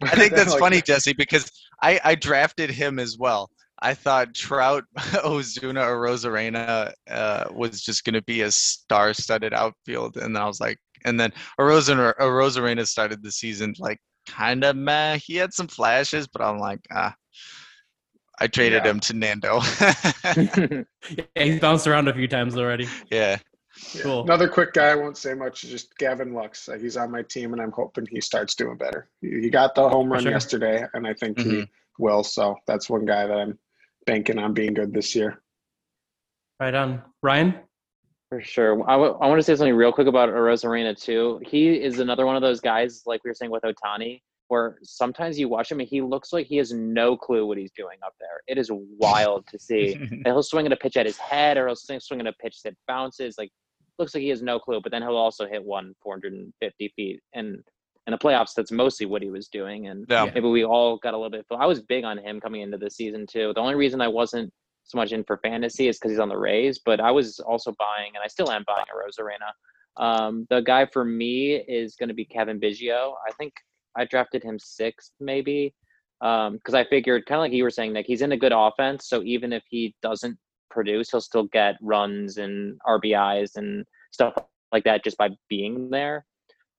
I 0.02 0.14
think 0.14 0.32
that's 0.36 0.52
Like- 0.52 0.60
funny, 0.60 0.80
Jesse, 0.80 1.12
because 1.12 1.50
I, 1.82 2.00
I 2.04 2.14
drafted 2.14 2.70
him 2.70 2.98
as 2.98 3.18
well. 3.18 3.50
I 3.80 3.94
thought 3.94 4.34
Trout, 4.34 4.84
Ozuna, 4.98 5.86
or 5.86 5.96
Arozarena 6.06 6.92
uh, 7.10 7.44
was 7.52 7.80
just 7.82 8.04
going 8.04 8.14
to 8.14 8.22
be 8.22 8.40
a 8.42 8.50
star-studded 8.50 9.52
outfield, 9.54 10.16
and 10.16 10.34
then 10.34 10.42
I 10.42 10.46
was 10.46 10.60
like, 10.60 10.78
And 11.04 11.18
then 11.20 11.32
Arozarena, 11.60 12.14
Arozarena 12.18 12.86
started 12.86 13.22
the 13.22 13.30
season 13.32 13.74
like 13.78 13.98
kind 14.26 14.64
of 14.64 14.74
meh. 14.76 15.18
He 15.24 15.36
had 15.36 15.52
some 15.52 15.68
flashes, 15.68 16.26
but 16.28 16.42
I'm 16.42 16.58
like, 16.58 16.80
ah. 16.92 17.14
I 18.40 18.46
traded 18.46 18.84
Yeah. 18.84 18.90
him 18.92 19.00
to 19.00 19.14
Nando. 19.14 19.60
Yeah, 20.24 20.84
he's 21.34 21.58
bounced 21.60 21.86
around 21.88 22.06
a 22.08 22.14
few 22.14 22.28
times 22.28 22.56
already. 22.56 22.86
yeah. 23.10 23.38
Yeah. 23.94 24.02
Cool. 24.02 24.22
Another 24.22 24.48
quick 24.48 24.72
guy, 24.72 24.88
I 24.88 24.94
won't 24.94 25.16
say 25.16 25.34
much, 25.34 25.62
just 25.62 25.96
Gavin 25.98 26.32
Lux. 26.34 26.68
Uh, 26.68 26.78
He's 26.78 26.96
on 26.96 27.10
my 27.10 27.22
team, 27.22 27.52
and 27.52 27.62
I'm 27.62 27.72
hoping 27.72 28.06
he 28.10 28.20
starts 28.20 28.54
doing 28.54 28.76
better. 28.76 29.08
He 29.20 29.40
he 29.40 29.50
got 29.50 29.74
the 29.74 29.88
home 29.88 30.10
run 30.12 30.22
sure. 30.22 30.32
yesterday, 30.32 30.84
and 30.94 31.06
I 31.06 31.14
think 31.14 31.38
he 31.38 31.44
Mhm. 31.62 31.68
will. 31.98 32.24
So 32.24 32.56
that's 32.66 32.90
one 32.90 33.04
guy 33.04 33.26
that 33.26 33.36
I'm 33.36 33.58
banking 34.06 34.38
on 34.38 34.52
being 34.54 34.74
good 34.74 34.92
this 34.92 35.14
year. 35.14 35.42
Right 36.60 36.74
on. 36.74 37.02
Ryan? 37.22 37.54
For 38.30 38.40
sure. 38.42 38.88
I 38.90 38.96
want 38.96 39.38
to 39.38 39.42
say 39.42 39.54
something 39.56 39.74
real 39.74 39.92
quick 39.92 40.06
about 40.06 40.28
Arozarena 40.28 41.00
too. 41.00 41.40
He 41.46 41.80
is 41.80 41.98
another 41.98 42.26
one 42.26 42.36
of 42.36 42.42
those 42.42 42.60
guys, 42.60 43.02
like 43.06 43.22
we 43.24 43.30
were 43.30 43.34
saying 43.34 43.50
with 43.50 43.62
Ohtani, 43.62 44.20
where 44.48 44.78
sometimes 44.82 45.38
you 45.38 45.48
watch 45.48 45.70
him 45.70 45.80
and 45.80 45.88
he 45.88 46.02
looks 46.02 46.32
like 46.32 46.46
he 46.46 46.56
has 46.56 46.72
no 46.72 47.16
clue 47.16 47.46
what 47.46 47.56
he's 47.56 47.70
doing 47.72 47.96
up 48.04 48.14
there. 48.20 48.40
It 48.46 48.58
is 48.58 48.70
wild 48.72 49.46
to 49.48 49.58
see. 49.58 49.94
And 50.10 50.26
he'll 50.26 50.42
swing 50.42 50.66
at 50.66 50.72
a 50.72 50.76
pitch 50.76 50.96
at 50.98 51.06
his 51.06 51.16
head, 51.16 51.56
or 51.56 51.68
he'll 51.68 51.76
swing, 51.76 52.00
swing 52.00 52.20
at 52.20 52.26
a 52.26 52.32
pitch 52.34 52.62
that 52.64 52.74
bounces. 52.86 53.36
Like 53.38 53.50
looks 53.98 54.14
like 54.14 54.22
he 54.22 54.28
has 54.28 54.42
no 54.42 54.58
clue, 54.58 54.80
but 54.82 54.92
then 54.92 55.02
he'll 55.02 55.16
also 55.16 55.46
hit 55.46 55.64
one 55.64 55.94
450 56.02 56.92
feet. 56.96 57.20
And 57.34 57.62
in 58.06 58.12
the 58.12 58.18
playoffs, 58.18 58.54
that's 58.54 58.72
mostly 58.72 59.06
what 59.06 59.22
he 59.22 59.30
was 59.30 59.48
doing. 59.48 59.88
And 59.88 60.06
Yeah. 60.08 60.24
Yeah. 60.24 60.30
maybe 60.34 60.48
we 60.48 60.64
all 60.64 60.96
got 60.98 61.14
a 61.14 61.16
little 61.16 61.30
bit. 61.30 61.44
I 61.50 61.66
was 61.66 61.82
big 61.82 62.04
on 62.04 62.18
him 62.18 62.40
coming 62.40 62.62
into 62.62 62.78
the 62.78 62.90
season 62.90 63.26
too. 63.26 63.52
The 63.54 63.60
only 63.60 63.74
reason 63.74 64.00
I 64.00 64.08
wasn't 64.08 64.52
so 64.84 64.96
much 64.96 65.12
in 65.12 65.22
for 65.24 65.36
fantasy 65.38 65.88
is 65.88 65.98
because 65.98 66.12
he's 66.12 66.20
on 66.20 66.30
the 66.30 66.36
Rays, 66.38 66.78
but 66.84 67.00
I 67.00 67.10
was 67.10 67.40
also 67.40 67.74
buying, 67.78 68.12
and 68.14 68.22
I 68.24 68.26
still 68.28 68.50
am 68.50 68.64
buying 68.66 68.86
Arozarena. 68.86 70.02
Um, 70.02 70.46
the 70.48 70.60
guy 70.60 70.86
for 70.86 71.04
me 71.04 71.56
is 71.56 71.96
going 71.96 72.08
to 72.08 72.14
be 72.14 72.24
Cavan 72.24 72.58
Biggio. 72.58 73.12
I 73.28 73.32
think 73.32 73.52
I 73.96 74.06
drafted 74.06 74.42
him 74.42 74.58
sixth, 74.58 75.12
maybe, 75.20 75.74
because 76.20 76.74
I 76.74 76.84
figured 76.84 77.26
kind 77.26 77.38
of 77.38 77.42
like 77.42 77.52
you 77.52 77.64
were 77.64 77.70
saying, 77.70 77.92
Nick, 77.92 78.06
he's 78.06 78.22
in 78.22 78.32
a 78.32 78.36
good 78.36 78.52
offense, 78.54 79.08
so 79.08 79.22
even 79.24 79.52
if 79.52 79.62
he 79.68 79.94
doesn't 80.02 80.38
produce, 80.70 81.10
he'll 81.10 81.20
still 81.20 81.44
get 81.44 81.76
runs 81.80 82.38
and 82.38 82.78
RBIs 82.86 83.56
and 83.56 83.84
stuff 84.10 84.34
like 84.72 84.84
that 84.84 85.04
just 85.04 85.16
by 85.18 85.30
being 85.48 85.90
there. 85.90 86.24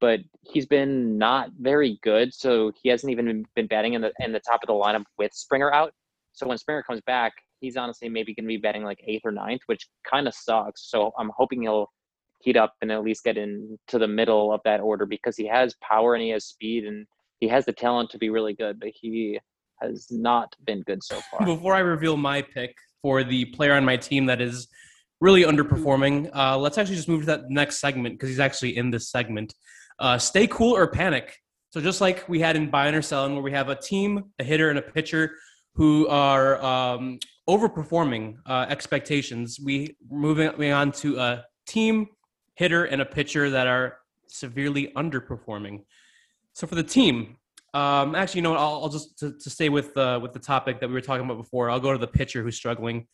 But 0.02 0.22
he's 0.42 0.66
been 0.66 1.18
not 1.18 1.50
very 1.60 2.00
good, 2.04 2.34
so 2.34 2.72
he 2.82 2.90
hasn't 2.90 3.12
even 3.12 3.46
been 3.56 3.68
batting 3.68 3.94
in 3.94 4.02
the 4.02 4.14
in 4.20 4.32
the 4.32 4.40
top 4.40 4.62
of 4.64 4.68
the 4.68 4.74
lineup 4.74 5.04
with 5.18 5.34
Springer 5.34 5.74
out. 5.74 5.94
So 6.32 6.48
when 6.48 6.58
Springer 6.58 6.84
comes 6.84 7.02
back, 7.02 7.34
he's 7.60 7.76
honestly 7.76 8.08
maybe 8.08 8.34
going 8.34 8.46
to 8.46 8.48
be 8.48 8.58
batting 8.58 8.84
like 8.84 9.02
eighth 9.06 9.24
or 9.26 9.32
ninth, 9.32 9.62
which 9.66 9.88
kind 10.10 10.28
of 10.28 10.34
sucks. 10.34 10.90
So 10.90 11.12
I'm 11.18 11.32
hoping 11.36 11.64
he'll 11.64 11.92
heat 12.40 12.56
up 12.56 12.76
and 12.82 12.92
at 12.92 13.04
least 13.04 13.24
get 13.24 13.38
into 13.38 13.76
the 14.00 14.08
middle 14.08 14.54
of 14.54 14.62
that 14.64 14.80
order 14.80 15.06
because 15.06 15.36
he 15.36 15.46
has 15.48 15.76
power 15.82 16.16
and 16.16 16.24
he 16.24 16.30
has 16.30 16.46
speed 16.46 16.86
and 16.86 17.06
he 17.40 17.48
has 17.48 17.66
the 17.66 17.74
talent 17.74 18.10
to 18.12 18.18
be 18.18 18.30
really 18.30 18.54
good, 18.54 18.80
but 18.80 18.90
he 18.94 19.40
has 19.82 20.08
not 20.10 20.56
been 20.66 20.82
good 20.82 21.04
so 21.04 21.20
far. 21.32 21.46
Before 21.46 21.74
I 21.74 21.80
reveal 21.80 22.18
my 22.18 22.42
pick 22.42 22.76
for 23.02 23.24
the 23.24 23.46
player 23.46 23.74
on 23.74 23.86
my 23.86 23.98
team 23.98 24.26
that 24.28 24.42
is 24.42 24.68
really 25.22 25.44
underperforming, 25.44 26.30
uh, 26.36 26.58
let's 26.58 26.78
actually 26.78 26.96
just 26.96 27.10
move 27.10 27.22
to 27.22 27.26
that 27.28 27.50
next 27.50 27.80
segment 27.80 28.16
because 28.16 28.30
he's 28.30 28.40
actually 28.40 28.78
in 28.78 28.90
this 28.90 29.10
segment. 29.10 29.54
Uh, 30.00 30.18
stay 30.18 30.48
cool 30.48 30.76
or 30.76 30.88
panic. 30.88 31.38
So 31.72 31.82
just 31.82 32.02
like 32.02 32.28
we 32.28 32.40
had 32.40 32.56
in 32.56 32.70
buying 32.70 32.96
or 32.96 33.02
selling, 33.02 33.34
where 33.34 33.44
we 33.44 33.52
have 33.52 33.70
a 33.70 33.76
team, 33.76 34.32
a 34.40 34.44
hitter, 34.44 34.70
and 34.70 34.80
a 34.80 34.82
pitcher 34.82 35.36
who 35.76 36.08
are 36.08 36.64
um, 36.64 37.20
overperforming 37.50 38.38
uh, 38.46 38.66
expectations, 38.70 39.60
we 39.64 39.96
moving 40.10 40.72
on 40.72 40.92
to 40.94 41.18
a 41.20 41.46
team, 41.68 42.08
hitter, 42.56 42.86
and 42.86 43.02
a 43.02 43.06
pitcher 43.06 43.50
that 43.50 43.68
are 43.68 43.98
severely 44.28 44.92
underperforming. 44.96 45.84
So 46.54 46.66
for 46.66 46.76
the 46.76 46.84
team, 46.84 47.38
um, 47.74 48.16
actually, 48.16 48.40
you 48.40 48.44
know 48.44 48.52
what? 48.52 48.60
I'll, 48.60 48.84
I'll 48.84 48.90
just 48.90 49.18
to, 49.20 49.34
to 49.38 49.50
stay 49.50 49.70
with 49.70 49.96
uh, 49.96 50.20
with 50.22 50.34
the 50.34 50.40
topic 50.40 50.80
that 50.80 50.88
we 50.88 50.94
were 50.94 51.02
talking 51.02 51.26
about 51.26 51.38
before. 51.38 51.70
I'll 51.70 51.80
go 51.80 51.92
to 51.92 51.98
the 51.98 52.08
pitcher 52.08 52.42
who's 52.44 52.56
struggling, 52.56 53.08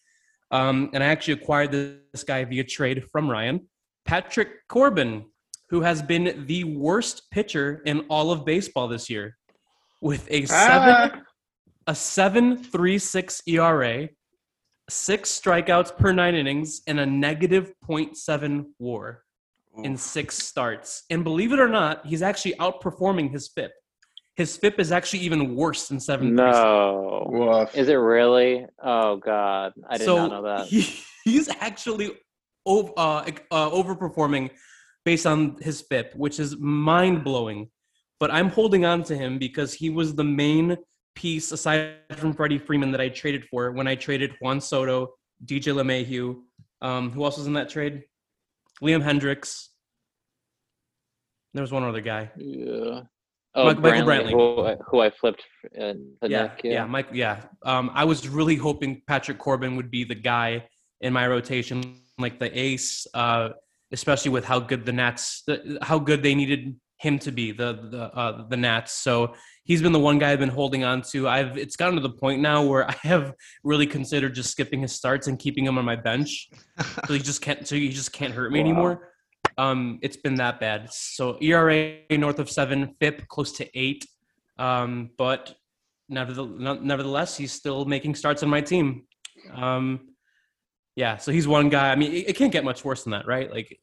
um, 0.52 0.90
and 0.94 1.04
I 1.04 1.08
actually 1.08 1.34
acquired 1.34 1.72
this 1.72 2.24
guy 2.24 2.44
via 2.46 2.64
trade 2.64 3.04
from 3.12 3.30
Ryan, 3.30 3.68
Patrick 4.06 4.68
Corbin, 4.70 5.26
who 5.70 5.82
has 5.82 6.02
been 6.02 6.46
the 6.48 6.64
worst 6.64 7.24
pitcher 7.32 7.82
in 7.86 8.02
all 8.10 8.32
of 8.32 8.46
baseball 8.46 8.88
this 8.88 9.10
year, 9.10 9.38
with 10.02 10.28
a 10.30 10.46
seven 10.46 11.12
Ah, 11.14 11.22
a 11.88 11.96
seven 11.96 12.64
three 12.64 12.98
six 12.98 13.42
ERA, 13.48 14.08
six 14.90 15.40
strikeouts 15.40 15.98
per 15.98 16.14
nine 16.14 16.36
innings, 16.36 16.82
and 16.88 17.00
a 17.00 17.06
negative 17.06 17.74
0.7 17.88 18.66
WAR 18.80 19.24
in 19.84 19.98
six 19.98 20.38
starts. 20.38 21.04
And 21.10 21.24
believe 21.24 21.52
it 21.52 21.60
or 21.60 21.68
not, 21.68 22.06
he's 22.06 22.22
actually 22.22 22.54
outperforming 22.56 23.32
his 23.32 23.50
FIP. 23.50 23.72
His 24.36 24.58
FIP 24.58 24.80
is 24.80 24.92
actually 24.92 25.20
even 25.20 25.56
worse 25.56 25.88
than 25.88 26.00
seven. 26.00 26.36
No. 26.36 27.26
woof. 27.30 27.76
Is 27.76 27.88
it 27.88 27.94
really? 27.94 28.66
Oh 28.84 29.18
God, 29.18 29.74
I 29.90 29.98
did 29.98 30.06
so 30.06 30.18
not 30.18 30.32
know 30.32 30.44
that. 30.44 30.68
He, 30.68 30.82
he's 31.24 31.50
actually 31.62 32.12
ov- 32.66 32.94
uh, 32.98 33.24
uh, 33.52 33.70
overperforming 33.70 34.52
based 35.06 35.26
on 35.26 35.58
his 35.62 35.82
FIP, 35.82 36.14
which 36.16 36.40
is 36.40 36.58
mind 36.58 37.24
blowing. 37.24 37.70
But 38.20 38.32
I'm 38.32 38.50
holding 38.50 38.86
on 38.86 39.04
to 39.04 39.16
him 39.16 39.38
because 39.38 39.74
he 39.74 39.90
was 39.90 40.16
the 40.16 40.24
main 40.24 40.78
piece, 41.16 41.52
aside 41.52 41.96
from 42.18 42.34
Freddie 42.34 42.58
Freeman, 42.58 42.92
that 42.92 43.02
I 43.02 43.10
traded 43.10 43.46
for 43.46 43.72
when 43.72 43.88
I 43.88 43.96
traded 43.96 44.32
Juan 44.42 44.60
Soto, 44.60 45.14
DJ 45.46 45.74
LeMahieu. 45.74 46.42
Um, 46.82 47.10
who 47.12 47.24
else 47.24 47.38
was 47.38 47.48
in 47.48 47.54
that 47.54 47.70
trade? 47.70 48.04
Liam 48.82 49.04
Hendriks. 49.04 49.68
There 51.54 51.62
was 51.62 51.72
one 51.72 51.84
other 51.84 52.02
guy. 52.02 52.32
Yeah. 52.38 53.02
Oh, 53.58 53.66
Michael 53.66 53.84
Brantley, 53.84 54.06
Brantley. 54.06 54.32
who, 54.32 54.66
I- 54.66 54.76
who 54.90 55.00
I 55.02 55.10
flipped 55.10 55.44
uh, 55.80 55.94
the 56.22 56.30
yeah, 56.30 56.42
neck. 56.44 56.62
yeah, 56.64 56.86
Mike. 56.86 57.08
Yeah, 57.14 57.42
um, 57.64 57.90
I 57.94 58.04
was 58.04 58.28
really 58.28 58.56
hoping 58.56 59.02
Patrick 59.08 59.38
Corbin 59.38 59.76
would 59.78 59.90
be 59.90 60.04
the 60.04 60.16
guy 60.16 60.68
in 61.02 61.14
my 61.14 61.26
rotation, 61.28 61.96
like 62.18 62.38
the 62.40 62.58
ace, 62.58 63.08
uh, 63.14 63.50
especially 63.92 64.32
with 64.32 64.44
how 64.46 64.60
good 64.60 64.86
the 64.86 64.92
Nats, 64.92 65.44
the, 65.48 65.78
how 65.82 66.00
good 66.00 66.22
they 66.22 66.36
needed 66.36 66.76
him 67.00 67.20
to 67.20 67.32
be, 67.32 67.52
the 67.52 67.88
the 67.92 68.04
uh, 68.14 68.48
the 68.50 68.58
Nats. 68.58 68.92
So 68.94 69.36
he's 69.64 69.82
been 69.82 69.92
the 69.94 70.00
one 70.00 70.18
guy 70.20 70.32
I've 70.32 70.40
been 70.40 70.50
holding 70.50 70.84
on 70.84 71.02
to. 71.12 71.28
I've 71.30 71.58
it's 71.58 71.76
gotten 71.78 71.96
to 71.96 72.02
the 72.02 72.10
point 72.14 72.42
now 72.42 72.62
where 72.64 72.90
I 72.90 72.96
have 73.04 73.34
really 73.64 73.88
considered 73.88 74.36
just 74.36 74.52
skipping 74.52 74.82
his 74.82 74.94
starts 74.94 75.28
and 75.28 75.40
keeping 75.40 75.66
him 75.66 75.78
on 75.78 75.86
my 75.86 75.96
bench, 75.96 76.50
so 77.08 77.14
he 77.14 77.20
just 77.20 77.42
can't, 77.42 77.66
so 77.66 77.76
he 77.76 77.90
just 77.90 78.12
can't 78.12 78.34
hurt 78.34 78.52
me 78.52 78.60
Wow. 78.60 78.66
anymore. 78.66 79.10
Um, 79.58 80.00
it's 80.02 80.18
been 80.18 80.36
that 80.36 80.60
bad. 80.60 80.92
So 80.92 81.38
ERA 81.42 81.98
north 82.12 82.40
of 82.40 82.50
seven, 82.50 82.96
FIP 83.00 83.28
close 83.28 83.52
to 83.54 83.80
eight. 83.80 84.06
Um, 84.58 85.12
but 85.18 85.56
nevertheless, 86.10 86.80
nevertheless, 86.82 87.38
he's 87.38 87.52
still 87.52 87.86
making 87.86 88.16
starts 88.16 88.44
on 88.44 88.50
my 88.50 88.62
team. 88.62 89.06
Um, 89.54 90.10
yeah, 90.96 91.18
so 91.18 91.32
he's 91.32 91.48
one 91.48 91.70
guy. 91.70 91.92
I 91.92 91.96
mean, 91.96 92.14
it, 92.14 92.30
it 92.30 92.36
can't 92.36 92.52
get 92.52 92.64
much 92.64 92.86
worse 92.86 93.04
than 93.04 93.12
that, 93.12 93.28
right? 93.28 93.52
Like, 93.52 93.80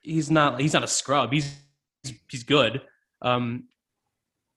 he's 0.00 0.30
not 0.30 0.60
he's 0.60 0.72
not 0.72 0.84
a 0.84 0.88
scrub. 0.88 1.32
He's 1.32 1.54
he's 2.28 2.42
good. 2.44 2.82
Um, 3.22 3.64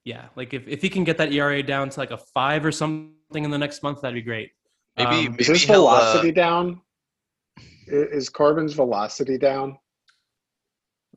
yeah, 0.05 0.25
like 0.35 0.53
if, 0.53 0.67
if 0.67 0.81
he 0.81 0.89
can 0.89 1.03
get 1.03 1.17
that 1.17 1.31
ERA 1.33 1.61
down 1.61 1.89
to 1.89 1.99
like 1.99 2.11
a 2.11 2.17
five 2.17 2.65
or 2.65 2.71
something 2.71 3.43
in 3.43 3.51
the 3.51 3.57
next 3.57 3.83
month, 3.83 4.01
that'd 4.01 4.15
be 4.15 4.21
great. 4.21 4.51
Maybe, 4.97 5.09
Um, 5.09 5.23
maybe 5.31 5.41
Is 5.41 5.47
his 5.47 5.63
he'll, 5.63 5.87
uh, 5.87 5.99
velocity 5.99 6.31
down? 6.31 6.81
Is 7.87 8.29
Corbin's 8.29 8.73
velocity 8.73 9.37
down? 9.37 9.77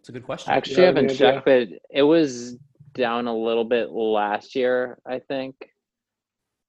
That's 0.02 0.08
a 0.08 0.12
good 0.12 0.24
question. 0.24 0.52
Actually, 0.52 0.82
I 0.82 0.86
haven't 0.86 1.10
yeah, 1.10 1.16
checked, 1.16 1.44
but 1.44 1.68
it 1.88 2.02
was 2.02 2.56
down 2.94 3.28
a 3.28 3.36
little 3.36 3.64
bit 3.64 3.92
last 3.92 4.56
year. 4.56 4.98
I 5.06 5.20
think 5.20 5.54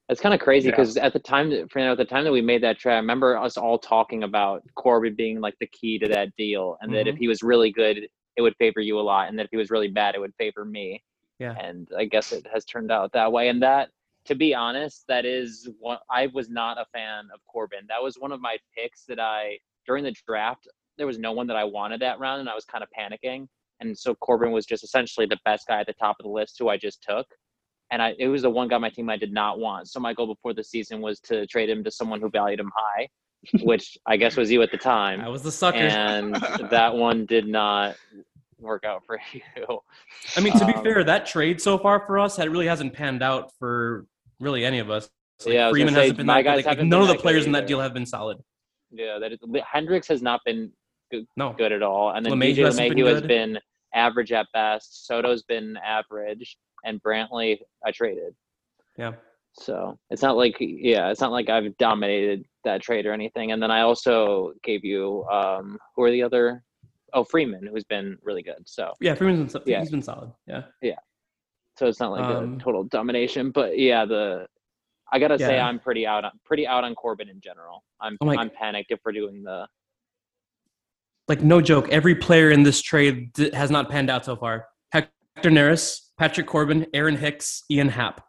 it's 0.08 0.22
kind 0.22 0.36
of 0.36 0.40
crazy 0.40 0.68
Yeah. 0.70 0.74
because 0.74 0.98
at 0.98 1.14
the 1.14 1.20
time, 1.20 1.50
that, 1.50 1.72
Fernando, 1.72 1.94
at 1.94 1.98
the 1.98 2.06
time 2.06 2.26
that 2.26 2.32
we 2.32 2.42
made 2.42 2.62
that 2.62 2.78
trade, 2.78 2.94
I 2.94 2.98
remember 2.98 3.36
us 3.36 3.58
all 3.58 3.80
talking 3.80 4.22
about 4.22 4.62
Corbin 4.76 5.16
being 5.16 5.42
like 5.42 5.56
the 5.60 5.66
key 5.66 5.98
to 5.98 6.08
that 6.10 6.36
deal, 6.36 6.78
and 6.82 6.94
that 6.94 7.08
if 7.08 7.16
Mhm. 7.16 7.20
he 7.22 7.28
was 7.28 7.42
really 7.42 7.72
good, 7.72 8.08
it 8.36 8.42
would 8.44 8.56
favor 8.58 8.82
you 8.82 9.00
a 9.00 9.02
lot, 9.02 9.30
and 9.30 9.40
that 9.40 9.46
if 9.46 9.50
he 9.50 9.58
was 9.58 9.72
really 9.72 9.88
bad, 9.88 10.14
it 10.14 10.20
would 10.20 10.36
favor 10.36 10.64
me. 10.64 11.04
Yeah. 11.40 11.58
And 11.58 11.92
I 11.98 12.06
guess 12.06 12.34
it 12.34 12.46
has 12.54 12.66
turned 12.66 12.92
out 12.92 13.14
that 13.14 13.32
way. 13.32 13.50
And 13.50 13.64
that, 13.64 13.90
to 14.26 14.36
be 14.36 14.54
honest, 14.54 15.06
that 15.08 15.26
is 15.26 15.68
what 15.80 16.04
I 16.08 16.28
was 16.28 16.52
not 16.52 16.78
a 16.78 16.86
fan 16.94 17.30
of 17.34 17.44
Corbin. 17.48 17.88
That 17.88 18.04
was 18.04 18.20
one 18.20 18.32
of 18.32 18.42
my 18.42 18.60
picks 18.78 19.06
that 19.06 19.20
I 19.20 19.58
during 19.88 20.04
the 20.04 20.16
draft. 20.28 20.68
There 20.98 21.08
was 21.08 21.18
no 21.20 21.32
one 21.32 21.48
that 21.48 21.56
I 21.56 21.64
wanted 21.64 22.02
that 22.02 22.20
round, 22.20 22.40
and 22.42 22.50
I 22.50 22.56
was 22.56 22.66
kind 22.66 22.84
of 22.84 22.90
panicking. 22.98 23.48
And 23.80 23.98
so 23.98 24.16
Corbin 24.16 24.52
was 24.52 24.66
just 24.66 24.84
essentially 24.84 25.26
the 25.26 25.40
best 25.46 25.68
guy 25.68 25.80
at 25.80 25.88
the 25.88 25.94
top 25.94 26.16
of 26.20 26.24
the 26.24 26.30
list, 26.30 26.56
who 26.60 26.70
I 26.70 26.78
just 26.78 27.04
took. 27.08 27.26
And 27.92 28.02
I, 28.02 28.14
it 28.18 28.28
was 28.28 28.44
the 28.44 28.50
one 28.50 28.68
guy 28.68 28.76
on 28.76 28.82
my 28.82 28.90
team 28.90 29.10
I 29.10 29.18
did 29.18 29.34
not 29.34 29.60
want. 29.60 29.90
So 29.90 30.00
my 30.00 30.14
goal 30.14 30.28
before 30.28 30.54
the 30.54 30.64
season 30.64 31.02
was 31.02 31.20
to 31.22 31.46
trade 31.48 31.70
him 31.70 31.84
to 31.84 31.92
someone 31.92 32.22
who 32.22 32.30
valued 32.30 32.60
him 32.60 32.72
high, 32.76 33.10
which 33.64 33.98
I 34.06 34.16
guess 34.18 34.38
was 34.38 34.50
you 34.52 34.62
at 34.62 34.72
the 34.72 34.78
time 34.78 35.22
I 35.22 35.30
was 35.30 35.42
the 35.44 35.52
sucker. 35.52 35.78
and 35.78 36.36
that 36.70 36.96
one 36.96 37.26
did 37.26 37.48
not 37.48 37.96
work 38.60 38.86
out 38.86 39.04
for 39.06 39.20
you. 39.34 39.42
I 40.38 40.40
mean, 40.42 40.54
to 40.58 40.66
be 40.66 40.74
Um, 40.74 40.84
fair, 40.84 41.04
that 41.04 41.26
trade 41.26 41.60
so 41.62 41.78
far 41.78 42.06
for 42.06 42.18
us, 42.20 42.38
that 42.38 42.50
really 42.50 42.68
hasn't 42.68 42.94
panned 42.94 43.22
out 43.22 43.52
for 43.60 44.06
really 44.40 44.64
any 44.64 44.80
of 44.80 44.90
us. 44.90 45.10
Like, 45.46 45.56
Yeah, 45.56 45.66
I 45.68 45.70
was 45.70 45.78
gonna 45.78 45.88
Freeman 45.92 45.94
hasn't 45.96 46.18
been 46.18 46.26
my 46.28 46.42
that, 46.42 46.64
guys 46.64 46.66
like, 46.66 46.80
none 46.84 47.02
of 47.02 47.08
the 47.10 47.16
players 47.16 47.46
in 47.46 47.52
that 47.52 47.68
deal 47.68 47.82
have 47.82 47.94
been 47.94 48.06
solid. 48.06 48.38
Yeah, 48.92 49.18
that 49.20 49.34
is, 49.34 49.40
Hendriks 49.76 50.08
has 50.08 50.22
not 50.22 50.40
been 50.46 50.72
No, 51.38 51.54
good 51.54 51.72
at 51.72 51.84
all, 51.84 52.12
and 52.12 52.26
then 52.26 52.34
LeMahieu 52.34 52.56
DJ 52.56 52.66
hasn't 52.66 52.96
been 52.96 53.06
has 53.08 53.22
good. 53.22 53.28
been 53.28 53.60
average 53.94 54.32
at 54.32 54.48
best. 54.54 55.06
Soto's 55.08 55.44
been 55.44 55.78
average, 55.86 56.58
and 56.84 57.02
Brantley 57.04 57.60
I 57.86 57.92
traded. 57.92 58.34
Yeah. 58.98 59.14
So 59.56 59.98
it's 60.10 60.22
not 60.24 60.36
like 60.36 60.56
yeah, 60.60 61.10
it's 61.12 61.22
not 61.22 61.32
like 61.32 61.50
I've 61.50 61.78
dominated 61.78 62.44
that 62.64 62.82
trade 62.82 63.06
or 63.06 63.14
anything. 63.14 63.52
And 63.52 63.62
then 63.62 63.70
I 63.70 63.82
also 63.82 64.54
gave 64.64 64.84
you 64.84 65.24
um 65.32 65.78
who 65.96 66.04
are 66.04 66.12
the 66.12 66.24
other 66.24 66.64
oh 67.14 67.24
Freeman 67.24 67.68
who's 67.68 67.84
been 67.84 68.18
really 68.24 68.42
good. 68.42 68.64
So 68.66 68.94
Yeah, 69.00 69.14
Freeman's 69.14 69.54
been, 69.54 69.62
Yeah. 69.68 69.80
he's 69.82 69.92
been 69.92 70.02
solid. 70.02 70.32
Yeah. 70.48 70.64
Yeah. 70.82 70.96
So 71.78 71.86
it's 71.88 72.00
not 72.00 72.12
like 72.12 72.24
Um, 72.24 72.56
a 72.56 72.60
total 72.60 72.84
domination. 72.86 73.52
But 73.52 73.78
yeah, 73.78 74.06
the 74.06 74.48
I 75.12 75.20
gotta 75.20 75.38
say 75.38 75.60
I'm 75.60 75.80
pretty 75.80 76.08
out 76.08 76.26
on 76.26 76.32
pretty 76.44 76.66
out 76.66 76.84
on 76.84 76.96
Corbin 76.96 77.30
in 77.30 77.40
general. 77.40 77.84
I'm 78.02 78.18
Oh 78.22 78.30
I'm 78.36 78.50
panicked 78.50 78.90
if 78.92 79.02
we're 79.06 79.12
doing 79.12 79.44
the 79.44 79.68
Like 81.34 81.42
no 81.42 81.62
joke, 81.62 81.90
every 81.90 82.14
player 82.14 82.52
in 82.52 82.62
this 82.62 82.80
trade 82.80 83.32
has 83.56 83.72
not 83.72 83.90
panned 83.90 84.12
out 84.12 84.24
so 84.24 84.36
far. 84.36 84.68
Hector 84.92 85.50
Neris, 85.50 86.10
Patrick 86.16 86.46
Corbin, 86.46 86.86
Aaron 86.94 87.18
Hicks, 87.18 87.64
Ian 87.72 87.90
Happ. 87.90 88.24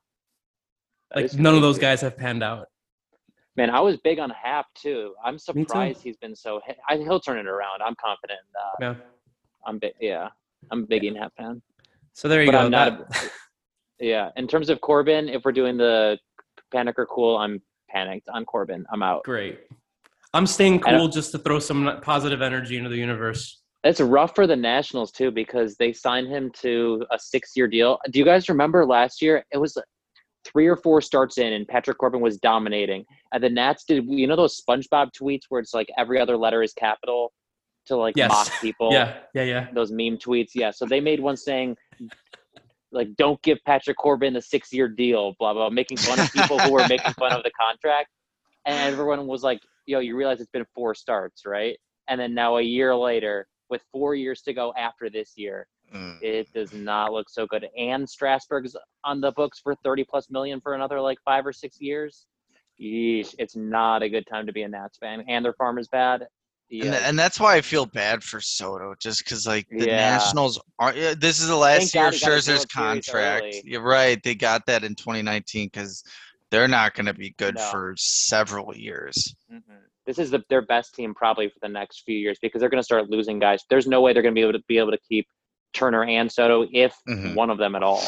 Like 1.15 1.35
none 1.35 1.55
of 1.55 1.61
those 1.61 1.79
guys 1.79 2.01
have 2.01 2.17
panned 2.17 2.43
out. 2.43 2.69
Man, 3.59 3.69
I 3.69 3.79
was 3.81 3.99
big 3.99 4.21
on 4.21 4.31
Happ 4.31 4.69
too. 4.75 5.13
I'm 5.23 5.35
too. 5.35 5.65
surprised 5.65 6.03
he's 6.03 6.17
been 6.17 6.35
so. 6.35 6.63
I, 6.89 6.97
he'll 6.97 7.21
turn 7.21 7.37
it 7.37 7.47
around. 7.47 7.83
I'm 7.83 7.95
confident 8.03 8.39
in 8.41 8.87
that. 8.89 8.97
Yeah. 8.99 9.05
I'm 9.67 9.79
big. 9.79 9.93
Yeah, 10.01 10.31
I'm 10.71 10.85
a 10.85 10.87
big 10.87 11.05
Ian 11.05 11.17
Happ 11.17 11.35
fan. 11.37 11.61
So 12.15 12.27
there 12.27 12.41
you 12.41 12.51
But 12.51 12.53
go. 12.53 12.59
I'm 12.65 12.71
not 12.71 13.11
That- 13.11 13.31
Yeah, 14.01 14.31
in 14.39 14.49
terms 14.49 14.71
of 14.71 14.81
Corbin, 14.81 15.29
if 15.29 15.45
we're 15.45 15.53
doing 15.53 15.77
the 15.77 16.19
panic 16.73 16.99
or 16.99 17.05
cool, 17.05 17.37
I'm 17.37 17.61
panicked 17.91 18.31
on 18.31 18.47
Corbin. 18.47 18.87
I'm 18.91 19.03
out. 19.03 19.25
great. 19.25 19.61
I'm 20.35 20.47
staying 20.47 20.81
cool 20.81 21.09
just 21.09 21.31
to 21.33 21.39
throw 21.39 21.61
some 21.61 22.01
positive 22.03 22.43
energy 22.43 22.77
into 22.77 22.91
the 22.91 22.97
universe. 22.97 23.63
It's 23.85 24.01
rough 24.01 24.35
for 24.35 24.47
the 24.47 24.57
Nationals 24.57 25.13
too 25.13 25.31
because 25.31 25.77
they 25.77 25.93
signed 25.93 26.29
him 26.29 26.51
to 26.61 27.05
a 27.13 27.19
six-year 27.19 27.69
deal. 27.69 27.99
Do 28.11 28.19
you 28.19 28.25
guys 28.25 28.49
remember 28.49 28.85
last 28.85 29.23
year? 29.23 29.45
It 29.53 29.59
was 29.59 29.79
three 30.45 30.67
or 30.67 30.77
four 30.77 31.01
starts 31.01 31.39
in, 31.39 31.53
and 31.53 31.69
Patrick 31.69 31.99
Corbin 31.99 32.21
was 32.21 32.39
dominating. 32.39 33.05
And 33.33 33.43
the 33.43 33.49
Nats 33.49 33.85
did. 33.87 34.05
You 34.09 34.27
know 34.27 34.37
those 34.37 34.61
SpongeBob 34.61 35.11
tweets 35.19 35.43
where 35.49 35.61
it's 35.61 35.73
like 35.73 35.89
every 35.97 36.21
other 36.21 36.37
letter 36.37 36.63
is 36.63 36.73
capital 36.73 37.33
to 37.87 37.97
like 37.97 38.17
Yes. 38.17 38.31
mock 38.31 38.51
people. 38.61 38.93
Yeah, 38.93 39.19
yeah, 39.35 39.43
yeah. 39.43 39.67
those 39.73 39.93
meme 39.93 40.19
tweets. 40.19 40.51
Yeah, 40.55 40.71
so 40.71 40.87
they 40.87 41.01
made 41.01 41.21
one 41.21 41.37
saying, 41.37 41.77
like, 42.91 43.09
"Don't 43.17 43.41
give 43.43 43.59
Patrick 43.67 43.99
Corbin 43.99 44.35
a 44.37 44.43
six-year 44.43 44.89
deal," 44.89 45.35
blah 45.39 45.53
blah, 45.53 45.71
making 45.71 45.99
fun 45.99 46.19
of 46.19 46.33
people 46.33 46.59
who 46.59 46.73
were 46.73 46.87
making 46.89 47.13
fun 47.13 47.33
of 47.33 47.43
the 47.43 47.53
contract, 47.61 48.09
and 48.67 48.93
everyone 48.93 49.27
was 49.27 49.43
like, 49.43 49.61
"Yo, 49.87 49.99
you 50.01 50.17
realize 50.17 50.41
it's 50.41 50.51
been 50.51 50.67
four 50.75 50.95
starts, 50.95 51.45
right?" 51.47 51.79
And 52.09 52.21
then 52.21 52.35
now 52.35 52.57
a 52.59 52.63
year 52.63 52.95
later, 52.95 53.47
with 53.71 53.83
four 53.93 54.15
years 54.15 54.43
to 54.43 54.53
go 54.53 54.73
after 54.77 55.09
this 55.11 55.33
year, 55.37 55.67
Mm. 55.95 56.21
it 56.23 56.53
does 56.53 56.73
not 56.73 57.13
look 57.13 57.29
so 57.29 57.47
good. 57.47 57.67
And 57.79 58.09
Strasburg's 58.09 58.75
on 59.05 59.21
the 59.21 59.33
books 59.33 59.61
for 59.61 59.75
thirty 59.77 60.03
plus 60.05 60.31
million 60.31 60.61
for 60.61 60.75
another 60.75 61.01
like 61.01 61.19
five 61.25 61.47
or 61.47 61.53
six 61.53 61.81
years. 61.81 62.27
Yeesh, 62.81 63.35
it's 63.39 63.55
not 63.55 64.03
a 64.03 64.09
good 64.09 64.27
time 64.27 64.47
to 64.47 64.53
be 64.53 64.63
a 64.63 64.69
Nats 64.69 64.99
fan, 64.99 65.25
and 65.29 65.45
their 65.45 65.53
farm 65.55 65.79
is 65.79 65.87
bad. 65.89 66.23
And, 66.23 66.29
Yeah, 66.71 66.91
th- 66.93 67.03
and 67.05 67.19
that's 67.19 67.39
why 67.39 67.55
I 67.55 67.61
feel 67.61 67.87
bad 67.87 68.25
for 68.25 68.41
Soto, 68.41 68.95
just 69.01 69.23
because 69.23 69.47
like 69.47 69.69
the 69.69 69.87
Yeah. 69.87 69.97
Nationals 70.17 70.61
are. 70.81 70.93
This 70.93 71.39
is 71.41 71.47
the 71.47 71.55
last 71.57 71.93
Thank 71.93 71.95
year 71.95 72.09
of 72.09 72.15
he 72.15 72.21
Scherzer's 72.21 72.67
contract. 72.67 73.57
You're 73.65 73.83
right. 73.83 74.21
They 74.23 74.35
got 74.35 74.67
that 74.67 74.83
in 74.83 74.95
2019 74.97 75.67
because 75.67 76.03
they're 76.55 76.69
not 76.69 76.95
going 76.95 77.07
to 77.07 77.15
be 77.15 77.31
good 77.37 77.57
No. 77.57 77.63
for 77.73 77.95
several 77.99 78.77
years. 78.77 79.35
Mhm. 79.53 79.63
This 80.07 80.19
is 80.21 80.31
the, 80.31 80.45
their 80.49 80.63
best 80.63 80.95
team 80.95 81.13
probably 81.15 81.49
for 81.49 81.59
the 81.63 81.69
next 81.69 82.03
few 82.05 82.17
years 82.17 82.39
because 82.41 82.61
they're 82.61 82.69
going 82.69 82.79
to 82.81 82.85
start 82.85 83.11
losing 83.11 83.41
guys. 83.41 83.65
There's 83.69 83.87
no 83.89 84.01
way 84.01 84.13
they're 84.13 84.23
going 84.23 84.35
to 84.35 84.39
be 84.39 84.43
able 84.43 84.53
to 84.53 84.63
be 84.69 84.79
able 84.79 84.93
to 84.93 84.99
keep 85.09 85.27
Turner 85.73 86.05
and 86.05 86.31
Soto 86.31 86.67
if 86.73 86.95
Mhm. 87.09 87.35
one 87.35 87.51
of 87.51 87.59
them 87.59 87.75
at 87.75 87.83
all. 87.83 88.03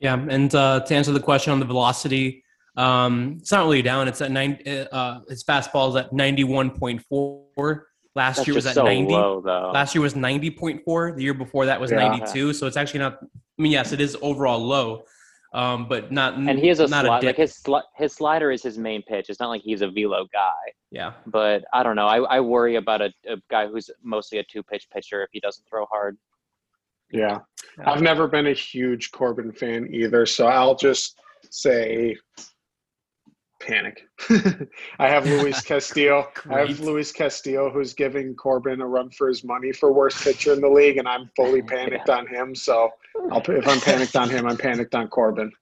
Yeah, 0.00 0.14
and 0.14 0.52
uh, 0.54 0.80
to 0.80 0.94
answer 0.94 1.12
the 1.12 1.20
question 1.20 1.52
on 1.52 1.60
the 1.60 1.66
velocity, 1.66 2.42
um, 2.76 3.36
it's 3.40 3.52
not 3.52 3.62
really 3.64 3.82
down. 3.82 4.08
It's 4.08 4.20
at 4.20 4.30
nine. 4.32 4.58
Uh, 4.66 5.20
his 5.28 5.44
fastball 5.44 5.90
is 5.90 5.96
at 5.96 6.12
ninety-one 6.12 6.70
point 6.70 7.02
four. 7.08 7.86
Last 8.14 8.36
That's 8.36 8.48
year 8.48 8.54
was 8.56 8.66
at 8.66 8.74
so 8.74 8.84
ninety. 8.84 9.12
low. 9.12 9.38
Last 9.72 9.94
year 9.94 10.02
was 10.02 10.16
ninety 10.16 10.50
point 10.50 10.82
four. 10.84 11.12
The 11.12 11.22
year 11.22 11.34
before 11.34 11.66
that 11.66 11.80
was 11.80 11.90
Yeah. 11.90 11.98
ninety-two. 11.98 12.52
So 12.52 12.66
it's 12.66 12.76
actually 12.76 13.00
not. 13.00 13.18
I 13.22 13.62
mean, 13.62 13.72
yes, 13.72 13.92
it 13.92 14.00
is 14.00 14.16
overall 14.22 14.60
low, 14.60 15.02
um, 15.52 15.88
but 15.88 16.12
not. 16.12 16.34
and 16.34 16.58
he 16.58 16.68
has 16.68 16.80
a 16.80 16.86
not 16.88 17.04
slide 17.06 17.20
dip. 17.20 17.26
like 17.28 17.36
his 17.36 17.54
sli- 17.54 17.82
his 17.96 18.12
slider 18.12 18.50
is 18.50 18.62
his 18.62 18.76
main 18.78 19.02
pitch. 19.02 19.26
It's 19.28 19.40
not 19.40 19.48
like 19.48 19.62
he's 19.62 19.82
a 19.82 19.88
velo 19.88 20.26
guy. 20.32 20.52
yeah, 20.90 21.12
But 21.26 21.64
I 21.72 21.82
don't 21.82 21.96
know. 21.96 22.06
I, 22.06 22.18
I 22.36 22.40
worry 22.40 22.76
about 22.76 23.00
a, 23.00 23.12
a 23.28 23.36
guy 23.50 23.66
who's 23.66 23.90
mostly 24.02 24.38
a 24.38 24.44
two 24.44 24.62
pitch 24.62 24.88
pitcher 24.92 25.22
if 25.22 25.30
he 25.32 25.40
doesn't 25.40 25.64
throw 25.68 25.86
hard. 25.86 26.16
Yeah. 27.10 27.38
I've 27.84 28.02
never 28.02 28.28
been 28.28 28.48
a 28.48 28.52
huge 28.52 29.10
Corbin 29.12 29.50
fan 29.52 29.88
either, 29.92 30.26
so 30.26 30.46
I'll 30.46 30.74
just 30.76 31.18
say 31.50 32.16
panic. 33.68 34.08
I 34.98 35.08
have 35.08 35.26
Luis 35.26 35.60
Castillo. 35.64 36.28
I 36.50 36.60
have 36.60 36.80
Luis 36.80 37.12
Castillo 37.12 37.70
who's 37.70 37.92
giving 37.92 38.34
Corbin 38.34 38.80
a 38.80 38.86
run 38.86 39.10
for 39.10 39.28
his 39.28 39.44
money 39.44 39.72
for 39.72 39.92
worst 39.92 40.22
pitcher 40.22 40.52
in 40.52 40.60
the 40.60 40.68
league, 40.68 40.96
and 40.96 41.06
I'm 41.06 41.30
fully 41.36 41.62
panicked 41.74 42.08
on 42.08 42.26
him. 42.26 42.54
So 42.54 42.90
I'll, 43.30 43.42
if 43.46 43.68
I'm 43.68 43.80
panicked 43.80 44.16
on 44.16 44.30
him, 44.30 44.46
I'm 44.46 44.56
panicked 44.56 44.94
on 44.94 45.08
Corbin. 45.08 45.52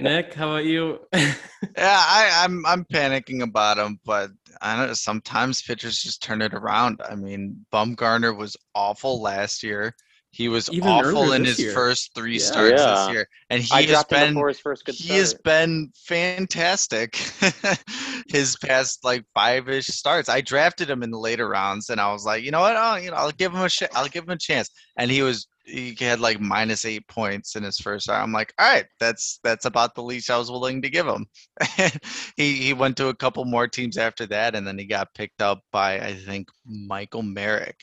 Nick, 0.00 0.34
how 0.34 0.48
about 0.50 0.64
you? 0.64 1.00
Yeah, 1.12 1.34
I, 1.76 2.42
I'm 2.44 2.64
I'm 2.64 2.84
panicking 2.86 3.42
about 3.42 3.78
him, 3.78 4.00
but 4.04 4.30
I 4.60 4.76
don't 4.76 4.88
know. 4.88 4.94
Sometimes 4.94 5.62
pitchers 5.62 6.02
just 6.02 6.22
turn 6.22 6.40
it 6.40 6.54
around. 6.54 7.00
I 7.08 7.14
mean, 7.14 7.64
Bumgarner 7.72 8.36
was 8.36 8.56
awful 8.74 9.20
last 9.20 9.62
year. 9.62 9.94
He 10.32 10.48
was 10.48 10.70
Even 10.70 10.88
awful 10.88 11.32
in 11.32 11.44
his 11.44 11.58
year. 11.58 11.72
first 11.72 12.14
three 12.14 12.38
Yeah. 12.38 12.44
starts 12.44 12.80
Yeah. 12.80 12.94
this 13.06 13.12
year, 13.14 13.28
and 13.50 13.62
he 13.62 13.72
I 13.72 13.82
has 13.82 14.04
been 14.04 14.34
before 14.34 14.48
his 14.48 14.60
first 14.60 14.84
good 14.84 14.94
he 14.94 15.16
has 15.16 15.34
been 15.34 15.90
fantastic 15.94 17.16
his 18.28 18.56
past 18.56 19.04
like 19.04 19.24
five-ish 19.34 19.88
starts. 19.88 20.28
I 20.28 20.40
drafted 20.40 20.88
him 20.88 21.02
in 21.02 21.10
the 21.10 21.18
later 21.18 21.48
rounds, 21.48 21.90
and 21.90 22.00
I 22.00 22.12
was 22.12 22.24
like, 22.24 22.44
you 22.44 22.52
know 22.52 22.60
what? 22.60 22.76
Oh, 22.76 22.96
you 22.96 23.10
know, 23.10 23.16
I'll 23.16 23.32
give 23.32 23.52
him 23.52 23.62
a 23.62 23.68
sh- 23.68 23.82
I'll 23.92 24.08
give 24.08 24.24
him 24.24 24.30
a 24.30 24.38
chance. 24.38 24.70
And 24.96 25.10
he 25.10 25.22
was 25.22 25.48
he 25.64 25.96
had 26.00 26.20
like 26.20 26.40
minus 26.40 26.84
eight 26.84 27.06
points 27.08 27.56
in 27.56 27.62
his 27.64 27.78
first 27.78 28.04
start. 28.04 28.22
I'm 28.22 28.32
like, 28.32 28.52
all 28.58 28.72
right, 28.72 28.86
that's 29.00 29.40
that's 29.42 29.64
about 29.66 29.94
the 29.94 30.02
least 30.02 30.30
I 30.30 30.38
was 30.38 30.50
willing 30.50 30.80
to 30.82 30.90
give 30.90 31.06
him. 31.06 31.26
he 32.36 32.54
he 32.54 32.72
went 32.72 32.96
to 32.98 33.08
a 33.08 33.14
couple 33.14 33.44
more 33.44 33.66
teams 33.68 33.98
after 33.98 34.26
that, 34.26 34.54
and 34.54 34.66
then 34.66 34.78
he 34.78 34.84
got 34.84 35.12
picked 35.14 35.42
up 35.42 35.60
by 35.72 36.00
I 36.00 36.14
think 36.14 36.48
Michael 36.64 37.22
Merrick. 37.22 37.76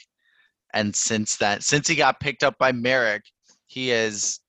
And 0.78 0.96
since 0.96 1.38
that, 1.38 1.64
since 1.64 1.88
he 1.88 1.96
got 1.96 2.20
picked 2.20 2.44
up 2.44 2.56
by 2.60 2.72
Merrick, 2.72 3.24
he 3.66 3.90
is 3.90 4.40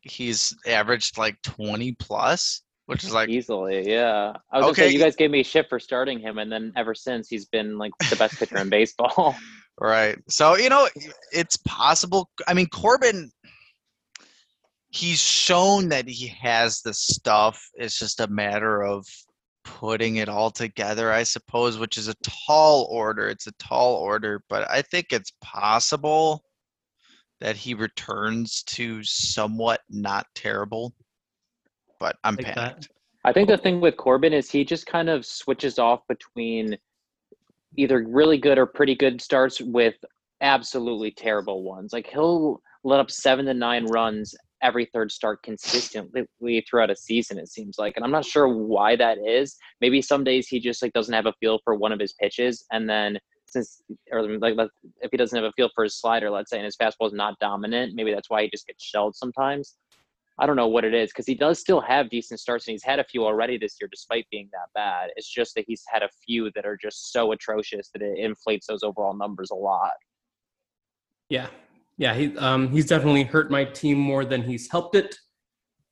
he's 0.00 0.56
averaged 0.66 1.18
like 1.18 1.36
20 1.42 1.92
plus, 1.98 2.62
which 2.86 3.04
is 3.04 3.12
like 3.12 3.28
Easily, 3.28 3.86
yeah. 3.86 4.32
I 4.50 4.56
was 4.56 4.62
gonna 4.62 4.70
Okay. 4.70 4.88
say 4.88 4.94
you 4.94 4.98
guys 4.98 5.16
gave 5.16 5.30
me 5.30 5.42
shit 5.42 5.68
for 5.68 5.78
starting 5.78 6.18
him, 6.18 6.38
and 6.38 6.50
then 6.50 6.72
ever 6.76 6.94
since 6.94 7.28
he's 7.28 7.44
been 7.44 7.76
like 7.76 7.92
the 8.08 8.16
best 8.16 8.38
pitcher 8.38 8.56
in 8.56 8.70
baseball. 8.70 9.36
Right. 9.78 10.16
So, 10.26 10.56
you 10.56 10.70
know, 10.70 10.88
it's 11.34 11.58
possible. 11.58 12.30
I 12.48 12.54
mean, 12.54 12.66
Corbin, 12.68 13.30
he's 14.88 15.20
shown 15.20 15.90
that 15.90 16.08
he 16.08 16.28
has 16.28 16.80
the 16.80 16.94
stuff. 16.94 17.62
It's 17.74 17.98
just 17.98 18.20
a 18.20 18.26
matter 18.28 18.82
of 18.82 19.06
putting 19.66 20.16
it 20.16 20.28
all 20.28 20.50
together, 20.50 21.12
I 21.12 21.24
suppose, 21.24 21.76
which 21.76 21.98
is 21.98 22.08
a 22.08 22.14
tall 22.22 22.86
order. 22.90 23.28
It's 23.28 23.48
a 23.48 23.52
tall 23.58 23.96
order, 23.96 24.42
but 24.48 24.70
I 24.70 24.80
think 24.80 25.08
it's 25.10 25.32
possible 25.42 26.44
that 27.40 27.56
he 27.56 27.74
returns 27.74 28.62
to 28.62 29.02
somewhat 29.02 29.80
not 29.90 30.26
terrible. 30.34 30.94
But 31.98 32.16
I'm 32.24 32.36
Like 32.36 32.46
that. 32.46 32.54
panicked. 32.54 32.88
I 33.24 33.32
think 33.32 33.48
the 33.48 33.58
thing 33.58 33.80
with 33.80 33.96
Corbin 33.96 34.32
is 34.32 34.48
he 34.48 34.64
just 34.64 34.86
kind 34.86 35.10
of 35.10 35.26
switches 35.26 35.78
off 35.80 36.00
between 36.08 36.78
either 37.76 38.04
really 38.06 38.38
good 38.38 38.56
or 38.56 38.66
pretty 38.66 38.94
good 38.94 39.20
starts 39.20 39.60
with 39.60 39.96
absolutely 40.40 41.10
terrible 41.10 41.64
ones. 41.64 41.92
Like 41.92 42.06
he'll 42.06 42.62
let 42.84 43.00
up 43.00 43.10
seven 43.10 43.44
to 43.46 43.54
nine 43.54 43.86
runs 43.86 44.34
every 44.62 44.86
third 44.86 45.12
start 45.12 45.42
consistently 45.42 46.64
throughout 46.68 46.90
a 46.90 46.96
season, 46.96 47.38
it 47.38 47.48
seems 47.48 47.78
like. 47.78 47.94
And 47.96 48.04
I'm 48.04 48.10
not 48.10 48.24
sure 48.24 48.48
why 48.48 48.96
that 48.96 49.18
is. 49.18 49.56
Maybe 49.80 50.00
some 50.02 50.24
days 50.24 50.48
he 50.48 50.60
just 50.60 50.82
like 50.82 50.92
doesn't 50.92 51.14
have 51.14 51.26
a 51.26 51.34
feel 51.40 51.60
for 51.64 51.74
one 51.74 51.92
of 51.92 52.00
his 52.00 52.14
pitches 52.14 52.64
and 52.72 52.88
then 52.88 53.18
since 53.48 53.82
or 54.10 54.38
like 54.38 54.56
if 55.00 55.10
he 55.10 55.16
doesn't 55.16 55.36
have 55.36 55.48
a 55.48 55.52
feel 55.52 55.70
for 55.74 55.84
his 55.84 55.96
slider, 56.00 56.30
let's 56.30 56.50
say, 56.50 56.58
and 56.58 56.64
his 56.64 56.76
fastball 56.76 57.06
is 57.06 57.12
not 57.12 57.38
dominant, 57.38 57.94
maybe 57.94 58.12
that's 58.12 58.30
why 58.30 58.42
he 58.42 58.50
just 58.50 58.66
gets 58.66 58.84
shelled 58.84 59.14
sometimes. 59.14 59.76
I 60.38 60.46
don't 60.46 60.56
know 60.56 60.68
what 60.68 60.84
it 60.84 60.92
is 60.92 61.10
because 61.10 61.26
he 61.26 61.34
does 61.34 61.58
still 61.58 61.80
have 61.80 62.10
decent 62.10 62.40
starts 62.40 62.66
and 62.66 62.72
he's 62.72 62.82
had 62.82 62.98
a 62.98 63.04
few 63.04 63.24
already 63.24 63.56
this 63.56 63.76
year 63.80 63.88
despite 63.90 64.26
being 64.30 64.50
that 64.52 64.68
bad. 64.74 65.10
It's 65.16 65.30
just 65.30 65.54
that 65.54 65.64
he's 65.66 65.82
had 65.88 66.02
a 66.02 66.10
few 66.26 66.50
that 66.54 66.66
are 66.66 66.76
just 66.76 67.12
so 67.12 67.32
atrocious 67.32 67.88
that 67.94 68.02
it 68.02 68.18
inflates 68.18 68.66
those 68.66 68.82
overall 68.82 69.16
numbers 69.16 69.50
a 69.50 69.54
lot. 69.54 69.92
Yeah, 71.30 71.48
yeah. 71.96 72.14
He 72.14 72.36
um 72.38 72.70
he's 72.70 72.86
definitely 72.86 73.24
hurt 73.24 73.50
my 73.50 73.64
team 73.64 73.98
more 73.98 74.24
than 74.24 74.42
he's 74.42 74.70
helped 74.70 74.94
it. 74.96 75.16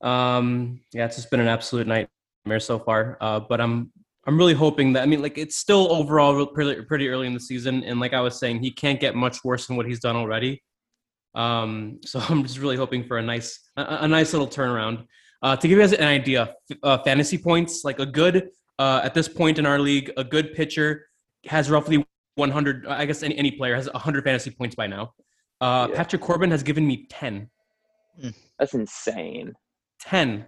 Um, 0.00 0.80
yeah, 0.92 1.06
it's 1.06 1.16
just 1.16 1.30
been 1.30 1.40
an 1.40 1.48
absolute 1.48 1.86
nightmare 1.86 2.60
so 2.60 2.78
far. 2.78 3.16
Uh, 3.20 3.40
but 3.40 3.60
I'm 3.60 3.90
I'm 4.26 4.38
really 4.38 4.54
hoping 4.54 4.92
that 4.94 5.02
I 5.02 5.06
mean 5.06 5.22
like 5.22 5.38
it's 5.38 5.56
still 5.56 5.92
overall 5.92 6.46
pretty 6.46 6.82
pretty 6.82 7.08
early 7.08 7.26
in 7.26 7.34
the 7.34 7.40
season, 7.40 7.84
and 7.84 8.00
like 8.00 8.12
I 8.12 8.20
was 8.20 8.38
saying, 8.38 8.60
he 8.60 8.70
can't 8.70 9.00
get 9.00 9.14
much 9.14 9.44
worse 9.44 9.66
than 9.66 9.76
what 9.76 9.86
he's 9.86 10.00
done 10.00 10.16
already. 10.16 10.62
Um, 11.34 12.00
so 12.04 12.20
I'm 12.20 12.42
just 12.42 12.58
really 12.58 12.76
hoping 12.76 13.04
for 13.04 13.18
a 13.18 13.22
nice, 13.22 13.58
a, 13.76 13.98
a 14.00 14.08
nice 14.08 14.32
little 14.32 14.48
turnaround. 14.48 15.06
Uh, 15.42 15.56
to 15.56 15.68
give 15.68 15.76
you 15.76 15.82
guys 15.82 15.92
an 15.92 16.08
idea, 16.08 16.54
uh, 16.82 16.98
fantasy 16.98 17.36
points 17.36 17.84
like 17.84 17.98
a 17.98 18.06
good 18.06 18.48
uh, 18.78 19.00
at 19.04 19.14
this 19.14 19.28
point 19.28 19.58
in 19.58 19.66
our 19.66 19.78
league, 19.78 20.10
a 20.16 20.24
good 20.24 20.54
pitcher 20.54 21.06
has 21.46 21.70
roughly 21.70 22.04
100. 22.36 22.86
I 22.86 23.04
guess 23.04 23.22
any, 23.22 23.36
any 23.36 23.50
player 23.50 23.76
has 23.76 23.90
100 23.92 24.24
fantasy 24.24 24.50
points 24.50 24.74
by 24.74 24.86
now. 24.86 25.12
Uh, 25.60 25.88
Yeah. 25.90 25.96
Patrick 25.96 26.22
Corbin 26.22 26.50
has 26.50 26.62
given 26.62 26.86
me 26.86 27.06
10. 27.08 27.50
That's 28.58 28.74
insane. 28.74 29.54
10. 30.00 30.46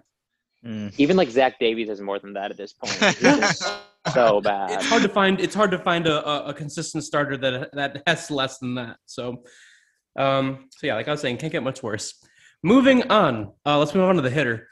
Mm. 0.65 0.93
Even 0.99 1.17
like 1.17 1.31
Zach 1.31 1.59
Davies 1.59 1.89
has 1.89 2.01
more 2.01 2.19
than 2.19 2.33
that 2.35 2.51
at 2.51 2.57
this 2.57 2.73
point. 2.73 3.83
So 4.15 4.41
bad. 4.45 4.71
It's 4.71 4.87
hard 4.87 5.03
to 5.03 5.09
find. 5.09 5.41
It's 5.41 5.55
hard 5.55 5.71
to 5.73 5.79
find 5.79 6.07
a, 6.07 6.25
a, 6.29 6.45
a 6.51 6.55
consistent 6.55 7.03
starter 7.03 7.37
that 7.39 7.71
that 7.73 8.03
has 8.07 8.31
less 8.31 8.59
than 8.59 8.77
that. 8.77 8.99
So, 9.07 9.43
um, 10.17 10.69
so 10.71 10.87
yeah, 10.87 10.95
like 10.95 11.09
I 11.09 11.11
was 11.11 11.21
saying, 11.21 11.39
can't 11.39 11.53
get 11.53 11.63
much 11.65 11.83
worse. 11.83 12.15
Moving 12.63 13.11
on. 13.11 13.53
Uh, 13.65 13.79
let's 13.79 13.95
move 13.95 14.05
on 14.09 14.15
to 14.17 14.23
the 14.23 14.31
hitter. 14.31 14.69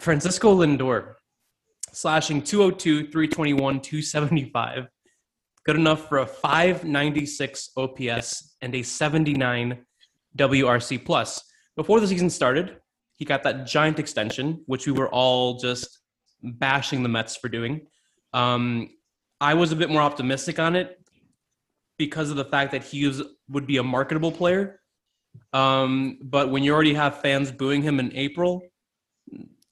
Francisco 0.00 0.54
Lindor, 0.54 1.14
slashing 1.92 2.42
202, 2.42 3.10
321, 3.10 3.80
275. 3.80 4.86
Good 5.68 5.76
enough 5.76 6.08
for 6.08 6.20
a 6.20 6.26
596 6.26 7.72
OPS 7.76 8.56
and 8.62 8.74
a 8.74 8.82
79 8.82 9.84
WRC 10.38 11.04
plus. 11.04 11.44
Before 11.76 12.00
the 12.00 12.08
season 12.08 12.30
started, 12.30 12.78
he 13.18 13.26
got 13.26 13.42
that 13.42 13.66
giant 13.66 13.98
extension, 13.98 14.62
which 14.64 14.86
we 14.86 14.94
were 14.94 15.10
all 15.10 15.58
just 15.58 15.98
bashing 16.42 17.02
the 17.02 17.10
Mets 17.10 17.36
for 17.36 17.50
doing. 17.50 17.86
Um, 18.32 18.88
I 19.42 19.52
was 19.52 19.70
a 19.70 19.76
bit 19.76 19.90
more 19.90 20.00
optimistic 20.00 20.58
on 20.58 20.74
it 20.74 20.98
because 21.98 22.30
of 22.30 22.36
the 22.36 22.46
fact 22.46 22.72
that 22.72 22.82
he 22.82 23.06
was, 23.06 23.22
would 23.50 23.66
be 23.66 23.76
a 23.76 23.82
marketable 23.82 24.32
player. 24.32 24.80
Um, 25.52 26.18
but 26.22 26.50
when 26.50 26.62
you 26.62 26.72
already 26.72 26.94
have 26.94 27.20
fans 27.20 27.52
booing 27.52 27.82
him 27.82 28.00
in 28.00 28.16
April, 28.16 28.62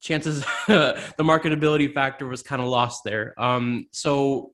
chances 0.02 0.40
the 0.66 1.01
marketability 1.20 1.90
factor 1.94 2.27
was 2.27 2.43
kind 2.43 2.60
of 2.60 2.68
lost 2.68 3.01
there. 3.02 3.32
Um, 3.40 3.86
so 3.93 4.52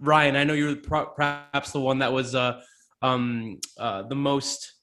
Ryan, 0.00 0.36
I 0.36 0.44
know 0.44 0.54
you're 0.54 0.76
perhaps 0.76 1.72
the 1.72 1.80
one 1.80 1.98
that 1.98 2.12
was 2.12 2.34
uh, 2.34 2.60
um, 3.02 3.58
uh, 3.78 4.02
the 4.02 4.14
most, 4.14 4.74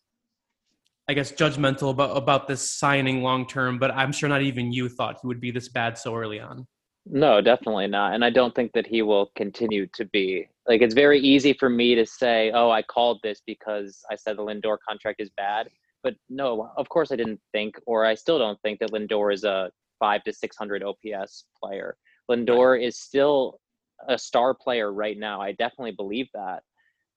I 1.08 1.14
guess, 1.14 1.32
judgmental 1.32 1.92
about 1.92 2.16
about 2.16 2.48
this 2.48 2.72
signing 2.72 3.22
long 3.22 3.48
term. 3.48 3.80
But 3.80 3.92
I'm 3.92 4.12
sure 4.12 4.30
not 4.30 4.42
even 4.42 4.72
you 4.72 4.90
thought 4.90 5.18
he 5.22 5.28
would 5.28 5.42
be 5.42 5.52
this 5.52 5.70
bad 5.70 5.98
so 5.98 6.16
early 6.16 6.40
on. 6.40 6.68
No, 7.06 7.42
definitely 7.42 7.88
not. 7.88 8.14
And 8.14 8.24
I 8.24 8.30
don't 8.30 8.54
think 8.54 8.74
that 8.74 8.86
he 8.86 9.02
will 9.02 9.32
continue 9.36 9.88
to 9.94 10.06
be. 10.06 10.48
Like, 10.68 10.82
it's 10.82 10.94
very 10.94 11.20
easy 11.20 11.54
for 11.54 11.68
me 11.68 11.96
to 11.96 12.06
say, 12.06 12.52
oh, 12.52 12.70
I 12.70 12.84
called 12.84 13.20
this 13.24 13.42
because 13.46 14.04
I 14.12 14.16
said 14.16 14.38
the 14.38 14.44
Lindor 14.44 14.78
contract 14.88 15.20
is 15.20 15.32
bad. 15.36 15.68
But 16.04 16.16
no, 16.30 16.72
of 16.78 16.90
course 16.90 17.12
I 17.12 17.16
didn't 17.16 17.42
think, 17.52 17.76
or 17.86 18.06
I 18.06 18.16
still 18.16 18.38
don't 18.38 18.60
think 18.62 18.80
that 18.80 18.92
Lindor 18.92 19.34
is 19.34 19.44
a 19.44 19.72
five 20.00 20.24
to 20.26 20.34
600 20.34 20.84
OPS 20.84 21.46
player. 21.62 21.96
Lindor 22.30 22.82
is 22.82 23.00
still 23.00 23.60
a 24.08 24.18
star 24.18 24.54
player 24.54 24.92
right 24.92 25.18
now. 25.18 25.42
I 25.42 25.52
definitely 25.54 25.92
believe 25.92 26.28
that. 26.34 26.64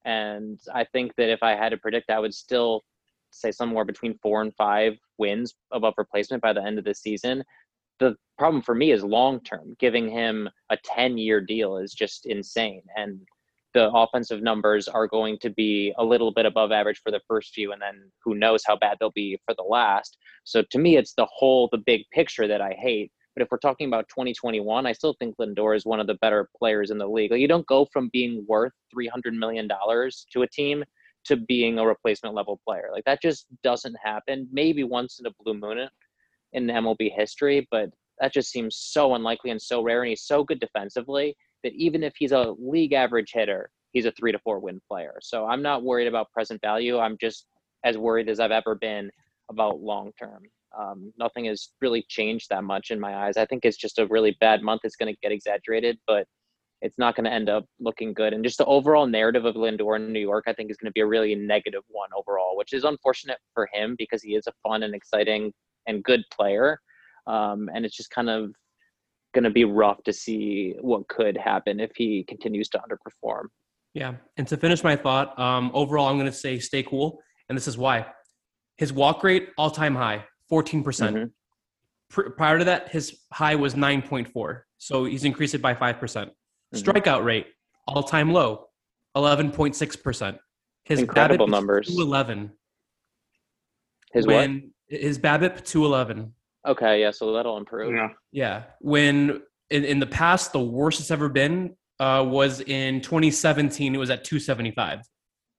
And 0.05 0.59
I 0.73 0.85
think 0.85 1.15
that 1.17 1.31
if 1.31 1.43
I 1.43 1.53
had 1.53 1.71
to 1.71 1.79
predict, 1.79 2.11
I 2.11 2.19
would 2.19 2.35
still 2.35 2.83
say 3.31 3.51
somewhere 3.51 3.85
between 3.85 4.19
four 4.23 4.43
and 4.43 4.55
five 4.55 4.95
wins 5.19 5.55
above 5.73 5.95
replacement 5.97 6.43
by 6.43 6.53
the 6.53 6.63
end 6.63 6.79
of 6.79 6.85
the 6.85 6.95
season 6.95 7.43
the 8.01 8.17
problem 8.39 8.63
for 8.63 8.75
me 8.75 8.93
is 8.93 9.05
long 9.05 9.41
term. 9.41 9.77
Giving 9.79 10.09
him 10.09 10.49
a 10.71 10.77
10 10.85 11.19
year 11.19 11.41
deal 11.41 11.77
is 11.79 11.93
just 11.93 12.27
insane. 12.27 12.83
And 12.97 13.21
the 13.73 13.91
offensive 13.93 14.43
numbers 14.43 14.87
are 14.87 15.09
going 15.09 15.39
to 15.41 15.51
be 15.51 15.93
a 15.99 16.05
little 16.05 16.33
bit 16.33 16.47
above 16.47 16.71
average 16.71 17.01
for 17.03 17.11
the 17.11 17.21
first 17.27 17.53
few, 17.53 17.73
and 17.73 17.83
then 17.83 18.11
who 18.25 18.37
knows 18.37 18.63
how 18.65 18.77
bad 18.77 18.99
they'll 19.01 19.11
be 19.11 19.39
for 19.45 19.55
the 19.55 19.65
last. 19.65 20.17
So 20.45 20.63
to 20.71 20.79
me, 20.79 20.97
it's 20.97 21.15
the 21.15 21.27
whole, 21.27 21.69
the 21.73 21.79
big 21.79 22.03
picture 22.13 22.47
that 22.47 22.61
I 22.61 22.77
hate. 22.79 23.11
But 23.35 23.43
if 23.43 23.49
we're 23.51 23.59
talking 23.59 23.89
about 23.89 24.09
2021, 24.09 24.87
I 24.87 24.93
still 24.93 25.15
think 25.19 25.37
Lindor 25.41 25.77
is 25.77 25.85
one 25.85 26.01
of 26.01 26.07
the 26.07 26.15
better 26.15 26.49
players 26.57 26.91
in 26.91 26.99
the 26.99 27.07
league. 27.07 27.33
Like, 27.33 27.41
you 27.41 27.49
don't 27.49 27.67
go 27.67 27.87
from 27.93 28.11
being 28.13 28.45
worth 28.49 28.73
$300 28.97 29.33
million 29.33 29.69
to 29.69 30.43
a 30.43 30.49
team 30.49 30.85
to 31.25 31.37
being 31.37 31.79
a 31.79 31.87
replacement 31.87 32.35
level 32.35 32.61
player. 32.67 32.91
Like 32.93 33.05
that 33.05 33.23
just 33.23 33.47
doesn't 33.63 33.97
happen. 34.03 34.49
Maybe 34.53 34.85
once 34.85 35.19
in 35.19 35.27
a 35.27 35.31
blue 35.43 35.55
moon 35.55 35.89
in 36.53 36.67
MLB 36.67 37.13
history, 37.15 37.67
but 37.71 37.91
that 38.21 38.33
just 38.33 38.51
seems 38.51 38.77
so 38.77 39.15
unlikely 39.15 39.51
and 39.51 39.61
so 39.61 39.83
rare. 39.83 40.03
And 40.03 40.11
he's 40.11 40.23
so 40.23 40.45
good 40.45 40.61
defensively 40.61 41.37
that 41.63 41.73
even 41.73 42.03
if 42.03 42.15
he's 42.17 42.33
a 42.33 42.55
league 42.59 42.93
average 42.93 43.33
hitter, 43.33 43.71
he's 43.93 44.07
a 44.07 44.13
three 44.13 44.33
to 44.33 44.39
four 44.41 44.59
win 44.59 44.81
player. 44.89 45.15
So 45.23 45.47
I'm 45.47 45.63
not 45.63 45.83
worried 45.83 46.07
about 46.07 46.31
present 46.31 46.61
value. 46.61 46.99
I'm 46.99 47.17
just 47.21 47.47
as 47.85 47.99
worried 47.99 48.29
as 48.29 48.39
I've 48.39 48.51
ever 48.51 48.75
been 48.75 49.11
about 49.51 49.81
long 49.81 50.13
term. 50.19 50.43
Um, 50.79 51.13
nothing 51.19 51.45
has 51.47 51.71
really 51.81 52.05
changed 52.09 52.49
that 52.51 52.65
much 52.65 52.91
in 52.91 52.99
my 52.99 53.27
eyes. 53.27 53.37
I 53.37 53.47
think 53.47 53.65
it's 53.65 53.77
just 53.77 53.99
a 53.99 54.07
really 54.07 54.37
bad 54.41 54.63
month. 54.63 54.83
It's 54.85 54.97
going 54.97 55.13
to 55.13 55.19
get 55.23 55.33
exaggerated, 55.33 55.99
but 56.07 56.27
it's 56.81 56.99
not 56.99 57.17
going 57.17 57.25
to 57.25 57.33
end 57.33 57.49
up 57.49 57.65
looking 57.81 58.13
good. 58.13 58.33
And 58.33 58.45
just 58.45 58.59
the 58.59 58.67
overall 58.67 59.07
narrative 59.07 59.45
of 59.45 59.55
Lindor 59.55 59.97
in 59.97 60.13
New 60.13 60.21
York, 60.21 60.45
I 60.47 60.53
think, 60.53 60.71
is 60.71 60.77
going 60.77 60.91
to 60.91 60.93
be 60.93 61.01
a 61.01 61.07
really 61.07 61.35
negative 61.35 61.83
one 61.89 62.11
overall, 62.17 62.57
which 62.57 62.73
is 62.73 62.85
unfortunate 62.85 63.39
for 63.55 63.69
him 63.73 63.95
because 63.99 64.23
he 64.23 64.35
is 64.35 64.47
a 64.47 64.53
fun 64.63 64.83
and 64.83 64.95
exciting 64.95 65.53
and 65.87 66.03
good 66.05 66.23
player. 66.31 66.79
Um, 67.27 67.71
and 67.75 67.87
it's 67.87 67.97
just 67.97 68.11
kind 68.11 68.29
of 68.29 68.51
going 69.35 69.45
to 69.45 69.51
be 69.51 69.65
rough 69.65 70.03
to 70.05 70.13
see 70.13 70.75
what 70.81 71.09
could 71.09 71.37
happen 71.37 71.81
if 71.81 71.91
he 71.97 72.25
continues 72.29 72.69
to 72.71 72.79
underperform. 72.79 73.45
Yeah. 73.95 74.15
And 74.37 74.47
to 74.49 74.57
finish 74.57 74.85
my 74.85 74.97
thought, 74.97 75.39
um, 75.39 75.71
overall, 75.73 76.09
I'm 76.09 76.17
going 76.19 76.31
to 76.31 76.37
say 76.37 76.59
stay 76.59 76.83
cool. 76.83 77.21
And 77.49 77.57
this 77.57 77.69
is 77.69 77.79
why. 77.79 78.07
His 78.77 78.93
walk 78.93 79.23
rate, 79.23 79.49
all 79.57 79.71
time 79.71 79.95
high, 79.95 80.25
14%. 80.55 80.85
percent 80.85 81.17
Mhm. 81.17 81.31
Pr- 82.11 82.31
prior 82.31 82.59
to 82.59 82.65
that, 82.65 82.89
his 82.91 83.19
high 83.33 83.55
was 83.57 83.75
9.4. 83.75 84.67
So 84.79 85.05
he's 85.05 85.25
increased 85.25 85.55
it 85.55 85.63
by 85.63 85.75
5%. 85.75 85.99
percent 85.99 86.33
Mhm. 86.75 86.83
Strikeout 86.83 87.25
rate, 87.25 87.47
all 87.87 88.03
time 88.03 88.33
low, 88.33 88.69
11.6%. 89.17 90.39
His 90.85 91.01
Incredible 91.01 91.47
BABIP 91.47 91.51
numbers. 91.51 91.87
211. 91.89 92.53
His 94.13 94.27
what? 94.27 94.51
his 94.89 95.19
BABIP 95.19 95.65
211. 95.65 96.35
Okay, 96.67 97.01
yeah, 97.01 97.11
so 97.11 97.33
that'll 97.33 97.57
improve. 97.57 97.95
Yeah. 97.95 98.09
Yeah. 98.33 98.65
When 98.81 99.43
in, 99.71 99.85
in 99.85 99.99
the 99.99 100.07
past, 100.07 100.53
the 100.53 100.61
worst 100.61 101.01
it's 101.01 101.11
ever 101.11 101.29
been 101.29 101.77
uh, 102.01 102.25
was 102.29 102.61
in 102.61 103.01
2017. 103.01 103.95
It 103.95 103.99
was 103.99 104.11
at 104.11 104.25
275. 104.25 105.01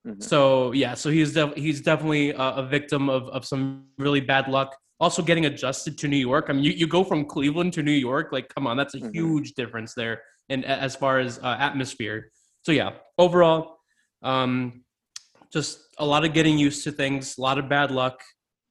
Mhm. 0.05 0.21
So 0.23 0.71
yeah, 0.73 0.93
so 0.93 1.09
he's 1.09 1.33
def- 1.33 1.55
he's 1.55 1.81
definitely 1.81 2.31
a, 2.31 2.37
a 2.37 2.63
victim 2.67 3.09
of, 3.09 3.23
of 3.29 3.45
some 3.45 3.85
really 3.97 4.19
bad 4.21 4.47
luck. 4.47 4.75
Also 4.99 5.21
getting 5.21 5.45
adjusted 5.45 5.97
to 5.97 6.07
New 6.07 6.17
York. 6.17 6.45
I 6.49 6.53
mean, 6.53 6.63
you, 6.63 6.71
you 6.71 6.87
go 6.87 7.03
from 7.03 7.25
Cleveland 7.25 7.73
to 7.73 7.83
New 7.83 7.91
York. 7.91 8.31
Like, 8.31 8.47
come 8.53 8.65
on, 8.65 8.77
that's 8.77 8.95
a 8.95 8.99
Mhm. 8.99 9.13
huge 9.13 9.53
difference 9.53 9.93
there. 9.93 10.21
And 10.49 10.63
as 10.63 10.95
far 10.95 11.19
as 11.19 11.39
uh, 11.39 11.57
atmosphere. 11.59 12.31
So 12.63 12.71
yeah, 12.71 12.91
overall, 13.17 13.77
um, 14.23 14.83
just 15.51 15.79
a 15.99 16.05
lot 16.05 16.23
of 16.23 16.33
getting 16.33 16.57
used 16.57 16.83
to 16.85 16.91
things. 16.91 17.37
A 17.37 17.41
lot 17.41 17.57
of 17.57 17.67
bad 17.67 17.91
luck. 17.91 18.21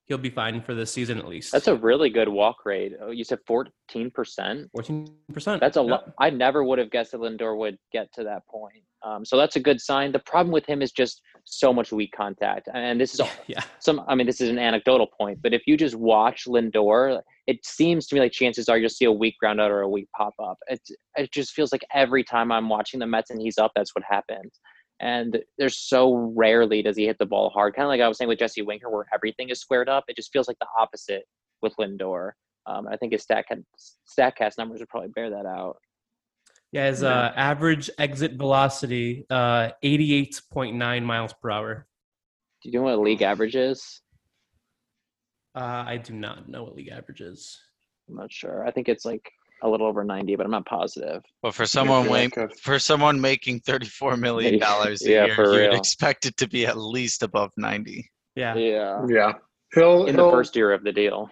He'll 0.07 0.19
be 0.19 0.31
fine 0.31 0.61
for 0.63 0.75
this 0.75 0.93
season 0.93 1.19
at 1.19 1.27
least. 1.27 1.51
That's 1.53 1.67
a 1.69 1.75
really 1.77 2.11
good 2.11 2.29
walk 2.29 2.65
rate. 2.67 2.93
Oh, 3.01 3.11
you 3.11 3.25
said 3.25 3.39
14%. 3.49 4.69
fourteen 4.71 5.09
percent. 5.33 5.61
That's 5.61 5.77
a 5.79 5.83
lot. 5.83 6.13
I 6.21 6.29
never 6.31 6.63
would 6.63 6.79
have 6.79 6.91
guessed 6.91 7.13
that 7.13 7.21
Lindor 7.21 7.57
would 7.57 7.79
get 7.93 8.13
to 8.15 8.25
that 8.25 8.47
point. 8.47 8.85
Um, 9.03 9.25
so 9.25 9.37
that's 9.39 9.57
a 9.57 9.61
good 9.61 9.81
sign. 9.81 10.13
The 10.13 10.19
problem 10.21 10.53
with 10.53 10.67
him 10.67 10.83
is 10.83 10.93
just 10.93 11.23
so 11.45 11.73
much 11.73 11.93
weak 11.93 12.12
contact. 12.16 12.69
And 12.73 13.01
this 13.01 13.15
is 13.15 13.21
Yeah. 13.47 13.61
some 13.79 14.03
i 14.09 14.15
mean 14.15 14.27
this 14.27 14.41
is 14.41 14.49
an 14.49 14.59
anecdotal 14.59 15.07
point 15.19 15.39
but 15.43 15.53
if 15.53 15.62
you 15.66 15.77
just 15.77 15.95
watch 15.95 16.45
lindor 16.47 17.21
it 17.47 17.65
seems 17.65 18.07
to 18.07 18.15
me 18.15 18.21
like 18.21 18.33
chances 18.33 18.69
are 18.69 18.79
you'll 18.79 18.89
see 18.89 19.05
a 19.05 19.12
weak 19.12 19.35
ground 19.39 19.61
out 19.61 19.71
or 19.71 19.83
a 19.83 19.89
weak 19.89 20.09
pop 20.16 20.33
up 20.43 20.57
it, 20.69 20.81
it 21.16 21.31
just 21.33 21.53
feels 21.53 21.71
like 21.71 21.83
every 21.93 22.25
time 22.25 22.51
i'm 22.51 22.69
watching 22.69 22.99
the 22.99 23.07
mets 23.07 23.31
and 23.31 23.41
he's 23.41 23.59
up 23.59 23.71
that's 23.77 23.95
what 23.95 24.05
happens 24.09 24.59
and 25.01 25.39
there's 25.59 25.79
so 25.79 26.33
rarely 26.35 26.81
does 26.83 26.97
he 26.97 27.05
hit 27.07 27.19
the 27.19 27.27
ball 27.27 27.51
hard 27.51 27.75
kind 27.75 27.85
of 27.85 27.89
like 27.91 28.01
i 28.01 28.09
was 28.09 28.16
saying 28.16 28.29
with 28.29 28.39
jesse 28.39 28.62
winker 28.62 28.89
where 28.91 29.07
everything 29.12 29.51
is 29.51 29.61
squared 29.61 29.89
up 29.89 30.05
it 30.09 30.16
just 30.16 30.33
feels 30.33 30.49
like 30.49 30.59
the 30.61 30.66
opposite 30.79 31.25
with 31.62 31.75
lindor 31.79 32.31
um, 32.66 32.89
i 32.89 32.97
think 32.97 33.12
his 33.12 33.23
stat 33.23 33.45
statcast 34.19 34.57
numbers 34.57 34.81
would 34.81 34.89
probably 34.89 35.11
bear 35.15 35.31
that 35.31 35.47
out 35.47 35.77
Yeah, 36.75 36.89
his 36.89 37.05
uh, 37.05 37.33
average 37.37 37.89
exit 37.99 38.33
velocity, 38.33 39.27
uh, 39.31 39.71
88.9 39.85 41.05
miles 41.05 41.33
per 41.41 41.51
hour. 41.53 41.87
do 42.63 42.69
you 42.71 42.79
know 42.79 42.83
what 42.85 42.99
league 42.99 43.23
average 43.23 43.55
is 43.55 44.01
Uh, 45.55 45.85
I 45.87 45.97
do 45.99 46.13
not 46.15 46.49
know 46.49 46.65
what 46.65 46.75
league 46.75 46.89
average 46.91 47.21
is. 47.21 47.41
i'm 48.09 48.17
not 48.17 48.33
sure 48.33 48.67
i 48.67 48.71
think 48.73 48.89
it's 48.89 49.05
like 49.05 49.25
a 49.63 49.69
little 49.69 49.87
over 49.87 50.03
90 50.05 50.35
but 50.37 50.45
i'm 50.47 50.51
not 50.51 50.67
positive 50.67 51.23
But 51.43 51.55
for 51.55 51.65
someone 51.65 52.03
feel 52.05 52.13
like 52.13 52.37
a- 52.37 52.49
for 52.67 52.79
someone 52.81 53.21
making 53.21 53.61
thirty-four 53.61 54.17
million 54.17 54.59
dollars 54.69 55.01
a 55.03 55.11
Yeah, 55.11 55.25
year, 55.27 55.35
you 55.37 55.51
would 55.53 55.59
real. 55.71 55.75
expect 55.83 56.27
it 56.27 56.37
to 56.39 56.49
be 56.49 56.67
at 56.67 56.77
least 56.77 57.23
above 57.23 57.51
ninety. 57.57 58.11
Yeah. 58.35 58.55
yeah 58.57 59.07
Yeah. 59.09 59.33
He'll 59.75 60.07
in 60.07 60.17
the 60.17 60.23
he'll, 60.23 60.33
first 60.33 60.57
year 60.57 60.73
of 60.73 60.83
the 60.83 60.93
deal 60.93 61.31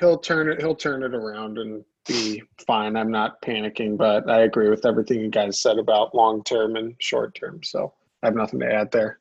he'll 0.00 0.18
turn 0.30 0.50
it 0.50 0.56
he'll 0.62 0.74
turn 0.86 1.02
it 1.02 1.14
around 1.14 1.58
and 1.58 1.84
be 2.06 2.42
fine. 2.66 2.96
I'm 2.96 3.10
not 3.10 3.40
panicking, 3.42 3.96
but 3.96 4.28
I 4.28 4.40
agree 4.40 4.68
with 4.68 4.84
everything 4.84 5.20
you 5.20 5.30
guys 5.30 5.60
said 5.60 5.78
about 5.78 6.14
long 6.14 6.42
term 6.44 6.76
and 6.76 6.94
short 6.98 7.34
term. 7.34 7.62
So 7.62 7.92
I 8.22 8.26
have 8.26 8.34
nothing 8.34 8.60
to 8.60 8.72
add 8.72 8.90
there. 8.90 9.20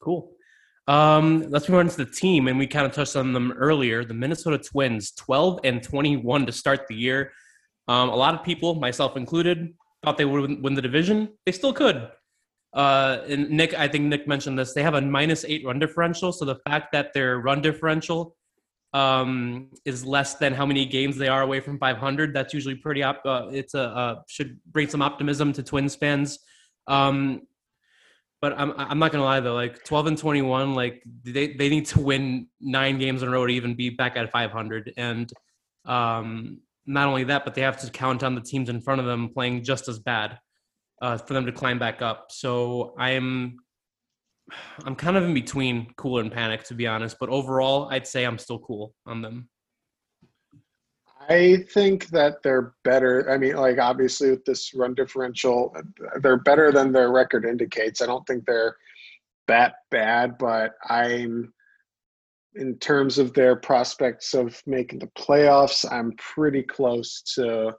Cool. 0.00 0.30
Um, 0.86 1.46
let's 1.48 1.68
move 1.68 1.78
on 1.78 1.88
to 1.88 1.96
the 1.96 2.10
team, 2.10 2.48
and 2.48 2.58
we 2.58 2.66
kind 2.66 2.84
of 2.84 2.92
touched 2.92 3.16
on 3.16 3.32
them 3.32 3.52
earlier. 3.52 4.04
The 4.04 4.14
Minnesota 4.14 4.58
Twins, 4.58 5.12
12 5.12 5.60
and 5.64 5.82
21 5.82 6.46
to 6.46 6.52
start 6.52 6.86
the 6.88 6.94
year. 6.94 7.32
Um, 7.88 8.10
a 8.10 8.16
lot 8.16 8.34
of 8.34 8.44
people, 8.44 8.74
myself 8.74 9.16
included, 9.16 9.74
thought 10.02 10.18
they 10.18 10.26
would 10.26 10.62
win 10.62 10.74
the 10.74 10.82
division. 10.82 11.30
They 11.46 11.52
still 11.52 11.72
could. 11.72 12.10
Uh, 12.74 13.18
and 13.28 13.50
Nick, 13.50 13.72
I 13.78 13.88
think 13.88 14.04
Nick 14.06 14.26
mentioned 14.26 14.58
this. 14.58 14.74
They 14.74 14.82
have 14.82 14.94
a 14.94 15.00
minus 15.00 15.44
eight 15.44 15.64
run 15.64 15.78
differential, 15.78 16.32
so 16.32 16.44
the 16.44 16.58
fact 16.66 16.92
that 16.92 17.14
their 17.14 17.38
run 17.38 17.62
differential 17.62 18.36
um, 18.94 19.70
is 19.84 20.06
less 20.06 20.36
than 20.36 20.54
how 20.54 20.64
many 20.64 20.86
games 20.86 21.18
they 21.18 21.28
are 21.28 21.42
away 21.42 21.60
from 21.60 21.78
500, 21.78 22.32
that's 22.32 22.54
usually 22.54 22.76
pretty. 22.76 23.02
Uh, 23.02 23.14
it's 23.50 23.74
a 23.74 23.82
uh, 23.82 24.22
should 24.28 24.58
bring 24.70 24.88
some 24.88 25.02
optimism 25.02 25.52
to 25.52 25.62
Twins 25.62 25.96
fans. 25.96 26.38
Um, 26.86 27.42
but 28.40 28.54
I'm 28.58 28.72
I'm 28.76 28.98
not 28.98 29.10
gonna 29.10 29.24
lie 29.24 29.40
though, 29.40 29.54
like 29.54 29.84
12 29.84 30.06
and 30.06 30.18
21, 30.18 30.74
like 30.74 31.02
they 31.24 31.54
they 31.54 31.68
need 31.68 31.86
to 31.86 32.00
win 32.00 32.46
nine 32.60 32.98
games 32.98 33.22
in 33.22 33.28
a 33.28 33.32
row 33.32 33.46
to 33.46 33.52
even 33.52 33.74
be 33.74 33.90
back 33.90 34.16
at 34.16 34.30
500. 34.30 34.92
And 34.96 35.32
um, 35.86 36.60
not 36.86 37.08
only 37.08 37.24
that, 37.24 37.44
but 37.44 37.54
they 37.54 37.62
have 37.62 37.80
to 37.80 37.90
count 37.90 38.22
on 38.22 38.34
the 38.34 38.40
teams 38.40 38.68
in 38.68 38.80
front 38.80 39.00
of 39.00 39.06
them 39.06 39.30
playing 39.30 39.64
just 39.64 39.88
as 39.88 39.98
bad 39.98 40.38
uh, 41.02 41.16
for 41.18 41.34
them 41.34 41.46
to 41.46 41.52
climb 41.52 41.78
back 41.78 42.00
up. 42.00 42.26
So 42.30 42.94
I'm 42.98 43.58
I'm 44.84 44.94
kind 44.94 45.16
of 45.16 45.24
in 45.24 45.34
between 45.34 45.92
cool 45.96 46.18
and 46.18 46.30
panic 46.30 46.64
to 46.64 46.74
be 46.74 46.86
honest. 46.86 47.16
But 47.18 47.28
overall, 47.28 47.88
I'd 47.90 48.06
say 48.06 48.24
I'm 48.24 48.38
still 48.38 48.58
cool 48.58 48.94
on 49.06 49.22
them. 49.22 49.48
I 51.28 51.64
think 51.72 52.08
that 52.08 52.42
they're 52.42 52.74
better. 52.84 53.30
I 53.30 53.38
mean, 53.38 53.56
like 53.56 53.78
obviously 53.78 54.30
with 54.30 54.44
this 54.44 54.74
run 54.74 54.94
differential, 54.94 55.74
they're 56.20 56.36
better 56.36 56.70
than 56.70 56.92
their 56.92 57.10
record 57.10 57.46
indicates. 57.46 58.02
I 58.02 58.06
don't 58.06 58.26
think 58.26 58.44
they're 58.44 58.76
that 59.48 59.76
bad, 59.90 60.36
but 60.38 60.72
I'm 60.88 61.52
in 62.56 62.78
terms 62.78 63.18
of 63.18 63.32
their 63.34 63.56
prospects 63.56 64.34
of 64.34 64.62
making 64.66 65.00
the 65.00 65.10
playoffs, 65.18 65.90
I'm 65.90 66.12
pretty 66.12 66.62
close 66.62 67.22
to 67.34 67.72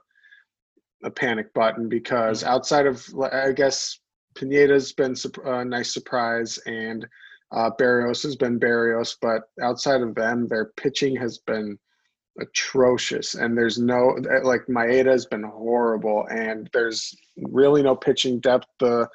a 1.04 1.10
panic 1.10 1.52
button 1.54 1.88
because 1.88 2.42
mm-hmm. 2.42 2.52
outside 2.52 2.86
of 2.86 3.04
I 3.32 3.52
guess 3.52 3.98
Pineda's 4.36 4.92
been 4.92 5.14
uh, 5.44 5.52
a 5.58 5.64
nice 5.64 5.92
surprise 5.92 6.58
and 6.66 7.06
uh, 7.52 7.70
Berrios 7.78 8.22
has 8.22 8.36
been 8.36 8.58
Berrios, 8.58 9.16
but 9.20 9.42
outside 9.62 10.02
of 10.02 10.14
them, 10.14 10.46
their 10.48 10.72
pitching 10.76 11.16
has 11.16 11.38
been 11.38 11.78
atrocious 12.40 13.34
and 13.34 13.56
there's 13.56 13.78
no 13.78 14.14
eh, 14.30 14.40
like 14.42 14.66
Maeda 14.68 15.06
has 15.06 15.26
been 15.26 15.42
horrible 15.42 16.26
and 16.30 16.68
there's 16.72 17.14
really 17.36 17.82
no 17.82 17.96
pitching 17.96 18.40
depth. 18.40 18.66
The 18.78 19.08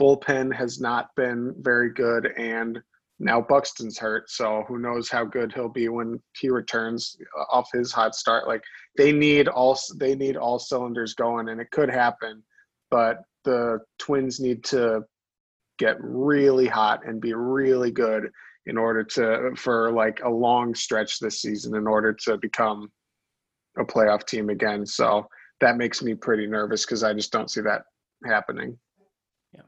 bullpen 0.00 0.54
has 0.54 0.80
not 0.80 1.08
been 1.16 1.54
very 1.60 1.90
good 1.92 2.32
and 2.36 2.80
now 3.18 3.40
Buxton's 3.40 3.98
hurt 3.98 4.28
so 4.28 4.64
who 4.68 4.78
knows 4.78 5.08
how 5.08 5.24
good 5.24 5.52
he'll 5.54 5.70
be 5.70 5.88
when 5.88 6.20
he 6.38 6.50
returns 6.50 7.16
uh, 7.38 7.44
off 7.50 7.70
his 7.72 7.92
hot 7.92 8.14
start. 8.14 8.46
Like 8.46 8.62
they 8.98 9.10
need 9.10 9.48
all 9.48 9.78
they 9.98 10.14
need 10.14 10.36
all 10.36 10.58
cylinders 10.58 11.14
going 11.14 11.48
and 11.48 11.60
it 11.60 11.70
could 11.70 11.88
happen 11.88 12.42
but 12.90 13.22
the 13.46 13.78
twins 13.98 14.40
need 14.40 14.62
to 14.64 15.02
get 15.78 15.96
really 16.00 16.66
hot 16.66 17.06
and 17.06 17.20
be 17.20 17.32
really 17.32 17.90
good 17.90 18.28
in 18.66 18.76
order 18.76 19.04
to 19.04 19.52
for 19.56 19.92
like 19.92 20.20
a 20.24 20.28
long 20.28 20.74
stretch 20.74 21.20
this 21.20 21.40
season 21.40 21.76
in 21.76 21.86
order 21.86 22.12
to 22.12 22.36
become 22.38 22.88
a 23.78 23.84
playoff 23.84 24.26
team 24.26 24.50
again. 24.50 24.84
So 24.84 25.26
that 25.60 25.76
makes 25.76 26.02
me 26.02 26.14
pretty 26.14 26.46
nervous 26.46 26.84
because 26.84 27.04
I 27.04 27.14
just 27.14 27.32
don't 27.32 27.50
see 27.50 27.60
that 27.62 27.82
happening. 28.24 28.76
Yeah, 29.54 29.60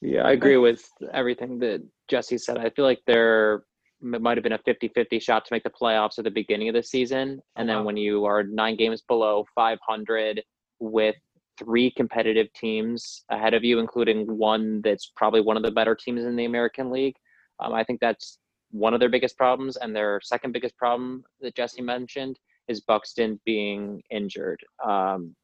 Yeah, 0.00 0.22
I 0.22 0.32
agree 0.32 0.56
with 0.56 0.88
everything 1.12 1.58
that 1.58 1.82
Jesse 2.08 2.38
said. 2.38 2.58
I 2.58 2.70
feel 2.70 2.84
like 2.84 3.00
there 3.06 3.64
might 4.00 4.36
have 4.36 4.44
been 4.44 4.52
a 4.52 4.58
50-50 4.58 5.20
shot 5.20 5.44
to 5.46 5.52
make 5.52 5.64
the 5.64 5.70
playoffs 5.70 6.18
at 6.18 6.24
the 6.24 6.30
beginning 6.30 6.68
of 6.68 6.74
the 6.74 6.82
season, 6.82 7.40
and 7.56 7.68
then 7.68 7.76
uh-huh. 7.76 7.86
when 7.86 7.96
you 7.96 8.24
are 8.26 8.44
nine 8.44 8.76
games 8.76 9.02
below 9.02 9.44
500 9.54 10.42
with 10.78 11.16
three 11.58 11.90
competitive 11.90 12.52
teams 12.52 13.24
ahead 13.30 13.54
of 13.54 13.64
you, 13.64 13.78
including 13.78 14.26
one 14.26 14.80
that's 14.82 15.12
probably 15.16 15.40
one 15.40 15.56
of 15.56 15.62
the 15.62 15.70
better 15.70 15.94
teams 15.94 16.24
in 16.24 16.36
the 16.36 16.44
American 16.44 16.90
League, 16.90 17.16
um, 17.60 17.72
I 17.72 17.84
think 17.84 18.00
that's 18.00 18.38
one 18.70 18.94
of 18.94 19.00
their 19.00 19.08
biggest 19.08 19.36
problems. 19.36 19.76
And 19.76 19.94
their 19.94 20.20
second 20.22 20.52
biggest 20.52 20.76
problem 20.76 21.24
that 21.40 21.54
Jesse 21.54 21.82
mentioned 21.82 22.38
is 22.68 22.80
Buxton 22.80 23.40
being 23.44 24.02
injured. 24.10 24.60
Um, 24.84 25.34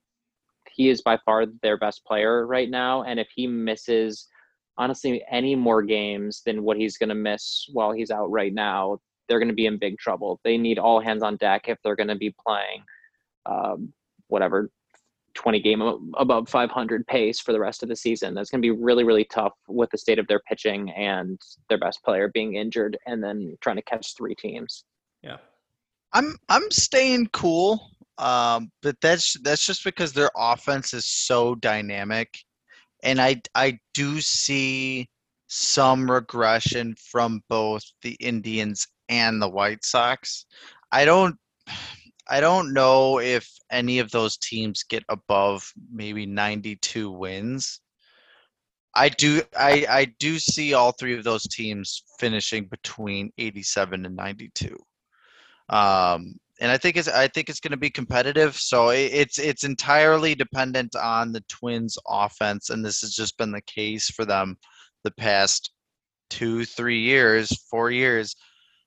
he 0.73 0.89
is 0.89 1.03
by 1.03 1.19
far 1.25 1.47
their 1.63 1.79
best 1.79 2.05
player 2.05 2.47
right 2.47 2.71
now, 2.71 3.03
and 3.03 3.19
if 3.19 3.29
he 3.35 3.47
misses 3.47 4.29
honestly 4.79 5.23
any 5.31 5.55
more 5.55 5.83
games 5.83 6.43
than 6.47 6.63
what 6.63 6.77
he's 6.77 6.97
going 6.97 7.09
to 7.09 7.15
miss 7.15 7.67
while 7.73 7.93
he's 7.93 8.11
out 8.11 8.31
right 8.31 8.55
now, 8.55 8.99
they're 9.29 9.39
going 9.39 9.49
to 9.49 9.55
be 9.55 9.67
in 9.67 9.79
big 9.79 9.99
trouble. 9.99 10.41
They 10.43 10.57
need 10.57 10.79
all 10.79 11.01
hands 11.01 11.23
on 11.23 11.37
deck 11.37 11.69
if 11.69 11.79
they're 11.83 11.97
going 11.97 12.09
to 12.09 12.17
be 12.17 12.35
playing 12.47 12.83
um, 13.47 13.93
whatever 14.29 14.71
20 15.35 15.61
game 15.61 15.83
above 16.17 16.49
500 16.49 17.07
pace 17.07 17.41
for 17.41 17.53
the 17.53 17.61
rest 17.61 17.83
of 17.83 17.89
the 17.89 17.97
season. 17.97 18.35
That's 18.35 18.51
going 18.51 18.61
to 18.61 18.67
be 18.67 18.71
really, 18.71 19.05
really 19.05 19.25
tough 19.25 19.53
with 19.69 19.91
the 19.91 19.99
state 19.99 20.19
of 20.19 20.27
their 20.27 20.41
pitching 20.41 20.91
and 20.91 21.41
their 21.69 21.79
best 21.79 22.03
player 22.05 22.31
being 22.33 22.57
injured 22.57 22.99
and 23.07 23.23
then 23.23 23.57
trying 23.61 23.77
to 23.77 23.83
catch 23.83 24.17
three 24.17 24.35
teams. 24.35 24.85
Yeah. 25.23 25.37
I'm 26.13 26.37
I'm 26.49 26.71
staying 26.71 27.29
cool, 27.33 27.91
um, 28.19 28.71
but 28.83 28.97
that's 29.01 29.37
that's 29.43 29.65
just 29.65 29.85
because 29.85 30.13
their 30.13 30.31
offense 30.37 30.93
is 30.93 31.07
so 31.07 31.55
dynamic, 31.55 32.37
and 33.05 33.21
I 33.21 33.41
I 33.55 33.79
do 33.95 34.21
see 34.21 35.09
some 35.47 36.11
regression 36.11 36.95
from 37.11 37.43
both 37.49 37.83
the 38.03 38.17
Indians 38.21 38.87
and 39.09 39.41
the 39.41 39.49
White 39.49 39.85
Sox. 39.85 40.47
I 40.93 41.05
don't 41.05 41.37
I 42.29 42.41
don't 42.41 42.73
know 42.73 43.21
if 43.21 43.49
any 43.71 43.99
of 43.99 44.11
those 44.11 44.37
teams 44.37 44.83
get 44.83 45.05
above 45.09 45.73
maybe 45.93 46.27
92 46.27 47.11
wins. 47.11 47.81
I 48.95 49.09
do 49.09 49.43
I 49.57 49.87
I 49.89 50.05
do 50.19 50.39
see 50.39 50.75
all 50.75 50.93
three 50.93 51.17
of 51.17 51.25
those 51.25 51.47
teams 51.47 52.03
finishing 52.19 52.67
between 52.67 53.33
87 53.39 54.05
and 54.05 54.17
92 54.17 54.77
um, 55.71 56.35
and 56.61 56.71
I 56.71 56.77
think 56.77 56.97
it's 56.97 57.09
I 57.09 57.29
think 57.29 57.49
it's 57.49 57.61
going 57.61 57.71
to 57.71 57.77
be 57.77 57.91
competitive. 57.91 58.57
So 58.57 58.91
it, 58.91 59.13
it's 59.13 59.39
it's 59.39 59.65
entirely 59.65 60.35
dependent 60.35 60.95
on 60.95 61.33
the 61.33 61.43
Twins' 61.49 61.97
offense, 62.07 62.71
and 62.71 62.85
this 62.85 63.01
has 63.01 63.15
just 63.15 63.39
been 63.39 63.53
the 63.53 63.63
case 63.63 64.11
for 64.11 64.25
them 64.25 64.59
the 65.05 65.13
past 65.13 65.71
two, 66.29 66.65
three 66.65 67.01
years, 67.01 67.51
four 67.71 67.91
years. 67.91 68.37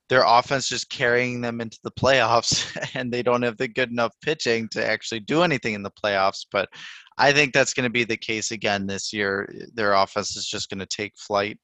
Their 0.10 0.24
offense 0.26 0.68
just 0.68 0.90
carrying 0.90 1.42
them 1.42 1.62
into 1.62 1.78
the 1.84 1.92
playoffs, 1.92 2.68
and 2.96 3.12
they 3.12 3.24
don't 3.24 3.42
have 3.42 3.58
the 3.58 3.68
good 3.68 3.90
enough 3.92 4.14
pitching 4.22 4.68
to 4.70 4.86
actually 4.86 5.22
do 5.22 5.42
anything 5.44 5.74
in 5.74 5.84
the 5.84 5.92
playoffs. 6.04 6.46
But 6.52 6.70
I 7.18 7.32
think 7.32 7.54
that's 7.54 7.74
going 7.74 7.86
to 7.86 7.90
be 7.92 8.04
the 8.04 8.18
case 8.18 8.52
again 8.52 8.86
this 8.86 9.14
year. 9.14 9.48
Their 9.74 9.94
offense 9.94 10.36
is 10.36 10.46
just 10.46 10.70
going 10.70 10.80
to 10.80 10.86
take 10.86 11.14
flight. 11.18 11.58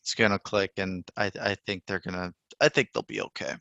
It's 0.00 0.14
going 0.14 0.30
to 0.32 0.38
click, 0.38 0.70
and 0.78 1.04
I 1.16 1.30
I 1.40 1.56
think 1.66 1.82
they're 1.86 2.00
gonna. 2.00 2.32
I 2.60 2.68
think 2.68 2.88
they'll 2.92 3.02
be 3.04 3.20
okay. 3.22 3.54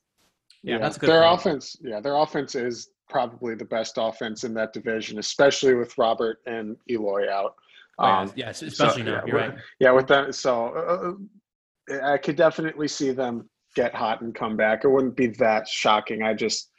Yeah, 0.64 0.78
that's 0.78 0.98
good 0.98 1.10
Their 1.10 1.24
point. 1.24 1.40
offense, 1.40 1.76
yeah, 1.82 2.00
their 2.00 2.16
offense 2.16 2.54
is 2.54 2.90
probably 3.10 3.56
the 3.56 3.66
best 3.66 3.96
offense 3.98 4.44
in 4.44 4.54
that 4.54 4.74
division, 4.74 5.18
especially 5.18 5.74
with 5.74 5.98
Robert 5.98 6.38
and 6.46 6.78
Eloy 6.90 7.32
out. 7.32 7.56
Oh, 8.00 8.06
yeah, 8.06 8.20
Um, 8.22 8.32
yes, 8.36 8.62
especially 8.62 9.02
so, 9.04 9.06
now. 9.06 9.12
yeah, 9.12 9.22
You're 9.26 9.36
with- 9.42 9.50
right. 9.50 9.60
Yeah, 9.80 9.92
with 9.92 10.08
that, 10.08 10.36
so 10.36 11.18
uh, 11.90 12.04
I 12.06 12.18
could 12.20 12.36
definitely 12.36 12.88
see 12.88 13.12
them 13.12 13.50
get 13.76 13.96
hot 13.96 14.22
and 14.22 14.34
come 14.34 14.58
back. 14.58 14.84
It 14.84 14.90
wouldn't 14.90 15.16
be 15.16 15.28
that 15.28 15.68
shocking. 15.68 16.24
I 16.24 16.34
just 16.34 16.70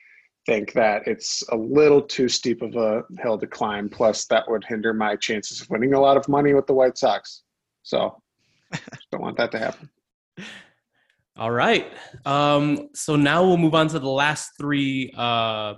think 0.47 0.73
that 0.73 1.07
it's 1.07 1.43
a 1.51 1.57
little 1.57 2.03
too 2.03 2.29
steep 2.29 2.63
of 2.63 2.75
a 2.77 3.05
hill 3.21 3.39
to 3.39 3.47
climb. 3.47 3.89
Plus, 3.89 4.27
that 4.27 4.51
would 4.51 4.65
hinder 4.65 4.93
my 4.93 5.17
chances 5.17 5.61
of 5.61 5.71
winning 5.71 5.95
a 5.95 6.01
lot 6.01 6.17
of 6.17 6.29
money 6.29 6.55
with 6.55 6.67
the 6.67 6.75
White 6.75 6.99
Sox. 6.99 7.43
So, 7.83 8.21
don't 9.11 9.23
want 9.23 9.37
that 9.37 9.53
to 9.53 9.59
happen. 9.59 9.89
All 11.37 11.51
right. 11.51 11.91
Um, 12.27 12.91
so 12.95 13.17
now 13.17 13.43
we'll 13.45 13.57
move 13.57 13.75
on 13.75 13.89
to 13.89 13.99
the 13.99 14.09
last 14.09 14.51
three 14.59 15.13
uh, 15.17 15.75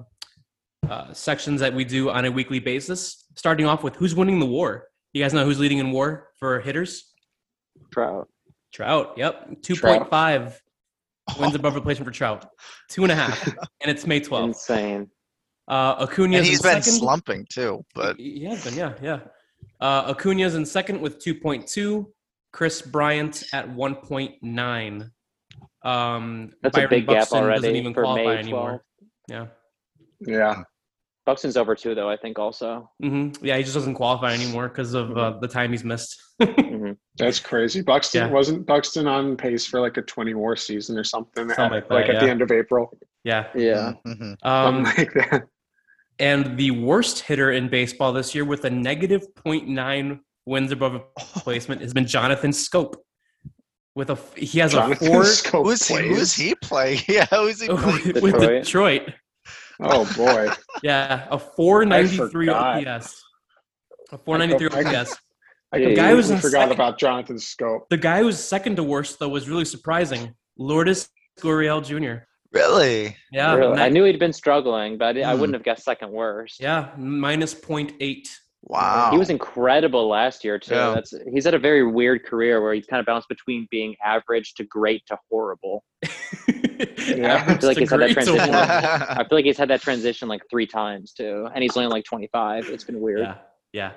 uh, 0.88 1.12
sections 1.12 1.60
that 1.60 1.72
we 1.72 1.84
do 1.84 2.10
on 2.10 2.24
a 2.24 2.30
weekly 2.30 2.58
basis. 2.58 3.24
Starting 3.36 3.66
off 3.66 3.82
with 3.82 3.96
who's 3.96 4.14
winning 4.14 4.38
the 4.40 4.46
war. 4.46 4.88
You 5.12 5.22
guys 5.22 5.32
know 5.32 5.44
who's 5.44 5.60
leading 5.60 5.78
in 5.78 5.92
war 5.92 6.28
for 6.38 6.60
hitters? 6.60 7.12
Trout. 7.92 8.28
Trout. 8.72 9.14
Yep. 9.16 9.62
2.5 9.62 10.54
wins 11.38 11.54
above 11.54 11.74
replacement 11.74 12.06
for 12.06 12.12
Trout. 12.16 12.46
Two 12.90 13.02
and 13.02 13.12
a 13.12 13.14
half. 13.14 13.46
and 13.82 13.90
it's 13.90 14.06
May 14.06 14.20
12th. 14.20 14.44
Insane. 14.48 15.10
Uh, 15.66 15.96
Acuna's 16.06 16.38
and 16.40 16.46
he's 16.46 16.64
in 16.64 16.70
been 16.72 16.82
second. 16.82 16.98
slumping 16.98 17.46
too, 17.50 17.84
but 17.94 18.16
He 18.18 18.40
he 18.40 18.44
has 18.44 18.62
been, 18.64 18.74
yeah, 18.74 18.92
yeah. 19.02 19.20
Uh, 19.80 20.04
Acuna's 20.14 20.54
in 20.54 20.64
second 20.66 21.00
with 21.00 21.18
2.2. 21.24 22.06
Kris 22.52 22.82
Bryant 22.82 23.42
at 23.52 23.68
1.9. 23.68 25.10
Um, 25.82 26.52
That's 26.62 26.76
a 26.76 26.80
Byron 26.80 26.90
big 26.90 27.06
gap 27.06 27.32
already 27.32 27.60
doesn't 27.62 27.76
even 27.76 27.94
for 27.94 28.02
qualify 28.04 28.24
May 28.34 28.38
anymore. 28.38 28.84
Yeah. 29.28 29.46
Yeah, 30.20 30.62
Buxton's 31.26 31.56
over 31.56 31.74
two 31.74 31.94
though, 31.94 32.08
I 32.08 32.16
think 32.16 32.38
also. 32.38 32.90
hmm 33.00 33.30
Yeah, 33.42 33.56
he 33.56 33.62
just 33.62 33.74
doesn't 33.74 33.94
qualify 33.94 34.32
anymore 34.32 34.68
because 34.68 34.94
of 34.94 35.16
uh, 35.18 35.38
the 35.40 35.48
time 35.48 35.72
he's 35.72 35.84
missed. 35.84 36.16
That's 37.16 37.38
crazy. 37.38 37.80
Buxton 37.80 38.26
Yeah. 38.28 38.32
wasn't 38.32 38.66
Buxton 38.66 39.06
on 39.06 39.36
pace 39.36 39.64
for 39.66 39.80
like 39.80 39.96
a 39.96 40.02
20 40.02 40.34
war 40.34 40.56
season 40.56 40.98
or 40.98 41.04
something, 41.04 41.48
Something 41.50 41.64
at, 41.64 41.70
like 41.72 41.90
like, 41.90 42.06
that, 42.08 42.16
at 42.16 42.22
the 42.22 42.28
end 42.30 42.42
of 42.42 42.50
April. 42.50 42.96
Yeah. 43.22 43.46
Yeah. 43.54 43.92
Mhm. 44.06 44.36
Um, 44.42 44.84
Something 44.84 44.94
like 45.14 45.30
that. 45.30 45.44
and 46.18 46.56
the 46.56 46.72
worst 46.72 47.20
hitter 47.20 47.52
in 47.52 47.68
baseball 47.68 48.12
this 48.12 48.34
year 48.34 48.44
with 48.44 48.64
a 48.64 48.70
negative 48.70 49.26
0.9 49.46 50.20
wins 50.46 50.72
above 50.72 51.02
replacement 51.36 51.80
has 51.82 51.92
been 51.94 52.06
Jonathan 52.06 52.50
Schoop. 52.50 52.94
With 53.94 54.10
a 54.10 54.18
he 54.36 54.58
has 54.58 54.72
Jonathan 54.72 55.06
a 55.06 55.10
four 55.12 55.22
Schoop 55.22 55.62
Who's 55.66 55.86
he? 55.86 55.94
Who's 56.08 56.34
plays. 56.34 56.34
he 56.34 56.54
play? 56.56 56.98
Yeah, 57.08 57.26
who's 57.26 57.60
he? 57.60 57.68
playing? 57.68 58.12
with, 58.14 58.22
with 58.22 58.32
Detroit. 58.40 58.64
Detroit. 58.64 59.14
Oh 59.80 60.04
boy. 60.16 60.48
Yeah, 60.82 61.28
a 61.30 61.38
493 61.38 62.46
forgot. 62.46 62.86
OPS. 62.88 63.22
A 64.10 64.18
493 64.18 64.84
I- 64.84 65.00
OPS. 65.00 65.16
I 65.72 65.76
Yeah, 65.78 65.86
completely 65.86 65.94
guy 65.96 66.14
was 66.14 66.30
in 66.30 66.38
forgot 66.38 66.60
second. 66.62 66.72
about 66.72 66.98
Jonathan 66.98 67.36
Schoop. 67.36 67.80
The 67.90 67.96
guy 67.96 68.20
who's 68.20 68.38
second 68.38 68.76
to 68.76 68.82
worst 68.82 69.18
though 69.18 69.28
was 69.28 69.48
really 69.48 69.64
surprising. 69.64 70.34
Lourdes 70.58 71.08
Gurriel 71.40 71.84
Jr. 71.84 72.24
Really? 72.52 73.16
Yeah, 73.32 73.54
Really? 73.56 73.80
I 73.80 73.88
knew 73.88 74.04
he'd 74.04 74.20
been 74.20 74.32
struggling, 74.32 74.96
but 74.98 75.16
I, 75.16 75.22
I 75.22 75.34
Hmm. 75.34 75.40
wouldn't 75.40 75.54
have 75.54 75.64
guessed 75.64 75.82
second 75.84 76.10
worst. 76.12 76.60
yeah, 76.60 76.90
minus 76.96 77.52
0.8. 77.54 78.28
Wow. 78.66 79.10
He 79.10 79.18
was 79.18 79.28
incredible 79.28 80.08
last 80.08 80.42
year 80.44 80.58
too. 80.58 80.74
Yeah. 80.74 80.94
That's 80.94 81.12
he's 81.32 81.44
had 81.44 81.52
a 81.54 81.58
very 81.58 81.84
weird 81.86 82.24
career 82.24 82.62
where 82.62 82.72
he's 82.72 82.86
kind 82.86 82.98
of 83.00 83.04
bounced 83.06 83.28
between 83.28 83.66
being 83.70 83.94
average 84.02 84.54
to 84.54 84.64
great 84.64 85.02
to 85.06 85.18
horrible. 85.30 85.84
Yeah. 87.06 87.44
I 87.46 87.58
feel 87.58 87.68
like 87.68 87.78
he's 87.78 87.90
had 87.90 88.00
that 88.00 88.10
transition. 88.12 88.38
horrible. 88.52 88.54
I 89.10 89.24
feel 89.28 89.38
like 89.38 89.44
he's 89.44 89.58
had 89.58 89.68
that 89.68 89.82
transition 89.82 90.26
like 90.28 90.40
three 90.50 90.66
times 90.66 91.12
too, 91.12 91.46
and 91.54 91.62
he's 91.62 91.76
only 91.76 91.88
like 91.88 92.04
25. 92.04 92.68
It's 92.70 92.82
been 92.84 92.98
weird. 93.00 93.20
Yeah, 93.20 93.34
yeah. 93.72 93.92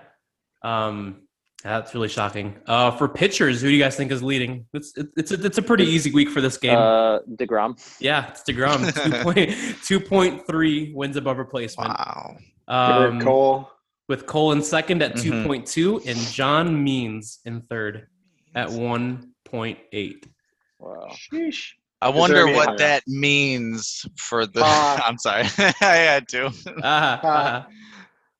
Um, 0.64 1.27
that's 1.64 1.94
really 1.94 2.08
shocking. 2.08 2.56
Uh, 2.66 2.92
for 2.92 3.08
pitchers, 3.08 3.62
who 3.62 3.68
do 3.68 3.74
you 3.74 3.82
guys 3.82 3.96
think 3.96 4.12
is 4.12 4.22
leading? 4.24 4.66
It's 4.74 4.94
it's 5.18 5.32
a, 5.32 5.44
it's 5.46 5.58
a 5.58 5.62
pretty 5.62 5.86
easy 5.86 6.12
week 6.12 6.30
for 6.30 6.40
this 6.42 6.58
game. 6.58 6.78
Uh, 6.78 7.20
Degrom. 7.36 7.78
yeah, 8.00 8.28
it's 8.30 8.44
Degrom. 8.44 8.94
Two 9.04 9.24
point 9.24 9.54
two 9.84 10.00
point 10.00 10.46
three 10.48 10.94
wins 10.94 11.18
above 11.18 11.38
replacement. 11.38 11.90
wow. 11.90 12.38
Um, 12.68 13.22
Cole. 13.22 13.70
with 14.08 14.26
Cole 14.26 14.52
in 14.52 14.62
second 14.62 15.02
at 15.02 15.16
Mhm. 15.16 15.46
2.2 15.46 16.06
and 16.06 16.18
John 16.34 16.84
Means 16.84 17.40
in 17.46 17.62
third 17.62 18.08
at 18.56 18.68
1.8. 18.70 20.26
Wow. 20.80 21.08
Sheesh. 21.12 21.72
I 22.02 22.10
wonder 22.10 22.48
any- 22.48 22.56
what 22.56 22.78
that 22.78 23.04
means 23.08 24.06
for 24.18 24.46
the. 24.46 24.62
Uh, 24.64 25.00
I'm 25.06 25.18
sorry. 25.18 25.44
I 25.58 25.74
had 25.96 26.28
to. 26.30 26.52
Ah, 26.84 27.20
ah. 27.24 27.68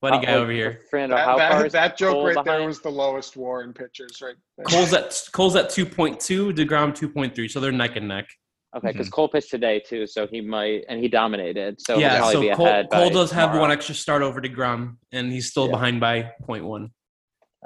Funny 0.00 0.24
guy 0.24 0.34
over 0.34 0.52
here. 0.52 0.80
Fernando, 0.90 1.16
That, 1.16 1.24
how 1.24 1.36
far 1.38 1.68
that 1.68 1.96
joke 1.98 2.12
Cole 2.12 2.26
right 2.26 2.44
there 2.44 2.64
was 2.64 2.80
the 2.80 2.88
lowest 2.90 3.36
war 3.36 3.64
in 3.64 3.72
pitchers 3.72 4.20
right 4.22 4.36
there. 4.56 4.64
Cole's 4.64 4.92
at 4.92 5.20
Cole's 5.32 5.56
at 5.56 5.70
2.2, 5.70 6.52
Degrom 6.54 6.94
2.3, 6.96 7.50
so 7.50 7.58
they're 7.58 7.72
neck 7.72 7.96
and 7.96 8.06
neck. 8.06 8.28
Okay, 8.76 8.92
because 8.92 9.08
Cole 9.08 9.28
pitched 9.28 9.50
today 9.50 9.80
too, 9.80 10.06
so 10.06 10.26
he 10.28 10.40
might, 10.40 10.84
and 10.88 11.00
he 11.00 11.08
dominated. 11.08 11.80
So 11.80 11.94
he'll 11.94 12.02
yeah, 12.02 12.18
probably 12.18 12.42
be 12.48 12.50
so 12.52 12.56
Cole, 12.56 12.66
ahead. 12.66 12.86
Cole 12.92 13.08
by 13.08 13.12
does 13.14 13.30
have 13.32 13.48
tomorrow. 13.48 13.60
one 13.62 13.70
extra 13.72 13.94
start 13.94 14.22
over 14.22 14.40
Degrom, 14.40 14.98
and 15.10 15.32
he's 15.32 15.50
still 15.50 15.64
Yeah. 15.66 15.72
behind 15.72 16.00
by 16.00 16.32
0.1. 16.46 16.90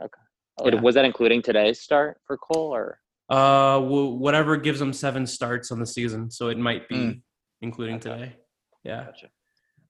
Okay. 0.01 0.09
yeah. 0.65 0.81
Was 0.81 0.95
that 0.95 1.05
including 1.05 1.43
today's 1.43 1.81
start 1.83 2.19
for 2.27 2.39
Cole, 2.39 2.75
or 2.75 2.99
Uh, 3.29 3.81
whatever 3.81 4.57
gives 4.57 4.81
him 4.81 4.93
seven 4.93 5.27
starts 5.27 5.71
on 5.71 5.81
the 5.81 5.87
season, 5.87 6.31
so 6.31 6.49
it 6.49 6.57
might 6.59 6.89
be 6.89 6.95
Mm. 6.97 7.23
including 7.63 7.97
Okay. 7.97 8.11
today. 8.11 8.37
Yeah. 8.85 9.05
Gotcha. 9.05 9.29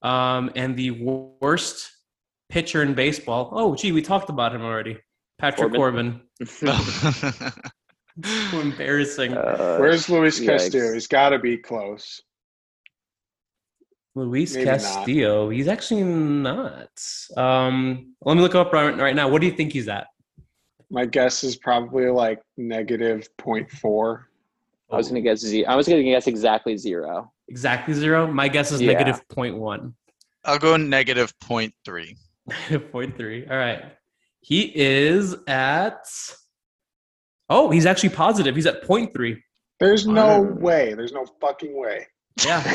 Um, 0.02 0.50
and 0.56 0.76
the 0.76 0.90
worst 1.40 1.90
pitcher 2.52 2.82
in 2.82 2.92
baseball. 2.94 3.48
Oh, 3.52 3.74
gee, 3.74 3.92
we 3.92 4.02
talked 4.02 4.28
about 4.28 4.54
him 4.54 4.62
already. 4.62 4.98
Patrick 5.38 5.72
Corbin? 5.72 6.20
Corbin. 6.60 7.52
So 8.50 8.60
embarrassing. 8.60 9.32
Uh, 9.32 9.78
Where's 9.78 10.06
Luis 10.10 10.38
Yikes. 10.38 10.46
Castillo? 10.46 10.92
He's 10.92 11.06
got 11.06 11.30
to 11.30 11.38
be 11.38 11.56
close. 11.56 12.20
Luis 14.14 14.54
maybe 14.54 14.66
not. 14.66 14.80
Castillo. 14.80 15.48
He's 15.48 15.66
actually 15.66 16.04
not. 16.04 16.90
Um, 17.38 18.12
let 18.20 18.34
me 18.36 18.42
look 18.42 18.54
up 18.54 18.70
right, 18.70 18.94
right 18.98 19.16
now. 19.16 19.28
What 19.30 19.40
do 19.40 19.46
you 19.46 19.54
think 19.54 19.72
he's 19.72 19.88
at? 19.88 20.08
My 20.90 21.06
guess 21.06 21.42
is 21.42 21.56
probably 21.56 22.10
like 22.10 22.42
negative 22.58 23.26
0.4. 23.38 24.24
I 24.90 24.96
was 24.98 25.08
gonna 25.08 25.22
guess. 25.22 25.38
Ze- 25.40 25.64
I 25.64 25.74
was 25.74 25.88
gonna 25.88 26.02
guess 26.02 26.26
exactly 26.26 26.76
zero. 26.76 27.32
exactly 27.48 27.94
zero. 27.94 28.30
My 28.30 28.46
guess 28.46 28.72
is 28.72 28.82
Yeah. 28.82 28.92
negative 28.92 29.26
0.1. 29.28 29.94
I'll 30.44 30.58
go 30.58 30.76
negative 30.76 31.32
0.3. 31.38 32.14
Negative 32.46 32.90
0.3. 32.92 33.50
All 33.50 33.56
right. 33.56 33.84
He 34.40 34.72
is 34.74 35.36
at. 35.46 36.04
Oh, 37.48 37.70
he's 37.70 37.86
actually 37.86 38.08
positive. 38.10 38.54
He's 38.56 38.66
at 38.66 38.82
0.3. 38.82 39.36
There's 39.78 40.06
no 40.06 40.40
way. 40.40 40.94
There's 40.94 41.12
no 41.12 41.26
fucking 41.40 41.76
way. 41.78 42.06
Yeah. 42.44 42.62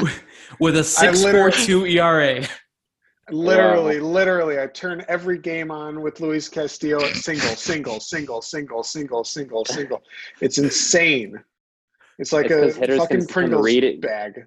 With 0.60 0.76
a 0.76 0.80
6.42 0.80 1.90
ERA. 1.94 2.46
Literally, 3.30 4.00
literally, 4.00 4.58
I 4.58 4.66
turn 4.68 5.04
every 5.06 5.38
game 5.38 5.70
on 5.70 6.00
with 6.00 6.18
Luis 6.20 6.48
Castillo 6.48 7.02
at 7.04 7.14
single, 7.14 7.50
single, 7.50 8.00
single, 8.00 8.40
single, 8.40 8.82
single, 8.82 9.22
single, 9.24 9.64
single. 9.66 10.02
It's 10.40 10.56
insane. 10.56 11.34
It's 12.18 12.32
like 12.32 12.46
It's 12.46 12.54
a 12.54 12.60
'cause 12.62 12.76
hitters 12.76 12.98
fucking 13.00 13.16
can- 13.18 13.26
can 13.26 13.34
Pringles 13.34 13.66
read 13.66 13.84
it. 13.84 14.00
bag. 14.00 14.46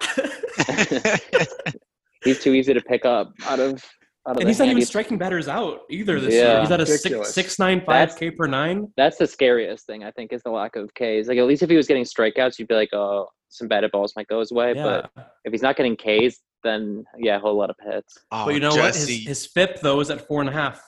he's 2.24 2.42
too 2.42 2.54
easy 2.54 2.74
to 2.74 2.82
pick 2.82 3.06
up 3.06 3.34
out 3.46 3.60
of. 3.60 3.84
Out 4.28 4.36
of 4.36 4.42
And 4.42 4.48
he's 4.50 4.60
not 4.60 4.68
even 4.68 4.86
striking 4.86 5.18
batters 5.18 5.48
out 5.48 5.82
either 5.90 6.20
this 6.20 6.36
Yeah. 6.36 6.52
year. 6.54 6.60
He's 6.62 6.72
at 6.72 6.80
a 6.80 6.84
Ridiculous. 6.86 7.28
six 7.34 7.48
six 7.54 7.60
nine 7.60 7.80
five 7.80 8.10
That's- 8.10 8.18
K 8.20 8.30
per 8.32 8.46
nine. 8.46 8.92
That's 8.96 9.18
the 9.18 9.26
scariest 9.26 9.86
thing 9.88 10.04
I 10.04 10.12
think 10.12 10.32
is 10.32 10.44
the 10.44 10.52
lack 10.52 10.76
of 10.76 10.94
Ks. 10.94 11.28
Like 11.28 11.38
at 11.40 11.46
least 11.48 11.64
if 11.64 11.70
he 11.72 11.76
was 11.76 11.88
getting 11.88 12.04
strikeouts, 12.04 12.60
you'd 12.60 12.68
be 12.68 12.76
like, 12.76 12.94
oh, 12.94 13.28
some 13.50 13.68
batted 13.68 13.92
balls 13.92 14.14
might 14.16 14.28
go 14.28 14.40
his 14.40 14.52
way. 14.52 14.74
Yeah. 14.76 15.08
But 15.16 15.28
if 15.44 15.52
he's 15.52 15.64
not 15.64 15.76
getting 15.76 15.96
Ks, 15.98 16.38
then 16.64 17.04
yeah, 17.18 17.38
a 17.38 17.40
whole 17.40 17.58
lot 17.58 17.72
of 17.72 17.76
hits. 17.84 18.16
oh, 18.32 18.46
but 18.46 18.54
you 18.54 18.60
know 18.60 18.70
what? 18.76 18.94
His, 18.94 19.08
Jesse. 19.08 19.18
his 19.26 19.46
FIP 19.48 19.80
though 19.82 20.00
is 20.00 20.12
at 20.12 20.28
four 20.28 20.42
and 20.42 20.50
a 20.50 20.54
half. 20.54 20.88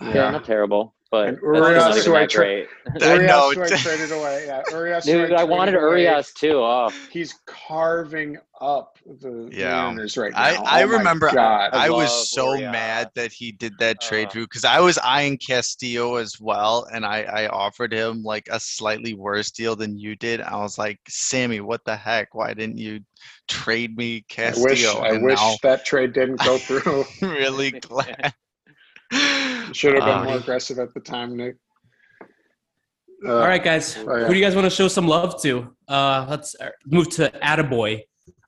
Yeah, 0.00 0.14
Yeah. 0.14 0.30
not 0.30 0.44
terrible, 0.44 0.94
but 1.14 1.28
And 1.28 1.36
that's 1.36 1.42
not 1.44 1.70
Urias, 1.70 1.96
even 1.98 2.10
who 2.12 2.16
I 2.16 2.20
that 2.22 2.30
tra- 2.30 2.44
great. 2.44 2.68
I 3.02 3.16
know. 3.18 3.50
Urias, 3.52 3.54
who 3.54 3.62
I 3.62 3.94
traded 3.96 4.12
away. 4.12 4.44
Yeah, 4.46 4.62
Urias, 4.70 5.04
who 5.06 5.12
Dude, 5.12 5.24
I 5.24 5.26
traded 5.36 5.48
wanted 5.50 5.74
away. 5.74 5.82
Urias 6.02 6.32
too. 6.32 6.58
Oh, 6.58 6.90
He's 7.10 7.34
carving 7.46 8.36
up 8.60 8.98
the 9.20 9.48
Yeah. 9.52 9.82
Mariners 9.82 10.16
right 10.16 10.32
now. 10.32 10.38
I, 10.38 10.50
I 10.54 10.82
Oh 10.82 10.86
my 10.88 10.96
remember 10.98 11.30
God. 11.32 11.70
I, 11.72 11.86
I 11.86 11.90
was 11.90 12.30
so 12.30 12.54
Urias. 12.54 12.72
mad 12.72 13.10
that 13.14 13.32
he 13.32 13.52
did 13.52 13.74
that 13.78 14.00
trade 14.00 14.28
Uh. 14.28 14.30
through 14.30 14.44
because 14.46 14.64
I 14.64 14.80
was 14.80 14.98
eyeing 14.98 15.38
Castillo 15.38 16.16
as 16.16 16.40
well, 16.40 16.86
and 16.92 17.04
I, 17.04 17.22
I 17.22 17.48
offered 17.48 17.92
him 17.92 18.22
like 18.22 18.48
a 18.50 18.58
slightly 18.58 19.14
worse 19.14 19.50
deal 19.50 19.76
than 19.76 19.98
you 19.98 20.16
did. 20.16 20.40
I 20.40 20.56
was 20.56 20.78
like, 20.78 20.98
Sammy, 21.08 21.60
what 21.60 21.84
the 21.84 21.96
heck? 21.96 22.34
Why 22.34 22.54
didn't 22.54 22.78
you 22.78 23.00
trade 23.48 23.96
me 23.96 24.16
I 24.18 24.32
Castillo? 24.32 24.66
wish, 24.66 25.12
I 25.12 25.12
wish 25.18 25.38
now 25.40 25.56
that 25.62 25.84
trade 25.84 26.12
didn't 26.12 26.40
go 26.40 26.58
through. 26.66 27.04
I'm 27.22 27.30
really 27.30 27.72
glad. 27.72 28.34
Should 29.74 29.94
have 29.94 30.04
been 30.04 30.18
Uh, 30.18 30.24
more 30.24 30.36
aggressive 30.36 30.78
at 30.78 30.94
the 30.94 31.00
time, 31.00 31.36
Nick. 31.36 31.56
Uh, 33.26 33.32
All 33.32 33.48
right, 33.48 33.62
guys. 33.62 33.96
oh, 33.98 34.16
yeah. 34.16 34.26
Who 34.26 34.32
do 34.34 34.38
you 34.38 34.44
guys 34.44 34.54
want 34.54 34.66
to 34.66 34.70
show 34.70 34.88
some 34.88 35.08
love 35.08 35.40
to? 35.42 35.74
Uh, 35.88 36.26
let's 36.28 36.54
uh, 36.60 36.70
move 36.86 37.08
to 37.10 37.30
Attaboy. 37.42 38.02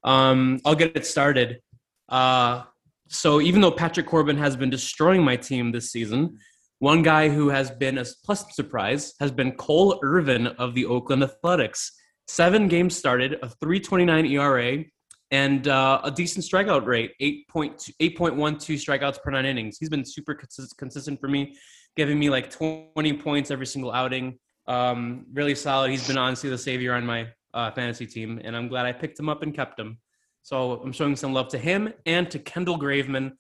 Um, 0.05 0.61
I'll 0.65 0.75
get 0.75 0.97
it 0.97 1.07
started. 1.07 1.61
Uh, 2.09 2.63
so 3.09 3.41
even 3.41 3.61
though 3.61 3.71
Patrick 3.73 4.07
Corbin 4.07 4.37
has 4.37 4.57
been 4.57 4.71
destroying 4.71 5.23
my 5.25 5.37
team 5.37 5.73
this 5.73 5.91
season, 5.91 6.39
one 6.79 7.03
guy 7.03 7.29
who 7.29 7.49
has 7.49 7.71
been 7.71 7.99
a 7.99 8.05
pleasant 8.25 8.53
surprise 8.53 9.15
has 9.19 9.31
been 9.31 9.53
Cole 9.53 9.99
Irvin 10.03 10.47
of 10.47 10.75
the 10.75 10.85
Oakland 10.85 11.23
Athletics. 11.23 11.93
Seven 12.29 12.69
games 12.69 12.97
started, 12.97 13.35
a 13.43 13.49
3.29 13.65 14.31
ERA, 14.31 14.85
and 15.31 15.67
uh, 15.69 16.01
a 16.05 16.11
decent 16.11 16.45
strikeout 16.45 16.87
rate, 16.87 17.13
8.2 17.21 17.93
8.12 18.01 18.57
strikeouts 18.77 19.23
per 19.23 19.31
nine 19.31 19.47
innings. 19.47 19.79
He's 19.79 19.89
been 19.89 20.05
super 20.05 20.35
consis- 20.35 20.77
consistent 20.77 21.21
for 21.21 21.29
me, 21.29 21.57
giving 21.97 22.19
me 22.19 22.31
like 22.31 22.51
20 22.51 23.13
points 23.15 23.51
every 23.51 23.67
single 23.67 23.93
outing. 23.93 24.39
Um, 24.69 25.27
really 25.33 25.55
solid. 25.55 25.91
He's 25.91 26.07
been 26.07 26.19
honestly 26.19 26.51
the 26.51 26.59
savior 26.59 26.95
on 26.95 27.05
my 27.05 27.29
uh, 27.55 27.71
fantasy 27.73 28.07
team, 28.07 28.41
and 28.45 28.57
I'm 28.57 28.69
glad 28.69 28.87
I 28.87 28.93
picked 28.93 29.19
him 29.19 29.29
up 29.29 29.43
and 29.43 29.55
kept 29.55 29.79
him. 29.79 29.99
So 30.43 30.81
I'm 30.83 30.93
showing 30.93 31.17
some 31.17 31.33
love 31.33 31.49
to 31.49 31.59
him 31.59 31.93
and 32.05 32.31
to 32.31 32.39
Kendall 32.39 32.79
Graveman. 32.79 33.33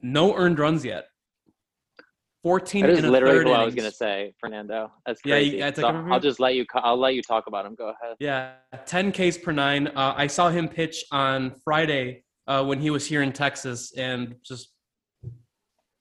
No 0.00 0.34
earned 0.34 0.58
runs 0.58 0.84
yet. 0.84 1.06
14 2.44 2.82
that 2.82 2.90
is 2.90 2.98
and 2.98 3.06
a 3.06 3.10
literally 3.10 3.38
third 3.38 3.46
who 3.46 3.52
I 3.54 3.64
was 3.64 3.74
gonna 3.74 3.90
say, 3.90 4.34
Fernando. 4.38 4.92
That's 5.06 5.18
Yeah, 5.24 5.36
you 5.38 5.58
crazy. 5.62 5.80
So 5.80 5.86
I'll 5.88 6.20
just 6.20 6.38
let 6.38 6.54
you. 6.54 6.66
I'll 6.74 6.98
let 6.98 7.14
you 7.14 7.22
talk 7.22 7.46
about 7.46 7.64
him. 7.64 7.74
Go 7.74 7.86
ahead. 7.88 8.16
Yeah, 8.20 8.52
10 8.84 9.12
Ks 9.12 9.38
per 9.38 9.50
nine. 9.50 9.88
Uh, 9.88 10.12
I 10.14 10.26
saw 10.26 10.50
him 10.50 10.68
pitch 10.68 11.04
on 11.10 11.54
Friday 11.64 12.22
uh, 12.46 12.62
when 12.62 12.78
he 12.80 12.90
was 12.90 13.06
here 13.06 13.22
in 13.22 13.32
Texas, 13.32 13.94
and 13.96 14.34
just 14.44 14.72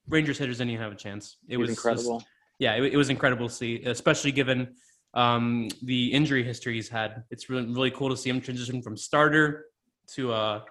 Rangers 0.09 0.37
hitters 0.37 0.57
didn't 0.57 0.71
even 0.71 0.83
have 0.83 0.91
a 0.91 0.95
chance. 0.97 1.37
It 1.47 1.53
It 1.53 1.57
was 1.57 1.69
was 1.69 1.77
just- 1.77 1.85
incredible. 1.87 2.23
yeah, 2.59 2.75
it, 2.75 2.93
it 2.93 2.97
was 2.97 3.09
incredible 3.09 3.47
to 3.47 3.53
see, 3.53 3.81
especially 3.85 4.33
given 4.33 4.75
um, 5.13 5.69
the 5.81 6.11
injury 6.11 6.43
history 6.43 6.73
he's 6.73 6.89
had. 6.89 7.23
It's 7.31 7.49
really 7.49 7.67
really 7.67 7.91
cool 7.91 8.09
to 8.09 8.17
see 8.17 8.29
him 8.29 8.41
transition 8.41 8.81
from 8.81 8.97
starter 8.97 9.67
to 10.15 10.33
a 10.33 10.65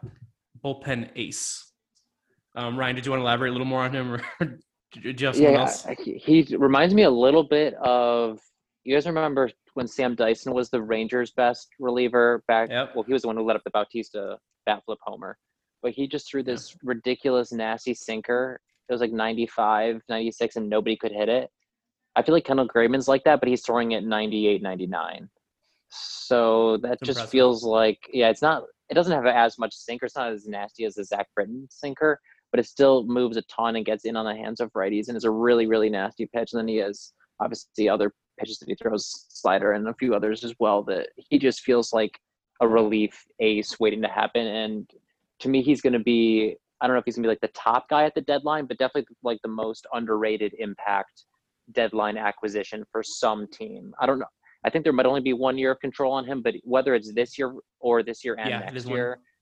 bullpen 0.63 1.09
ace. 1.17 1.73
Um, 2.57 2.79
Ryan, 2.79 2.95
did 2.97 3.07
you 3.07 3.13
want 3.13 3.21
to 3.21 3.25
elaborate 3.25 3.49
a 3.49 3.53
little 3.53 3.67
more 3.67 3.81
on 3.85 3.93
him? 3.95 4.21
Or 4.97 5.01
Do 5.01 5.15
you 5.17 5.27
have 5.27 5.37
someone 5.37 5.55
Yeah, 5.55 5.95
he, 6.19 6.45
he 6.45 6.57
reminds 6.57 6.95
me 6.95 7.03
a 7.03 7.11
little 7.11 7.45
bit 7.45 7.75
of. 7.75 8.41
You 8.85 8.95
guys 8.95 9.07
remember 9.07 9.51
when 9.75 9.87
Sam 9.87 10.15
Dyson 10.17 10.53
was 10.53 10.69
the 10.69 10.83
Rangers' 10.83 11.31
best 11.31 11.69
reliever 11.79 12.43
back? 12.49 12.69
Yep. 12.71 12.97
Well, 12.97 13.05
he 13.05 13.13
was 13.13 13.23
the 13.23 13.29
one 13.29 13.37
who 13.37 13.45
led 13.45 13.55
up 13.57 13.63
the 13.65 13.71
Bautista 13.71 14.39
bat 14.67 14.83
flip 14.85 14.99
homer, 15.03 15.39
but 15.83 15.93
he 15.93 16.09
just 16.09 16.29
threw 16.29 16.43
this 16.43 16.77
ridiculous, 16.83 17.53
nasty 17.53 17.95
sinker. 17.95 18.61
It 18.89 18.93
was 18.93 19.01
like 19.01 19.13
95, 19.13 20.03
96, 20.09 20.57
and 20.57 20.69
nobody 20.69 20.97
could 20.97 21.13
hit 21.13 21.29
it. 21.29 21.49
I 22.17 22.23
feel 22.23 22.35
like 22.35 22.45
Kendall 22.45 22.69
Graveman's 22.69 23.09
like 23.09 23.23
that, 23.25 23.41
but 23.41 23.49
he's 23.49 23.63
throwing 23.65 23.93
it 23.93 24.05
98, 24.05 24.61
99. 24.63 25.31
So 25.89 26.79
that 26.79 26.93
It's 26.95 27.01
just 27.07 27.19
impressive. 27.19 27.31
feels 27.31 27.65
like, 27.65 27.99
yeah, 28.13 28.29
it's 28.31 28.43
not. 28.43 28.65
It 28.91 28.95
doesn't 28.95 29.13
have 29.13 29.27
as 29.27 29.59
much 29.59 29.75
sinker. 29.75 30.07
It's 30.07 30.17
not 30.17 30.33
as 30.33 30.47
nasty 30.47 30.85
as 30.85 30.95
the 30.97 31.05
Zach 31.05 31.29
Britton 31.35 31.67
sinker, 31.71 32.21
but 32.53 32.61
it 32.61 32.67
still 32.67 33.05
moves 33.05 33.37
a 33.37 33.43
ton 33.43 33.77
and 33.77 33.87
gets 33.87 34.05
in 34.05 34.15
on 34.15 34.27
the 34.27 34.37
hands 34.37 34.61
of 34.61 34.71
righties 34.75 35.09
and 35.09 35.17
is 35.17 35.25
a 35.25 35.31
really, 35.31 35.67
really 35.67 35.89
nasty 35.89 36.27
pitch. 36.27 36.53
And 36.53 36.61
then 36.61 36.69
he 36.69 36.77
has 36.77 37.13
obviously 37.41 37.89
other 37.89 38.13
pitches 38.39 38.59
that 38.59 38.69
he 38.69 38.75
throws, 38.75 39.27
slider 39.31 39.73
and 39.73 39.89
a 39.89 39.95
few 39.95 40.15
others 40.15 40.45
as 40.45 40.55
well. 40.61 40.83
That 40.83 41.09
he 41.17 41.39
just 41.39 41.63
feels 41.63 41.93
like 41.93 42.17
a 42.61 42.69
relief 42.69 43.25
ace 43.41 43.81
waiting 43.81 44.03
to 44.03 44.09
happen. 44.09 44.47
And 44.47 44.91
to 45.41 45.49
me, 45.49 45.63
he's 45.63 45.81
going 45.81 45.95
to 45.95 45.99
be. 45.99 46.57
I 46.81 46.87
don't 46.87 46.95
know 46.95 46.99
if 46.99 47.05
he's 47.05 47.15
going 47.15 47.23
to 47.23 47.29
be 47.29 47.33
like 47.33 47.41
the 47.41 47.59
top 47.59 47.89
guy 47.89 48.05
at 48.05 48.15
the 48.15 48.23
deadline, 48.23 48.67
but 48.67 48.77
definitely 48.77 49.07
like 49.23 49.39
the 49.43 49.49
most 49.49 49.87
underrated 49.93 50.53
impact 50.59 51.25
deadline 51.71 52.19
acquisition 52.19 52.85
for 52.91 53.05
some 53.05 53.47
team. 53.53 53.95
I 54.01 54.07
don't 54.07 54.19
know. 54.19 54.27
I 54.65 54.71
think 54.71 54.85
there 54.85 54.93
might 54.93 55.07
only 55.07 55.21
be 55.21 55.33
one 55.33 55.57
year 55.57 55.71
of 55.71 55.81
control 55.81 56.13
on 56.13 56.25
him, 56.25 56.43
but 56.43 56.55
whether 56.65 56.95
it's 56.95 57.13
this 57.15 57.39
year 57.39 57.55
or 57.79 58.03
this 58.03 58.25
year 58.25 58.35
and 58.39 58.51
Yeah, 58.51 58.59
next 58.61 58.77
is 58.77 58.87
one. 58.87 58.95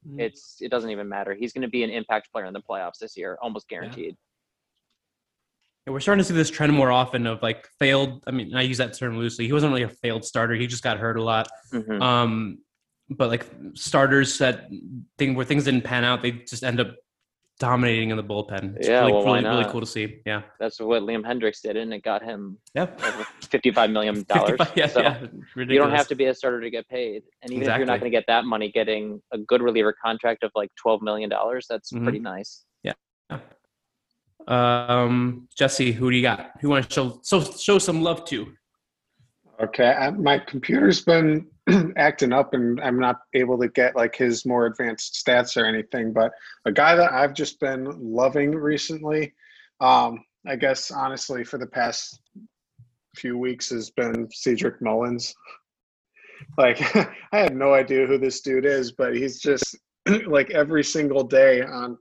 Mhm. 0.06 0.20
it's 0.20 0.56
it 0.60 0.70
doesn't 0.70 0.90
even 0.90 1.09
matter. 1.09 1.35
He's 1.35 1.52
going 1.52 1.62
to 1.62 1.68
be 1.68 1.82
an 1.85 1.90
impact 1.90 2.32
player 2.32 2.47
in 2.47 2.52
the 2.52 2.60
playoffs 2.60 2.98
this 2.98 3.16
year, 3.16 3.39
almost 3.43 3.68
guaranteed. 3.68 4.16
And 5.86 5.93
we're 5.94 6.01
starting 6.01 6.22
to 6.22 6.28
see 6.28 6.35
this 6.35 6.51
trend 6.51 6.72
more 6.72 6.90
often 6.90 7.27
of 7.27 7.43
like 7.43 7.68
failed. 7.78 8.22
I 8.27 8.31
mean, 8.31 8.55
I 8.55 8.62
use 8.62 8.78
that 8.78 8.94
term 8.94 9.16
loosely. 9.18 9.47
He 9.47 9.52
wasn't 9.52 9.72
really 9.72 9.85
a 9.85 9.89
failed 9.89 10.24
starter. 10.24 10.55
He 10.55 10.66
just 10.66 10.82
got 10.82 10.98
hurt 10.98 11.16
a 11.16 11.22
lot. 11.22 11.48
Mhm. 11.72 12.01
Um, 12.02 12.59
but 13.09 13.28
like 13.28 13.47
starters 13.74 14.39
that 14.39 14.68
thing 15.18 15.35
where 15.35 15.44
things 15.44 15.64
didn't 15.64 15.82
pan 15.82 16.05
out, 16.05 16.22
they 16.22 16.32
just 16.32 16.62
end 16.64 16.81
up 16.81 16.94
dominating 17.61 18.11
in 18.11 18.16
the 18.16 18.24
bullpen. 18.24 18.74
It's 18.77 18.89
Yeah, 18.89 19.01
really, 19.01 19.12
well, 19.12 19.24
why 19.27 19.39
really, 19.41 19.49
really 19.59 19.70
cool 19.70 19.81
to 19.81 19.87
see. 19.87 20.23
Yeah. 20.27 20.43
That's 20.59 20.81
what 20.81 21.03
Liam 21.03 21.23
Hendriks 21.24 21.61
did, 21.62 21.77
and 21.77 21.93
it 21.95 22.03
got 22.03 22.23
him 22.24 22.59
Yeah. 22.74 22.85
over 23.05 23.24
fifty-five 23.43 23.91
million 23.91 24.24
dollars. 24.28 24.59
55 24.59 24.77
yeah, 24.77 24.87
so 24.89 25.01
yeah. 25.03 25.27
you 25.57 25.78
don't 25.78 25.91
have 25.93 26.09
to 26.09 26.15
be 26.16 26.24
a 26.24 26.35
starter 26.35 26.61
to 26.61 26.70
get 26.70 26.89
paid, 26.89 27.23
and 27.43 27.53
even 27.53 27.69
if 27.69 27.77
you're 27.77 27.87
not 27.87 28.01
going 28.01 28.11
to 28.11 28.16
get 28.19 28.24
that 28.27 28.45
money, 28.47 28.73
getting 28.73 29.23
a 29.32 29.39
good 29.39 29.62
reliever 29.62 29.95
contract 30.05 30.43
of 30.43 30.51
like 30.57 30.70
twelve 30.74 31.03
million 31.03 31.28
dollars, 31.31 31.66
that's 31.69 31.93
Mhm. 31.93 32.03
pretty 32.03 32.19
nice. 32.19 32.65
Yeah. 32.82 32.95
Um, 34.49 35.47
Jesse, 35.57 35.93
who 35.93 36.11
do 36.11 36.16
you 36.16 36.23
got? 36.23 36.53
Who 36.61 36.70
want 36.70 36.89
to 36.89 36.93
show 36.95 37.20
so 37.23 37.41
show 37.43 37.78
some 37.78 38.03
love 38.03 38.24
to? 38.27 38.53
Okay, 39.62 39.91
I, 39.93 40.11
my 40.11 40.39
computer's 40.39 41.03
been 41.05 41.47
acting 41.97 42.32
up, 42.32 42.55
and 42.55 42.80
I'm 42.80 42.98
not 42.98 43.20
able 43.34 43.59
to 43.59 43.68
get 43.68 43.97
like 43.97 44.16
his 44.16 44.47
more 44.47 44.66
advanced 44.66 45.24
stats 45.24 45.56
or 45.56 45.66
anything. 45.66 46.12
But 46.12 46.32
a 46.64 46.72
guy 46.72 46.94
that 46.97 47.12
I've 47.12 47.34
just 47.34 47.60
been 47.60 47.86
loving 47.98 48.52
recently, 48.52 49.34
um, 49.80 50.24
I 50.47 50.56
guess 50.56 50.90
honestly, 50.90 51.44
for 51.44 51.59
the 51.59 51.66
past 51.66 52.20
few 53.16 53.38
weeks, 53.38 53.70
has 53.70 53.90
been 53.90 54.28
Cedric 54.32 54.80
Mullins. 54.80 55.34
Like, 56.56 56.80
I 57.32 57.38
had 57.38 57.56
no 57.56 57.74
idea 57.74 58.06
who 58.06 58.18
this 58.18 58.40
dude 58.40 58.64
is, 58.64 58.92
but 58.92 59.14
he's 59.14 59.40
just 59.40 59.76
like 60.26 60.51
every 60.51 60.84
single 60.84 61.24
day 61.24 61.62
on 61.62 61.98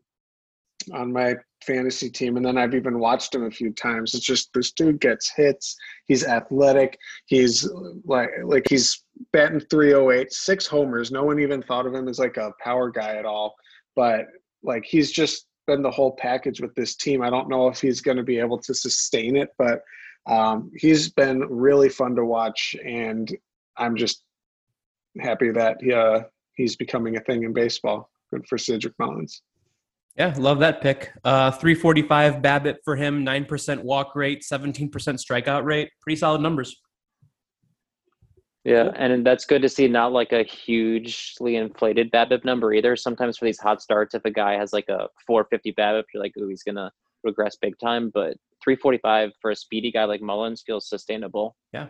on 0.94 1.12
my 1.12 1.36
fantasy 1.64 2.10
team, 2.10 2.38
and 2.38 2.46
then 2.46 2.58
I've 2.58 2.76
even 2.76 3.00
watched 3.00 3.34
him 3.34 3.46
a 3.46 3.52
few 3.52 3.72
times. 3.72 4.14
It's 4.14 4.26
just 4.26 4.50
this 4.54 4.72
dude 4.72 5.00
gets 5.00 5.32
hits. 5.36 5.76
He's 6.06 6.26
athletic. 6.26 6.98
He's 7.26 7.70
like 8.06 8.30
like 8.44 8.68
he's 8.70 9.04
batting 9.34 9.60
308, 9.60 10.32
six 10.32 10.66
homers. 10.68 11.12
No 11.12 11.24
one 11.24 11.40
even 11.40 11.62
thought 11.62 11.86
of 11.86 11.94
him 11.94 12.08
as 12.08 12.20
like 12.20 12.38
a 12.38 12.54
power 12.64 12.90
guy 12.90 13.16
at 13.16 13.26
all. 13.26 13.56
But 13.96 14.28
like 14.64 14.86
he's 14.86 15.12
just 15.12 15.48
been 15.68 15.82
the 15.82 15.92
whole 15.92 16.16
package 16.16 16.62
with 16.62 16.74
this 16.76 16.96
team. 16.96 17.22
I 17.22 17.30
don't 17.30 17.50
know 17.50 17.68
if 17.68 17.80
he's 17.80 18.02
going 18.02 18.18
to 18.18 18.24
be 18.24 18.40
able 18.40 18.58
to 18.60 18.74
sustain 18.74 19.36
it, 19.36 19.50
but 19.58 19.82
um, 20.26 20.72
he's 20.76 21.10
been 21.10 21.42
really 21.50 21.90
fun 21.90 22.16
to 22.16 22.26
watch, 22.26 22.76
and 22.86 23.36
I'm 23.78 23.96
just 23.96 24.24
happy 25.20 25.52
that 25.52 25.78
he, 25.82 25.94
uh, 25.94 26.22
he's 26.56 26.76
becoming 26.76 27.18
a 27.18 27.22
thing 27.22 27.44
in 27.44 27.54
baseball. 27.54 28.10
Good 28.32 28.46
for 28.48 28.58
Cedric 28.58 28.94
Mullins. 29.00 29.42
Yeah, 30.16 30.34
love 30.38 30.60
that 30.60 30.82
pick. 30.82 31.12
Uh, 31.24 31.52
345 31.52 32.42
BABIP 32.42 32.76
for 32.84 32.96
him, 32.96 33.26
9% 33.26 33.84
walk 33.84 34.16
rate, 34.16 34.44
17% 34.44 34.90
strikeout 34.92 35.64
rate. 35.64 35.90
Pretty 36.02 36.18
solid 36.18 36.42
numbers. 36.42 36.76
Yeah, 38.66 38.92
and 38.96 39.26
that's 39.26 39.46
good 39.46 39.62
to 39.62 39.70
see. 39.70 39.88
Not 39.88 40.12
like 40.12 40.34
a 40.34 40.44
hugely 40.44 41.56
inflated 41.56 42.12
BABIP 42.12 42.44
number 42.44 42.74
either. 42.74 42.96
Sometimes 42.98 43.38
for 43.38 43.46
these 43.46 43.60
hot 43.60 43.82
starts, 43.82 44.14
if 44.14 44.26
a 44.26 44.32
guy 44.32 44.54
has 44.54 44.74
like 44.74 44.90
a 44.90 45.08
450 45.26 45.74
BABIP, 45.74 46.04
you're 46.14 46.22
like, 46.22 46.34
"Ooh, 46.38 46.50
he's 46.50 46.64
gonna 46.64 46.92
regress 47.24 47.56
big 47.56 47.80
time." 47.80 48.12
But 48.14 48.36
345 48.62 49.32
for 49.42 49.52
a 49.52 49.56
speedy 49.56 49.92
guy 49.92 50.04
like 50.04 50.22
Mullins 50.22 50.62
feels 50.66 50.90
sustainable. 50.90 51.56
Yeah. 51.72 51.88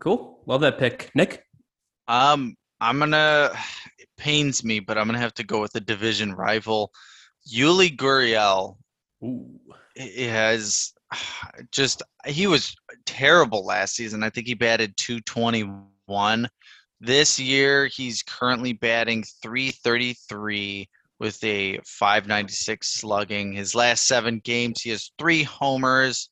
Cool. 0.00 0.40
Love 0.46 0.60
that 0.60 0.78
pick. 0.78 1.10
Nick? 1.14 1.44
Um, 2.06 2.56
I'm 2.80 3.00
gonna. 3.00 3.50
It 4.16 4.22
pains 4.22 4.64
me, 4.64 4.80
but 4.80 4.98
I'm 4.98 5.06
gonna 5.06 5.18
have 5.18 5.34
to 5.34 5.44
go 5.44 5.60
with 5.60 5.72
the 5.72 5.80
division 5.80 6.32
rival, 6.32 6.92
Yuli 7.50 7.96
Gurriel. 7.96 8.76
Ooh. 9.24 9.58
He 9.94 10.24
has 10.24 10.92
just 11.70 12.02
he 12.26 12.46
was 12.46 12.74
terrible 13.04 13.64
last 13.64 13.94
season. 13.94 14.22
I 14.22 14.30
think 14.30 14.46
he 14.46 14.54
batted 14.54 14.96
221. 14.96 16.48
This 17.00 17.38
year, 17.38 17.86
he's 17.86 18.22
currently 18.22 18.72
batting 18.72 19.22
333 19.42 20.88
with 21.18 21.42
a 21.44 21.78
596 21.84 22.94
slugging. 22.94 23.52
His 23.52 23.74
last 23.74 24.06
seven 24.06 24.40
games, 24.40 24.80
he 24.80 24.90
has 24.90 25.12
three 25.18 25.42
homers, 25.42 26.30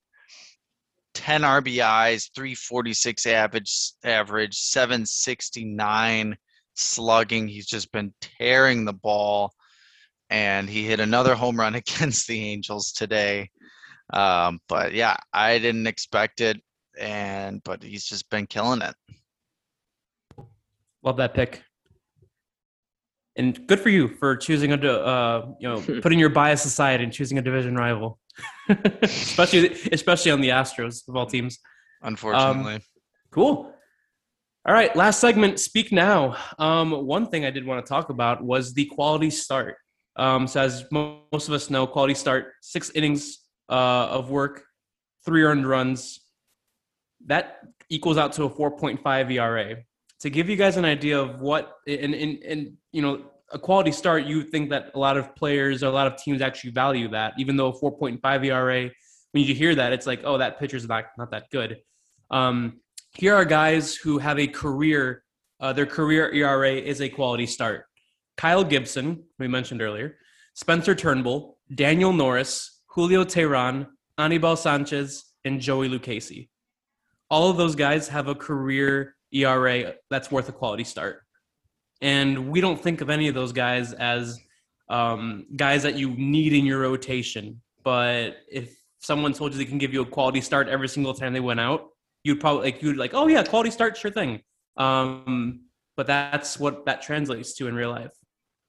10 1.15 1.43
RBIs, 1.43 2.31
346 2.35 3.27
average, 3.27 3.93
average, 4.05 4.55
769 4.55 6.37
slugging. 6.75 7.49
He's 7.49 7.67
just 7.67 7.93
been 7.93 8.13
tearing 8.21 8.85
the 8.85 8.93
ball, 8.93 9.53
and 10.31 10.69
he 10.69 10.85
hit 10.85 11.01
another 11.01 11.35
home 11.35 11.59
run 11.59 11.75
against 11.75 12.27
the 12.27 12.41
Angels 12.41 12.93
today. 12.93 13.51
Um, 14.13 14.61
but 14.69 14.93
yeah, 14.93 15.17
I 15.33 15.59
didn't 15.59 15.87
expect 15.87 16.41
it, 16.41 16.61
and 16.99 17.63
but 17.65 17.83
he's 17.83 18.05
just 18.05 18.29
been 18.31 18.47
killing 18.47 18.83
it. 18.83 18.95
Love 21.03 21.17
that 21.19 21.35
pick. 21.35 21.63
And 23.37 23.67
good 23.67 23.81
for 23.81 23.89
you 23.89 24.09
for 24.09 24.37
choosing 24.37 24.73
a, 24.73 24.77
uh, 24.77 25.47
you 25.59 25.69
know, 25.69 25.81
putting 26.03 26.19
your 26.19 26.29
bias 26.29 26.65
aside 26.65 27.01
and 27.01 27.13
choosing 27.13 27.39
a 27.39 27.43
division 27.43 27.75
rival, 27.75 28.19
especially 29.03 29.77
especially 29.91 30.31
on 30.31 30.41
the 30.41 30.51
Astros 30.51 31.09
of 31.09 31.17
all 31.17 31.27
teams. 31.27 31.59
Unfortunately, 32.03 32.81
Cool. 33.31 33.74
All 34.67 34.73
right, 34.73 34.97
last 34.97 35.21
segment. 35.21 35.61
Speak 35.61 35.93
now. 35.93 36.39
Um, 36.59 36.93
one 37.07 37.27
thing 37.27 37.45
I 37.45 37.51
did 37.51 37.67
want 37.67 37.85
to 37.85 37.89
talk 37.89 38.09
about 38.09 38.43
was 38.43 38.73
the 38.73 38.87
quality 38.87 39.29
start. 39.29 39.77
Um, 40.17 40.47
so, 40.47 40.63
as 40.63 40.87
mo- 40.91 41.25
most 41.31 41.49
of 41.49 41.55
us 41.55 41.69
know, 41.69 41.87
quality 41.87 42.15
start 42.15 42.53
six 42.63 42.89
innings 42.95 43.41
uh, 43.69 44.09
of 44.09 44.31
work, 44.31 44.65
three 45.27 45.43
earned 45.43 45.69
runs. 45.69 46.19
That 47.27 47.59
equals 47.91 48.17
out 48.17 48.33
to 48.35 48.45
a 48.45 48.51
4.5 48.51 49.31
ERA. 49.33 49.77
To 50.21 50.31
give 50.31 50.49
you 50.49 50.57
guys 50.57 50.79
an 50.79 50.87
idea 50.87 51.21
of 51.21 51.41
what, 51.41 51.75
and, 51.87 52.15
and, 52.15 52.43
and 52.43 52.73
you 52.91 53.03
know, 53.03 53.21
a 53.53 53.59
quality 53.59 53.93
start, 53.93 54.25
you 54.25 54.45
think 54.45 54.71
that 54.71 54.93
a 54.95 54.99
lot 54.99 55.19
of 55.19 55.37
players 55.37 55.83
or 55.83 55.89
a 55.89 55.93
lot 55.93 56.07
of 56.07 56.17
teams 56.17 56.41
actually 56.41 56.71
value 56.71 57.09
that, 57.09 57.35
even 57.37 57.59
though 57.59 57.69
a 57.69 57.79
4.5 57.79 58.47
ERA, 58.47 58.91
when 59.33 59.45
you 59.45 59.55
hear 59.55 59.75
that, 59.75 59.93
it's 59.93 60.07
like, 60.07 60.23
oh, 60.25 60.39
that 60.39 60.59
pitcher's 60.59 60.89
not, 60.89 61.05
not 61.19 61.33
that 61.33 61.51
good. 61.51 61.83
Um, 62.31 62.81
here 63.15 63.35
are 63.35 63.45
guys 63.45 63.95
who 63.95 64.19
have 64.19 64.39
a 64.39 64.47
career, 64.47 65.23
uh, 65.61 65.73
their 65.73 65.87
career 65.87 66.33
ERA 66.33 66.73
is 66.73 67.01
a 67.01 67.09
quality 67.09 67.47
start. 67.47 67.87
Kyle 68.37 68.65
Gibson, 68.65 69.23
we 69.39 69.47
mentioned 69.47 69.81
earlier, 69.81 70.17
Spencer 70.55 70.95
Turnbull, 70.95 71.59
Daniel 71.75 72.13
Norris, 72.13 72.81
Julio 72.89 73.25
Teheran, 73.25 73.87
Anibal 74.19 74.57
Sanchez, 74.57 75.33
and 75.45 75.61
Joey 75.61 75.89
Lucchesi. 75.89 76.49
All 77.31 77.51
of 77.51 77.57
those 77.57 77.77
guys 77.77 78.09
have 78.09 78.27
a 78.27 78.35
career 78.35 79.15
ERA 79.33 79.95
that's 80.11 80.31
worth 80.31 80.49
a 80.49 80.53
quality 80.53 80.85
start. 80.85 81.23
And 82.01 82.49
we 82.51 82.61
don't 82.61 82.81
think 82.81 83.01
of 83.01 83.11
any 83.11 83.29
of 83.29 83.35
those 83.35 83.53
guys 83.53 83.93
as 83.93 84.39
um, 84.89 85.47
guys 85.57 85.85
that 85.85 85.95
you 85.95 86.11
need 86.11 86.53
in 86.53 86.67
your 86.67 86.81
rotation. 86.81 87.63
But 87.85 88.37
if 88.51 88.77
someone 89.01 89.33
told 89.33 89.53
you 89.53 89.59
they 89.59 89.65
can 89.65 89.79
give 89.79 89.93
you 89.93 90.03
a 90.03 90.07
quality 90.07 90.41
start 90.41 90.69
every 90.69 90.89
single 90.89 91.15
time 91.15 91.33
they 91.33 91.41
went 91.41 91.61
out, 91.61 91.91
you'd 92.25 92.41
probably 92.41 92.73
like 92.73 92.83
you'd 92.83 92.97
like, 92.97 93.15
oh 93.15 93.29
yeah, 93.29 93.43
quality 93.45 93.71
start, 93.71 93.97
sure 93.97 94.11
thing. 94.11 94.41
Um, 94.77 95.67
but 95.97 96.07
that's 96.07 96.59
what 96.59 96.85
that 96.87 97.03
translates 97.03 97.55
to 97.55 97.69
in 97.69 97.75
real 97.75 97.91
life. 97.91 98.11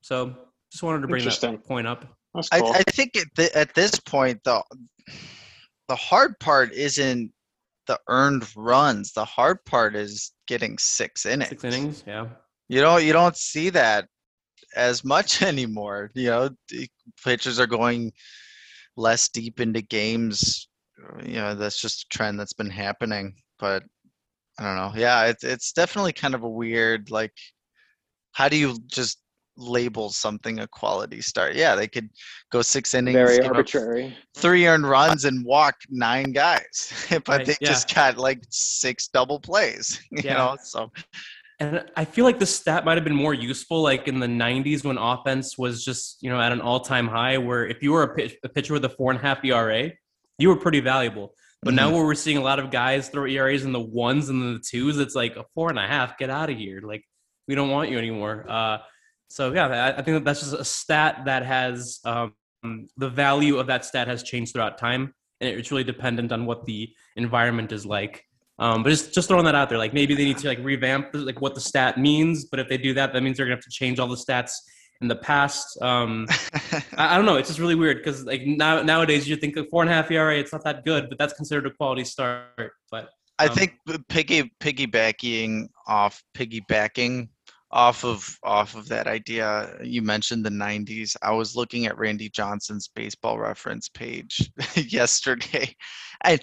So 0.02 0.36
just 0.72 0.84
wanted 0.84 1.02
to 1.02 1.08
bring 1.08 1.26
that 1.26 1.64
point 1.66 1.88
up. 1.88 2.06
That's 2.36 2.50
I, 2.52 2.60
cool. 2.60 2.74
I 2.74 2.84
think 2.92 3.16
at, 3.18 3.28
th- 3.36 3.52
at 3.54 3.74
this 3.74 4.00
point, 4.00 4.42
though, 4.44 4.64
the 5.88 5.96
hard 5.96 6.38
part 6.40 6.74
isn't 6.74 7.32
the 7.88 8.00
earned 8.10 8.46
runs. 8.56 9.14
The 9.14 9.26
hard 9.26 9.64
part 9.66 9.96
is 9.96 10.32
getting 10.48 10.78
six 10.78 11.26
innings. 11.26 11.50
Six 11.50 11.64
innings, 11.64 12.04
yeah. 12.06 12.28
You 12.68 12.82
don't 12.82 13.04
you 13.04 13.14
don't 13.14 13.38
see 13.38 13.70
that 13.72 14.08
as 14.76 15.04
much 15.04 15.42
anymore. 15.42 16.12
You 16.14 16.30
know, 16.30 16.50
the 16.70 16.88
pitchers 17.24 17.60
are 17.60 17.68
going 17.68 18.12
less 18.98 19.30
deep 19.30 19.60
into 19.60 19.82
games. 19.82 20.68
You 21.24 21.36
know, 21.36 21.56
that's 21.56 21.80
just 21.80 22.04
a 22.04 22.08
trend 22.10 22.40
that's 22.40 22.54
been 22.54 22.70
happening. 22.70 23.36
But 23.60 23.84
I 24.60 24.64
don't 24.64 24.76
know. 24.76 24.92
Yeah, 24.96 25.26
it's 25.26 25.44
it's 25.44 25.72
definitely 25.74 26.14
kind 26.14 26.36
of 26.36 26.44
a 26.44 26.50
weird 26.50 27.12
like. 27.12 27.34
How 28.32 28.50
do 28.50 28.58
you 28.58 28.78
just 28.88 29.22
label 29.58 30.10
something 30.10 30.60
a 30.60 30.68
quality 30.68 31.22
start? 31.22 31.56
Yeah, 31.56 31.76
they 31.76 31.88
could 31.88 32.10
go 32.52 32.62
six 32.62 32.94
innings, 32.94 33.16
Very 33.16 33.40
arbitrary. 33.42 34.18
three 34.36 34.68
earned 34.68 34.88
runs, 34.90 35.24
and 35.26 35.46
walk 35.46 35.76
nine 35.90 36.32
guys, 36.34 36.94
but 37.10 37.28
Right, 37.28 37.46
they 37.46 37.56
yeah. 37.62 37.70
just 37.70 37.94
got 37.94 38.18
like 38.18 38.42
six 38.50 39.08
double 39.08 39.40
plays. 39.40 40.00
You 40.12 40.22
Yeah. 40.24 40.34
know, 40.34 40.58
so 40.64 40.92
And 41.62 41.86
I 41.96 42.04
feel 42.04 42.26
like 42.26 42.38
this 42.40 42.54
stat 42.54 42.84
might 42.84 42.96
have 42.98 43.06
been 43.06 43.16
more 43.16 43.34
useful, 43.34 43.82
like 43.82 44.10
in 44.10 44.20
the 44.20 44.28
'90s 44.28 44.84
when 44.84 44.98
offense 44.98 45.58
was 45.58 45.86
just 45.86 46.18
you 46.22 46.30
know 46.30 46.40
at 46.40 46.52
an 46.52 46.60
all-time 46.62 47.08
high. 47.08 47.38
Where 47.38 47.66
if 47.66 47.82
you 47.82 47.94
were 47.94 48.04
a, 48.04 48.14
pitch, 48.16 48.36
a 48.44 48.50
pitcher 48.50 48.74
with 48.74 48.84
a 48.86 48.90
four 48.90 49.12
and 49.12 49.20
a 49.20 49.24
half 49.24 49.44
ERA, 49.46 49.92
you 50.38 50.50
were 50.50 50.58
pretty 50.58 50.82
valuable. 50.82 51.34
But 51.66 51.74
now 51.74 51.88
Mm-hmm. 51.88 51.96
where 51.96 52.06
we're 52.06 52.14
seeing 52.14 52.38
a 52.38 52.44
lot 52.44 52.60
of 52.60 52.70
guys 52.70 53.10
throw 53.10 53.26
ERAs 53.26 53.66
in 53.66 53.72
the 53.72 53.80
ones 53.82 54.30
and 54.30 54.56
the 54.56 54.60
twos, 54.60 55.00
it's 55.00 55.16
like 55.16 55.36
a 55.36 55.44
four 55.56 55.70
and 55.72 55.80
a 55.80 55.88
half. 55.88 56.16
Get 56.20 56.30
out 56.30 56.52
of 56.52 56.58
here! 56.58 56.80
Like 56.82 57.04
we 57.48 57.56
don't 57.56 57.72
want 57.72 57.90
you 57.90 57.98
anymore. 57.98 58.46
Uh, 58.48 58.78
so 59.30 59.52
yeah, 59.52 59.68
I, 59.68 59.90
I 59.98 60.02
think 60.04 60.16
that 60.16 60.24
that's 60.24 60.42
just 60.42 60.54
a 60.54 60.64
stat 60.64 61.24
that 61.26 61.44
has 61.44 62.00
um, 62.06 62.34
the 62.98 63.10
value 63.10 63.58
of 63.58 63.66
that 63.66 63.84
stat 63.84 64.08
has 64.08 64.22
changed 64.22 64.54
throughout 64.54 64.78
time, 64.78 65.12
and 65.42 65.50
it's 65.50 65.72
really 65.72 65.84
dependent 65.84 66.32
on 66.32 66.46
what 66.46 66.66
the 66.66 66.88
environment 67.16 67.72
is 67.72 67.84
like. 67.84 68.24
Um, 68.60 68.84
but 68.84 68.90
just 68.92 69.12
just 69.12 69.28
throwing 69.28 69.46
that 69.46 69.56
out 69.56 69.68
there, 69.70 69.80
like 69.80 69.94
maybe 69.94 70.14
they 70.14 70.26
need 70.26 70.38
to 70.38 70.48
like 70.48 70.60
revamp 70.62 71.08
like 71.14 71.42
what 71.42 71.56
the 71.56 71.62
stat 71.62 71.98
means. 71.98 72.46
But 72.46 72.60
if 72.60 72.70
they 72.70 72.78
do 72.78 72.94
that, 72.94 73.12
that 73.12 73.24
means 73.24 73.38
they're 73.38 73.48
gonna 73.48 73.56
have 73.56 73.64
to 73.64 73.72
change 73.72 74.00
all 74.00 74.08
the 74.08 74.16
stats 74.16 74.52
in 75.02 75.08
the 75.08 75.16
past. 75.16 75.82
Um, 75.82 76.28
I, 76.98 77.14
I 77.14 77.18
don't 77.18 77.26
know. 77.26 77.36
It's 77.36 77.50
just 77.50 77.60
really 77.60 77.76
weird 77.76 77.98
because 77.98 78.26
like 78.26 78.46
now 78.46 78.82
nowadays 78.82 79.28
you 79.28 79.36
think 79.36 79.58
a 79.58 79.66
four 79.66 79.82
and 79.82 79.92
a 79.92 79.94
half 79.94 80.10
ERA, 80.12 80.38
it's 80.38 80.52
not 80.52 80.64
that 80.64 80.86
good, 80.86 81.10
but 81.10 81.18
that's 81.18 81.34
considered 81.34 81.66
a 81.68 81.72
quality 81.72 82.04
start. 82.04 82.72
But 82.92 83.10
I 83.40 83.48
Um, 83.48 83.56
think 83.56 83.74
piggy 84.10 84.52
piggybacking 84.62 85.68
off 85.88 86.24
piggybacking 86.36 87.30
off 87.72 88.06
of 88.06 88.38
off 88.44 88.76
of 88.76 88.88
that 88.88 89.08
idea 89.08 89.76
you 89.84 90.02
mentioned 90.02 90.46
the 90.46 90.50
90s 90.50 91.16
i 91.24 91.32
was 91.32 91.56
looking 91.56 91.88
at 91.88 91.98
randy 91.98 92.30
johnson's 92.30 92.90
baseball 92.96 93.40
reference 93.40 93.90
page 93.90 94.50
yesterday 94.76 95.76
and 96.24 96.40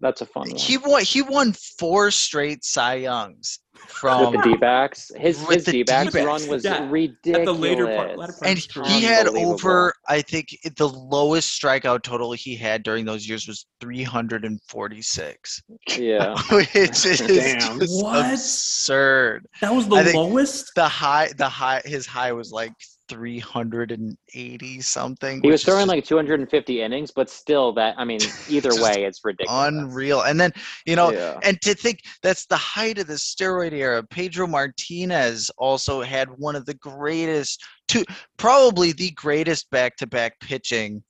That's 0.00 0.20
a 0.22 0.26
fun 0.26 0.48
one. 0.50 0.56
he 0.58 0.78
won 0.78 1.02
he 1.04 1.22
won 1.22 1.52
four 1.78 2.10
straight 2.10 2.64
cy 2.64 2.94
youngs 2.94 3.58
from 3.86 4.32
with 4.32 4.42
the 4.42 4.50
D-backs, 4.52 5.10
his 5.16 5.38
With 5.46 5.56
his 5.56 5.64
the 5.66 5.72
D-backs 5.72 6.12
D-backs. 6.12 6.26
run 6.26 6.48
was 6.48 6.64
Yeah, 6.64 6.86
ridiculous. 6.90 7.38
at 7.40 7.44
the 7.44 7.54
later 7.54 7.84
part, 7.86 8.16
latter 8.18 8.32
part 8.32 8.42
and 8.48 8.52
of 8.52 8.56
his 8.64 8.66
career. 8.66 8.86
he 8.88 9.02
had 9.04 9.28
over 9.28 9.92
i 10.08 10.20
think 10.22 10.48
the 10.76 10.88
lowest 10.88 11.60
strikeout 11.60 12.02
total 12.02 12.32
he 12.32 12.56
had 12.56 12.82
during 12.82 13.04
those 13.04 13.28
years 13.28 13.46
was 13.46 13.66
346 13.80 15.62
Yeah, 15.98 16.34
which 16.50 16.74
is 16.76 17.18
Damn. 17.20 17.78
just 17.80 18.02
What? 18.02 18.32
absurd 18.32 19.46
that 19.60 19.74
was 19.74 19.88
the 19.88 19.96
I 19.96 20.12
lowest. 20.12 20.72
the 20.74 20.88
high 20.88 21.30
the 21.36 21.48
high 21.48 21.82
his 21.84 22.06
high 22.06 22.32
was 22.32 22.52
like 22.52 22.72
380 23.10 24.80
something 24.80 25.40
he 25.42 25.50
was 25.50 25.64
throwing 25.64 25.88
like 25.88 26.04
250 26.04 26.82
innings, 26.82 27.10
but 27.10 27.28
still, 27.28 27.72
that 27.72 27.94
I 27.98 28.04
mean, 28.04 28.20
either 28.48 28.70
way, 28.80 29.04
it's 29.04 29.20
ridiculous. 29.24 29.68
unreal 29.68 30.22
and 30.22 30.40
then 30.40 30.52
you 30.86 30.96
know 30.96 31.12
yeah. 31.12 31.38
and 31.42 31.60
to 31.62 31.74
think 31.74 32.00
that's 32.22 32.46
the 32.46 32.56
height 32.56 32.98
of 32.98 33.06
the 33.06 33.14
steroid 33.14 33.72
era 33.72 34.02
pedro 34.02 34.46
martinez 34.46 35.50
also 35.58 36.00
had 36.00 36.28
one 36.36 36.56
of 36.56 36.64
the 36.66 36.74
greatest 36.74 37.62
two 37.88 38.04
probably 38.36 38.92
the 38.92 39.10
greatest 39.12 39.70
back-to-back 39.70 40.38
pitching 40.40 41.02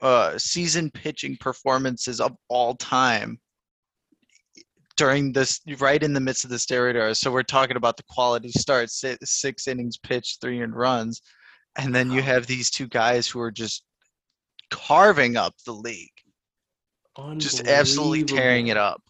uh 0.00 0.38
season 0.38 0.90
pitching 0.90 1.36
performances 1.40 2.20
of 2.20 2.32
all 2.48 2.74
time 2.76 3.38
during 4.96 5.32
this 5.32 5.60
right 5.78 6.02
in 6.02 6.12
the 6.12 6.20
midst 6.20 6.44
of 6.44 6.50
the 6.50 6.56
steroid 6.56 6.94
era. 6.94 7.14
So 7.14 7.30
we're 7.32 7.42
talking 7.42 7.76
about 7.76 7.96
the 7.96 8.04
quality 8.08 8.50
start 8.50 8.90
si- 8.90 9.16
six 9.24 9.66
innings 9.66 9.96
pitched 9.98 10.40
three 10.40 10.60
and 10.62 10.74
runs. 10.74 11.20
And 11.76 11.92
then 11.94 12.10
you 12.12 12.22
have 12.22 12.46
these 12.46 12.70
two 12.70 12.86
guys 12.86 13.26
who 13.26 13.40
are 13.40 13.50
just 13.50 13.84
carving 14.70 15.36
up 15.36 15.54
the 15.66 15.72
league. 15.72 16.10
Just 17.38 17.66
absolutely 17.66 18.24
tearing 18.24 18.68
it 18.68 18.76
up. 18.76 19.02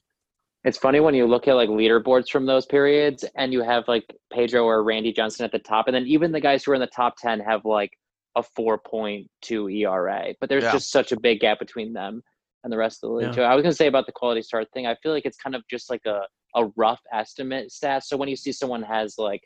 It's 0.65 0.79
funny 0.79 1.01
when 1.01 1.15
you 1.15 1.27
look 1.27 1.47
at 1.47 1.55
like 1.57 1.69
leaderboards 1.69 2.31
from 2.31 2.47
those 2.47 2.65
periods 2.65 3.23
and 3.37 3.53
you 3.53 3.63
have 3.63 3.87
like 3.87 4.05
Pedro 4.33 4.65
or 4.65 4.83
Randy 4.83 5.13
Johnson 5.13 5.45
at 5.45 5.53
the 5.53 5.59
top, 5.59 5.89
and 5.89 5.95
then 5.95 6.07
even 6.07 6.33
the 6.33 6.41
guys 6.41 6.65
who 6.65 6.73
are 6.73 6.75
in 6.75 6.81
the 6.81 6.87
top 6.87 7.17
10 7.19 7.41
have 7.41 7.67
like 7.67 7.93
a 8.35 8.43
4.2 8.59 9.29
ERA, 9.73 10.35
but 10.41 10.49
there's 10.49 10.65
Yeah. 10.65 10.73
just 10.73 10.91
such 10.91 11.13
a 11.13 11.21
big 11.21 11.41
gap 11.41 11.59
between 11.59 11.93
them 11.93 12.23
and 12.65 12.73
the 12.73 12.77
rest 12.77 13.05
of 13.05 13.11
the 13.11 13.15
league. 13.15 13.27
Yeah. 13.29 13.33
too. 13.33 13.43
I 13.43 13.55
was 13.55 13.63
going 13.63 13.73
to 13.73 13.77
say 13.77 13.87
about 13.87 14.07
the 14.07 14.13
quality 14.13 14.43
start 14.43 14.67
thing, 14.73 14.87
I 14.87 14.97
feel 14.97 15.13
like 15.13 15.27
it's 15.27 15.37
kind 15.37 15.55
of 15.55 15.63
just 15.71 15.91
like 15.91 16.05
a, 16.07 16.23
a 16.57 16.67
rough 16.77 17.01
estimate 17.13 17.71
stat. 17.71 18.05
So 18.05 18.17
when 18.17 18.29
you 18.29 18.37
see 18.37 18.53
someone 18.53 18.83
has 18.83 19.17
like 19.19 19.43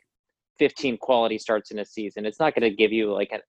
15 0.57 0.97
quality 0.97 1.37
starts 1.37 1.71
in 1.71 1.79
a 1.79 1.85
season, 1.85 2.25
it's 2.25 2.39
not 2.39 2.55
going 2.55 2.69
to 2.69 2.75
give 2.75 2.91
you 2.91 3.13
like 3.13 3.31
a, 3.33 3.39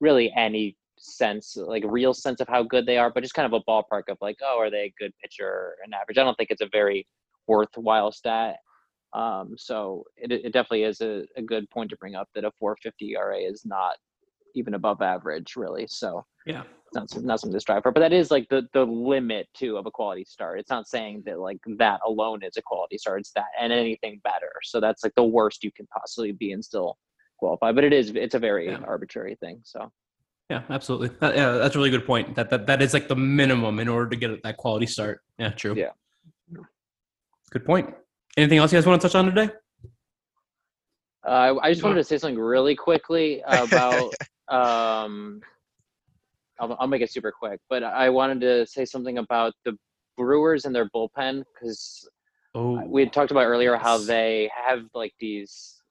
really 0.00 0.32
any 0.36 0.76
sense, 0.98 1.56
like 1.56 1.82
real 1.86 2.12
sense 2.12 2.40
of 2.40 2.48
how 2.48 2.62
good 2.62 2.86
they 2.86 2.98
are, 2.98 3.10
but 3.10 3.22
just 3.22 3.34
kind 3.34 3.52
of 3.52 3.60
a 3.60 3.70
ballpark 3.70 4.04
of 4.08 4.18
like, 4.20 4.36
oh, 4.42 4.58
are 4.60 4.70
they 4.70 4.84
a 4.84 4.94
good 4.98 5.12
pitcher 5.22 5.46
or 5.46 5.76
an 5.84 5.94
average? 5.94 6.18
I 6.18 6.24
don't 6.24 6.36
think 6.36 6.50
it's 6.50 6.60
a 6.60 6.68
very 6.70 7.06
worthwhile 7.46 8.12
stat. 8.12 8.56
Um, 9.14 9.54
so 9.56 10.04
it, 10.16 10.32
it 10.32 10.52
definitely 10.52 10.82
is 10.82 11.00
a, 11.00 11.24
a 11.36 11.42
good 11.42 11.70
point 11.70 11.88
to 11.90 11.96
bring 11.96 12.14
up 12.14 12.28
that 12.34 12.44
a 12.44 12.50
450 12.58 13.14
ERA 13.14 13.38
is 13.38 13.64
not 13.64 13.96
even 14.54 14.74
above 14.74 15.02
average, 15.02 15.54
really. 15.56 15.86
So 15.88 16.24
Yeah. 16.46 16.64
Not, 16.94 17.10
some- 17.10 17.26
not 17.26 17.40
something 17.40 17.54
to 17.56 17.60
strive 17.60 17.82
for, 17.82 17.92
but 17.92 18.00
that 18.00 18.12
is 18.12 18.30
like 18.30 18.48
the, 18.48 18.66
the 18.72 18.84
limit 18.84 19.48
too 19.54 19.76
of 19.76 19.86
a 19.86 19.90
quality 19.90 20.24
start. 20.24 20.58
It's 20.60 20.70
not 20.70 20.86
saying 20.88 21.22
that 21.26 21.38
like 21.40 21.58
that 21.78 22.00
alone 22.06 22.42
is 22.42 22.56
a 22.56 22.62
quality 22.62 22.98
start. 22.98 23.20
It's 23.20 23.32
that 23.32 23.46
and 23.60 23.72
anything 23.72 24.20
better. 24.24 24.50
So 24.62 24.80
that's 24.80 25.02
like 25.04 25.14
the 25.16 25.24
worst 25.24 25.64
you 25.64 25.72
can 25.72 25.86
possibly 25.86 26.32
be 26.32 26.52
and 26.52 26.64
still 26.64 26.96
qualify. 27.38 27.72
But 27.72 27.84
it 27.84 27.92
is 27.92 28.10
it's 28.14 28.34
a 28.34 28.38
very 28.38 28.68
Yeah. 28.68 28.78
arbitrary 28.86 29.36
thing. 29.40 29.60
So 29.64 29.90
Yeah, 30.50 30.62
absolutely. 30.70 31.08
That, 31.20 31.34
yeah, 31.36 31.52
that's 31.52 31.74
a 31.74 31.78
really 31.78 31.90
good 31.90 32.06
point. 32.06 32.34
That, 32.36 32.50
that 32.50 32.66
that 32.66 32.82
is 32.82 32.92
like 32.94 33.08
the 33.08 33.16
minimum 33.16 33.78
in 33.80 33.88
order 33.88 34.08
to 34.10 34.16
get 34.16 34.42
that 34.42 34.56
quality 34.56 34.86
start. 34.86 35.20
Yeah, 35.38 35.50
true. 35.50 35.74
Yeah. 35.76 35.90
Good 37.50 37.64
point. 37.64 37.94
Anything 38.36 38.58
else 38.58 38.72
you 38.72 38.78
guys 38.78 38.86
want 38.86 39.00
to 39.00 39.08
touch 39.08 39.14
on 39.14 39.26
today? 39.26 39.48
Uh, 41.26 41.54
I 41.62 41.70
just 41.72 41.82
wanted 41.82 41.96
to 41.96 42.04
say 42.04 42.18
something 42.18 42.38
really 42.38 42.74
quickly 42.74 43.42
about. 43.46 44.12
um, 44.48 45.40
I'll, 46.60 46.76
I'll 46.78 46.86
make 46.86 47.02
it 47.02 47.10
super 47.10 47.32
quick, 47.32 47.60
but 47.68 47.82
I 47.82 48.08
wanted 48.10 48.40
to 48.42 48.66
say 48.66 48.84
something 48.84 49.18
about 49.18 49.54
the 49.64 49.76
Brewers 50.16 50.64
and 50.64 50.74
their 50.74 50.88
bullpen 50.90 51.42
because 51.52 52.08
Oh, 52.54 52.80
we 52.86 53.02
had 53.02 53.12
talked 53.12 53.32
about 53.32 53.46
earlier 53.46 53.76
how 53.76 53.98
they 53.98 54.48
have 54.54 54.84
like 54.94 55.12
these 55.18 55.82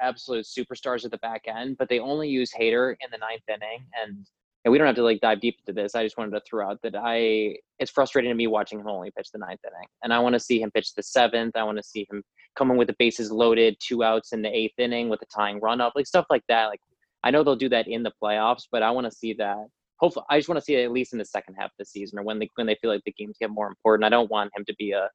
absolute 0.00 0.46
superstars 0.46 1.04
at 1.04 1.10
the 1.10 1.18
back 1.18 1.42
end, 1.46 1.76
but 1.78 1.90
they 1.90 1.98
only 1.98 2.28
use 2.28 2.50
Hader 2.58 2.92
in 3.00 3.10
the 3.12 3.18
ninth 3.18 3.42
inning, 3.48 3.84
and 4.02 4.26
and 4.64 4.72
we 4.72 4.78
don't 4.78 4.86
have 4.86 4.96
to 4.96 5.02
like 5.02 5.20
dive 5.20 5.40
deep 5.40 5.58
into 5.60 5.78
this. 5.78 5.94
I 5.94 6.04
just 6.04 6.16
wanted 6.16 6.32
to 6.32 6.40
throw 6.48 6.70
out 6.70 6.80
that 6.82 6.94
I 6.96 7.56
it's 7.78 7.90
frustrating 7.90 8.30
to 8.30 8.34
me 8.34 8.46
watching 8.46 8.80
him 8.80 8.88
only 8.88 9.10
pitch 9.10 9.30
the 9.30 9.38
ninth 9.38 9.60
inning, 9.66 9.86
and 10.02 10.12
I 10.12 10.18
want 10.20 10.32
to 10.34 10.40
see 10.40 10.60
him 10.62 10.70
pitch 10.70 10.94
the 10.94 11.02
seventh. 11.02 11.54
I 11.54 11.64
want 11.64 11.76
to 11.76 11.84
see 11.84 12.06
him 12.10 12.22
coming 12.56 12.78
with 12.78 12.88
the 12.88 12.96
bases 12.98 13.30
loaded, 13.30 13.76
two 13.78 14.02
outs 14.02 14.32
in 14.32 14.40
the 14.40 14.54
eighth 14.54 14.78
inning 14.78 15.10
with 15.10 15.20
a 15.20 15.26
tying 15.26 15.60
run 15.60 15.82
up, 15.82 15.92
like 15.94 16.06
stuff 16.06 16.26
like 16.30 16.44
that. 16.48 16.66
Like 16.66 16.80
I 17.24 17.30
know 17.30 17.44
they'll 17.44 17.56
do 17.56 17.68
that 17.68 17.88
in 17.88 18.02
the 18.02 18.12
playoffs, 18.22 18.64
but 18.72 18.82
I 18.82 18.90
want 18.90 19.04
to 19.04 19.10
see 19.10 19.34
that. 19.34 19.66
Hopefully, 20.00 20.24
I 20.30 20.38
just 20.38 20.48
want 20.48 20.58
to 20.58 20.64
see 20.64 20.74
it 20.74 20.84
at 20.84 20.92
least 20.92 21.12
in 21.12 21.18
the 21.18 21.24
second 21.24 21.54
half 21.54 21.66
of 21.66 21.76
the 21.78 21.84
season, 21.84 22.18
or 22.18 22.22
when 22.22 22.38
they 22.38 22.48
when 22.56 22.66
they 22.66 22.76
feel 22.80 22.90
like 22.90 23.02
the 23.04 23.12
games 23.12 23.36
get 23.38 23.50
more 23.50 23.68
important. 23.68 24.04
I 24.04 24.08
don't 24.08 24.30
want 24.30 24.50
him 24.56 24.64
to 24.64 24.74
be 24.76 24.92
a 24.92 25.08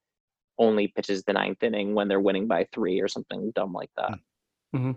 only 0.57 0.87
pitches 0.87 1.23
the 1.23 1.33
ninth 1.33 1.61
inning 1.63 1.93
when 1.93 2.07
they're 2.07 2.19
winning 2.19 2.47
by 2.47 2.65
three 2.73 3.01
or 3.01 3.07
something 3.07 3.51
dumb 3.55 3.73
like 3.73 3.89
that. 3.97 4.17
hmm 4.73 4.91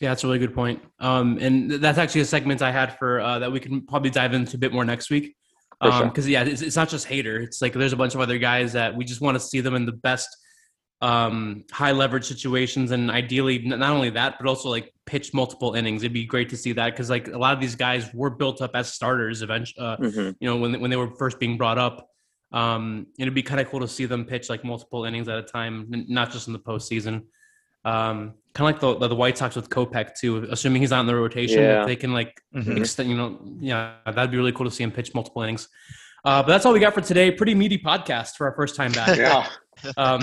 Yeah, 0.00 0.10
that's 0.10 0.24
a 0.24 0.26
really 0.26 0.38
good 0.38 0.54
point. 0.54 0.80
Um, 0.98 1.38
and 1.40 1.68
th- 1.68 1.80
that's 1.80 1.98
actually 1.98 2.22
a 2.22 2.26
segment 2.26 2.62
I 2.62 2.72
had 2.72 2.98
for 2.98 3.20
uh, 3.20 3.38
that 3.40 3.52
we 3.52 3.60
can 3.60 3.82
probably 3.82 4.10
dive 4.10 4.32
into 4.34 4.56
a 4.56 4.58
bit 4.58 4.72
more 4.72 4.84
next 4.84 5.10
week. 5.10 5.36
For 5.82 5.92
sure. 5.92 6.06
Because 6.06 6.28
yeah, 6.28 6.44
it's, 6.44 6.62
it's 6.62 6.76
not 6.76 6.88
just 6.88 7.06
Hader. 7.06 7.42
It's 7.42 7.60
like 7.60 7.74
there's 7.74 7.92
a 7.92 7.96
bunch 7.96 8.14
of 8.14 8.20
other 8.20 8.38
guys 8.38 8.72
that 8.72 8.96
we 8.96 9.04
just 9.04 9.20
want 9.20 9.34
to 9.34 9.40
see 9.40 9.60
them 9.60 9.74
in 9.74 9.84
the 9.84 9.92
best 9.92 10.28
um, 11.00 11.64
high 11.70 11.92
leverage 11.92 12.24
situations, 12.24 12.90
and 12.90 13.10
ideally 13.10 13.58
not 13.58 13.90
only 13.90 14.10
that, 14.10 14.36
but 14.38 14.46
also 14.48 14.68
like 14.70 14.92
pitch 15.06 15.34
multiple 15.34 15.74
innings. 15.74 16.02
It'd 16.02 16.12
be 16.14 16.24
great 16.24 16.48
to 16.50 16.56
see 16.56 16.72
that 16.72 16.90
because 16.90 17.10
like 17.10 17.28
a 17.28 17.36
lot 17.38 17.52
of 17.54 17.60
these 17.60 17.74
guys 17.74 18.12
were 18.14 18.30
built 18.30 18.62
up 18.62 18.70
as 18.74 18.92
starters 18.92 19.42
eventually. 19.42 19.84
Uh, 19.86 19.96
Mhm. 19.98 20.36
you 20.40 20.48
know 20.48 20.56
when 20.56 20.80
when 20.80 20.90
they 20.90 20.96
were 20.96 21.10
first 21.16 21.38
being 21.38 21.56
brought 21.58 21.78
up. 21.78 22.08
Um, 22.52 23.08
it'd 23.18 23.34
be 23.34 23.42
kind 23.42 23.60
of 23.60 23.68
cool 23.68 23.80
to 23.80 23.88
see 23.88 24.06
them 24.06 24.24
pitch 24.24 24.48
like 24.48 24.64
multiple 24.64 25.04
innings 25.06 25.28
at 25.28 25.36
a 25.38 25.42
time, 25.42 25.88
n- 25.92 26.06
not 26.08 26.30
just 26.30 26.46
in 26.46 26.52
the 26.52 26.60
postseason. 26.60 27.24
Um, 27.84 28.34
kind 28.54 28.60
of 28.60 28.74
like 28.74 28.80
the, 28.80 28.96
the 28.96 29.08
the 29.08 29.14
White 29.16 29.36
Sox 29.36 29.56
with 29.56 29.68
Kopech 29.68 30.14
too. 30.18 30.46
Assuming 30.50 30.80
he's 30.80 30.90
not 30.90 31.00
in 31.00 31.06
the 31.06 31.16
rotation, 31.16 31.58
Yeah. 31.60 31.84
they 31.84 31.96
can 31.96 32.12
like 32.12 32.40
Mhm. 32.54 32.78
extend, 32.78 33.10
you 33.10 33.16
know, 33.16 33.40
yeah, 33.60 33.94
that'd 34.06 34.30
be 34.30 34.36
really 34.36 34.52
cool 34.52 34.64
to 34.66 34.70
see 34.70 34.84
him 34.84 34.92
pitch 34.92 35.12
multiple 35.14 35.42
innings. 35.42 35.68
Uh, 36.24 36.42
but 36.42 36.48
that's 36.48 36.64
all 36.64 36.72
we 36.72 36.78
got 36.80 36.94
for 36.94 37.02
today. 37.02 37.30
Pretty 37.32 37.54
meaty 37.54 37.76
podcast 37.76 38.36
for 38.36 38.46
our 38.48 38.54
first 38.56 38.76
time 38.76 38.92
back. 38.92 39.18
Yeah. 39.18 39.46
Um, 39.96 40.20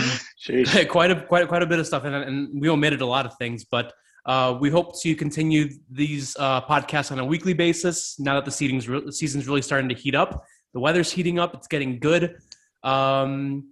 quite 0.89 1.11
a 1.11 1.21
quite 1.21 1.47
quite 1.47 1.61
a 1.63 1.65
bit 1.67 1.79
of 1.79 1.87
stuff, 1.87 2.03
and, 2.03 2.15
and 2.15 2.61
we 2.61 2.69
omitted 2.69 3.01
a 3.01 3.05
lot 3.05 3.25
of 3.25 3.35
things, 3.37 3.65
but 3.65 3.93
uh, 4.25 4.57
we 4.59 4.69
hope 4.69 4.99
to 5.01 5.15
continue 5.15 5.69
these 5.89 6.35
uh, 6.39 6.61
podcasts 6.61 7.11
on 7.11 7.19
a 7.19 7.25
weekly 7.25 7.53
basis. 7.53 8.19
Now 8.19 8.35
that 8.35 8.45
the 8.45 8.51
season's 8.51 8.87
re- 8.87 9.11
season's 9.11 9.47
really 9.47 9.61
starting 9.61 9.89
to 9.89 9.95
heat 9.95 10.15
up, 10.15 10.43
the 10.73 10.79
weather's 10.79 11.11
heating 11.11 11.39
up. 11.39 11.53
It's 11.55 11.67
getting 11.67 11.99
good. 11.99 12.37
Um, 12.83 13.69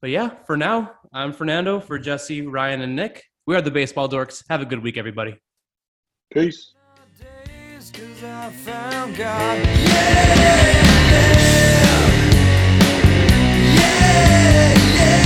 but 0.00 0.10
yeah, 0.10 0.30
for 0.46 0.56
now, 0.56 0.92
I'm 1.12 1.32
Fernando 1.32 1.80
for 1.80 1.98
Jesse, 1.98 2.42
Ryan, 2.42 2.82
and 2.82 2.96
Nick. 2.96 3.24
We 3.46 3.54
are 3.54 3.62
the 3.62 3.70
Baseball 3.70 4.08
Dorks. 4.08 4.42
Have 4.50 4.60
a 4.60 4.66
good 4.66 4.82
week, 4.82 4.96
everybody. 4.96 5.36
Peace. 6.32 6.74
days 7.18 7.90
'cause 7.92 8.24
I 8.24 8.50
found 8.50 9.16
God. 9.16 9.58
Yeah, 9.58 9.76
yeah 11.32 11.85
yeah, 14.06 14.74
yeah. 14.96 15.25